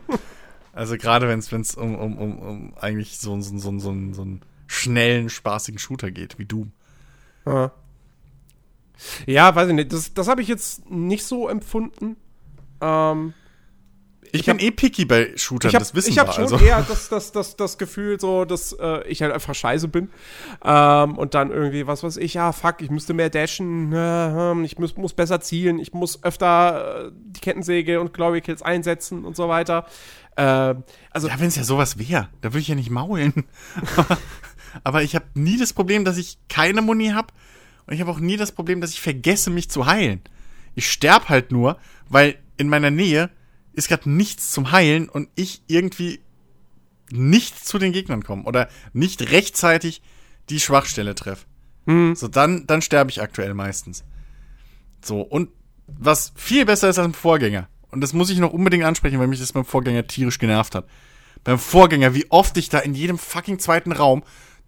Also 0.72 0.96
gerade 0.96 1.28
wenn 1.28 1.38
es 1.38 1.74
um, 1.74 1.94
um, 1.94 2.18
um, 2.18 2.38
um 2.38 2.74
eigentlich 2.80 3.18
so, 3.18 3.40
so, 3.40 3.58
so, 3.58 3.78
so, 3.78 3.94
so 4.12 4.22
einen 4.22 4.42
schnellen, 4.66 5.28
spaßigen 5.28 5.78
Shooter 5.78 6.10
geht, 6.10 6.38
wie 6.38 6.44
Doom. 6.46 6.72
Ja. 7.46 7.72
Ja, 9.26 9.54
weiß 9.54 9.68
ich 9.68 9.74
nicht. 9.74 9.92
Das, 9.92 10.14
das 10.14 10.28
habe 10.28 10.42
ich 10.42 10.48
jetzt 10.48 10.90
nicht 10.90 11.24
so 11.24 11.48
empfunden. 11.48 12.16
Ähm, 12.80 13.34
Ich, 14.36 14.40
Ich 14.40 14.46
bin 14.46 14.56
hab- 14.56 14.62
eh 14.62 14.70
picky 14.70 15.04
bei 15.04 15.32
Shootern, 15.36 15.68
ich 15.68 15.74
habe 15.74 15.84
das 15.84 15.94
wissen 15.94 16.10
ich 16.10 16.18
hab 16.18 16.28
wir. 16.28 16.32
schon 16.32 16.42
Also. 16.44 16.58
eher 16.58 16.82
das, 16.88 17.08
das, 17.10 17.32
das, 17.32 17.56
das 17.56 17.78
Gefühl, 17.78 18.18
so, 18.20 18.44
dass 18.44 18.72
äh, 18.72 19.06
ich 19.08 19.22
halt 19.22 19.32
einfach 19.32 19.54
scheiße 19.54 19.88
bin. 19.88 20.08
Ähm, 20.64 21.16
und 21.18 21.34
dann 21.34 21.50
irgendwie, 21.50 21.86
was 21.86 22.02
weiß 22.02 22.16
ich, 22.18 22.34
ja, 22.34 22.52
fuck, 22.52 22.80
ich 22.80 22.90
müsste 22.90 23.14
mehr 23.14 23.30
dashen, 23.30 23.92
äh, 23.92 24.62
ich 24.62 24.78
muss, 24.78 24.96
muss 24.96 25.12
besser 25.14 25.40
zielen, 25.40 25.78
ich 25.78 25.92
muss 25.92 26.22
öfter 26.22 27.06
äh, 27.06 27.10
die 27.14 27.40
Kettensäge 27.40 28.00
und 28.00 28.12
Glory 28.14 28.40
Kills 28.40 28.62
einsetzen 28.62 29.24
und 29.24 29.36
so 29.36 29.48
weiter. 29.48 29.86
Ähm, 30.36 30.84
also, 31.10 31.28
Ja, 31.28 31.40
wenn 31.40 31.48
es 31.48 31.56
ja 31.56 31.64
sowas 31.64 31.98
wäre, 31.98 32.28
da 32.42 32.50
würde 32.52 32.60
ich 32.60 32.68
ja 32.68 32.74
nicht 32.74 32.90
maulen. 32.90 33.44
aber, 33.96 34.18
aber 34.84 35.02
ich 35.02 35.14
habe 35.14 35.24
nie 35.34 35.58
das 35.58 35.72
Problem, 35.72 36.04
dass 36.04 36.16
ich 36.18 36.38
keine 36.48 36.82
Muni 36.82 37.08
habe. 37.08 37.28
Und 37.86 37.94
ich 37.94 38.00
habe 38.00 38.10
auch 38.10 38.18
nie 38.18 38.36
das 38.36 38.52
Problem, 38.52 38.80
dass 38.80 38.90
ich 38.90 39.00
vergesse, 39.00 39.48
mich 39.50 39.70
zu 39.70 39.86
heilen. 39.86 40.20
Ich 40.74 40.90
sterb 40.90 41.28
halt 41.28 41.52
nur, 41.52 41.78
weil 42.08 42.36
in 42.56 42.68
meiner 42.68 42.90
Nähe 42.90 43.30
ist 43.76 43.88
gerade 43.88 44.10
nichts 44.10 44.50
zum 44.50 44.72
Heilen 44.72 45.08
und 45.08 45.28
ich 45.36 45.62
irgendwie 45.68 46.20
nicht 47.10 47.64
zu 47.64 47.78
den 47.78 47.92
Gegnern 47.92 48.24
komme 48.24 48.44
oder 48.44 48.68
nicht 48.92 49.30
rechtzeitig 49.30 50.02
die 50.48 50.60
Schwachstelle 50.60 51.14
treffe. 51.14 51.46
So, 52.16 52.26
dann, 52.26 52.66
dann 52.66 52.82
sterbe 52.82 53.10
ich 53.10 53.22
aktuell 53.22 53.54
meistens. 53.54 54.04
So, 55.04 55.20
und 55.20 55.50
was 55.86 56.32
viel 56.34 56.64
besser 56.64 56.88
ist 56.88 56.98
als 56.98 57.06
ein 57.06 57.14
Vorgänger, 57.14 57.68
und 57.90 58.00
das 58.00 58.12
muss 58.12 58.30
ich 58.30 58.38
noch 58.38 58.52
unbedingt 58.52 58.84
ansprechen, 58.84 59.20
weil 59.20 59.28
mich 59.28 59.38
das 59.38 59.52
beim 59.52 59.64
Vorgänger 59.64 60.06
tierisch 60.06 60.38
genervt 60.38 60.74
hat. 60.74 60.88
Beim 61.44 61.58
Vorgänger, 61.58 62.14
wie 62.14 62.28
oft 62.30 62.56
ich 62.56 62.68
da 62.68 62.80
in 62.80 62.94
jedem 62.94 63.18
fucking 63.18 63.60
zweiten 63.60 63.92
Raum 63.92 64.24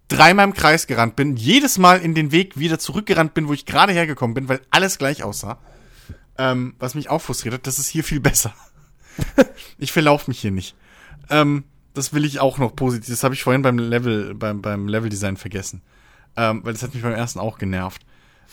dreimal 0.07 0.45
im 0.45 0.53
Kreis 0.53 0.87
gerannt 0.87 1.15
bin, 1.15 1.35
jedes 1.35 1.77
Mal 1.77 1.99
in 1.99 2.15
den 2.15 2.31
Weg 2.31 2.57
wieder 2.57 2.79
zurückgerannt 2.79 3.33
bin, 3.33 3.47
wo 3.47 3.53
ich 3.53 3.65
gerade 3.65 3.91
hergekommen 3.91 4.33
bin, 4.33 4.47
weil 4.47 4.61
alles 4.71 4.97
gleich 4.97 5.23
aussah. 5.23 5.59
Ähm, 6.37 6.75
was 6.79 6.95
mich 6.95 7.09
auch 7.09 7.21
frustriert 7.21 7.55
hat, 7.55 7.67
das 7.67 7.79
ist 7.79 7.89
hier 7.89 8.03
viel 8.03 8.21
besser. 8.21 8.53
ich 9.77 9.91
verlaufe 9.91 10.29
mich 10.29 10.39
hier 10.39 10.51
nicht. 10.51 10.75
Ähm, 11.29 11.63
das 11.93 12.13
will 12.13 12.25
ich 12.25 12.39
auch 12.39 12.57
noch 12.57 12.75
positiv. 12.75 13.09
Das 13.09 13.23
habe 13.23 13.33
ich 13.33 13.43
vorhin 13.43 13.61
beim 13.61 13.77
Level, 13.77 14.33
beim, 14.35 14.61
beim 14.61 14.87
Leveldesign 14.87 15.37
vergessen. 15.37 15.81
Ähm, 16.35 16.61
weil 16.63 16.73
das 16.73 16.83
hat 16.83 16.93
mich 16.93 17.03
beim 17.03 17.13
ersten 17.13 17.39
auch 17.39 17.57
genervt. 17.57 18.05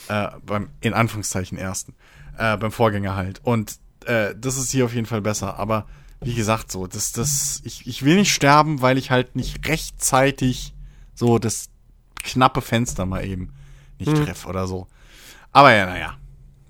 Äh, 0.09 0.29
beim, 0.45 0.69
in 0.81 0.95
Anführungszeichen 0.95 1.59
ersten. 1.59 1.95
Äh, 2.39 2.57
beim 2.57 2.73
Vorgänger 2.73 3.15
halt. 3.15 3.41
Und 3.45 3.79
äh, 4.07 4.35
das 4.37 4.57
ist 4.57 4.71
hier 4.71 4.85
auf 4.85 4.95
jeden 4.95 5.07
Fall 5.07 5.21
besser. 5.23 5.59
Aber 5.59 5.87
wie 6.21 6.35
gesagt, 6.35 6.73
so, 6.73 6.87
das, 6.87 7.13
das, 7.13 7.61
ich, 7.65 7.87
ich 7.87 8.05
will 8.05 8.17
nicht 8.17 8.33
sterben, 8.33 8.81
weil 8.83 8.99
ich 8.99 9.11
halt 9.11 9.37
nicht 9.37 9.67
rechtzeitig 9.69 10.75
so 11.15 11.39
das 11.39 11.69
knappe 12.23 12.63
Fenster 12.63 13.07
mal 13.07 13.25
eben 13.25 13.53
nicht 13.99 14.13
Hm. 14.13 14.25
treffe 14.25 14.49
oder 14.49 14.67
so. 14.67 14.89
Aber 15.53 15.73
ja, 15.73 15.87
naja. 15.87 16.17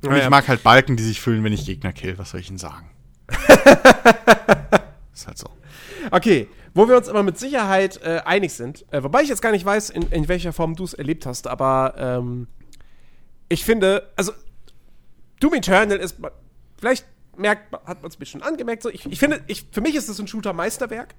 Und 0.02 0.14
ich 0.14 0.28
mag 0.28 0.46
halt 0.46 0.62
Balken, 0.62 0.96
die 0.96 1.02
sich 1.02 1.20
füllen, 1.20 1.42
wenn 1.42 1.52
ich 1.52 1.64
Gegner 1.64 1.92
kill. 1.92 2.18
Was 2.18 2.30
soll 2.30 2.40
ich 2.40 2.48
Ihnen 2.48 2.58
sagen? 2.58 2.88
ist 5.12 5.26
halt 5.26 5.38
so. 5.38 5.48
Okay, 6.10 6.48
wo 6.74 6.88
wir 6.88 6.96
uns 6.96 7.08
aber 7.08 7.22
mit 7.22 7.38
Sicherheit 7.38 8.00
äh, 8.02 8.20
einig 8.24 8.52
sind, 8.52 8.84
äh, 8.92 9.02
wobei 9.02 9.22
ich 9.22 9.28
jetzt 9.28 9.42
gar 9.42 9.52
nicht 9.52 9.64
weiß, 9.64 9.90
in, 9.90 10.02
in 10.10 10.28
welcher 10.28 10.52
Form 10.52 10.76
du 10.76 10.84
es 10.84 10.94
erlebt 10.94 11.26
hast, 11.26 11.46
aber 11.46 11.94
ähm, 11.96 12.48
ich 13.48 13.64
finde, 13.64 14.10
also 14.16 14.32
Doom 15.40 15.54
Eternal 15.54 15.98
ist, 15.98 16.16
vielleicht 16.78 17.06
merkt, 17.36 17.72
hat 17.72 18.02
man 18.02 18.10
es 18.10 18.16
ein 18.16 18.18
bisschen 18.18 18.42
angemerkt, 18.42 18.82
so, 18.82 18.90
ich, 18.90 19.06
ich 19.06 19.18
finde, 19.18 19.42
ich, 19.46 19.66
für 19.70 19.80
mich 19.80 19.94
ist 19.94 20.08
es 20.08 20.18
ein 20.18 20.26
Shooter-Meisterwerk. 20.26 21.14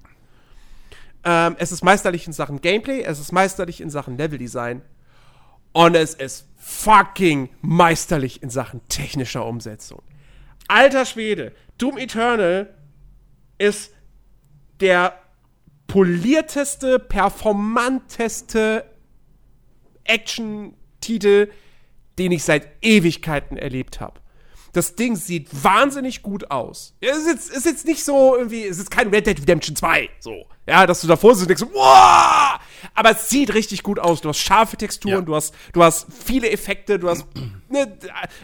Ähm, 1.24 1.56
es 1.58 1.72
ist 1.72 1.82
meisterlich 1.82 2.26
in 2.26 2.32
Sachen 2.32 2.60
Gameplay, 2.60 3.02
es 3.02 3.18
ist 3.18 3.32
meisterlich 3.32 3.80
in 3.80 3.90
Sachen 3.90 4.16
Leveldesign 4.16 4.82
und 5.72 5.94
es 5.94 6.14
ist 6.14 6.46
fucking 6.56 7.50
meisterlich 7.60 8.42
in 8.42 8.50
Sachen 8.50 8.86
technischer 8.88 9.44
Umsetzung. 9.44 10.02
Alter 10.68 11.04
Schwede, 11.04 11.52
Doom 11.78 11.98
Eternal 11.98 12.74
ist 13.58 13.92
der 14.80 15.18
polierteste, 15.86 16.98
performanteste 16.98 18.84
Action-Titel, 20.04 21.50
den 22.18 22.32
ich 22.32 22.44
seit 22.44 22.68
Ewigkeiten 22.82 23.56
erlebt 23.56 24.00
habe. 24.00 24.20
Das 24.72 24.94
Ding 24.94 25.16
sieht 25.16 25.48
wahnsinnig 25.64 26.22
gut 26.22 26.50
aus. 26.50 26.94
Es 27.00 27.16
ist 27.16 27.26
jetzt, 27.26 27.50
ist 27.50 27.64
jetzt 27.66 27.86
nicht 27.86 28.04
so 28.04 28.36
irgendwie, 28.36 28.64
es 28.66 28.78
ist 28.78 28.90
kein 28.90 29.08
Red 29.08 29.26
Dead 29.26 29.40
Redemption 29.40 29.74
2, 29.74 30.10
so. 30.20 30.44
Ja, 30.66 30.86
dass 30.86 31.00
du 31.00 31.06
davor 31.06 31.34
sitzt 31.34 31.50
und 31.50 31.58
denkst, 31.58 31.74
wow! 31.74 32.58
Aber 32.94 33.10
es 33.12 33.30
sieht 33.30 33.54
richtig 33.54 33.82
gut 33.82 33.98
aus. 33.98 34.20
Du 34.20 34.28
hast 34.28 34.38
scharfe 34.38 34.76
Texturen, 34.76 35.14
Ja. 35.14 35.20
du 35.22 35.34
hast, 35.34 35.54
du 35.72 35.82
hast 35.82 36.06
viele 36.24 36.50
Effekte, 36.50 36.98
du 36.98 37.08
hast, 37.08 37.24
ne, 37.70 37.96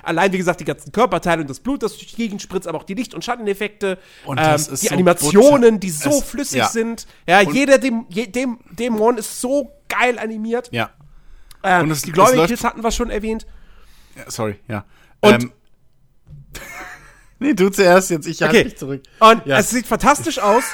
allein 0.03 0.33
wie 0.33 0.39
gesagt, 0.39 0.61
die 0.61 0.65
ganzen 0.65 0.91
Körperteile 0.91 1.43
und 1.43 1.51
das 1.51 1.61
Blut, 1.61 1.83
das 1.83 1.93
durch 1.99 2.13
die 2.13 2.17
Gegend 2.17 2.41
spritzt, 2.41 2.67
aber 2.67 2.79
auch 2.79 2.85
die 2.85 2.95
Licht- 2.95 3.15
und 3.15 3.23
Schatteneffekte, 3.23 3.99
Und 4.25 4.39
ähm, 4.39 4.57
die 4.57 4.77
so 4.77 4.89
Animationen, 4.95 5.79
die 5.81 5.91
so 5.91 6.09
es- 6.11 6.25
flüssig 6.25 6.59
ja. 6.61 6.69
sind. 6.69 7.07
Ja, 7.29 7.43
jeder 7.43 7.77
Däm 7.79 8.07
je, 8.09 8.27
Däm 8.27 8.59
Dämon 8.71 9.19
ist 9.19 9.41
so 9.43 9.71
geil 9.89 10.19
animiert. 10.19 10.71
Ja. 10.73 10.91
Ähm, 11.63 11.83
Und 11.85 11.91
es- 11.91 12.03
die 12.03 12.13
Kills 12.13 12.65
hatten 12.65 12.83
wir 12.83 12.91
schon 12.91 13.11
erwähnt. 13.11 13.47
ja 14.17 14.31
sorry, 14.31 14.59
ja. 14.69 14.85
Und- 15.21 15.43
ähm, 15.45 15.53
nee, 17.39 17.55
du 17.55 17.69
zuerst 17.71 18.11
jetzt, 18.11 18.27
ich 18.27 18.41
halte 18.43 18.57
Okay. 18.57 18.65
mich 18.65 18.77
zurück. 18.77 19.03
Und 19.21 19.47
Ja. 19.47 19.59
es 19.59 19.71
sieht 19.71 19.87
fantastisch 19.87 20.39
aus. 20.39 20.65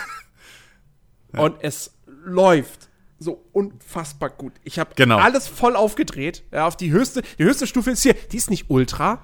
Und 1.33 1.57
es 1.63 1.93
läuft 2.25 2.89
so 3.19 3.45
unfassbar 3.53 4.31
gut. 4.31 4.53
Ich 4.65 4.79
habe 4.79 4.91
Genau. 4.97 5.19
alles 5.19 5.47
voll 5.47 5.77
aufgedreht. 5.77 6.43
Ja, 6.53 6.67
auf 6.67 6.77
die 6.77 6.91
höchste, 6.91 7.23
die 7.39 7.45
höchste 7.45 7.67
Stufe 7.67 7.91
ist 7.91 8.03
hier. 8.03 8.15
Die 8.15 8.37
ist 8.37 8.51
nicht 8.51 8.69
Ultra, 8.71 9.23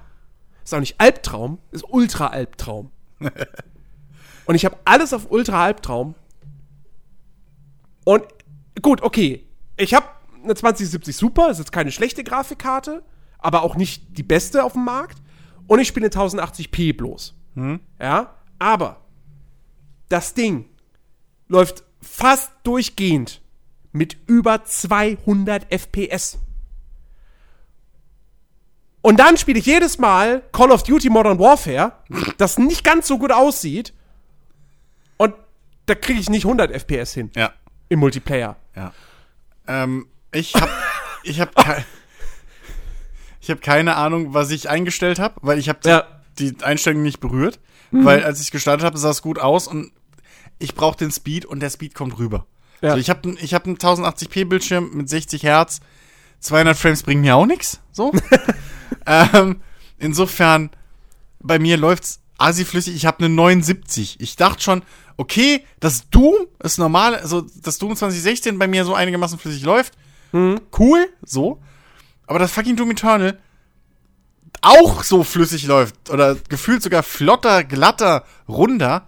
ist 0.63 0.73
auch 0.73 0.79
nicht 0.79 0.99
Albtraum, 1.01 1.59
ist 1.71 1.83
Ultra 1.89 2.27
Albtraum. 2.27 2.91
und 4.45 4.55
ich 4.55 4.65
habe 4.65 4.77
alles 4.85 5.13
auf 5.13 5.31
Ultra 5.31 5.63
Albtraum. 5.65 6.15
Und 8.05 8.23
gut, 8.81 9.01
okay. 9.01 9.45
Ich 9.75 9.93
habe 9.93 10.07
eine 10.43 10.55
2070 10.55 11.15
Super, 11.15 11.49
ist 11.49 11.57
jetzt 11.57 11.71
keine 11.71 11.91
schlechte 11.91 12.23
Grafikkarte, 12.23 13.03
aber 13.39 13.63
auch 13.63 13.75
nicht 13.75 14.17
die 14.17 14.23
beste 14.23 14.63
auf 14.63 14.73
dem 14.73 14.85
Markt. 14.85 15.17
Und 15.67 15.79
ich 15.79 15.87
spiele 15.87 16.05
eine 16.07 16.15
1080p 16.15 16.95
bloß. 16.95 17.33
Ja, 17.99 18.35
aber 18.59 19.01
das 20.09 20.33
Ding 20.33 20.65
läuft 21.47 21.83
fast 22.01 22.51
durchgehend 22.63 23.41
mit 23.91 24.15
über 24.27 24.63
200 24.63 25.65
FPS. 25.71 26.37
Und 29.01 29.19
dann 29.19 29.37
spiele 29.37 29.59
ich 29.59 29.65
jedes 29.65 29.97
Mal 29.97 30.43
Call 30.51 30.71
of 30.71 30.83
Duty 30.83 31.09
Modern 31.09 31.39
Warfare, 31.39 31.93
das 32.37 32.57
nicht 32.57 32.83
ganz 32.83 33.07
so 33.07 33.17
gut 33.17 33.31
aussieht. 33.31 33.93
Und 35.17 35.33
da 35.85 35.95
kriege 35.95 36.19
ich 36.19 36.29
nicht 36.29 36.45
100 36.45 36.71
FPS 36.71 37.13
hin 37.13 37.31
Ja. 37.35 37.53
im 37.89 37.99
Multiplayer. 37.99 38.57
Ja. 38.75 38.93
Ähm, 39.67 40.07
ich 40.31 40.53
hab, 40.55 40.69
ich 41.23 41.39
hab, 41.39 41.55
kei 41.55 41.85
ich 43.47 43.51
hab 43.51 43.61
keine 43.61 43.95
Ahnung, 43.95 44.33
was 44.33 44.51
ich 44.51 44.69
eingestellt 44.69 45.19
habe, 45.19 45.35
weil 45.41 45.57
ich 45.57 45.69
habe 45.69 45.79
Ja. 45.85 46.03
die 46.37 46.53
Einstellung 46.63 47.01
nicht 47.01 47.19
berührt, 47.21 47.59
weil 47.91 48.23
als 48.23 48.41
ich 48.41 48.51
gestartet 48.51 48.85
habe, 48.85 48.97
sah 48.97 49.09
es 49.11 49.21
gut 49.21 49.39
aus 49.39 49.67
und 49.67 49.91
ich 50.59 50.75
brauche 50.75 50.97
den 50.97 51.11
Speed 51.11 51.45
und 51.45 51.61
der 51.61 51.69
Speed 51.69 51.95
kommt 51.95 52.17
rüber. 52.19 52.45
Ja. 52.81 52.89
Also 52.89 52.99
ich 52.99 53.09
habe 53.09 53.35
ich 53.39 53.53
hab 53.53 53.65
einen 53.65 53.77
1080p 53.77 54.45
Bildschirm 54.45 54.91
mit 54.93 55.07
60 55.07 55.43
Hertz, 55.43 55.79
200 56.41 56.75
Frames 56.77 57.03
bringen 57.03 57.21
mir 57.21 57.35
auch 57.37 57.45
nichts, 57.45 57.79
so. 57.93 58.11
ähm, 59.05 59.61
insofern 59.97 60.69
bei 61.39 61.57
mir 61.57 61.77
läuft's 61.77 62.19
assi-flüssig. 62.37 62.95
Ich 62.95 63.05
habe 63.05 63.19
eine 63.25 63.29
79. 63.29 64.17
Ich 64.19 64.35
dachte 64.35 64.61
schon, 64.61 64.83
okay, 65.15 65.63
das 65.79 66.09
Doom 66.09 66.35
ist 66.61 66.77
normal, 66.77 67.15
also 67.15 67.45
das 67.63 67.77
Doom 67.77 67.95
2016 67.95 68.59
bei 68.59 68.67
mir 68.67 68.83
so 68.85 68.93
einigermaßen 68.93 69.39
flüssig 69.39 69.63
läuft. 69.63 69.93
Cool, 70.33 71.07
so. 71.23 71.61
Aber 72.27 72.39
das 72.39 72.51
fucking 72.51 72.75
Doom 72.75 72.91
Eternal 72.91 73.39
auch 74.61 75.03
so 75.03 75.23
flüssig 75.23 75.65
läuft 75.65 76.09
oder 76.09 76.35
gefühlt 76.49 76.81
sogar 76.81 77.03
flotter, 77.03 77.63
glatter, 77.63 78.25
runder. 78.47 79.05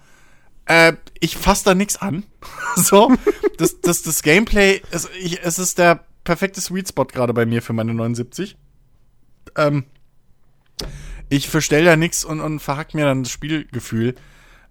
Äh, 0.65 0.93
ich 1.19 1.37
fass 1.37 1.63
da 1.63 1.73
nix 1.75 1.97
an. 1.97 2.23
so. 2.75 3.13
Das, 3.57 3.81
das, 3.81 4.03
das 4.03 4.23
Gameplay, 4.23 4.81
es, 4.91 5.09
ich, 5.19 5.41
es 5.43 5.59
ist 5.59 5.77
der 5.77 6.05
perfekte 6.23 6.61
Sweet 6.61 6.89
Spot 6.89 7.05
gerade 7.05 7.33
bei 7.33 7.45
mir 7.45 7.61
für 7.61 7.73
meine 7.73 7.93
79. 7.93 8.57
Ähm, 9.55 9.85
ich 11.29 11.49
verstell 11.49 11.85
da 11.85 11.95
nix 11.95 12.23
und, 12.23 12.39
und 12.39 12.59
verhack 12.59 12.93
mir 12.93 13.05
dann 13.05 13.23
das 13.23 13.31
Spielgefühl. 13.31 14.15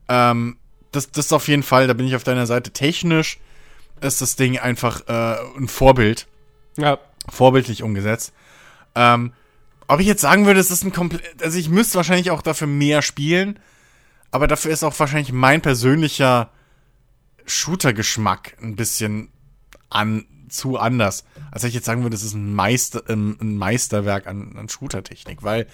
Ähm, 0.08 0.58
das, 0.92 1.10
das 1.10 1.26
ist 1.26 1.32
auf 1.32 1.48
jeden 1.48 1.62
Fall, 1.62 1.86
da 1.86 1.92
bin 1.92 2.06
ich 2.06 2.16
auf 2.16 2.24
deiner 2.24 2.46
Seite. 2.46 2.70
Technisch 2.70 3.38
ist 4.00 4.20
das 4.22 4.36
Ding 4.36 4.58
einfach 4.58 5.06
äh, 5.08 5.36
ein 5.56 5.68
Vorbild. 5.68 6.26
Ja. 6.76 6.98
Vorbildlich 7.30 7.82
umgesetzt. 7.82 8.32
Ähm, 8.94 9.32
ob 9.86 10.00
ich 10.00 10.06
jetzt 10.06 10.20
sagen 10.20 10.46
würde, 10.46 10.60
es 10.60 10.70
ist 10.70 10.84
ein 10.84 10.92
komplett. 10.92 11.42
Also 11.42 11.58
ich 11.58 11.68
müsste 11.70 11.96
wahrscheinlich 11.96 12.30
auch 12.30 12.42
dafür 12.42 12.66
mehr 12.66 13.02
spielen. 13.02 13.58
Aber 14.30 14.46
dafür 14.46 14.70
ist 14.70 14.84
auch 14.84 14.98
wahrscheinlich 14.98 15.32
mein 15.32 15.62
persönlicher 15.62 16.50
Shooter-Geschmack 17.46 18.58
ein 18.60 18.76
bisschen 18.76 19.30
an, 19.88 20.26
zu 20.50 20.78
anders. 20.78 21.24
Als 21.50 21.64
ich 21.64 21.74
jetzt 21.74 21.86
sagen 21.86 22.02
würde, 22.02 22.16
es 22.16 22.22
ist 22.22 22.34
ein, 22.34 22.54
Meister, 22.54 23.02
ein 23.08 23.56
Meisterwerk 23.56 24.26
an, 24.26 24.56
an 24.56 24.68
Shooter-Technik. 24.68 25.42
Weil 25.42 25.66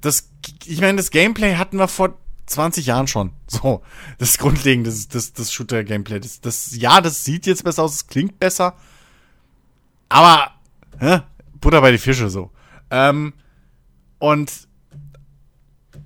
das, 0.00 0.30
ich 0.64 0.80
meine, 0.80 0.96
das 0.96 1.10
Gameplay 1.10 1.54
hatten 1.54 1.78
wir 1.78 1.88
vor 1.88 2.18
20 2.46 2.86
Jahren 2.86 3.06
schon. 3.06 3.32
So, 3.46 3.82
das 4.18 4.38
Grundlegende, 4.38 4.90
das, 4.90 5.08
das, 5.08 5.32
das 5.32 5.52
Shooter-Gameplay. 5.52 6.20
Das, 6.20 6.40
das, 6.40 6.74
ja, 6.74 7.00
das 7.00 7.24
sieht 7.24 7.46
jetzt 7.46 7.64
besser 7.64 7.84
aus, 7.84 7.94
es 7.94 8.06
klingt 8.08 8.40
besser. 8.40 8.74
Aber, 10.12 10.50
hä? 10.98 11.22
Butter 11.54 11.80
bei 11.80 11.90
die 11.90 11.98
Fische 11.98 12.28
so. 12.28 12.50
Ähm, 12.90 13.32
und 14.18 14.52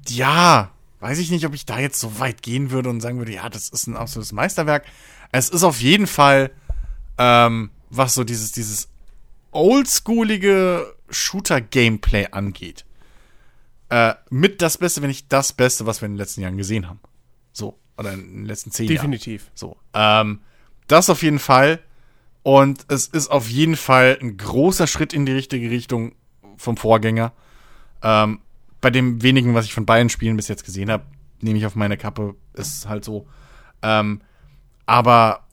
ja, 0.08 0.70
weiß 1.00 1.18
ich 1.18 1.30
nicht, 1.30 1.44
ob 1.44 1.54
ich 1.54 1.66
da 1.66 1.80
jetzt 1.80 1.98
so 1.98 2.20
weit 2.20 2.42
gehen 2.42 2.70
würde 2.70 2.88
und 2.88 3.00
sagen 3.00 3.18
würde, 3.18 3.32
ja, 3.32 3.48
das 3.48 3.68
ist 3.68 3.88
ein 3.88 3.96
absolutes 3.96 4.32
Meisterwerk. 4.32 4.84
Es 5.32 5.48
ist 5.48 5.64
auf 5.64 5.80
jeden 5.80 6.06
Fall, 6.06 6.52
ähm, 7.18 7.70
was 7.90 8.14
so 8.14 8.22
dieses, 8.22 8.52
dieses 8.52 8.88
oldschoolige 9.50 10.94
Shooter-Gameplay 11.10 12.28
angeht. 12.30 12.84
Äh, 13.88 14.14
mit 14.30 14.62
das 14.62 14.78
Beste, 14.78 15.02
wenn 15.02 15.08
nicht 15.08 15.32
das 15.32 15.52
Beste, 15.52 15.84
was 15.86 16.00
wir 16.00 16.06
in 16.06 16.12
den 16.12 16.18
letzten 16.18 16.42
Jahren 16.42 16.56
gesehen 16.56 16.88
haben. 16.88 17.00
So. 17.52 17.76
Oder 17.98 18.12
in 18.12 18.20
den 18.20 18.44
letzten 18.44 18.70
zehn 18.70 18.86
Jahren. 18.86 19.10
Definitiv. 19.10 19.50
So. 19.54 19.76
Ähm, 19.94 20.42
das 20.86 21.10
auf 21.10 21.22
jeden 21.24 21.40
Fall. 21.40 21.80
Und 22.46 22.86
es 22.86 23.08
ist 23.08 23.28
auf 23.28 23.50
jeden 23.50 23.74
Fall 23.74 24.16
ein 24.22 24.36
großer 24.36 24.86
Schritt 24.86 25.12
in 25.12 25.26
die 25.26 25.32
richtige 25.32 25.68
Richtung 25.68 26.14
vom 26.56 26.76
Vorgänger. 26.76 27.32
Ähm, 28.04 28.38
bei 28.80 28.90
dem 28.90 29.20
wenigen, 29.20 29.56
was 29.56 29.64
ich 29.64 29.74
von 29.74 29.84
beiden 29.84 30.10
Spielen 30.10 30.36
bis 30.36 30.46
jetzt 30.46 30.64
gesehen 30.64 30.88
habe, 30.88 31.06
nehme 31.40 31.58
ich 31.58 31.66
auf 31.66 31.74
meine 31.74 31.96
Kappe, 31.96 32.36
ist 32.52 32.88
halt 32.88 33.04
so. 33.04 33.26
Ähm, 33.82 34.20
aber 34.86 35.48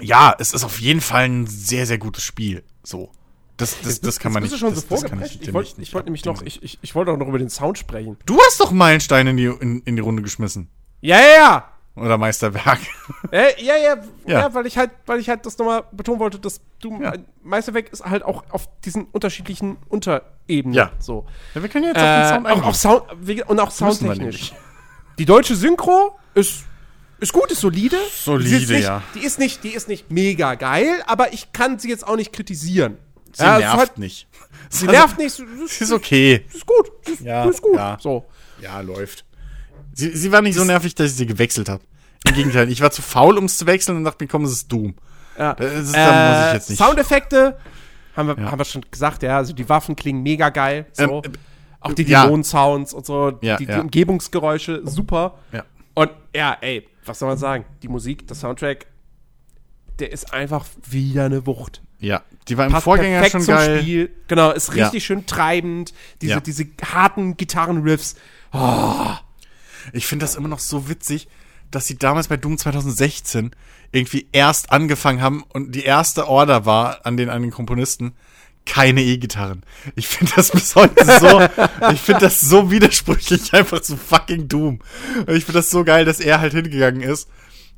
ja, 0.00 0.32
es 0.38 0.52
ist 0.52 0.62
auf 0.62 0.80
jeden 0.80 1.00
Fall 1.00 1.24
ein 1.24 1.48
sehr, 1.48 1.86
sehr 1.86 1.98
gutes 1.98 2.22
Spiel. 2.22 2.62
So. 2.84 3.10
Das, 3.56 3.80
das, 3.80 4.00
das 4.00 4.20
kann 4.20 4.32
man 4.32 4.44
nicht. 4.44 4.56
schon 4.56 4.72
das, 4.72 4.82
so 4.82 4.94
das 4.94 5.02
kann? 5.02 5.20
Ich 5.20 5.40
dem 5.40 5.54
wollte 5.54 5.80
nicht 5.80 5.92
wollt 5.92 6.04
nämlich 6.04 6.24
noch, 6.24 6.40
ich, 6.42 6.62
ich, 6.62 6.78
ich 6.82 6.94
wollte 6.94 7.10
auch 7.10 7.16
noch 7.16 7.26
über 7.26 7.40
den 7.40 7.50
Sound 7.50 7.78
sprechen. 7.78 8.16
Du 8.26 8.38
hast 8.38 8.60
doch 8.60 8.70
Meilensteine 8.70 9.30
in 9.30 9.36
die, 9.36 9.46
in, 9.46 9.80
in 9.80 9.96
die 9.96 10.02
Runde 10.02 10.22
geschmissen. 10.22 10.70
Ja, 11.00 11.18
ja, 11.18 11.34
ja. 11.36 11.72
Oder 11.96 12.16
Meisterwerk. 12.18 12.78
Äh, 13.32 13.62
ja, 13.62 13.76
ja, 13.76 13.94
ja, 14.26 14.40
Ja. 14.40 14.54
weil 14.54 14.66
ich 14.66 14.76
halt, 14.78 14.90
weil 15.06 15.20
ich 15.20 15.28
halt 15.28 15.44
das 15.46 15.56
nochmal 15.58 15.84
betonen 15.92 16.18
wollte, 16.18 16.38
dass 16.40 16.60
du 16.80 17.00
Ja. 17.00 17.12
äh, 17.14 17.18
Meisterwerk 17.44 17.90
ist 17.92 18.04
halt 18.04 18.22
auch 18.24 18.42
auf 18.50 18.68
diesen 18.84 19.04
unterschiedlichen 19.12 19.76
Unterebenen. 19.88 20.72
Ja. 20.74 20.90
So. 20.98 21.26
Ja, 21.54 21.62
wir 21.62 21.68
können 21.68 21.84
jetzt 21.84 21.98
Äh, 21.98 22.00
auf 22.00 22.32
den 22.32 22.44
Sound 22.44 22.46
auch, 22.64 22.66
auch. 22.68 22.74
Sound 22.74 23.02
und 23.48 23.60
auch 23.60 23.70
soundtechnisch. 23.70 24.52
Die 25.18 25.24
deutsche 25.26 25.54
Synchro 25.54 26.18
ist 26.34 26.64
ist 27.20 27.32
gut, 27.34 27.50
ist 27.52 27.60
solide. 27.60 27.98
Solide, 28.10 28.56
ist 28.56 28.70
nicht, 28.70 28.82
ja. 28.84 29.02
Die 29.14 29.20
ist 29.20 29.38
nicht, 29.38 29.62
die 29.62 29.68
ist 29.74 29.88
nicht 29.88 30.10
mega 30.10 30.54
geil, 30.54 31.02
aber 31.06 31.34
ich 31.34 31.52
kann 31.52 31.78
sie 31.78 31.90
jetzt 31.90 32.06
auch 32.08 32.16
nicht 32.16 32.32
kritisieren. 32.32 32.96
Sie 33.32 33.44
Ja, 33.44 33.58
nervt 33.58 33.76
halt- 33.78 33.98
nicht. 33.98 34.26
Sie 34.70 34.86
nervt 34.88 35.18
nicht. 35.18 35.36
Sie 35.36 35.44
ist, 35.44 35.82
ist 35.82 35.92
okay. 35.92 36.46
ist 36.52 36.64
gut. 36.66 36.90
Ist, 37.06 37.20
Ja, 37.20 37.44
ist 37.44 37.60
gut. 37.60 37.76
ja. 37.76 37.98
So. 38.00 38.24
Ja, 38.60 38.80
läuft. 38.80 39.24
Sie, 39.94 40.16
sie 40.16 40.32
war 40.32 40.42
nicht 40.42 40.56
so 40.56 40.64
nervig, 40.64 40.94
dass 40.94 41.10
ich 41.10 41.16
sie 41.16 41.26
gewechselt 41.26 41.68
habe. 41.68 41.82
Im 42.26 42.34
Gegenteil, 42.34 42.70
ich 42.70 42.80
war 42.80 42.90
zu 42.90 43.02
faul, 43.02 43.38
um 43.38 43.44
es 43.46 43.58
zu 43.58 43.66
wechseln 43.66 43.96
und 43.96 44.04
dachte 44.04 44.22
mir, 44.24 44.28
komm, 44.28 44.44
es 44.44 44.52
ist 44.52 44.70
Doom. 44.70 44.94
Ja. 45.38 45.54
Das 45.54 45.72
ist, 45.72 45.94
da 45.94 46.28
muss 46.30 46.46
ich 46.48 46.52
jetzt 46.54 46.70
nicht. 46.70 46.80
Äh, 46.80 46.84
Soundeffekte 46.84 47.58
haben 48.16 48.28
wir, 48.28 48.38
Ja. 48.38 48.50
haben 48.50 48.58
wir 48.58 48.64
schon 48.64 48.84
gesagt, 48.90 49.22
ja. 49.22 49.36
Also 49.38 49.52
die 49.52 49.68
Waffen 49.68 49.96
klingen 49.96 50.22
mega 50.22 50.50
geil. 50.50 50.86
So. 50.92 51.22
Ähm, 51.24 51.32
auch 51.80 51.94
die 51.94 52.02
ja. 52.02 52.24
Dämonen-Sounds 52.24 52.92
und 52.92 53.06
so. 53.06 53.38
Ja, 53.40 53.56
die, 53.56 53.66
die. 53.66 53.72
Umgebungsgeräusche, 53.72 54.82
super. 54.84 55.38
Ja. 55.52 55.64
Und 55.94 56.10
ja, 56.34 56.56
ey, 56.60 56.86
was 57.06 57.18
soll 57.18 57.28
man 57.28 57.38
sagen? 57.38 57.64
Die 57.82 57.88
Musik, 57.88 58.26
der 58.26 58.36
Soundtrack, 58.36 58.86
der 59.98 60.12
ist 60.12 60.32
einfach 60.34 60.66
wieder 60.88 61.24
eine 61.24 61.46
Wucht. 61.46 61.80
Ja, 61.98 62.22
die 62.48 62.56
war 62.58 62.66
im 62.66 62.72
Passt 62.72 62.84
Vorgänger 62.84 63.24
schon 63.30 63.42
zum 63.42 63.54
geil. 63.54 63.80
Spiel. 63.80 64.10
Genau, 64.28 64.50
ist 64.52 64.74
richtig 64.74 65.04
schön 65.04 65.26
treibend. 65.26 65.92
Diese, 66.20 66.40
diese 66.40 66.66
harten 66.92 67.36
Gitarrenriffs. 67.36 68.16
Ich 69.92 70.06
finde 70.06 70.24
das 70.24 70.36
immer 70.36 70.48
noch 70.48 70.58
so 70.58 70.88
witzig, 70.88 71.28
dass 71.70 71.86
sie 71.86 71.98
damals 71.98 72.28
bei 72.28 72.36
Doom 72.36 72.58
2016 72.58 73.52
irgendwie 73.92 74.26
erst 74.32 74.72
angefangen 74.72 75.22
haben 75.22 75.44
und 75.48 75.74
die 75.74 75.84
erste 75.84 76.28
Order 76.28 76.66
war 76.66 77.06
an 77.06 77.16
den, 77.16 77.28
an 77.30 77.42
den 77.42 77.50
Komponisten 77.50 78.12
keine 78.66 79.02
E-Gitarren. 79.02 79.62
Ich 79.96 80.06
finde 80.06 80.32
das 80.36 80.50
bis 80.50 80.76
heute 80.76 81.04
so, 81.04 81.40
ich 81.92 82.00
finde 82.00 82.20
das 82.20 82.40
so 82.40 82.70
widersprüchlich 82.70 83.52
einfach 83.54 83.80
zu 83.80 83.96
fucking 83.96 84.48
Doom. 84.48 84.80
Und 85.26 85.34
ich 85.34 85.44
finde 85.44 85.58
das 85.60 85.70
so 85.70 85.84
geil, 85.84 86.04
dass 86.04 86.20
er 86.20 86.40
halt 86.40 86.52
hingegangen 86.52 87.00
ist, 87.00 87.28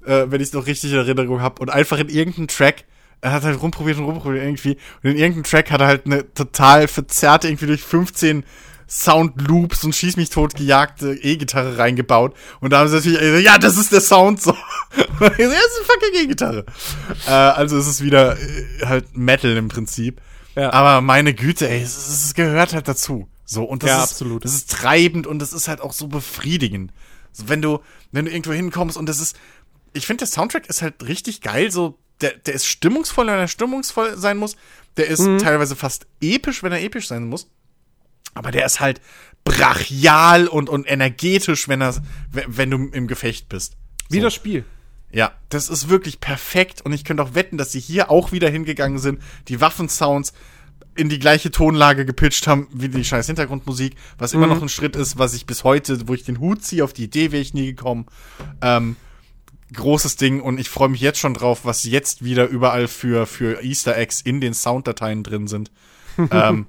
äh, 0.04 0.26
wenn 0.26 0.40
ich 0.40 0.48
es 0.48 0.54
noch 0.54 0.66
richtig 0.66 0.92
in 0.92 0.98
Erinnerung 0.98 1.40
habe 1.40 1.62
und 1.62 1.70
einfach 1.70 1.98
in 1.98 2.08
irgendeinem 2.08 2.48
Track 2.48 2.84
er 3.22 3.32
hat 3.32 3.44
halt 3.44 3.62
rumprobiert 3.62 3.98
und 3.98 4.04
rumprobiert 4.04 4.44
irgendwie. 4.44 4.76
Und 5.02 5.10
in 5.10 5.16
irgendeinem 5.16 5.44
Track 5.44 5.70
hat 5.70 5.80
er 5.80 5.86
halt 5.86 6.06
eine 6.06 6.34
total 6.34 6.88
verzerrte, 6.88 7.48
irgendwie 7.48 7.66
durch 7.66 7.82
15 7.82 8.44
Soundloops 8.88 9.84
und 9.84 9.94
schieß 9.94 10.16
mich 10.16 10.30
tot 10.30 10.54
gejagte 10.54 11.12
E-Gitarre 11.14 11.78
reingebaut. 11.78 12.34
Und 12.60 12.70
da 12.72 12.78
haben 12.78 12.88
sie 12.88 12.96
natürlich, 12.96 13.20
äh, 13.20 13.38
ja, 13.40 13.58
das 13.58 13.76
ist 13.76 13.92
der 13.92 14.00
Sound 14.00 14.40
so. 14.42 14.52
Ja, 15.20 15.28
das 15.28 15.38
ist 15.38 15.40
eine 15.48 15.86
fucking 15.86 16.24
E-Gitarre. 16.24 16.66
Äh, 17.26 17.30
also 17.30 17.76
es 17.78 17.86
ist 17.86 18.02
wieder 18.02 18.36
äh, 18.38 18.86
halt 18.86 19.16
Metal 19.16 19.56
im 19.56 19.68
Prinzip. 19.68 20.20
Ja. 20.56 20.72
Aber 20.72 21.00
meine 21.00 21.32
Güte, 21.34 21.68
ey, 21.68 21.80
es, 21.80 21.96
es 22.08 22.34
gehört 22.34 22.74
halt 22.74 22.88
dazu. 22.88 23.28
So, 23.44 23.64
und 23.64 23.82
das 23.82 23.90
Ja, 23.90 23.96
ist, 23.98 24.10
absolut. 24.12 24.44
Das 24.44 24.54
ist 24.54 24.70
treibend 24.70 25.26
und 25.26 25.38
das 25.38 25.52
ist 25.52 25.68
halt 25.68 25.80
auch 25.80 25.92
so 25.92 26.08
befriedigend. 26.08 26.92
So, 27.32 27.48
wenn 27.48 27.62
du, 27.62 27.80
wenn 28.10 28.24
du 28.26 28.30
irgendwo 28.30 28.52
hinkommst 28.52 28.96
und 28.96 29.08
das 29.08 29.20
ist, 29.20 29.36
ich 29.92 30.06
finde, 30.06 30.20
der 30.20 30.28
Soundtrack 30.28 30.66
ist 30.68 30.82
halt 30.82 31.06
richtig 31.06 31.40
geil, 31.40 31.70
so, 31.70 31.98
der, 32.20 32.32
der 32.32 32.54
ist 32.54 32.66
stimmungsvoll, 32.66 33.26
wenn 33.26 33.34
er 33.38 33.48
stimmungsvoll 33.48 34.16
sein 34.18 34.36
muss. 34.38 34.56
Der 34.96 35.06
ist 35.08 35.20
Mhm. 35.20 35.38
teilweise 35.38 35.74
fast 35.76 36.06
episch, 36.20 36.62
wenn 36.62 36.72
er 36.72 36.82
episch 36.82 37.08
sein 37.08 37.24
muss. 37.26 37.48
Aber 38.34 38.50
der 38.50 38.64
ist 38.64 38.80
halt 38.80 39.00
brachial 39.44 40.46
und, 40.46 40.68
und 40.68 40.90
energetisch, 40.90 41.68
wenn 41.68 41.82
er, 41.82 41.94
wenn, 42.30 42.70
du 42.70 42.88
im 42.88 43.06
Gefecht 43.06 43.48
bist. 43.48 43.76
Wie 44.08 44.20
das 44.20 44.34
Spiel. 44.34 44.64
Ja, 45.10 45.32
das 45.50 45.68
ist 45.68 45.88
wirklich 45.88 46.20
perfekt 46.20 46.80
und 46.80 46.92
ich 46.92 47.04
könnte 47.04 47.22
auch 47.22 47.34
wetten, 47.34 47.58
dass 47.58 47.72
sie 47.72 47.80
hier 47.80 48.10
auch 48.10 48.32
wieder 48.32 48.48
hingegangen 48.48 48.98
sind, 48.98 49.20
die 49.48 49.60
Waffensounds 49.60 50.32
in 50.94 51.08
die 51.08 51.18
gleiche 51.18 51.50
Tonlage 51.50 52.04
gepitcht 52.04 52.46
haben 52.46 52.68
wie 52.72 52.88
die 52.88 53.04
scheiß 53.04 53.26
Hintergrundmusik, 53.26 53.94
was 54.18 54.34
immer 54.34 54.46
noch 54.46 54.60
ein 54.60 54.68
Schritt 54.68 54.96
ist, 54.96 55.18
was 55.18 55.34
ich 55.34 55.46
bis 55.46 55.64
heute, 55.64 56.08
wo 56.08 56.14
ich 56.14 56.24
den 56.24 56.38
Hut 56.38 56.62
ziehe, 56.62 56.84
auf 56.84 56.92
die 56.92 57.04
Idee 57.04 57.32
wäre 57.32 57.42
ich 57.42 57.54
nie 57.54 57.66
gekommen. 57.66 58.06
Ähm, 58.60 58.96
großes 59.72 60.16
Ding 60.16 60.40
und 60.40 60.60
ich 60.60 60.68
freue 60.68 60.90
mich 60.90 61.00
jetzt 61.00 61.18
schon 61.18 61.34
drauf, 61.34 61.64
was 61.64 61.84
jetzt 61.84 62.24
wieder 62.24 62.46
überall 62.46 62.88
für, 62.88 63.26
für 63.26 63.62
Easter 63.62 63.96
Eggs 63.96 64.20
in 64.20 64.40
den 64.40 64.54
Sounddateien 64.54 65.22
drin 65.22 65.46
sind, 65.46 65.70
ähm, 66.30 66.66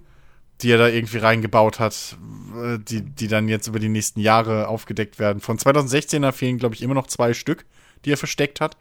die 0.62 0.72
er 0.72 0.78
da 0.78 0.88
irgendwie 0.88 1.18
reingebaut 1.18 1.80
hat, 1.80 2.18
äh, 2.56 2.78
die, 2.80 3.02
die 3.02 3.28
dann 3.28 3.50
jetzt 3.50 3.68
über 3.68 3.80
die 3.80 3.90
nächsten 3.90 4.20
Jahre 4.20 4.68
aufgedeckt 4.68 5.20
werden. 5.20 5.42
Von 5.42 5.58
2016er 5.58 6.32
fehlen, 6.32 6.58
glaube 6.58 6.76
ich, 6.76 6.82
immer 6.82 6.94
noch 6.94 7.08
zwei 7.08 7.34
Stück, 7.34 7.66
die 8.06 8.12
er 8.12 8.18
versteckt 8.18 8.62
hat. 8.62 8.78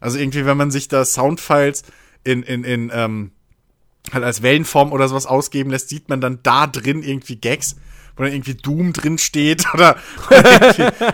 Also 0.00 0.18
irgendwie, 0.18 0.44
wenn 0.44 0.56
man 0.56 0.70
sich 0.70 0.88
da 0.88 1.04
Soundfiles 1.04 1.84
in, 2.24 2.42
in, 2.42 2.64
in, 2.64 2.90
ähm, 2.92 3.30
halt 4.12 4.24
als 4.24 4.42
Wellenform 4.42 4.92
oder 4.92 5.08
sowas 5.08 5.26
ausgeben 5.26 5.70
lässt, 5.70 5.88
sieht 5.88 6.08
man 6.08 6.20
dann 6.20 6.40
da 6.42 6.66
drin 6.66 7.02
irgendwie 7.02 7.36
Gags, 7.36 7.76
wo 8.16 8.22
dann 8.22 8.32
irgendwie 8.32 8.54
Doom 8.54 8.92
drin 8.92 9.18
steht 9.18 9.64
oder, 9.74 9.96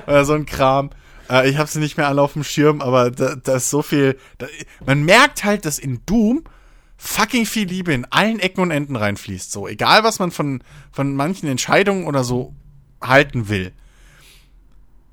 oder, 0.07 0.25
so 0.25 0.33
ein 0.33 0.47
Kram. 0.47 0.91
Äh, 1.29 1.51
ich 1.51 1.59
habe 1.59 1.71
sie 1.71 1.79
nicht 1.79 1.97
mehr 1.97 2.09
alle 2.09 2.23
auf 2.23 2.33
dem 2.33 2.45
Schirm, 2.45 2.81
aber 2.81 3.11
da, 3.11 3.37
da 3.37 3.57
ist 3.57 3.71
so 3.71 3.83
viel. 3.83 4.17
Da, 4.39 4.47
man 4.85 5.05
merkt 5.05 5.45
halt, 5.45 5.67
dass 5.67 5.79
in 5.79 6.01
Doom 6.07 6.45
fucking 7.03 7.47
viel 7.47 7.67
Liebe 7.67 7.95
in 7.95 8.05
allen 8.05 8.39
Ecken 8.41 8.61
und 8.61 8.71
Enden 8.71 8.95
reinfließt. 8.95 9.51
So, 9.51 9.67
egal 9.67 10.05
was 10.05 10.19
man 10.19 10.31
von, 10.31 10.63
von 10.93 11.17
manchen 11.17 11.49
Entscheidungen 11.49 12.07
oder 12.07 12.25
so 12.25 12.55
halten 13.01 13.49
will. 13.49 13.73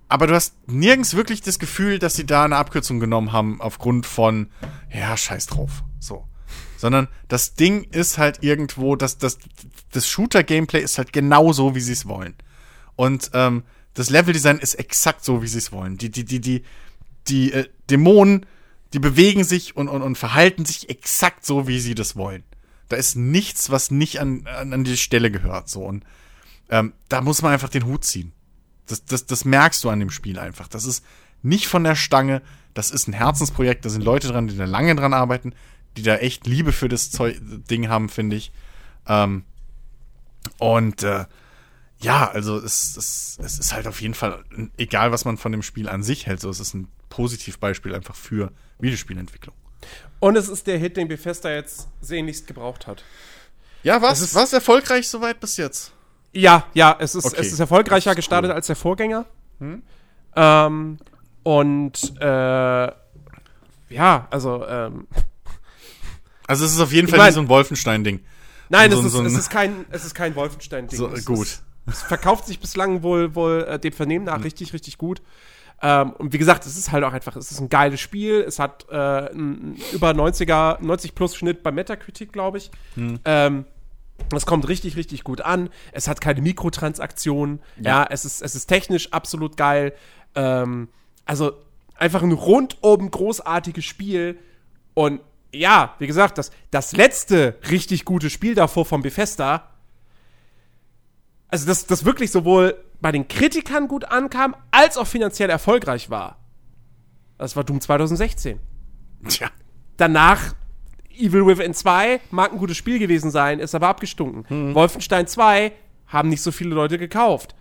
Aber 0.10 0.28
du 0.28 0.36
hast 0.36 0.56
nirgends 0.68 1.16
wirklich 1.16 1.42
das 1.42 1.60
Gefühl, 1.60 1.98
dass 1.98 2.16
sie 2.16 2.26
da 2.26 2.44
eine 2.44 2.58
Abkürzung 2.58 3.00
genommen 3.00 3.32
haben 3.32 3.62
aufgrund 3.62 4.06
von, 4.06 4.50
ja, 4.94 5.16
scheiß 5.16 5.46
drauf. 5.46 5.84
So. 6.00 6.28
Sondern 6.76 7.08
das 7.30 7.54
Ding 7.54 7.86
ist 7.86 8.18
halt 8.18 8.44
irgendwo, 8.44 8.98
das, 8.98 9.18
das, 9.18 9.38
das 9.92 10.10
Shooter-Gameplay 10.10 10.82
ist 10.82 10.98
halt 10.98 11.14
genau 11.14 11.54
so, 11.54 11.74
wie 11.74 11.80
sie 11.82 11.94
es 11.94 12.06
wollen. 12.06 12.36
Und 12.98 13.32
ähm, 13.34 13.64
das 13.94 14.10
Leveldesign 14.10 14.60
ist 14.60 14.76
exakt 14.76 15.24
so, 15.24 15.42
wie 15.42 15.48
sie 15.48 15.58
es 15.58 15.72
wollen. 15.72 15.98
Die, 15.98 16.10
die, 16.10 16.26
die, 16.26 16.42
die, 16.42 16.64
die 17.30 17.54
äh, 17.54 17.70
Dämonen, 17.90 18.46
die 18.94 19.00
bewegen 19.00 19.44
sich 19.44 19.76
und, 19.76 19.90
und, 19.90 20.02
und 20.02 20.18
verhalten 20.18 20.66
sich 20.66 20.90
exakt 20.90 21.46
so, 21.46 21.68
wie 21.68 21.80
sie 21.80 21.96
das 21.96 22.16
wollen. 22.16 22.44
Da 22.90 22.96
ist 22.96 23.16
nichts, 23.16 23.70
was 23.70 23.92
nicht 23.92 24.20
an, 24.22 24.48
an, 24.48 24.74
an 24.74 24.84
die 24.84 24.98
Stelle 24.98 25.30
gehört. 25.30 25.70
So. 25.70 25.84
Und 25.84 26.06
ähm, 26.70 26.94
da 27.10 27.22
muss 27.22 27.42
man 27.42 27.52
einfach 27.52 27.70
den 27.70 27.86
Hut 27.86 28.06
ziehen. 28.06 28.32
Das, 28.88 29.04
das, 29.04 29.26
das 29.26 29.44
merkst 29.44 29.84
du 29.84 29.90
an 29.90 30.00
dem 30.00 30.10
Spiel 30.10 30.40
einfach. 30.40 30.68
Das 30.68 30.86
ist 30.86 31.04
nicht 31.42 31.68
von 31.68 31.84
der 31.84 31.96
Stange. 31.96 32.42
Das 32.74 32.92
ist 32.92 33.08
ein 33.08 33.14
Herzensprojekt. 33.14 33.84
Da 33.84 33.90
sind 33.90 34.04
Leute 34.04 34.30
dran, 34.30 34.48
die 34.48 34.56
da 34.56 34.66
lange 34.66 34.96
dran 34.96 35.14
arbeiten, 35.14 35.54
die 35.98 36.04
da 36.04 36.16
echt 36.16 36.48
Liebe 36.48 36.72
für 36.72 36.88
das 36.88 37.12
Zeug, 37.12 37.38
Ding 37.42 37.90
haben, 37.90 38.08
finde 38.08 38.38
ich. 38.38 38.52
Ähm, 39.06 39.44
und 40.58 41.04
äh, 41.04 41.26
ja, 42.00 42.30
also 42.30 42.58
es, 42.58 42.96
es, 42.96 43.38
es 43.44 43.60
ist 43.60 43.74
halt 43.74 43.88
auf 43.88 44.02
jeden 44.02 44.14
Fall, 44.14 44.44
egal 44.78 45.12
was 45.12 45.26
man 45.26 45.38
von 45.38 45.52
dem 45.52 45.64
Spiel 45.64 45.90
an 45.90 46.04
sich 46.04 46.28
hält, 46.28 46.40
so 46.40 46.50
es 46.50 46.60
ist 46.60 46.74
ein 46.74 46.88
Positivbeispiel 47.10 47.94
einfach 47.96 48.16
für 48.16 48.52
Videospielentwicklung. 48.80 49.56
Und 50.20 50.36
es 50.36 50.50
ist 50.50 50.68
der 50.68 50.78
Hit, 50.78 50.98
den 50.98 51.08
Bethesda 51.08 51.52
jetzt 51.52 51.88
sehnlichst 52.02 52.48
gebraucht 52.48 52.88
hat. 52.88 53.04
Ja, 53.84 54.02
was? 54.02 54.20
Es 54.20 54.30
ist- 54.30 54.36
was 54.36 54.54
erfolgreich 54.54 55.08
soweit 55.08 55.40
bis 55.40 55.58
jetzt? 55.58 55.92
Ja, 56.34 56.66
ja, 56.74 56.96
es 57.00 57.16
ist, 57.16 57.26
Okay. 57.26 57.38
es 57.40 57.52
ist 57.54 57.60
erfolgreicher 57.60 58.12
ist 58.12 58.16
gestartet 58.18 58.50
cool. 58.50 58.56
als 58.56 58.68
der 58.68 58.76
Vorgänger. 58.76 59.26
Ähm, 60.36 60.98
und 61.44 62.14
äh, 62.20 62.92
ja, 63.90 64.28
also 64.30 64.66
ähm, 64.68 65.08
Also 66.48 66.64
es 66.66 66.74
ist 66.74 66.80
auf 66.80 66.92
jeden 66.94 67.08
Ich 67.08 67.12
Fall 67.12 67.20
mein- 67.20 67.28
nicht 67.28 67.36
so 67.36 67.42
ein 67.42 67.50
Wolfenstein-Ding. 67.50 68.22
nein, 68.70 68.92
So- 68.92 69.00
es, 69.00 69.06
ist, 69.08 69.12
so 69.14 69.20
ein- 69.20 69.26
es 69.26 69.34
ist 69.34 69.50
kein, 69.50 69.86
es 69.90 70.06
ist 70.06 70.14
kein 70.16 70.36
Wolfenstein-Ding. 70.36 70.98
So, 70.98 71.08
es 71.10 71.26
gut. 71.26 71.46
Ist, 71.48 71.64
es 71.88 72.02
verkauft 72.04 72.46
sich 72.48 72.60
bislang 72.60 73.04
wohl, 73.04 73.36
wohl 73.36 73.66
äh, 73.68 73.80
dem 73.80 73.94
Vernehmen 73.94 74.26
nach 74.26 74.44
richtig, 74.44 74.74
richtig 74.74 74.98
gut. 74.98 75.22
Ähm, 75.82 76.12
und 76.14 76.34
wie 76.34 76.38
gesagt, 76.38 76.66
es 76.66 76.78
ist 76.78 76.92
halt 76.92 77.04
auch 77.04 77.14
einfach, 77.14 77.36
es 77.36 77.52
ist 77.52 77.60
ein 77.60 77.70
geiles 77.70 78.00
Spiel. 78.00 78.42
Es 78.42 78.60
hat 78.60 78.86
äh, 78.90 78.96
einen 78.96 79.78
über 79.94 80.12
90er, 80.12 80.82
90 80.82 81.16
plus 81.16 81.36
Schnitt 81.36 81.64
bei 81.64 81.72
Metacritic, 81.72 82.34
glaube 82.34 82.58
ich. 82.58 82.72
Ähm, 83.26 83.66
es 84.36 84.46
kommt 84.46 84.68
richtig, 84.68 84.96
richtig 84.96 85.24
gut 85.24 85.42
an. 85.42 85.70
Es 85.92 86.08
hat 86.08 86.22
keine 86.22 86.42
Mikrotransaktionen. 86.42 87.60
Ja, 87.80 88.08
es, 88.10 88.26
ist, 88.26 88.42
es 88.42 88.56
ist 88.56 88.66
technisch 88.66 89.14
absolut 89.14 89.58
geil. 89.58 89.94
Ähm, 90.36 90.90
also 91.26 91.54
einfach 91.96 92.24
ein 92.24 92.32
rundum 92.32 93.12
großartiges 93.12 93.86
Spiel. 93.86 94.40
Und 94.96 95.22
ja, 95.54 95.96
wie 96.00 96.08
gesagt, 96.08 96.38
das, 96.38 96.52
das 96.72 96.94
letzte 96.94 97.58
richtig 97.70 98.06
gute 98.06 98.30
Spiel 98.30 98.56
davor 98.56 98.86
von 98.86 99.02
Bethesda, 99.02 99.70
also 101.50 101.66
das, 101.66 101.86
das 101.86 102.04
wirklich 102.04 102.32
sowohl 102.32 102.76
bei 103.02 103.12
den 103.12 103.28
Kritikern 103.28 103.88
gut 103.88 104.06
ankam, 104.06 104.56
als 104.72 104.98
auch 104.98 105.08
finanziell 105.08 105.50
erfolgreich 105.50 106.10
war. 106.10 106.38
Das 107.38 107.56
war 107.56 107.64
Doom 107.64 107.82
2016. 107.82 108.60
Tja. 109.28 109.50
Danach 109.98 110.56
Evil 111.16 111.46
Within 111.46 111.74
2 111.74 112.20
mag 112.32 112.52
ein 112.52 112.58
gutes 112.60 112.78
Spiel 112.78 113.00
gewesen 113.00 113.32
sein, 113.32 113.60
ist 113.60 113.76
aber 113.76 113.88
abgestunken. 113.88 114.46
Hm. 114.48 114.76
Wolfenstein 114.76 115.28
2 115.28 115.72
haben 116.08 116.30
nicht 116.30 116.42
so 116.42 116.52
viele 116.52 116.74
Leute 116.74 116.98
gekauft. 116.98 117.56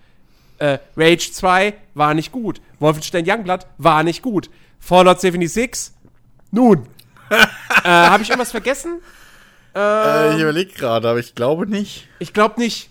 Äh, 0.59 0.79
Rage 0.97 1.33
2 1.33 1.75
war 1.95 2.15
nicht 2.15 2.33
gut. 2.33 2.61
Wolfenstein 2.79 3.25
Youngblood 3.29 3.67
war 3.79 4.03
nicht 4.03 4.23
gut. 4.23 4.51
Fallout 4.79 5.21
76, 5.21 5.93
nun. 6.51 6.87
äh, 7.31 7.89
Habe 7.89 8.23
ich 8.23 8.31
irgendwas 8.31 8.53
vergessen? 8.53 9.01
Äh, 9.75 10.37
ich 10.37 10.41
überlege 10.41 10.73
gerade, 10.73 11.09
aber 11.09 11.19
ich 11.19 11.35
glaube 11.35 11.67
nicht. 11.67 12.09
Ich 12.19 12.33
glaube 12.33 12.61
nicht. 12.61 12.89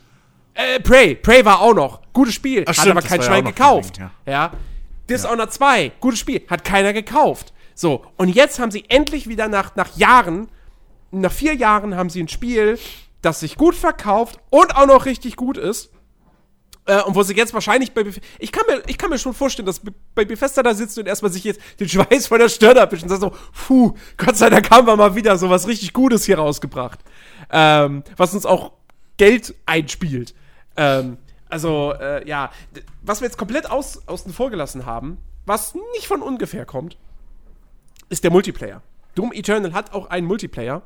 Äh, 0.55 0.79
Prey. 0.79 1.15
Prey 1.15 1.43
war 1.45 1.61
auch 1.61 1.73
noch. 1.73 2.01
Gutes 2.13 2.33
Spiel. 2.33 2.63
Ach, 2.65 2.69
hat 2.69 2.75
stimmt, 2.77 2.91
aber 2.97 3.01
kein 3.07 3.19
ja 3.19 3.25
Schwein 3.27 3.43
noch 3.43 3.51
gekauft. 3.51 3.97
Ding, 3.97 4.09
ja. 4.25 4.51
Dishonored 5.09 5.53
2. 5.53 5.91
Gutes 5.99 6.19
Spiel. 6.19 6.41
Hat 6.49 6.63
keiner 6.63 6.93
gekauft. 6.93 7.53
So. 7.75 8.05
Und 8.17 8.29
jetzt 8.29 8.57
haben 8.59 8.71
sie 8.71 8.85
endlich 8.89 9.27
wieder 9.27 9.47
nach, 9.49 9.75
nach 9.75 9.95
Jahren, 9.97 10.47
nach 11.11 11.31
vier 11.31 11.53
Jahren 11.53 11.95
haben 11.95 12.09
sie 12.09 12.23
ein 12.23 12.29
Spiel, 12.29 12.79
das 13.21 13.41
sich 13.41 13.57
gut 13.57 13.75
verkauft 13.75 14.39
und 14.49 14.75
auch 14.75 14.87
noch 14.87 15.05
richtig 15.05 15.35
gut 15.35 15.57
ist. 15.57 15.91
Äh, 16.85 17.01
und 17.01 17.15
wo 17.15 17.23
sie 17.23 17.33
jetzt 17.35 17.53
wahrscheinlich 17.53 17.93
bei 17.93 18.03
Bef 18.03 18.19
ich 18.37 18.51
kann 18.51 18.63
mir 18.67 18.83
ich 18.85 18.97
kann 18.99 19.09
mir 19.09 19.17
schon 19.17 19.33
vorstellen, 19.33 19.65
dass 19.65 19.79
Be- 19.79 19.93
bei 20.13 20.23
Bethesda 20.23 20.61
da 20.61 20.73
sitzt 20.75 20.97
und 20.99 21.07
erstmal 21.07 21.31
sich 21.31 21.43
jetzt 21.43 21.59
den 21.79 21.89
Schweiß 21.89 22.27
von 22.27 22.37
der 22.39 22.47
Stirn 22.47 22.77
abwischt 22.77 23.01
und 23.03 23.09
sagt 23.09 23.21
so, 23.21 23.31
puh, 23.67 23.93
Gott 24.17 24.37
sei 24.37 24.49
Dank 24.51 24.69
haben 24.69 24.85
wir 24.87 24.95
mal 24.95 25.15
wieder 25.15 25.35
so 25.37 25.49
was 25.49 25.67
richtig 25.67 25.93
Gutes 25.93 26.25
hier 26.25 26.37
rausgebracht. 26.37 26.99
Ähm, 27.51 28.03
was 28.17 28.33
uns 28.35 28.45
auch 28.45 28.71
Geld 29.17 29.55
einspielt. 29.65 30.35
Ähm, 30.77 31.17
also, 31.49 31.93
äh, 31.93 32.27
ja, 32.27 32.51
was 33.01 33.21
wir 33.21 33.27
jetzt 33.27 33.37
komplett 33.37 33.69
aus, 33.69 34.07
außen 34.07 34.33
vor 34.33 34.49
gelassen 34.49 34.85
haben, 34.85 35.17
was 35.45 35.75
nicht 35.93 36.07
von 36.07 36.21
ungefähr 36.21 36.65
kommt, 36.65 36.97
ist 38.09 38.23
der 38.23 38.31
Multiplayer. 38.31 38.81
Doom 39.13 39.31
Eternal 39.31 39.73
hat 39.73 39.93
auch 39.93 40.09
einen 40.09 40.27
Multiplayer. 40.27 40.81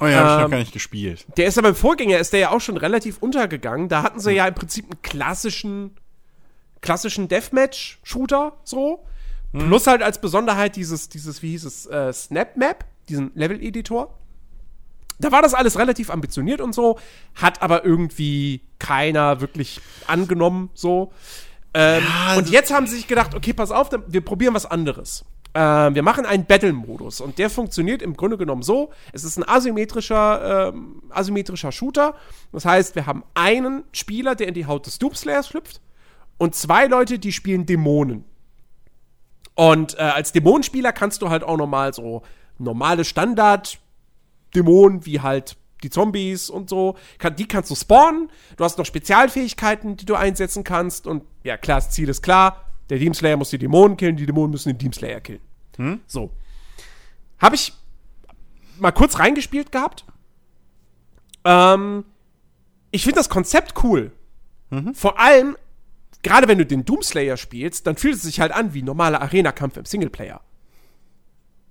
Oh 0.00 0.06
ja, 0.06 0.16
hab 0.16 0.26
ich 0.26 0.32
Ähm, 0.34 0.42
noch 0.42 0.50
gar 0.50 0.58
nicht 0.58 0.72
gespielt. 0.72 1.24
Der 1.36 1.46
ist 1.46 1.56
ja 1.56 1.62
beim 1.62 1.74
Vorgänger, 1.74 2.18
ist 2.18 2.32
der 2.32 2.40
ja 2.40 2.50
auch 2.50 2.60
schon 2.60 2.76
relativ 2.76 3.18
untergegangen. 3.18 3.88
Da 3.88 4.02
hatten 4.02 4.20
sie 4.20 4.32
ja 4.32 4.46
im 4.46 4.54
Prinzip 4.54 4.84
einen 4.86 5.02
klassischen, 5.02 5.96
klassischen 6.80 7.28
Deathmatch-Shooter, 7.28 8.54
so. 8.64 9.04
Plus 9.52 9.86
halt 9.86 10.02
als 10.02 10.20
Besonderheit 10.20 10.74
dieses, 10.74 11.08
dieses, 11.08 11.40
wie 11.40 11.50
hieß 11.50 11.64
es, 11.64 11.86
äh, 11.86 12.12
Snap 12.12 12.56
Map, 12.56 12.84
diesen 13.08 13.30
Level-Editor. 13.36 14.12
Da 15.18 15.30
war 15.32 15.42
das 15.42 15.54
alles 15.54 15.78
relativ 15.78 16.10
ambitioniert 16.10 16.60
und 16.60 16.74
so, 16.74 16.98
hat 17.34 17.62
aber 17.62 17.84
irgendwie 17.84 18.60
keiner 18.78 19.40
wirklich 19.40 19.80
angenommen, 20.06 20.70
so. 20.74 21.12
Ähm, 21.72 22.02
Ja, 22.04 22.32
und 22.34 22.38
also- 22.40 22.52
jetzt 22.52 22.72
haben 22.72 22.86
sie 22.86 22.96
sich 22.96 23.06
gedacht, 23.06 23.34
okay, 23.34 23.52
pass 23.52 23.70
auf, 23.70 23.90
wir 24.06 24.20
probieren 24.24 24.54
was 24.54 24.66
anderes. 24.66 25.24
Ähm, 25.56 25.94
wir 25.94 26.02
machen 26.02 26.26
einen 26.26 26.46
Battle-Modus 26.46 27.20
und 27.20 27.38
der 27.38 27.48
funktioniert 27.48 28.02
im 28.02 28.16
Grunde 28.16 28.36
genommen 28.36 28.62
so: 28.62 28.90
Es 29.12 29.22
ist 29.22 29.36
ein 29.36 29.48
asymmetrischer, 29.48 30.70
ähm, 30.74 31.00
asymmetrischer 31.10 31.70
Shooter. 31.70 32.16
Das 32.50 32.64
heißt, 32.64 32.96
wir 32.96 33.06
haben 33.06 33.22
einen 33.34 33.84
Spieler, 33.92 34.34
der 34.34 34.48
in 34.48 34.54
die 34.54 34.66
Haut 34.66 34.86
des 34.86 34.98
Doomslayers 34.98 35.46
schlüpft 35.46 35.80
und 36.38 36.56
zwei 36.56 36.86
Leute, 36.86 37.20
die 37.20 37.30
spielen 37.30 37.66
Dämonen. 37.66 38.24
Und 39.54 39.96
äh, 39.96 40.02
als 40.02 40.32
Dämonenspieler 40.32 40.92
kannst 40.92 41.22
du 41.22 41.30
halt 41.30 41.44
auch 41.44 41.56
normal 41.56 41.94
so 41.94 42.22
normale 42.58 43.04
Standard-Dämonen 44.54 45.04
wie 45.06 45.20
halt 45.20 45.56
die 45.82 45.90
Zombies 45.90 46.48
und 46.48 46.70
so, 46.70 46.96
kann, 47.18 47.36
die 47.36 47.46
kannst 47.46 47.70
du 47.70 47.74
spawnen. 47.74 48.30
Du 48.56 48.64
hast 48.64 48.78
noch 48.78 48.86
Spezialfähigkeiten, 48.86 49.96
die 49.96 50.06
du 50.06 50.14
einsetzen 50.14 50.64
kannst. 50.64 51.06
Und 51.06 51.24
ja, 51.42 51.58
klar, 51.58 51.78
das 51.78 51.90
Ziel 51.90 52.08
ist 52.08 52.22
klar. 52.22 52.70
Der 52.88 52.98
Demonslayer 52.98 53.36
muss 53.36 53.50
die 53.50 53.58
Dämonen 53.58 53.96
killen, 53.96 54.16
die 54.16 54.26
Dämonen 54.26 54.50
müssen 54.50 54.70
den 54.70 54.78
Demonslayer 54.78 55.20
killen. 55.20 55.40
So. 56.06 56.30
Habe 57.38 57.54
ich 57.56 57.74
mal 58.78 58.92
kurz 58.92 59.18
reingespielt 59.18 59.72
gehabt. 59.72 60.04
Ähm, 61.44 62.04
ich 62.90 63.02
finde 63.02 63.16
das 63.16 63.28
Konzept 63.28 63.74
cool. 63.84 64.12
Vor 64.94 65.20
allem, 65.20 65.56
gerade 66.22 66.48
wenn 66.48 66.58
du 66.58 66.64
den 66.64 66.84
Doomslayer 66.84 67.36
spielst, 67.36 67.86
dann 67.86 67.96
fühlt 67.96 68.14
es 68.16 68.22
sich 68.22 68.40
halt 68.40 68.52
an 68.52 68.72
wie 68.72 68.82
normaler 68.82 69.20
Arena-Kampf 69.20 69.76
im 69.76 69.84
Singleplayer. 69.84 70.40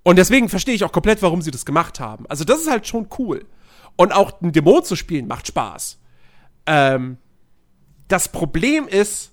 Und 0.04 0.16
deswegen 0.16 0.48
verstehe 0.48 0.74
ich 0.74 0.84
auch 0.84 0.92
komplett, 0.92 1.22
warum 1.22 1.42
sie 1.42 1.50
das 1.50 1.64
gemacht 1.64 1.98
haben. 1.98 2.26
Also, 2.28 2.44
das 2.44 2.60
ist 2.60 2.70
halt 2.70 2.86
schon 2.86 3.08
cool. 3.18 3.44
Und 3.96 4.12
auch 4.12 4.40
einen 4.40 4.52
Dämon 4.52 4.84
zu 4.84 4.94
spielen 4.94 5.26
macht 5.26 5.48
Spaß. 5.48 5.98
Ähm, 6.66 7.16
das 8.06 8.28
Problem 8.28 8.86
ist, 8.86 9.32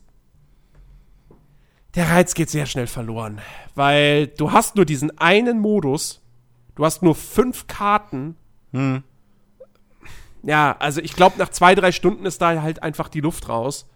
der 1.95 2.09
Reiz 2.09 2.33
geht 2.33 2.49
sehr 2.49 2.65
schnell 2.65 2.87
verloren. 2.87 3.41
Weil 3.75 4.27
du 4.27 4.51
hast 4.51 4.75
nur 4.75 4.85
diesen 4.85 5.17
einen 5.17 5.59
Modus, 5.59 6.21
du 6.75 6.85
hast 6.85 7.03
nur 7.03 7.15
fünf 7.15 7.67
Karten. 7.67 8.37
Ja, 10.43 10.75
also 10.79 11.01
ich 11.01 11.13
glaube, 11.13 11.37
nach 11.37 11.49
zwei, 11.49 11.75
drei 11.75 11.91
Stunden 11.91 12.25
ist 12.25 12.41
da 12.41 12.61
halt 12.61 12.81
einfach 12.81 13.09
die 13.09 13.21
Luft 13.21 13.49
raus. 13.49 13.89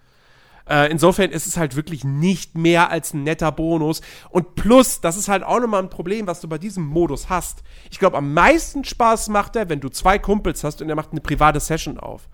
Äh, 0.67 0.89
insofern 0.89 1.29
ist 1.29 1.45
es 1.45 1.57
halt 1.57 1.75
wirklich 1.75 2.03
nicht 2.03 2.55
mehr 2.55 2.89
als 2.89 3.13
ein 3.13 3.23
netter 3.23 3.51
Bonus. 3.51 4.01
Und 4.29 4.55
plus, 4.55 4.99
das 4.99 5.15
ist 5.15 5.27
halt 5.27 5.43
auch 5.43 5.59
nochmal 5.59 5.83
ein 5.83 5.89
Problem, 5.91 6.25
was 6.25 6.41
du 6.41 6.47
bei 6.47 6.57
diesem 6.57 6.83
Modus 6.85 7.29
hast. 7.29 7.61
Ich 7.91 7.99
glaube, 7.99 8.17
am 8.17 8.33
meisten 8.33 8.83
Spaß 8.83 9.29
macht 9.29 9.55
er, 9.55 9.69
wenn 9.69 9.79
du 9.79 9.89
zwei 9.89 10.17
Kumpels 10.17 10.63
hast 10.63 10.81
und 10.81 10.89
er 10.89 10.95
macht 10.95 11.11
eine 11.11 11.21
private 11.21 11.59
Session 11.59 11.99
auf. 11.99 12.27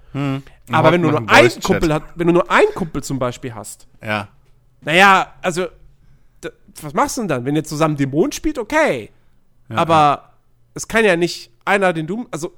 Aber 0.71 0.91
wenn 0.93 1.01
du 1.01 1.09
nur 1.09 1.29
einen. 1.29 1.61
Kumpel 1.61 1.93
hast, 1.93 2.03
wenn 2.15 2.27
du 2.27 2.33
nur 2.33 2.49
einen 2.49 2.73
Kumpel 2.73 3.03
zum 3.03 3.19
Beispiel 3.19 3.53
hast, 3.53 3.87
Ja. 4.01 4.29
naja, 4.81 5.33
also, 5.41 5.67
was 6.81 6.93
machst 6.93 7.17
du 7.17 7.21
denn 7.21 7.27
dann? 7.27 7.45
Wenn 7.45 7.55
ihr 7.57 7.65
zusammen 7.65 7.97
Dämon 7.97 8.31
spielt, 8.31 8.57
okay. 8.57 9.09
Aber 9.69 10.31
es 10.73 10.87
kann 10.87 11.03
ja 11.03 11.17
nicht 11.17 11.51
einer 11.65 11.91
den 11.91 12.07
Doom, 12.07 12.27
also, 12.31 12.53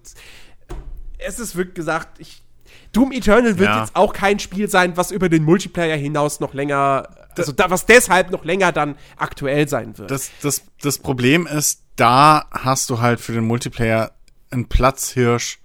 es 1.17 1.39
ist 1.39 1.55
wirklich 1.55 1.75
gesagt, 1.75 2.19
ich, 2.19 2.43
Doom 2.91 3.11
Eternal 3.11 3.57
wird 3.57 3.69
Ja. 3.69 3.81
jetzt 3.81 3.95
auch 3.95 4.13
kein 4.13 4.39
Spiel 4.39 4.69
sein, 4.69 4.97
was 4.97 5.11
über 5.11 5.29
den 5.29 5.43
Multiplayer 5.43 5.95
hinaus 5.97 6.39
noch 6.39 6.53
länger, 6.53 7.07
also 7.37 7.51
da, 7.51 7.69
was 7.69 7.85
deshalb 7.85 8.31
noch 8.31 8.45
länger 8.45 8.71
dann 8.71 8.95
aktuell 9.17 9.67
sein 9.67 9.97
wird. 9.97 10.11
Das, 10.11 10.31
das, 10.41 10.63
das 10.81 10.99
Problem 10.99 11.47
ist, 11.47 11.81
da 11.95 12.45
hast 12.51 12.89
du 12.89 12.99
halt 12.99 13.19
für 13.19 13.33
den 13.33 13.45
Multiplayer 13.45 14.11
einen 14.51 14.67
Platzhirsch, 14.69 15.59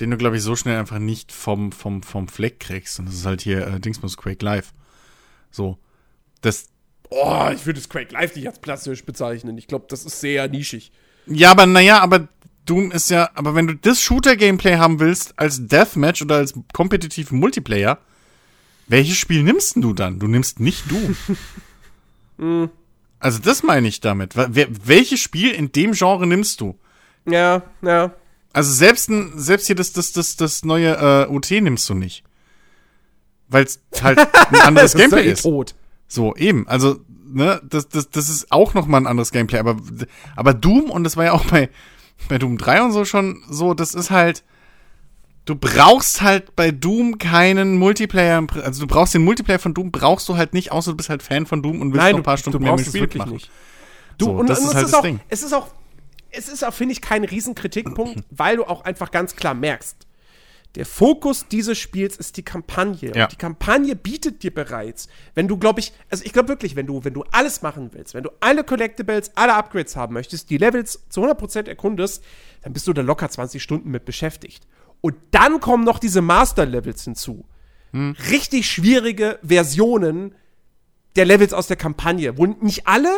den 0.00 0.10
du, 0.10 0.16
glaube 0.16 0.36
ich, 0.36 0.42
so 0.42 0.56
schnell 0.56 0.78
einfach 0.78 0.98
nicht 0.98 1.32
vom, 1.32 1.72
vom, 1.72 2.02
vom 2.02 2.28
Fleck 2.28 2.60
kriegst. 2.60 2.98
Und 2.98 3.06
das 3.06 3.14
ist 3.14 3.26
halt 3.26 3.40
hier 3.42 3.66
äh, 3.66 3.80
Dingsbums 3.80 4.16
Quake 4.16 4.44
Live. 4.44 4.72
So. 5.50 5.78
Das, 6.40 6.70
oh, 7.10 7.48
ich 7.54 7.64
würde 7.66 7.78
es 7.78 7.88
Quake 7.88 8.12
Live 8.12 8.34
nicht 8.34 8.48
als 8.48 8.58
Platzhirsch 8.58 9.04
bezeichnen. 9.04 9.56
Ich 9.58 9.66
glaube, 9.68 9.86
das 9.88 10.04
ist 10.04 10.20
sehr 10.20 10.48
nischig. 10.48 10.92
ja, 11.26 11.50
aber 11.50 11.66
naja, 11.66 12.00
aber 12.00 12.28
Doom 12.64 12.92
ist 12.92 13.10
ja, 13.10 13.30
aber 13.34 13.54
wenn 13.54 13.66
du 13.66 13.74
das 13.74 14.00
Shooter-Gameplay 14.02 14.76
haben 14.76 15.00
willst, 15.00 15.38
als 15.38 15.66
Deathmatch 15.66 16.22
oder 16.22 16.36
als 16.36 16.54
kompetitiven 16.72 17.38
Multiplayer, 17.40 17.98
welches 18.88 19.16
Spiel 19.16 19.42
nimmst 19.42 19.74
denn 19.76 19.82
du 19.82 19.92
dann? 19.94 20.18
Du 20.18 20.26
nimmst 20.28 20.60
nicht 20.60 20.84
Doom. 20.90 21.16
also 23.18 23.38
das 23.38 23.62
meine 23.62 23.88
ich 23.88 24.00
damit. 24.00 24.36
Wer- 24.36 24.68
Welches 24.86 25.20
Spiel 25.20 25.50
in 25.52 25.72
dem 25.72 25.92
Genre 25.92 26.26
nimmst 26.26 26.60
du? 26.60 26.78
Ja, 27.26 27.62
ja. 27.82 28.12
Also 28.52 28.72
selbst, 28.72 29.08
ein, 29.08 29.32
selbst 29.38 29.66
hier 29.66 29.76
das, 29.76 29.92
das, 29.92 30.12
das, 30.12 30.36
das 30.36 30.64
neue 30.64 30.94
äh, 30.96 31.26
OT 31.32 31.50
nimmst 31.52 31.88
du 31.88 31.94
nicht. 31.94 32.22
Weil 33.48 33.64
es 33.64 33.80
halt 34.02 34.18
ein 34.18 34.60
anderes 34.62 34.94
Gameplay 34.94 35.30
ist. 35.32 35.42
tot. 35.42 35.74
So, 36.08 36.36
eben. 36.36 36.68
Also, 36.68 37.00
ne, 37.24 37.62
das, 37.64 37.88
das, 37.88 38.10
das 38.10 38.28
ist 38.28 38.52
auch 38.52 38.74
noch 38.74 38.86
mal 38.86 38.98
ein 38.98 39.06
anderes 39.06 39.30
Gameplay. 39.32 39.58
Aber, 39.58 39.76
aber 40.36 40.52
Doom, 40.52 40.90
und 40.90 41.04
das 41.04 41.16
war 41.16 41.24
ja 41.24 41.32
auch 41.32 41.44
bei, 41.46 41.70
bei 42.28 42.38
Doom 42.38 42.58
3 42.58 42.82
und 42.82 42.92
so 42.92 43.04
schon 43.04 43.42
so, 43.48 43.74
das 43.74 43.94
ist 43.94 44.10
halt. 44.10 44.42
Du 45.44 45.56
brauchst 45.56 46.22
halt 46.22 46.54
bei 46.54 46.70
Doom 46.70 47.18
keinen 47.18 47.76
Multiplayer. 47.76 48.46
Also 48.62 48.82
du 48.82 48.86
brauchst 48.86 49.12
den 49.12 49.24
Multiplayer 49.24 49.58
von 49.58 49.74
Doom, 49.74 49.90
brauchst 49.90 50.28
du 50.28 50.36
halt 50.36 50.54
nicht, 50.54 50.70
außer 50.70 50.92
du 50.92 50.96
bist 50.96 51.08
halt 51.08 51.20
Fan 51.20 51.46
von 51.46 51.62
Doom 51.64 51.80
und 51.80 51.92
willst 51.92 52.04
Nein, 52.04 52.12
noch 52.12 52.20
ein 52.20 52.22
paar 52.22 52.36
du, 52.36 52.40
Stunden 52.42 52.58
du 52.58 52.64
mehr 52.64 52.76
mit 52.76 52.86
Spiel 52.86 53.08
machen. 53.16 53.32
nicht. 53.32 53.50
Du, 54.18 54.26
So, 54.26 54.32
und, 54.32 54.48
das 54.48 54.60
und 54.60 54.66
ist 54.68 54.74
halt 54.74 54.84
ist 54.86 54.92
das 54.92 54.98
auch, 55.00 55.02
Ding. 55.02 55.18
Es 55.28 55.42
ist 55.42 55.52
auch, 55.52 55.66
es 56.30 56.48
ist 56.48 56.64
auch, 56.64 56.72
finde 56.72 56.92
ich, 56.92 57.00
kein 57.00 57.24
Riesenkritikpunkt, 57.24 58.22
weil 58.30 58.58
du 58.58 58.64
auch 58.64 58.84
einfach 58.84 59.10
ganz 59.10 59.34
klar 59.34 59.54
merkst, 59.54 59.96
der 60.74 60.86
Fokus 60.86 61.46
dieses 61.48 61.78
Spiels 61.78 62.16
ist 62.16 62.36
die 62.36 62.42
Kampagne. 62.42 63.12
Ja. 63.14 63.24
Und 63.24 63.32
die 63.32 63.36
Kampagne 63.36 63.94
bietet 63.94 64.42
dir 64.42 64.54
bereits, 64.54 65.08
wenn 65.34 65.46
du, 65.46 65.58
glaube 65.58 65.80
ich, 65.80 65.92
also 66.10 66.24
ich 66.24 66.32
glaube 66.32 66.48
wirklich, 66.48 66.76
wenn 66.76 66.86
du, 66.86 67.04
wenn 67.04 67.12
du 67.12 67.24
alles 67.30 67.62
machen 67.62 67.90
willst, 67.92 68.14
wenn 68.14 68.22
du 68.22 68.30
alle 68.40 68.64
Collectibles, 68.64 69.32
alle 69.34 69.54
Upgrades 69.54 69.96
haben 69.96 70.14
möchtest, 70.14 70.48
die 70.48 70.56
Levels 70.56 71.04
zu 71.10 71.24
100% 71.24 71.68
erkundest, 71.68 72.24
dann 72.62 72.72
bist 72.72 72.86
du 72.86 72.92
da 72.92 73.02
locker 73.02 73.28
20 73.28 73.62
Stunden 73.62 73.90
mit 73.90 74.04
beschäftigt. 74.04 74.66
Und 75.02 75.16
dann 75.32 75.60
kommen 75.60 75.84
noch 75.84 75.98
diese 75.98 76.22
Master-Levels 76.22 77.04
hinzu. 77.04 77.44
Richtig 78.30 78.70
schwierige 78.70 79.38
Versionen 79.42 80.34
der 81.16 81.26
Levels 81.26 81.52
aus 81.52 81.66
der 81.66 81.76
Kampagne, 81.76 82.38
wo 82.38 82.46
nicht 82.46 82.86
alle, 82.86 83.10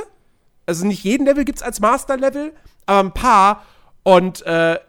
also 0.66 0.84
nicht 0.84 1.04
jeden 1.04 1.26
Level 1.26 1.44
gibt's 1.44 1.62
als 1.62 1.78
Master-Level, 1.78 2.52
aber 2.86 3.00
ein 3.08 3.14
paar. 3.14 3.64
Und 4.02 4.42
äh, 4.42 4.80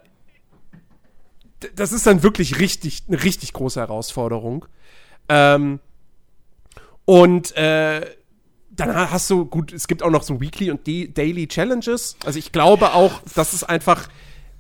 das 1.76 1.91
ist 1.91 2.06
dann 2.07 2.22
wirklich 2.23 2.60
richtig, 2.60 3.03
eine 3.07 3.23
richtig 3.23 3.53
große 3.53 3.80
Herausforderung. 3.80 4.65
Ähm, 5.30 5.80
und 7.06 7.56
äh, 7.56 8.02
dann 8.72 8.95
ha- 8.95 9.11
hast 9.11 9.30
du, 9.30 9.45
gut, 9.45 9.72
es 9.73 9.88
gibt 9.88 10.03
auch 10.03 10.10
noch 10.10 10.23
so 10.23 10.41
Weekly 10.41 10.72
und 10.72 10.86
D 10.86 11.07
Daily 11.07 11.48
Challenges. 11.48 12.18
Also 12.26 12.40
ich 12.40 12.52
glaube 12.52 12.94
auch, 12.94 13.22
das 13.36 13.53
ist 13.53 13.64
einfach 13.64 14.07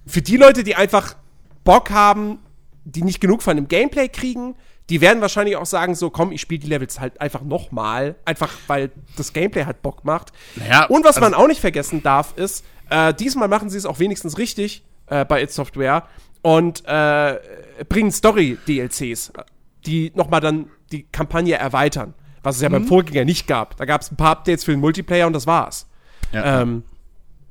für 0.05 0.21
die 0.21 0.37
Leute, 0.37 0.63
die 0.63 0.75
einfach 0.75 1.15
Bock 1.63 1.89
haben, 1.89 2.39
die 2.83 3.01
nicht 3.03 3.19
genug 3.19 3.41
von 3.41 3.55
dem 3.55 3.67
Gameplay 3.67 4.07
kriegen, 4.09 4.55
Die 4.91 5.01
werden 5.01 5.19
wahrscheinlich 5.19 5.55
auch 5.55 5.65
sagen, 5.65 5.95
so 5.95 6.11
komm, 6.11 6.31
ich 6.31 6.41
spiele 6.41 6.59
die 6.59 6.67
Levels 6.67 6.99
halt 6.99 7.19
einfach 7.19 7.41
nochmal, 7.41 8.13
einfach 8.23 8.53
weil 8.67 8.91
das 9.17 9.33
Gameplay 9.33 9.65
halt 9.65 9.81
Bock 9.81 10.05
macht. 10.05 10.31
Naja, 10.55 10.85
Und 10.85 11.03
was 11.03 11.15
man 11.19 11.33
also- 11.33 11.43
auch 11.43 11.47
nicht 11.47 11.59
vergessen 11.59 12.03
darf, 12.03 12.37
ist, 12.37 12.63
äh, 12.91 13.11
diesmal 13.15 13.47
machen 13.47 13.71
sie 13.71 13.79
es 13.79 13.87
auch 13.87 13.97
wenigstens 13.97 14.37
richtig 14.37 14.83
äh, 15.07 15.25
bei 15.25 15.41
It 15.41 15.51
Software 15.51 16.07
und 16.45 16.83
äh, 16.85 17.39
bringen 17.89 18.11
Story-DLCs, 18.11 19.33
die 19.87 20.11
nochmal 20.13 20.41
dann 20.41 20.67
die 20.91 21.01
Kampagne 21.01 21.55
erweitern, 21.55 22.13
was 22.43 22.57
es 22.57 22.61
ja 22.61 22.69
Mhm. 22.69 22.73
beim 22.73 22.83
Vorgänger 22.87 23.25
nicht 23.25 23.47
gab. 23.47 23.75
Da 23.77 23.85
gab 23.85 24.01
es 24.01 24.11
ein 24.11 24.15
paar 24.15 24.29
Updates 24.29 24.63
für 24.63 24.69
den 24.69 24.79
Multiplayer 24.79 25.25
und 25.25 25.33
das 25.33 25.47
war's. 25.47 25.87
Ja. 26.31 26.61
Ähm, 26.61 26.83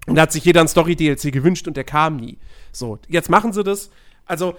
und 0.06 0.14
da 0.14 0.22
hat 0.22 0.30
sich 0.32 0.44
jeder 0.44 0.60
ein 0.60 0.68
Story-DLC 0.68 1.32
gewünscht 1.32 1.66
und 1.66 1.76
der 1.76 1.82
kam 1.82 2.18
nie. 2.18 2.38
So, 2.70 3.00
jetzt 3.08 3.28
machen 3.30 3.52
sie 3.52 3.64
das. 3.64 3.90
Also, 4.26 4.54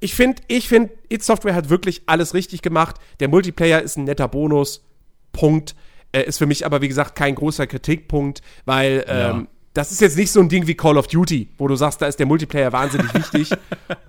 ich 0.00 0.16
finde, 0.16 0.42
ich 0.48 0.66
finde, 0.68 0.90
It 1.08 1.22
Software 1.22 1.54
hat 1.54 1.68
wirklich 1.70 2.02
alles 2.06 2.34
richtig 2.34 2.60
gemacht. 2.60 2.96
Der 3.20 3.28
Multiplayer 3.28 3.80
ist 3.82 3.96
ein 3.96 4.02
netter 4.04 4.26
Bonus. 4.26 4.84
Punkt. 5.30 5.76
Äh, 6.10 6.24
ist 6.24 6.38
für 6.38 6.46
mich 6.46 6.66
aber, 6.66 6.80
wie 6.82 6.88
gesagt, 6.88 7.14
kein 7.14 7.36
großer 7.36 7.68
Kritikpunkt, 7.68 8.40
weil 8.64 9.04
ähm, 9.06 9.46
das 9.74 9.92
ist 9.92 10.00
jetzt 10.00 10.16
nicht 10.16 10.30
so 10.32 10.40
ein 10.40 10.48
Ding 10.48 10.66
wie 10.66 10.74
Call 10.74 10.96
of 10.96 11.06
Duty, 11.08 11.50
wo 11.58 11.68
du 11.68 11.76
sagst, 11.76 12.00
da 12.00 12.06
ist 12.06 12.18
der 12.18 12.26
Multiplayer 12.26 12.72
wahnsinnig 12.72 13.12
wichtig. 13.14 13.50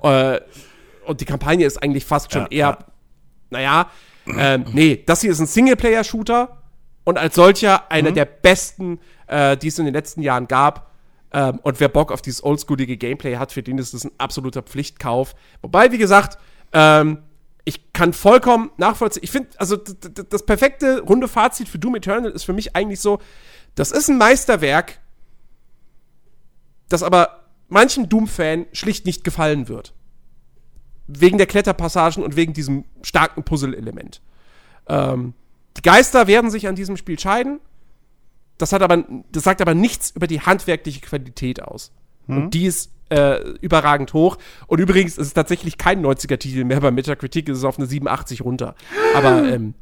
Äh, 0.03 0.39
und 1.05 1.21
die 1.21 1.25
Kampagne 1.25 1.65
ist 1.65 1.81
eigentlich 1.83 2.05
fast 2.05 2.31
schon 2.31 2.43
Ja, 2.43 2.47
eher, 2.49 2.67
ja. 2.67 2.77
naja, 3.49 3.89
ähm, 4.27 4.65
nee, 4.73 5.03
das 5.05 5.21
hier 5.21 5.31
ist 5.31 5.39
ein 5.39 5.47
Singleplayer-Shooter 5.47 6.61
und 7.03 7.17
als 7.17 7.35
solcher 7.35 7.91
einer 7.91 8.11
Mhm. 8.11 8.15
der 8.15 8.25
besten, 8.25 8.99
äh, 9.27 9.55
die 9.57 9.67
es 9.67 9.77
in 9.77 9.85
den 9.85 9.93
letzten 9.93 10.21
Jahren 10.21 10.47
gab. 10.47 10.91
Ähm, 11.31 11.59
und 11.63 11.79
wer 11.79 11.89
Bock 11.89 12.11
auf 12.11 12.21
dieses 12.21 12.43
oldschoolige 12.43 12.97
Gameplay 12.97 13.35
hat, 13.37 13.51
für 13.51 13.61
den 13.61 13.77
ist 13.77 13.93
das 13.93 14.03
ein 14.05 14.11
absoluter 14.17 14.61
Pflichtkauf. 14.63 15.35
Wobei, 15.61 15.91
wie 15.91 15.97
gesagt, 15.97 16.39
ähm, 16.73 17.19
ich 17.65 17.91
kann 17.93 18.13
vollkommen 18.13 18.69
nachvollziehen. 18.77 19.23
Ich 19.23 19.31
finde, 19.31 19.49
also 19.57 19.75
das 19.77 20.45
perfekte 20.45 21.01
runde 21.01 21.27
Fazit 21.27 21.67
für 21.67 21.79
Doom 21.79 21.95
Eternal 21.95 22.31
ist 22.31 22.43
für 22.45 22.53
mich 22.53 22.75
eigentlich 22.75 22.99
so, 22.99 23.19
das 23.75 23.91
ist 23.91 24.07
ein 24.09 24.17
Meisterwerk, 24.17 24.99
das 26.89 27.03
aber 27.03 27.43
manchem 27.67 28.09
Doom-Fan 28.09 28.67
schlicht 28.73 29.05
nicht 29.05 29.23
gefallen 29.23 29.67
wird. 29.67 29.93
Wegen 31.07 31.37
der 31.37 31.47
Kletterpassagen 31.47 32.23
und 32.23 32.35
wegen 32.35 32.53
diesem 32.53 32.85
starken 33.01 33.43
Puzzle-Element. 33.43 34.21
Ähm, 34.87 35.33
die 35.77 35.81
Geister 35.81 36.27
werden 36.27 36.49
sich 36.49 36.67
an 36.67 36.75
diesem 36.75 36.97
Spiel 36.97 37.19
scheiden. 37.19 37.59
Das, 38.57 38.71
hat 38.71 38.81
aber, 38.81 39.03
das 39.31 39.43
sagt 39.43 39.61
aber 39.61 39.73
nichts 39.73 40.11
über 40.11 40.27
die 40.27 40.41
handwerkliche 40.41 41.01
Qualität 41.01 41.61
aus. 41.61 41.91
Und 42.27 42.51
die 42.51 42.65
ist 42.65 42.91
äh, 43.09 43.39
überragend 43.61 44.13
hoch. 44.13 44.37
Und 44.67 44.79
übrigens 44.79 45.17
ist 45.17 45.27
es 45.27 45.33
tatsächlich 45.33 45.77
kein 45.77 46.03
90er-Titel 46.03 46.63
mehr. 46.63 46.79
Bei 46.81 46.91
Metacritic 46.91 47.49
ist 47.49 47.59
es 47.59 47.63
auf 47.63 47.77
eine 47.77 47.87
87 47.87 48.41
runter. 48.41 48.75
Aber, 49.13 49.43
ähm, 49.47 49.73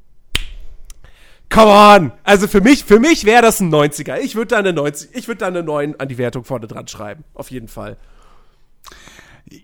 come 1.54 1.72
on! 1.72 2.12
Also 2.24 2.48
für 2.48 2.62
mich, 2.62 2.84
für 2.84 3.00
mich 3.00 3.26
wäre 3.26 3.42
das 3.42 3.60
ein 3.60 3.74
90er. 3.74 4.18
Ich 4.20 4.36
würde 4.36 4.48
da 4.50 4.58
eine 4.60 4.74
90, 4.74 5.10
ich 5.14 5.28
würde 5.28 5.40
da 5.40 5.48
eine 5.48 5.64
9 5.64 6.00
an 6.00 6.08
die 6.08 6.18
Wertung 6.18 6.44
vorne 6.44 6.68
dran 6.68 6.88
schreiben. 6.88 7.24
Auf 7.34 7.52
jeden 7.52 7.68
Fall. 7.68 7.98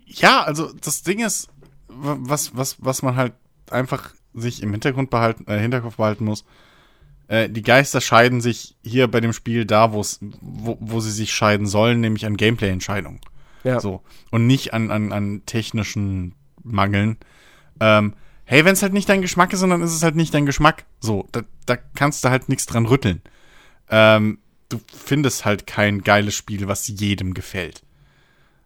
Ja, 0.06 0.42
also 0.42 0.72
das 0.72 1.02
Ding 1.02 1.20
ist, 1.20 1.48
wa- 1.88 2.16
was, 2.20 2.56
was, 2.56 2.76
was 2.80 3.02
man 3.02 3.16
halt 3.16 3.32
einfach 3.70 4.10
sich 4.34 4.62
im 4.62 4.70
Hintergrund 4.72 5.10
behalten, 5.10 5.44
äh, 5.50 5.58
Hinterkopf 5.58 5.96
behalten 5.96 6.24
muss, 6.24 6.44
äh, 7.28 7.48
die 7.48 7.62
Geister 7.62 8.00
scheiden 8.00 8.40
sich 8.40 8.76
hier 8.82 9.08
bei 9.08 9.20
dem 9.20 9.32
Spiel 9.32 9.64
da, 9.64 9.92
wo, 9.92 10.04
wo 10.80 11.00
sie 11.00 11.10
sich 11.10 11.32
scheiden 11.32 11.66
sollen, 11.66 12.00
nämlich 12.00 12.26
an 12.26 12.36
Gameplay-Entscheidungen. 12.36 13.20
Ja. 13.64 13.80
So. 13.80 14.02
Und 14.30 14.46
nicht 14.46 14.72
an, 14.74 14.90
an, 14.90 15.12
an 15.12 15.42
technischen 15.46 16.34
Mangeln. 16.62 17.18
Ähm, 17.80 18.14
hey, 18.50 18.64
wenn 18.64 18.72
es 18.72 18.82
halt 18.82 18.92
nicht 18.92 19.08
dein 19.08 19.22
Geschmack 19.22 19.52
ist, 19.52 19.62
dann 19.62 19.80
ist 19.80 19.94
es 19.94 20.02
halt 20.02 20.16
nicht 20.16 20.34
dein 20.34 20.44
Geschmack. 20.44 20.84
So, 20.98 21.28
da, 21.30 21.42
da 21.66 21.76
kannst 21.76 22.24
du 22.24 22.30
halt 22.30 22.48
nichts 22.48 22.66
dran 22.66 22.84
rütteln. 22.84 23.22
Ähm, 23.88 24.40
du 24.68 24.80
findest 24.92 25.44
halt 25.44 25.68
kein 25.68 26.02
geiles 26.02 26.34
Spiel, 26.34 26.66
was 26.66 26.88
jedem 26.88 27.32
gefällt. 27.32 27.84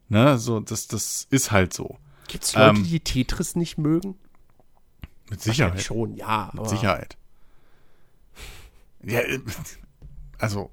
Ne, 0.09 0.39
so, 0.39 0.61
das, 0.61 0.89
das 0.89 1.27
ist 1.28 1.51
halt 1.51 1.74
so. 1.74 1.98
Gibt 2.28 2.44
es 2.44 2.55
Leute, 2.55 2.78
Ähm, 2.78 2.85
die 2.85 3.01
Tetris 3.01 3.56
nicht 3.56 3.77
mögen? 3.77 4.15
Mit 5.28 5.43
Sicherheit. 5.43 5.82
Schon, 5.82 6.15
ja. 6.15 6.48
Mit 6.55 6.61
aber- 6.61 6.69
Sicherheit. 6.70 7.19
Ja, 9.02 9.20
äh, 9.20 9.39
also, 10.39 10.70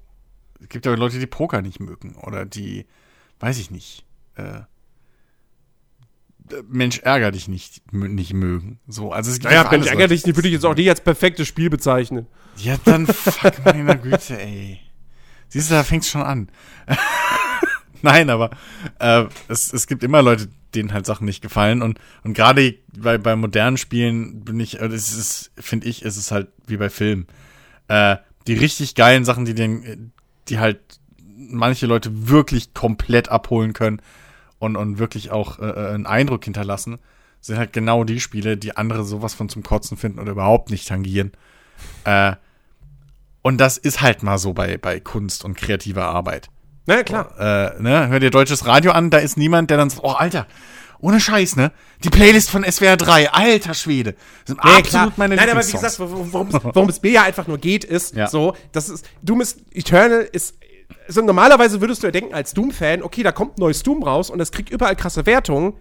es 0.58 0.70
gibt 0.70 0.86
ja 0.86 0.94
Leute, 0.94 1.18
die 1.18 1.26
Poker 1.26 1.60
nicht 1.60 1.80
mögen 1.80 2.14
oder 2.16 2.46
die, 2.46 2.86
weiß 3.40 3.58
ich 3.58 3.70
nicht, 3.70 4.06
äh, 4.36 4.60
Mensch 6.68 6.98
ärger 7.00 7.30
dich 7.32 7.48
nicht, 7.48 7.92
nicht 7.92 8.32
mögen. 8.34 8.78
So, 8.86 9.12
also 9.12 9.30
es 9.30 9.38
gibt 9.38 9.46
Naja, 9.50 9.64
für 9.64 9.70
wenn 9.72 9.80
alles 9.80 9.86
ich 9.86 9.92
Leute. 9.92 10.02
ärgerlich, 10.02 10.36
würde 10.36 10.48
ich 10.48 10.54
jetzt 10.54 10.64
auch 10.66 10.74
nicht 10.76 10.88
als 10.88 11.00
perfektes 11.00 11.48
Spiel 11.48 11.70
bezeichnen. 11.70 12.26
Ja, 12.56 12.76
dann 12.84 13.06
fuck 13.06 13.64
meiner 13.64 13.96
Güte, 13.96 14.40
ey. 14.40 14.80
Siehst 15.48 15.70
du, 15.70 15.74
da 15.74 15.84
fängt's 15.84 16.08
schon 16.10 16.22
an. 16.22 16.48
Nein, 18.02 18.30
aber 18.30 18.50
äh, 18.98 19.24
es, 19.48 19.72
es 19.72 19.86
gibt 19.86 20.02
immer 20.02 20.22
Leute, 20.22 20.48
denen 20.74 20.92
halt 20.92 21.06
Sachen 21.06 21.24
nicht 21.24 21.40
gefallen 21.42 21.82
und 21.82 22.00
und 22.24 22.34
gerade 22.34 22.74
bei 22.96 23.18
bei 23.18 23.36
modernen 23.36 23.76
Spielen 23.76 24.42
bin 24.44 24.58
ich, 24.58 24.80
äh, 24.80 24.86
es 24.86 25.12
ist, 25.12 25.52
finde 25.56 25.86
ich, 25.86 26.02
ist 26.02 26.16
es 26.16 26.30
halt 26.32 26.48
wie 26.66 26.78
bei 26.78 26.90
Filmen. 26.90 27.26
Äh, 27.88 28.16
die 28.46 28.54
richtig 28.54 28.94
geilen 28.96 29.24
Sachen, 29.24 29.44
die 29.44 29.54
den, 29.54 30.12
die 30.48 30.58
halt 30.58 30.80
manche 31.18 31.86
Leute 31.86 32.28
wirklich 32.28 32.74
komplett 32.74 33.28
abholen 33.28 33.72
können 33.72 34.00
und 34.62 34.76
und 34.76 34.98
wirklich 34.98 35.30
auch 35.32 35.58
äh, 35.58 35.64
äh, 35.68 35.94
einen 35.94 36.06
Eindruck 36.06 36.44
hinterlassen, 36.44 36.98
sind 37.40 37.58
halt 37.58 37.72
genau 37.72 38.04
die 38.04 38.20
Spiele, 38.20 38.56
die 38.56 38.76
andere 38.76 39.04
sowas 39.04 39.34
von 39.34 39.48
zum 39.48 39.62
Kotzen 39.64 39.96
finden 39.96 40.20
oder 40.20 40.30
überhaupt 40.32 40.70
nicht 40.70 40.86
tangieren. 40.88 41.32
Äh, 42.04 42.34
und 43.42 43.58
das 43.60 43.76
ist 43.76 44.00
halt 44.00 44.22
mal 44.22 44.38
so 44.38 44.52
bei, 44.52 44.78
bei 44.78 45.00
Kunst 45.00 45.44
und 45.44 45.56
kreativer 45.56 46.04
Arbeit. 46.04 46.48
Na 46.86 46.96
ja, 46.96 47.02
klar. 47.02 47.32
Äh, 47.78 47.82
ne? 47.82 48.08
Hör 48.08 48.20
dir 48.20 48.30
deutsches 48.30 48.66
Radio 48.66 48.92
an, 48.92 49.10
da 49.10 49.18
ist 49.18 49.36
niemand, 49.36 49.70
der 49.70 49.78
dann 49.78 49.90
sagt, 49.90 50.04
oh, 50.04 50.10
Alter, 50.12 50.46
ohne 51.00 51.18
Scheiß, 51.18 51.56
ne? 51.56 51.72
Die 52.04 52.10
Playlist 52.10 52.48
von 52.50 52.62
SWR 52.62 52.96
3, 52.96 53.32
alter 53.32 53.74
Schwede. 53.74 54.12
Das 54.12 54.54
sind 54.54 54.64
Nee, 54.64 54.70
absolut 54.78 55.18
meine 55.18 55.34
Nein, 55.34 55.50
aber 55.50 55.66
wie 55.66 55.72
gesagt, 55.72 55.98
wor- 55.98 56.32
worum 56.74 56.88
es- 56.88 57.02
mir 57.02 57.10
ja 57.10 57.22
einfach 57.24 57.48
nur 57.48 57.58
geht, 57.58 57.82
ist 57.84 58.14
Ja. 58.14 58.28
so, 58.28 58.54
das 58.70 58.88
ist, 58.88 59.08
Doom 59.22 59.40
ist, 59.40 59.58
Eternal 59.72 60.28
ist, 60.30 60.54
also 61.06 61.22
normalerweise 61.22 61.80
würdest 61.80 62.02
du 62.02 62.06
ja 62.06 62.10
denken, 62.10 62.34
als 62.34 62.54
Doom-Fan, 62.54 63.02
okay, 63.02 63.22
da 63.22 63.32
kommt 63.32 63.58
ein 63.58 63.60
neues 63.60 63.82
Doom 63.82 64.02
raus 64.02 64.30
und 64.30 64.38
das 64.38 64.52
kriegt 64.52 64.70
überall 64.70 64.96
krasse 64.96 65.26
Wertungen. 65.26 65.74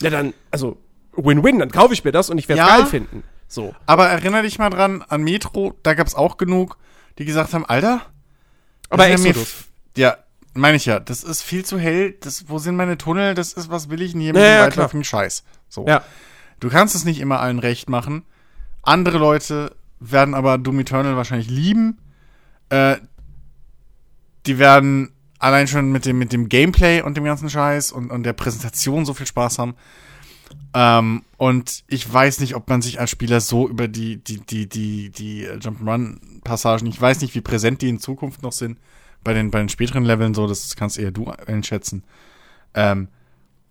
Ja, 0.00 0.10
dann, 0.10 0.34
also, 0.50 0.78
Win-Win, 1.12 1.58
dann 1.58 1.70
kaufe 1.70 1.92
ich 1.92 2.04
mir 2.04 2.12
das 2.12 2.30
und 2.30 2.38
ich 2.38 2.48
werde 2.48 2.62
es 2.62 2.68
Ja. 2.68 2.76
geil 2.76 2.86
finden. 2.86 3.22
So. 3.48 3.74
Aber 3.86 4.06
erinnere 4.08 4.42
dich 4.42 4.58
mal 4.58 4.70
dran, 4.70 5.04
an 5.08 5.22
Metro, 5.22 5.74
da 5.82 5.94
gab's 5.94 6.14
auch 6.14 6.36
genug, 6.36 6.78
die 7.18 7.24
gesagt 7.24 7.52
haben, 7.52 7.64
Alter, 7.66 8.02
Aber 8.88 9.08
Exodus. 9.08 9.64
Ja, 9.96 10.16
meine 10.54 10.76
ich 10.76 10.86
ja, 10.86 11.00
das 11.00 11.22
ist 11.24 11.42
viel 11.42 11.64
zu 11.64 11.78
hell, 11.78 12.12
das, 12.20 12.48
wo 12.48 12.58
sind 12.58 12.76
meine 12.76 12.96
Tunnel, 12.98 13.34
das 13.34 13.52
ist, 13.52 13.70
was 13.70 13.90
will 13.90 14.02
ich 14.02 14.12
denn 14.12 14.20
hier 14.20 14.32
mit 14.32 14.42
ja, 14.42 14.58
dem 14.58 14.66
weitläufigen 14.66 15.04
Scheiß. 15.04 15.44
So. 15.68 15.86
Ja. 15.86 16.02
Du 16.60 16.68
kannst 16.68 16.94
es 16.94 17.04
nicht 17.04 17.20
immer 17.20 17.40
allen 17.40 17.58
recht 17.58 17.88
machen. 17.88 18.24
Andere 18.82 19.18
Leute 19.18 19.74
werden 19.98 20.34
aber 20.34 20.58
Doom 20.58 20.80
Eternal 20.80 21.16
wahrscheinlich 21.16 21.48
lieben. 21.48 21.98
Äh, 22.70 22.96
die 24.46 24.58
werden 24.58 25.12
allein 25.38 25.66
schon 25.66 25.90
mit 25.90 26.04
dem, 26.04 26.18
mit 26.18 26.32
dem 26.32 26.48
Gameplay 26.48 27.02
und 27.02 27.16
dem 27.16 27.24
ganzen 27.24 27.50
Scheiß 27.50 27.92
und, 27.92 28.10
und 28.10 28.22
der 28.22 28.32
Präsentation 28.34 29.04
so 29.04 29.14
viel 29.14 29.26
Spaß 29.26 29.58
haben. 29.58 29.74
Ähm, 30.74 31.24
und 31.36 31.84
ich 31.88 32.12
weiß 32.12 32.40
nicht, 32.40 32.54
ob 32.54 32.68
man 32.68 32.82
sich 32.82 33.00
als 33.00 33.10
Spieler 33.10 33.40
so 33.40 33.68
über 33.68 33.88
die, 33.88 34.18
die, 34.18 34.38
die, 34.40 34.68
die, 34.68 35.10
die 35.10 35.46
Jump'n'Run-Passagen, 35.46 36.86
ich 36.86 37.00
weiß 37.00 37.20
nicht, 37.22 37.34
wie 37.34 37.40
präsent 37.40 37.82
die 37.82 37.88
in 37.88 37.98
Zukunft 37.98 38.42
noch 38.42 38.52
sind. 38.52 38.78
Bei 39.22 39.34
den, 39.34 39.50
bei 39.50 39.58
den 39.58 39.68
späteren 39.68 40.04
Leveln 40.04 40.34
so, 40.34 40.46
das 40.46 40.76
kannst 40.76 40.98
eher 40.98 41.10
du 41.10 41.30
einschätzen. 41.30 42.04
Ähm, 42.74 43.08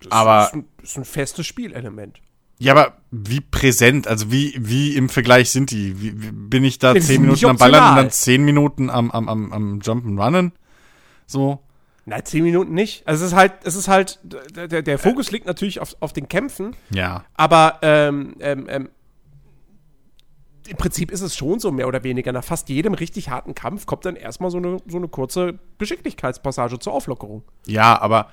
aber 0.09 0.45
ist 0.45 0.53
ein, 0.53 0.65
ist 0.81 0.97
ein 0.97 1.05
festes 1.05 1.47
Spielelement. 1.47 2.21
Ja, 2.59 2.73
aber 2.73 2.97
wie 3.09 3.41
präsent, 3.41 4.07
also 4.07 4.31
wie, 4.31 4.53
wie 4.59 4.95
im 4.95 5.09
Vergleich 5.09 5.49
sind 5.49 5.71
die? 5.71 5.99
Wie, 6.01 6.21
wie, 6.21 6.31
bin 6.31 6.63
ich 6.63 6.77
da 6.77 6.93
zehn 6.95 7.21
Minuten 7.21 7.45
am 7.47 7.57
Ballern 7.57 7.91
und 7.91 7.95
dann 7.95 8.11
zehn 8.11 8.43
Minuten 8.43 8.89
am, 8.89 9.09
am, 9.11 9.27
am, 9.27 9.51
am 9.51 9.79
Jump'n'Runnen? 9.79 10.51
So? 11.25 11.59
Na, 12.05 12.23
zehn 12.23 12.43
Minuten 12.43 12.73
nicht. 12.73 13.07
Also 13.07 13.25
es 13.25 13.31
ist 13.31 13.37
halt, 13.37 13.53
es 13.63 13.75
ist 13.75 13.87
halt, 13.87 14.19
der, 14.23 14.81
der, 14.81 14.99
Fokus 14.99 15.31
liegt 15.31 15.45
natürlich 15.47 15.79
auf, 15.79 15.95
auf 15.99 16.13
den 16.13 16.27
Kämpfen, 16.27 16.75
Ja. 16.89 17.23
aber 17.35 17.79
ähm, 17.81 18.35
ähm, 18.39 18.67
ähm, 18.69 18.89
im 20.67 20.77
Prinzip 20.77 21.11
ist 21.11 21.21
es 21.21 21.35
schon 21.35 21.59
so 21.59 21.71
mehr 21.71 21.87
oder 21.87 22.03
weniger. 22.03 22.31
Nach 22.31 22.43
fast 22.43 22.69
jedem 22.69 22.93
richtig 22.93 23.29
harten 23.29 23.55
Kampf 23.55 23.85
kommt 23.85 24.05
dann 24.05 24.15
erstmal 24.15 24.51
so 24.51 24.57
eine, 24.57 24.77
so 24.87 24.97
eine 24.97 25.07
kurze 25.07 25.59
Geschicklichkeitspassage 25.79 26.77
zur 26.79 26.93
Auflockerung. 26.93 27.43
Ja, 27.65 27.99
aber 27.99 28.29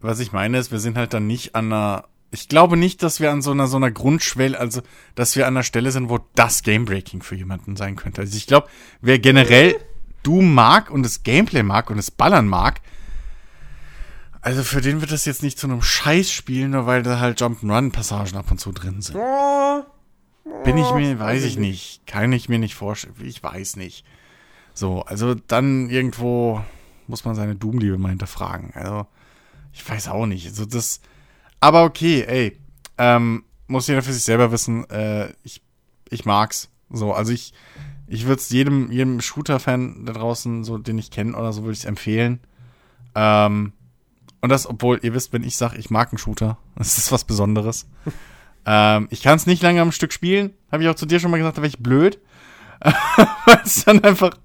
was 0.00 0.20
ich 0.20 0.32
meine 0.32 0.58
ist, 0.58 0.72
wir 0.72 0.78
sind 0.78 0.96
halt 0.96 1.14
dann 1.14 1.26
nicht 1.26 1.54
an 1.54 1.72
einer. 1.72 2.04
Ich 2.32 2.48
glaube 2.48 2.76
nicht, 2.76 3.02
dass 3.02 3.18
wir 3.20 3.32
an 3.32 3.42
so 3.42 3.50
einer 3.50 3.66
so 3.66 3.76
einer 3.76 3.90
Grundschwelle, 3.90 4.58
also 4.58 4.82
dass 5.14 5.34
wir 5.34 5.46
an 5.46 5.54
einer 5.56 5.64
Stelle 5.64 5.90
sind, 5.90 6.10
wo 6.10 6.20
das 6.34 6.62
Gamebreaking 6.62 7.22
für 7.22 7.34
jemanden 7.34 7.76
sein 7.76 7.96
könnte. 7.96 8.20
Also 8.20 8.36
ich 8.36 8.46
glaube, 8.46 8.68
wer 9.00 9.18
generell 9.18 9.76
Doom 10.22 10.54
mag 10.54 10.90
und 10.90 11.02
das 11.02 11.22
Gameplay 11.22 11.62
mag 11.62 11.90
und 11.90 11.96
das 11.96 12.10
Ballern 12.10 12.46
mag, 12.46 12.80
Also 14.42 14.62
für 14.64 14.80
den 14.80 15.00
wird 15.00 15.12
das 15.12 15.26
jetzt 15.26 15.42
nicht 15.42 15.58
zu 15.58 15.66
einem 15.66 15.82
Scheißspiel, 15.82 16.68
nur 16.68 16.86
weil 16.86 17.02
da 17.02 17.20
halt 17.20 17.40
Jump'n'Run-Passagen 17.42 18.38
ab 18.38 18.50
und 18.50 18.58
zu 18.58 18.72
drin 18.72 19.02
sind. 19.02 19.18
Bin 20.64 20.78
ich 20.78 20.90
mir, 20.92 21.18
weiß 21.18 21.44
ich 21.44 21.58
nicht. 21.58 22.06
Kann 22.06 22.32
ich 22.32 22.48
mir 22.48 22.58
nicht 22.58 22.74
vorstellen. 22.74 23.14
Ich 23.22 23.42
weiß 23.42 23.76
nicht. 23.76 24.04
So, 24.72 25.02
also 25.02 25.34
dann 25.34 25.90
irgendwo 25.90 26.64
muss 27.06 27.24
man 27.24 27.34
seine 27.34 27.54
Doom-Liebe 27.54 27.98
mal 27.98 28.08
hinterfragen. 28.08 28.72
Also, 28.74 29.06
ich 29.72 29.86
weiß 29.86 30.08
auch 30.08 30.26
nicht. 30.26 30.46
Also 30.46 30.64
das. 30.64 31.00
Aber 31.60 31.84
okay, 31.84 32.24
ey. 32.26 32.58
Ähm, 32.98 33.44
muss 33.66 33.86
jeder 33.86 34.02
für 34.02 34.12
sich 34.12 34.24
selber 34.24 34.50
wissen. 34.52 34.88
Äh, 34.90 35.32
ich, 35.44 35.62
ich 36.08 36.24
mag's. 36.24 36.70
So, 36.90 37.12
also 37.12 37.32
ich, 37.32 37.54
ich 38.06 38.26
würde 38.26 38.40
es 38.40 38.50
jedem, 38.50 38.90
jedem 38.90 39.20
Shooter-Fan 39.20 40.04
da 40.04 40.12
draußen, 40.12 40.64
so, 40.64 40.78
den 40.78 40.98
ich 40.98 41.10
kenne 41.10 41.36
oder 41.36 41.52
so, 41.52 41.62
würde 41.62 41.78
ich 41.78 41.86
empfehlen. 41.86 42.40
Ähm, 43.14 43.72
und 44.40 44.48
das, 44.48 44.66
obwohl, 44.66 44.98
ihr 45.02 45.14
wisst, 45.14 45.32
wenn 45.32 45.44
ich 45.44 45.56
sage, 45.56 45.76
ich 45.76 45.90
mag 45.90 46.10
einen 46.10 46.18
Shooter, 46.18 46.58
das 46.76 46.98
ist 46.98 47.12
was 47.12 47.24
Besonderes. 47.24 47.86
ähm, 48.66 49.06
ich 49.10 49.22
kann 49.22 49.36
es 49.36 49.46
nicht 49.46 49.62
lange 49.62 49.80
am 49.80 49.92
Stück 49.92 50.12
spielen. 50.12 50.52
Habe 50.72 50.82
ich 50.82 50.88
auch 50.88 50.94
zu 50.94 51.06
dir 51.06 51.20
schon 51.20 51.30
mal 51.30 51.38
gesagt, 51.38 51.58
da 51.58 51.62
wäre 51.62 51.68
ich 51.68 51.78
blöd. 51.78 52.18
Weil 53.44 53.60
es 53.64 53.84
dann 53.84 54.02
einfach 54.02 54.36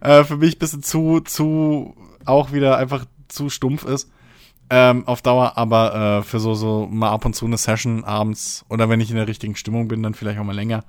äh, 0.00 0.22
für 0.24 0.36
mich 0.36 0.56
ein 0.56 0.58
bisschen 0.58 0.82
zu, 0.82 1.20
zu, 1.20 1.96
auch 2.26 2.52
wieder 2.52 2.76
einfach 2.76 3.06
zu 3.28 3.48
stumpf 3.48 3.84
ist. 3.84 4.10
Ähm, 4.72 5.06
auf 5.06 5.20
Dauer, 5.20 5.56
aber 5.56 6.20
äh, 6.20 6.22
für 6.22 6.38
so, 6.38 6.54
so 6.54 6.86
mal 6.86 7.10
ab 7.10 7.24
und 7.24 7.34
zu 7.34 7.44
eine 7.44 7.56
Session 7.56 8.04
abends 8.04 8.64
oder 8.68 8.88
wenn 8.88 9.00
ich 9.00 9.10
in 9.10 9.16
der 9.16 9.26
richtigen 9.26 9.56
Stimmung 9.56 9.88
bin, 9.88 10.02
dann 10.02 10.14
vielleicht 10.14 10.38
auch 10.38 10.44
mal 10.44 10.54
länger, 10.54 10.84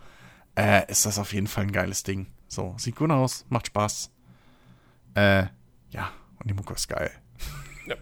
äh, 0.55 0.89
ist 0.89 1.05
das 1.07 1.17
auf 1.17 1.33
jeden 1.33 1.47
Fall 1.47 1.63
ein 1.63 1.71
geiles 1.71 2.03
Ding. 2.03 2.27
So, 2.47 2.75
sieht 2.77 2.95
gut 2.95 3.09
aus, 3.09 3.45
macht 3.49 3.67
Spaß. 3.67 4.11
Äh, 5.15 5.45
ja, 5.89 6.11
und 6.39 6.49
die 6.49 6.53
Mucke 6.53 6.73
ist 6.75 6.87
geil. 6.87 7.11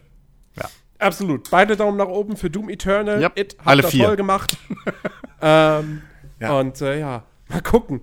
absolut. 0.99 1.49
Beide 1.49 1.77
Daumen 1.77 1.97
nach 1.97 2.07
oben 2.10 2.35
für 2.35 2.49
Doom 2.49 2.69
Eternal. 2.69 3.22
Yep, 3.22 3.39
It 3.39 3.57
hat 3.60 3.68
alle 3.68 3.81
das 3.81 3.91
vier. 3.91 4.06
toll 4.06 4.15
gemacht. 4.18 4.57
ähm, 5.41 6.01
Ja. 6.39 6.60
Und 6.60 6.81
äh, 6.81 6.99
ja, 6.99 7.23
mal 7.47 7.61
gucken, 7.61 8.01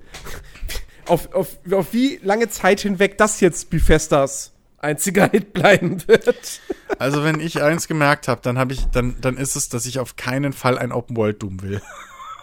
auf, 1.07 1.33
auf, 1.33 1.59
auf 1.73 1.93
wie 1.93 2.19
lange 2.23 2.49
Zeit 2.49 2.81
hinweg 2.81 3.19
das 3.19 3.41
jetzt 3.41 3.71
Bethesdas 3.71 4.53
einziger 4.79 5.29
Hit 5.31 5.53
bleiben 5.53 6.07
wird. 6.07 6.61
Also, 6.99 7.25
wenn 7.25 7.41
ich 7.41 7.63
eins 7.63 7.89
gemerkt 7.89 8.29
habe, 8.29 8.41
dann 8.43 8.59
habe 8.59 8.73
ich, 8.73 8.87
dann, 8.87 9.17
dann 9.21 9.37
ist 9.37 9.57
es, 9.57 9.69
dass 9.69 9.87
ich 9.87 9.99
auf 9.99 10.17
keinen 10.17 10.53
Fall 10.53 10.79
ein 10.79 10.93
Open 10.93 11.17
World 11.17 11.43
Doom 11.43 11.63
will. 11.63 11.83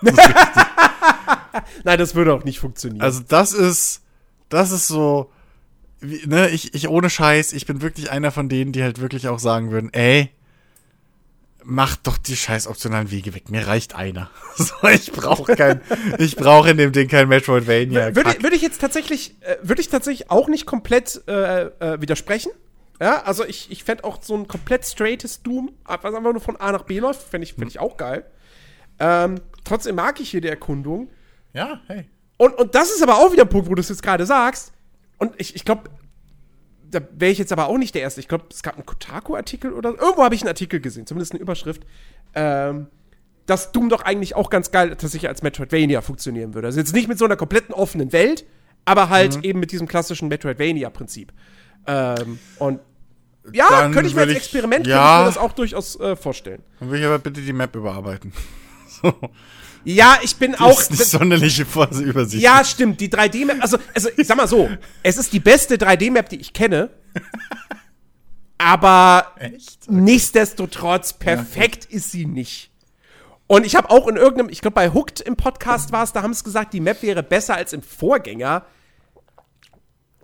Nein, 1.84 1.98
das 1.98 2.16
würde 2.16 2.34
auch 2.34 2.44
nicht 2.44 2.60
funktionieren. 2.60 3.02
Also, 3.02 3.22
das 3.28 3.54
ist, 3.54 4.02
das 4.50 4.72
ist 4.72 4.88
so, 4.88 5.32
wie, 6.00 6.28
ne, 6.28 6.50
ich, 6.50 6.74
ich 6.74 6.90
ohne 6.90 7.10
Scheiß, 7.10 7.54
ich 7.54 7.66
bin 7.66 7.82
wirklich 7.82 8.12
einer 8.12 8.32
von 8.32 8.50
denen, 8.50 8.72
die 8.72 8.84
halt 8.84 9.00
wirklich 9.00 9.28
auch 9.28 9.40
sagen 9.40 9.72
würden, 9.72 9.92
ey, 9.94 10.30
mach 11.66 11.96
doch 11.98 12.18
die 12.18 12.36
scheiß 12.36 12.68
optionalen 12.68 13.12
Wege 13.12 13.34
weg. 13.34 13.50
Mir 13.50 13.68
reicht 13.68 13.96
einer. 13.96 14.30
So, 14.56 14.88
ich 14.88 15.12
brauche 15.12 15.56
kein, 15.56 15.82
ich 16.20 16.36
brauche 16.36 16.70
in 16.70 16.78
dem 16.78 16.92
Ding 16.92 17.08
kein 17.08 17.28
Metroidvania. 17.28 18.16
würde, 18.16 18.44
würde 18.44 18.56
ich 18.56 18.62
jetzt 18.62 18.80
tatsächlich, 18.80 19.36
äh, 19.42 19.58
würde 19.64 19.82
ich 19.82 19.90
tatsächlich 19.90 20.30
auch 20.30 20.48
nicht 20.48 20.68
komplett 20.68 21.24
äh, 21.28 21.64
äh, 21.64 22.02
widersprechen. 22.02 22.52
Ja, 23.02 23.24
also 23.24 23.44
ich, 23.44 23.72
ich 23.72 23.84
fände 23.84 24.04
auch 24.04 24.22
so 24.22 24.36
ein 24.36 24.48
komplett 24.48 24.86
straightes 24.86 25.42
Doom, 25.42 25.72
was 25.86 26.14
einfach 26.14 26.32
nur 26.32 26.40
von 26.40 26.56
A 26.58 26.72
nach 26.72 26.84
B 26.84 27.00
läuft, 27.00 27.24
fände 27.24 27.46
ich, 27.46 27.56
fänd 27.56 27.72
ich 27.72 27.80
auch 27.80 27.98
geil. 27.98 28.26
Ähm, 29.00 29.42
trotzdem 29.64 29.96
mag 29.96 30.20
ich 30.20 30.30
hier 30.30 30.42
die 30.42 30.48
Erkundung. 30.48 31.10
Ja, 31.54 31.82
hey. 31.88 32.06
Und, 32.38 32.54
und 32.58 32.76
das 32.76 32.92
ist 32.92 33.02
aber 33.02 33.18
auch 33.18 33.32
wieder 33.32 33.44
ein 33.44 33.50
Punkt, 33.50 33.70
wo 33.70 33.76
du 33.76 33.82
es 33.82 33.90
jetzt 33.90 34.04
gerade 34.04 34.26
sagst. 34.26 34.74
Und 35.18 35.34
ich, 35.38 35.56
ich 35.56 35.66
glaube, 35.66 35.90
da 36.94 37.02
wäre 37.18 37.32
ich 37.32 37.38
jetzt 37.38 37.52
aber 37.52 37.68
auch 37.68 37.78
nicht 37.78 37.96
der 37.96 38.02
Erste. 38.02 38.20
Ich 38.20 38.28
glaube, 38.28 38.46
es 38.52 38.64
gab 38.64 38.76
einen 38.76 38.86
Kotaku-Artikel 38.86 39.74
oder 39.74 39.90
irgendwo 39.90 40.24
habe 40.24 40.36
ich 40.36 40.42
einen 40.42 40.50
Artikel 40.50 40.80
gesehen, 40.80 41.06
zumindest 41.08 41.34
eine 41.34 41.42
Überschrift, 41.42 41.84
ähm, 42.36 42.88
dass 43.46 43.72
Doom 43.72 43.90
doch 43.90 44.02
eigentlich 44.04 44.36
auch 44.36 44.50
ganz 44.50 44.72
geil 44.72 44.90
tatsächlich 44.92 45.28
als 45.28 45.42
Metroidvania 45.44 46.02
funktionieren 46.02 46.54
würde. 46.54 46.68
Also 46.68 46.80
jetzt 46.80 46.94
nicht 46.94 47.08
mit 47.08 47.18
so 47.18 47.26
einer 47.26 47.36
kompletten 47.36 47.74
offenen 47.74 48.14
Welt, 48.14 48.46
aber 48.86 49.10
halt 49.10 49.38
Mhm. 49.38 49.44
eben 49.44 49.60
mit 49.60 49.72
diesem 49.72 49.88
klassischen 49.88 50.28
Metroidvania-Prinzip. 50.30 51.34
Ähm, 51.88 52.40
und 52.60 52.80
ja, 53.52 53.68
Dann 53.70 53.92
könnte 53.92 54.08
ich 54.08 54.16
mir 54.16 54.22
als 54.22 54.32
ich- 54.32 54.38
Experiment 54.38 54.88
ja. 54.88 54.96
könnte 54.98 55.14
ich 55.14 55.20
mir 55.20 55.26
das 55.26 55.38
auch 55.38 55.54
durchaus 55.54 56.00
äh, 56.00 56.16
vorstellen. 56.16 56.64
Dann 56.80 56.90
will 56.92 57.00
ich 57.00 57.06
aber 57.06 57.20
bitte 57.20 57.42
die 57.42 57.52
Map 57.54 57.76
überarbeiten. 57.76 58.32
So. 59.02 59.14
Ja, 59.86 60.18
ich 60.22 60.36
bin 60.38 60.54
Die 60.54 60.60
auch. 60.60 60.80
ist 60.80 60.92
nicht 60.92 61.06
sonderlich 61.06 61.64
vor 61.66 61.90
Übersicht. 61.92 62.42
Ja, 62.42 62.64
stimmt. 62.64 63.02
Die 63.02 63.10
3D-Map, 63.10 63.62
also, 63.62 63.78
also 63.94 64.10
ich 64.16 64.28
sag 64.28 64.38
mal 64.38 64.48
so, 64.48 64.70
es 65.04 65.18
ist 65.18 65.34
die 65.34 65.40
beste 65.40 65.76
3D-Map, 65.76 66.30
die 66.30 66.38
ich 66.38 66.54
kenne. 66.54 66.90
Aber 68.58 69.34
Echt? 69.40 69.90
nichtsdestotrotz, 69.92 71.14
perfekt 71.14 71.86
ist 71.86 72.12
sie 72.12 72.26
nicht. 72.26 72.72
Und 73.48 73.66
ich 73.66 73.76
habe 73.76 73.90
auch 73.90 74.08
in 74.08 74.16
irgendeinem, 74.16 74.50
ich 74.50 74.62
glaube 74.62 74.76
bei 74.76 74.90
Hooked 74.94 75.20
im 75.20 75.36
Podcast 75.36 75.92
war 75.92 76.04
es, 76.04 76.14
da 76.14 76.22
haben 76.22 76.34
sie 76.34 76.44
gesagt, 76.44 76.74
die 76.74 76.80
Map 76.80 77.02
wäre 77.04 77.24
besser 77.24 77.56
als 77.56 77.74
im 77.74 77.82
Vorgänger. 77.84 78.66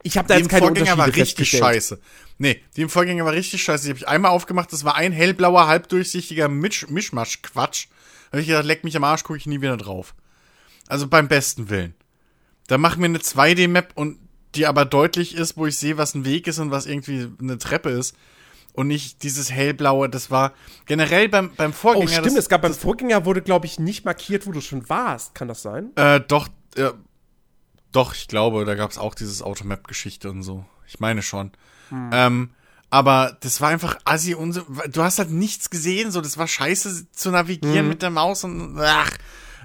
Ich 0.04 0.18
habe 0.18 0.28
da 0.28 0.36
Die 0.36 0.42
jetzt 0.42 0.50
keine 0.50 0.66
Vorgänger 0.68 0.98
war 0.98 1.08
richtig 1.14 1.50
scheiße. 1.50 2.00
Nee, 2.38 2.62
die 2.78 2.84
im 2.84 2.90
Vorgänger 2.90 3.26
war 3.26 3.34
richtig 3.34 3.62
scheiße. 3.62 3.84
Die 3.84 3.90
habe 3.90 4.00
ich 4.00 4.08
einmal 4.08 4.32
aufgemacht, 4.32 4.72
das 4.72 4.86
war 4.86 4.96
ein 4.96 5.12
hellblauer, 5.12 5.68
halbdurchsichtiger 5.68 6.48
Misch 6.48 6.88
Mischmasch-Quatsch. 6.88 7.88
Habe 8.32 8.42
ich 8.42 8.48
gedacht, 8.48 8.66
leck 8.66 8.84
mich 8.84 8.96
am 8.96 9.04
Arsch, 9.04 9.24
gucke 9.24 9.38
ich 9.38 9.46
nie 9.48 9.62
wieder 9.62 9.78
drauf. 9.78 10.14
Also 10.88 11.08
beim 11.08 11.28
besten 11.28 11.70
Willen. 11.70 11.94
Da 12.68 12.78
machen 12.78 13.00
wir 13.02 13.06
eine 13.06 13.20
2D-Map 13.20 13.92
und 13.96 14.20
die 14.56 14.66
aber 14.68 14.86
deutlich 14.86 15.36
ist, 15.36 15.58
wo 15.58 15.66
ich 15.68 15.78
sehe, 15.78 15.98
was 15.98 16.16
ein 16.16 16.26
Weg 16.26 16.48
ist 16.48 16.60
und 16.60 16.72
was 16.72 16.86
irgendwie 16.86 17.28
eine 17.40 17.58
Treppe 17.58 17.90
ist. 17.90 18.16
Und 18.74 18.88
nicht 18.88 19.24
dieses 19.24 19.52
hellblaue, 19.52 20.10
das 20.10 20.30
war 20.32 20.54
generell 20.86 21.28
beim, 21.28 21.52
beim 21.56 21.72
Oh, 21.72 21.74
Vorgänger. 21.74 22.10
stimmt, 22.10 22.28
das, 22.28 22.36
es 22.36 22.50
gab 22.50 22.62
beim 22.62 22.74
Vorgänger 22.74 23.26
wurde, 23.26 23.42
glaube 23.42 23.66
ich, 23.66 23.80
nicht 23.80 24.06
markiert, 24.06 24.46
wo 24.48 24.52
du 24.52 24.62
schon 24.62 24.88
warst. 24.90 25.36
Kann 25.36 25.48
das 25.48 25.62
sein? 25.64 25.92
Äh, 25.96 26.22
doch, 26.22 26.48
äh, 26.76 26.92
doch, 27.92 28.14
ich 28.14 28.28
glaube, 28.28 28.66
da 28.66 28.76
gab 28.76 28.92
es 28.92 28.98
auch 29.00 29.16
dieses 29.16 29.42
Automap-Geschichte 29.42 30.30
und 30.30 30.44
so. 30.44 30.66
Ich 30.88 31.00
meine 31.00 31.22
schon. 31.24 31.52
Ähm, 31.92 32.52
aber 32.90 33.38
das 33.42 33.62
war 33.62 33.70
einfach 33.70 33.98
assi 34.04 34.34
und 34.34 34.54
so, 34.54 34.62
du 34.92 35.04
hast 35.04 35.20
halt 35.20 35.32
nichts 35.32 35.70
gesehen, 35.70 36.12
so, 36.12 36.22
das 36.22 36.38
war 36.38 36.48
scheiße 36.48 37.12
zu 37.12 37.32
navigieren 37.32 37.88
mit 37.88 38.02
der 38.02 38.10
Maus 38.10 38.44
und, 38.44 38.78
ach. 38.80 39.12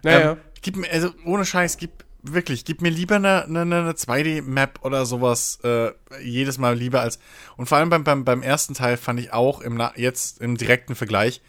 Naja. 0.02 0.32
Ähm, 0.32 0.38
gib 0.60 0.76
mir, 0.76 0.90
also, 0.90 1.10
ohne 1.24 1.44
Scheiß, 1.44 1.78
gib, 1.78 2.04
wirklich, 2.22 2.64
gib 2.64 2.82
mir 2.82 2.90
lieber 2.90 3.16
eine, 3.16 3.44
eine, 3.44 3.60
eine 3.60 3.92
2D-Map 3.92 4.80
oder 4.82 5.06
sowas, 5.06 5.58
äh, 5.64 5.92
jedes 6.22 6.58
Mal 6.58 6.76
lieber 6.76 7.00
als, 7.00 7.18
und 7.56 7.66
vor 7.66 7.78
allem 7.78 7.90
beim, 7.90 8.04
beim, 8.04 8.24
beim 8.24 8.42
ersten 8.42 8.74
Teil 8.74 8.96
fand 8.96 9.20
ich 9.20 9.32
auch 9.32 9.60
im, 9.60 9.82
jetzt 9.96 10.40
im 10.40 10.56
direkten 10.56 10.94
Vergleich, 10.94 11.40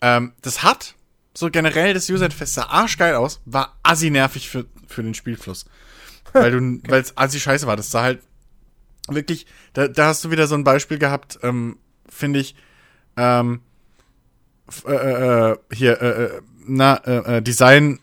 ähm, 0.00 0.32
das 0.42 0.62
hat 0.62 0.94
so 1.34 1.50
generell 1.50 1.94
das 1.94 2.08
User-Interface 2.10 2.54
sah 2.54 2.66
arschgeil 2.66 3.14
aus, 3.14 3.40
war 3.44 3.78
assi 3.82 4.10
nervig 4.10 4.50
für, 4.50 4.66
für 4.86 5.02
den 5.02 5.14
Spielfluss. 5.14 5.64
Weil 6.32 6.50
du, 6.50 6.80
weil 6.88 7.00
es 7.00 7.16
assi 7.16 7.40
scheiße 7.40 7.66
war. 7.66 7.76
Das 7.76 7.90
sah 7.90 8.02
halt 8.02 8.20
wirklich, 9.08 9.46
da, 9.72 9.88
da 9.88 10.06
hast 10.06 10.24
du 10.24 10.30
wieder 10.30 10.46
so 10.46 10.54
ein 10.54 10.64
Beispiel 10.64 10.98
gehabt, 10.98 11.38
ähm, 11.42 11.78
finde 12.08 12.40
ich, 12.40 12.54
ähm, 13.16 13.60
f- 14.68 14.84
äh, 14.86 15.50
äh, 15.50 15.56
hier, 15.72 16.00
äh, 16.00 16.24
äh, 16.24 16.40
na, 16.66 16.96
äh, 17.04 17.36
äh, 17.38 17.42
Design 17.42 17.98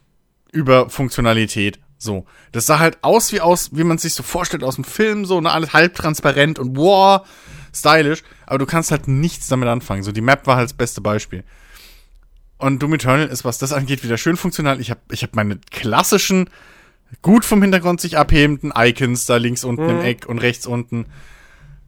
über 0.51 0.89
Funktionalität. 0.89 1.79
So. 1.97 2.25
Das 2.51 2.65
sah 2.65 2.79
halt 2.79 2.97
aus 3.01 3.31
wie 3.33 3.41
aus, 3.41 3.69
wie 3.73 3.83
man 3.83 3.97
sich 3.97 4.13
so 4.13 4.23
vorstellt 4.23 4.63
aus 4.63 4.75
dem 4.75 4.83
Film, 4.83 5.25
so, 5.25 5.41
ne, 5.41 5.51
alles 5.51 5.73
halbtransparent 5.73 6.57
und 6.57 6.77
wow, 6.77 7.27
stylisch, 7.73 8.23
aber 8.45 8.57
du 8.57 8.65
kannst 8.65 8.91
halt 8.91 9.07
nichts 9.07 9.47
damit 9.47 9.67
anfangen. 9.67 10.03
So, 10.03 10.11
die 10.11 10.21
Map 10.21 10.47
war 10.47 10.55
halt 10.55 10.69
das 10.69 10.77
beste 10.77 11.01
Beispiel. 11.01 11.43
Und 12.57 12.81
Doom 12.81 12.95
Eternal 12.95 13.27
ist, 13.27 13.45
was 13.45 13.57
das 13.57 13.71
angeht, 13.71 14.03
wieder 14.03 14.17
schön 14.17 14.35
funktional. 14.37 14.81
Ich 14.81 14.89
habe 14.91 15.01
ich 15.11 15.23
hab 15.23 15.35
meine 15.35 15.59
klassischen, 15.71 16.49
gut 17.21 17.45
vom 17.45 17.61
Hintergrund 17.61 17.99
sich 18.01 18.17
abhebenden 18.17 18.71
Icons 18.75 19.25
da 19.25 19.37
links 19.37 19.63
unten 19.63 19.89
im 19.89 20.01
Eck 20.01 20.25
und 20.27 20.37
rechts 20.39 20.65
unten. 20.67 21.05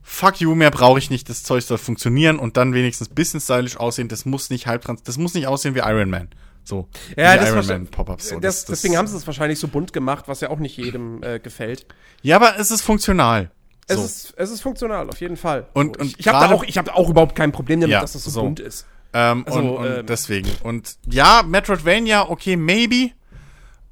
Fuck 0.03 0.41
you, 0.41 0.55
mehr 0.55 0.71
brauche 0.71 0.99
ich 0.99 1.09
nicht. 1.09 1.29
Das 1.29 1.43
Zeug 1.43 1.63
soll 1.63 1.77
funktionieren 1.77 2.39
und 2.39 2.57
dann 2.57 2.73
wenigstens 2.73 3.09
ein 3.11 3.15
bisschen 3.15 3.39
stylisch 3.39 3.77
aussehen. 3.77 4.07
Das 4.07 4.25
muss 4.25 4.49
nicht 4.49 4.67
halbtrans, 4.67 5.03
das 5.03 5.17
muss 5.17 5.33
nicht 5.33 5.47
aussehen 5.47 5.75
wie 5.75 5.79
Iron 5.79 6.09
Man. 6.09 6.27
So. 6.63 6.87
Ja, 7.15 7.37
das 7.37 7.49
Iron 7.49 7.65
Man 7.67 7.87
Pop-ups. 7.87 8.29
So. 8.29 8.39
das, 8.39 8.65
deswegen 8.65 8.97
haben 8.97 9.07
sie 9.07 9.15
es 9.15 9.25
wahrscheinlich 9.25 9.59
so 9.59 9.67
bunt 9.67 9.93
gemacht, 9.93 10.25
was 10.27 10.41
ja 10.41 10.49
auch 10.49 10.59
nicht 10.59 10.77
jedem 10.77 11.23
äh, 11.23 11.39
gefällt. 11.39 11.85
Ja, 12.23 12.35
aber 12.35 12.59
es 12.59 12.71
ist 12.71 12.81
funktional. 12.81 13.51
Es, 13.87 13.97
So. 13.97 14.03
ist, 14.05 14.33
es 14.37 14.51
ist 14.51 14.61
funktional, 14.61 15.09
auf 15.09 15.19
jeden 15.21 15.37
Fall. 15.37 15.67
Und- 15.73 15.97
und 15.97 16.07
ich, 16.07 16.19
ich 16.19 16.27
habe 16.27 16.47
da, 16.47 16.53
auch- 16.55 16.63
ich 16.63 16.77
hab 16.77 16.93
auch 16.95 17.09
überhaupt 17.09 17.35
kein 17.35 17.51
Problem 17.51 17.79
damit, 17.81 17.93
Ja, 17.93 18.01
dass 18.01 18.13
das 18.13 18.23
so, 18.23 18.29
so. 18.31 18.41
bunt 18.43 18.59
ist. 18.59 18.85
Ähm, 19.13 19.43
Also, 19.47 19.59
und, 19.59 19.69
und 19.69 19.85
ähm, 19.99 20.05
deswegen. 20.05 20.49
Und 20.63 20.95
ja, 21.07 21.43
Metroidvania, 21.45 22.29
okay, 22.29 22.55
maybe. 22.57 23.11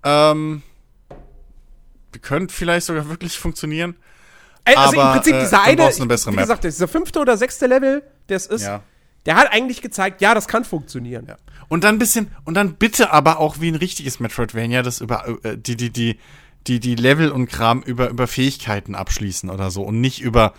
Ähm, 0.04 0.62
könnte 2.22 2.54
vielleicht 2.54 2.88
sogar 2.88 3.08
wirklich 3.10 3.38
funktionieren. 3.38 3.96
Also 4.66 5.00
Aber, 5.00 5.08
im 5.10 5.14
Prinzip 5.14 5.36
äh, 5.36 5.40
dieser 5.42 5.58
dann 5.58 5.66
eine, 5.66 5.84
eine 5.84 6.10
wie 6.10 6.36
gesagt, 6.36 6.64
dieser 6.64 6.88
fünfte 6.88 7.20
oder 7.20 7.38
sechste 7.38 7.68
Level, 7.68 8.04
der 8.30 8.38
es 8.38 8.46
ist, 8.46 8.64
Ja. 8.64 8.82
der 9.26 9.36
hat 9.36 9.52
eigentlich 9.52 9.82
gezeigt, 9.82 10.22
ja, 10.22 10.34
das 10.34 10.48
kann 10.48 10.66
funktionieren. 10.66 11.26
Ja. 11.28 11.38
Und 11.68 11.84
dann 11.84 11.96
ein 11.96 12.00
bisschen, 12.00 12.32
und 12.46 12.56
dann 12.56 12.76
bitte 12.76 13.12
aber 13.12 13.40
auch 13.40 13.60
wie 13.62 13.70
ein 13.70 13.76
richtiges 13.76 14.20
Metroidvania, 14.20 14.82
das 14.82 15.02
über 15.02 15.26
äh, 15.44 15.58
die, 15.58 15.76
die, 15.76 15.92
die, 15.92 16.20
die, 16.68 16.80
die 16.80 16.96
Level 16.96 17.32
und 17.32 17.48
Kram 17.48 17.82
über, 17.82 18.10
über 18.10 18.28
Fähigkeiten 18.28 18.96
abschließen 18.96 19.50
oder 19.50 19.72
so 19.72 19.84
und 19.84 20.02
nicht 20.02 20.22
über 20.22 20.54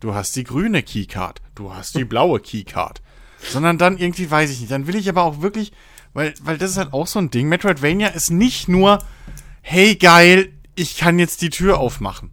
du 0.00 0.14
hast 0.14 0.34
die 0.34 0.44
grüne 0.44 0.82
Keycard, 0.82 1.40
du 1.54 1.72
hast 1.74 1.94
die 1.96 2.04
blaue 2.04 2.40
Keycard. 2.40 3.00
Sondern 3.50 3.78
dann 3.78 3.98
irgendwie, 3.98 4.30
weiß 4.30 4.50
ich 4.50 4.60
nicht, 4.60 4.70
dann 4.70 4.86
will 4.86 4.96
ich 4.96 5.08
aber 5.08 5.22
auch 5.22 5.42
wirklich, 5.42 5.72
weil, 6.12 6.34
weil 6.42 6.58
das 6.58 6.70
ist 6.72 6.76
halt 6.76 6.92
auch 6.92 7.06
so 7.06 7.18
ein 7.18 7.30
Ding, 7.30 7.48
Metroidvania 7.48 8.08
ist 8.08 8.30
nicht 8.30 8.68
nur, 8.68 9.00
hey 9.62 9.96
geil, 9.96 10.52
ich 10.74 10.96
kann 10.96 11.18
jetzt 11.18 11.42
die 11.42 11.50
Tür 11.50 11.78
aufmachen. 11.78 12.30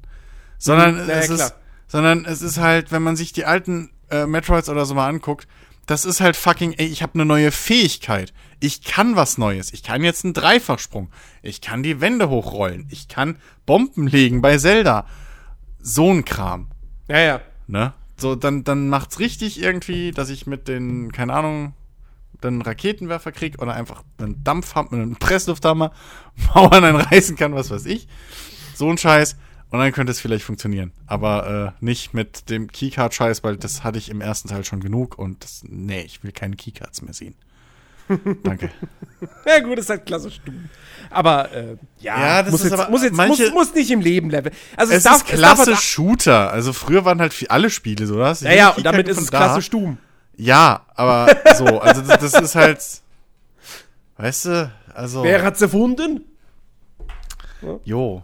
Sondern 0.57 1.03
Mhm, 1.05 1.09
es 1.09 1.29
ist, 1.29 1.55
sondern 1.87 2.25
es 2.25 2.41
ist 2.41 2.57
halt, 2.57 2.91
wenn 2.91 3.01
man 3.03 3.15
sich 3.15 3.31
die 3.33 3.45
alten 3.45 3.91
äh, 4.11 4.25
Metroids 4.25 4.69
oder 4.69 4.85
so 4.85 4.93
mal 4.93 5.07
anguckt, 5.07 5.47
das 5.85 6.05
ist 6.05 6.21
halt 6.21 6.35
fucking, 6.35 6.73
ey, 6.73 6.85
ich 6.87 7.01
habe 7.01 7.15
eine 7.15 7.25
neue 7.25 7.51
Fähigkeit. 7.51 8.33
Ich 8.59 8.83
kann 8.83 9.15
was 9.15 9.37
Neues. 9.37 9.73
Ich 9.73 9.81
kann 9.83 10.03
jetzt 10.03 10.23
einen 10.23 10.33
Dreifachsprung. 10.33 11.09
Ich 11.41 11.61
kann 11.61 11.81
die 11.81 11.99
Wände 12.01 12.29
hochrollen. 12.29 12.85
Ich 12.91 13.07
kann 13.07 13.37
Bomben 13.65 14.05
legen 14.05 14.41
bei 14.41 14.57
Zelda. 14.57 15.07
So 15.81 16.11
ein 16.11 16.25
Kram, 16.25 16.67
Ja, 17.07 17.19
ja. 17.19 17.41
ne? 17.67 17.93
So, 18.17 18.35
dann, 18.35 18.65
dann 18.65 18.89
macht's 18.89 19.19
richtig 19.19 19.61
irgendwie, 19.61 20.11
dass 20.11 20.29
ich 20.29 20.45
mit 20.45 20.67
den, 20.67 21.11
keine 21.13 21.33
Ahnung, 21.33 21.73
einen 22.47 22.61
Raketenwerfer 22.61 23.31
krieg 23.31 23.61
oder 23.61 23.73
einfach 23.73 24.03
einen 24.17 24.43
Dampfhammer, 24.43 24.93
einen 24.93 25.15
Presslufthammer, 25.17 25.91
Mauern 26.55 26.83
einreißen 26.83 27.35
kann, 27.35 27.53
was 27.53 27.69
weiß 27.71 27.85
ich. 27.85 28.07
So 28.75 28.89
ein 28.89 28.97
Scheiß. 28.97 29.35
Und 29.71 29.77
dann 29.79 29.91
könnte 29.91 30.11
es 30.11 30.19
vielleicht 30.19 30.43
funktionieren. 30.43 30.91
Aber 31.05 31.73
äh, 31.79 31.85
nicht 31.85 32.13
mit 32.15 32.49
dem 32.49 32.71
Keycard-Scheiß, 32.71 33.43
weil 33.43 33.55
das 33.57 33.83
hatte 33.83 33.99
ich 33.99 34.09
im 34.09 34.19
ersten 34.19 34.47
Teil 34.47 34.65
schon 34.65 34.79
genug 34.79 35.19
und 35.19 35.43
das, 35.43 35.61
nee, 35.67 36.01
ich 36.01 36.23
will 36.23 36.31
keine 36.31 36.55
Keycards 36.55 37.03
mehr 37.03 37.13
sehen. 37.13 37.35
Danke. 38.43 38.71
Ja, 39.45 39.59
gut, 39.59 39.77
ist 39.77 39.91
halt 39.91 40.07
klassisch 40.07 40.41
dumm. 40.43 40.69
Aber, 41.11 41.51
äh, 41.53 41.75
ja, 41.99 42.19
Ja, 42.19 42.41
das 42.41 42.51
muss, 42.51 42.61
ist 42.63 42.71
jetzt, 42.71 42.79
aber- 42.79 42.89
muss, 42.89 43.03
jetzt, 43.03 43.13
manche- 43.15 43.43
muss, 43.51 43.67
muss 43.67 43.73
nicht 43.75 43.91
im 43.91 44.01
Leben 44.01 44.31
leveln. 44.31 44.55
Also, 44.75 44.93
Es, 44.93 45.03
darf- 45.03 45.17
ist 45.17 45.29
darf 45.29 45.37
klasse 45.37 45.71
halt- 45.73 45.83
Shooter. 45.83 46.49
Also 46.51 46.73
früher 46.73 47.05
waren 47.05 47.19
halt 47.19 47.33
viel- 47.35 47.49
alle 47.49 47.69
Spiele 47.69 48.07
so, 48.07 48.17
das. 48.17 48.41
Ja, 48.41 48.51
ja, 48.51 48.69
und 48.69 48.83
damit 48.83 49.07
ist 49.07 49.19
es 49.19 49.29
klassisch 49.29 49.69
dumm. 49.69 49.99
Ja, 50.39 50.85
aber 50.95 51.27
so, 51.57 51.65
also 51.81 52.01
das, 52.01 52.31
das 52.31 52.41
ist 52.41 52.55
halt, 52.55 52.79
weißt 54.15 54.45
du, 54.45 54.71
also, 54.93 55.21
Wer 55.23 55.43
hat's 55.43 55.61
erfunden? 55.61 56.23
jo, 57.83 58.23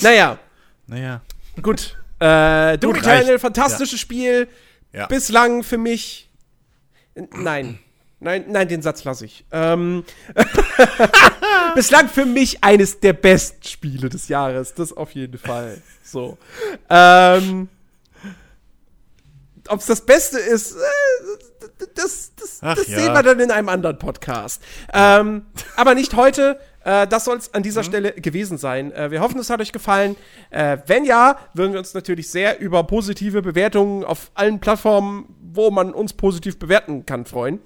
Naja, 0.00 0.38
naja. 0.86 1.20
gut. 1.60 1.98
Äh, 2.18 2.78
Doom 2.78 2.96
Eternal, 2.96 3.38
fantastisches 3.38 4.00
Spiel. 4.00 4.48
Ja. 4.94 5.06
Bislang 5.08 5.62
für 5.62 5.76
mich. 5.76 6.30
Nein. 7.14 7.80
Nein, 8.18 8.46
nein, 8.48 8.66
den 8.68 8.80
Satz 8.80 9.04
lasse 9.04 9.26
ich. 9.26 9.44
Ähm, 9.52 10.04
Bislang 11.74 12.08
für 12.08 12.24
mich 12.24 12.64
eines 12.64 12.98
der 13.00 13.12
besten 13.12 13.62
Spiele 13.62 14.08
des 14.08 14.28
Jahres. 14.28 14.72
Das 14.72 14.94
auf 14.94 15.10
jeden 15.10 15.36
Fall. 15.36 15.82
So. 16.02 16.38
Ähm, 16.88 17.68
Ob 19.68 19.80
es 19.80 19.86
das 19.86 20.00
Beste 20.00 20.38
ist, 20.38 20.72
äh, 20.76 20.78
das, 21.94 22.32
das, 22.36 22.58
Ach 22.62 22.76
das 22.76 22.88
ja. 22.88 22.98
sehen 22.98 23.12
wir 23.12 23.22
dann 23.22 23.40
in 23.40 23.50
einem 23.50 23.68
anderen 23.68 23.98
Podcast. 23.98 24.62
Ähm, 24.92 25.46
aber 25.76 25.94
nicht 25.94 26.14
heute. 26.14 26.58
Äh, 26.84 27.06
das 27.08 27.24
soll 27.24 27.36
es 27.36 27.52
an 27.52 27.60
Mhm. 27.60 27.64
dieser 27.64 27.82
Stelle 27.82 28.12
gewesen 28.12 28.58
sein. 28.58 28.92
Äh, 28.92 29.10
wir 29.10 29.20
hoffen, 29.20 29.38
es 29.40 29.50
hat 29.50 29.60
euch 29.60 29.72
gefallen. 29.72 30.16
Äh, 30.50 30.78
wenn 30.86 31.04
ja, 31.04 31.38
würden 31.54 31.72
wir 31.72 31.80
uns 31.80 31.94
natürlich 31.94 32.30
sehr 32.30 32.60
über 32.60 32.84
positive 32.84 33.42
Bewertungen 33.42 34.04
auf 34.04 34.30
allen 34.34 34.60
Plattformen, 34.60 35.34
wo 35.40 35.70
man 35.70 35.92
uns 35.92 36.12
positiv 36.12 36.58
bewerten 36.58 37.04
kann, 37.06 37.26
freuen. 37.26 37.60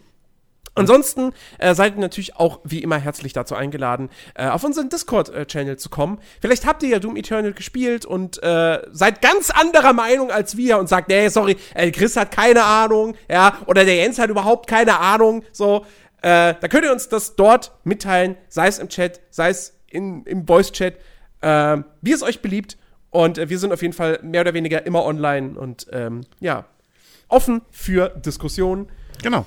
Ansonsten 0.74 1.32
äh, 1.58 1.74
seid 1.74 1.96
ihr 1.96 2.00
natürlich 2.00 2.36
auch 2.36 2.60
wie 2.64 2.82
immer 2.82 2.96
herzlich 2.96 3.32
dazu 3.32 3.54
eingeladen, 3.54 4.08
äh, 4.34 4.46
auf 4.48 4.62
unseren 4.62 4.88
Discord-Channel 4.88 5.76
zu 5.78 5.90
kommen. 5.90 6.20
Vielleicht 6.40 6.64
habt 6.66 6.82
ihr 6.82 6.90
ja 6.90 6.98
Doom 7.00 7.16
Eternal 7.16 7.52
gespielt 7.52 8.06
und 8.06 8.42
äh, 8.42 8.80
seid 8.92 9.20
ganz 9.20 9.50
anderer 9.50 9.92
Meinung 9.92 10.30
als 10.30 10.56
wir 10.56 10.78
und 10.78 10.88
sagt, 10.88 11.08
nee, 11.08 11.28
sorry, 11.28 11.56
äh, 11.74 11.90
Chris 11.90 12.16
hat 12.16 12.30
keine 12.30 12.64
Ahnung, 12.64 13.14
ja, 13.28 13.58
oder 13.66 13.84
der 13.84 13.96
Jens 13.96 14.18
hat 14.18 14.30
überhaupt 14.30 14.68
keine 14.68 14.98
Ahnung, 14.98 15.42
so. 15.52 15.84
Äh, 16.22 16.54
da 16.60 16.68
könnt 16.68 16.84
ihr 16.84 16.92
uns 16.92 17.08
das 17.08 17.34
dort 17.34 17.72
mitteilen, 17.84 18.36
sei 18.48 18.68
es 18.68 18.78
im 18.78 18.90
Chat, 18.90 19.20
sei 19.30 19.48
es 19.48 19.78
in, 19.88 20.22
im 20.24 20.46
Voice-Chat, 20.46 20.96
äh, 21.40 21.78
wie 22.02 22.12
es 22.12 22.22
euch 22.22 22.42
beliebt. 22.42 22.76
Und 23.08 23.38
äh, 23.38 23.48
wir 23.48 23.58
sind 23.58 23.72
auf 23.72 23.82
jeden 23.82 23.94
Fall 23.94 24.20
mehr 24.22 24.42
oder 24.42 24.54
weniger 24.54 24.84
immer 24.86 25.04
online 25.04 25.58
und 25.58 25.86
ähm, 25.92 26.22
ja, 26.38 26.66
offen 27.28 27.62
für 27.70 28.10
Diskussionen. 28.10 28.88
Genau. 29.22 29.46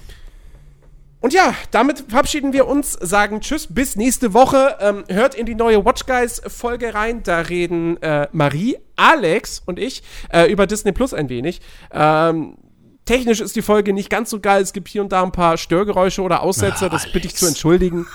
Und 1.23 1.31
ja, 1.31 1.55
damit 1.71 2.03
verabschieden 2.09 2.51
wir 2.51 2.67
uns, 2.67 2.91
sagen 2.99 3.39
Tschüss, 3.39 3.73
bis 3.73 3.95
nächste 3.95 4.33
Woche. 4.33 4.75
Ähm, 4.81 5.05
hört 5.07 5.35
in 5.35 5.45
die 5.45 5.55
neue 5.55 5.85
Watch 5.85 6.05
Guys 6.05 6.41
Folge 6.47 6.93
rein. 6.93 7.23
Da 7.23 7.39
reden 7.39 7.95
äh, 8.03 8.27
Marie, 8.33 8.75
Alex 8.97 9.63
und 9.65 9.79
ich 9.79 10.03
äh, 10.33 10.51
über 10.51 10.67
Disney 10.67 10.91
Plus 10.91 11.13
ein 11.13 11.29
wenig. 11.29 11.61
Ähm, 11.93 12.57
technisch 13.05 13.39
ist 13.39 13.55
die 13.55 13.61
Folge 13.61 13.93
nicht 13.93 14.09
ganz 14.09 14.31
so 14.31 14.41
geil. 14.41 14.61
Es 14.61 14.73
gibt 14.73 14.89
hier 14.89 15.01
und 15.01 15.13
da 15.13 15.23
ein 15.23 15.31
paar 15.31 15.55
Störgeräusche 15.55 16.21
oder 16.21 16.41
Aussetzer. 16.41 16.89
das 16.89 17.09
bitte 17.09 17.27
ich 17.27 17.35
zu 17.37 17.47
entschuldigen. 17.47 18.05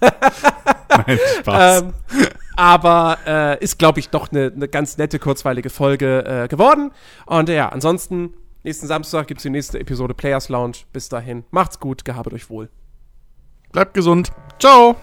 Nein, 0.00 1.18
Spaß. 1.38 1.82
Ähm, 1.84 1.92
aber 2.56 3.18
äh, 3.24 3.62
ist, 3.62 3.78
glaube 3.78 4.00
ich, 4.00 4.08
doch 4.08 4.32
eine 4.32 4.50
ne 4.52 4.66
ganz 4.66 4.98
nette, 4.98 5.20
kurzweilige 5.20 5.70
Folge 5.70 6.24
äh, 6.24 6.48
geworden. 6.48 6.90
Und 7.26 7.48
ja, 7.50 7.68
ansonsten, 7.68 8.34
Nächsten 8.66 8.88
Samstag 8.88 9.28
gibt 9.28 9.38
es 9.38 9.42
die 9.44 9.50
nächste 9.50 9.78
Episode 9.78 10.12
Players 10.12 10.48
Lounge. 10.48 10.78
Bis 10.92 11.08
dahin, 11.08 11.44
macht's 11.52 11.78
gut, 11.78 12.04
gehabt 12.04 12.32
euch 12.32 12.50
wohl. 12.50 12.68
Bleibt 13.70 13.94
gesund. 13.94 14.32
Ciao. 14.58 14.96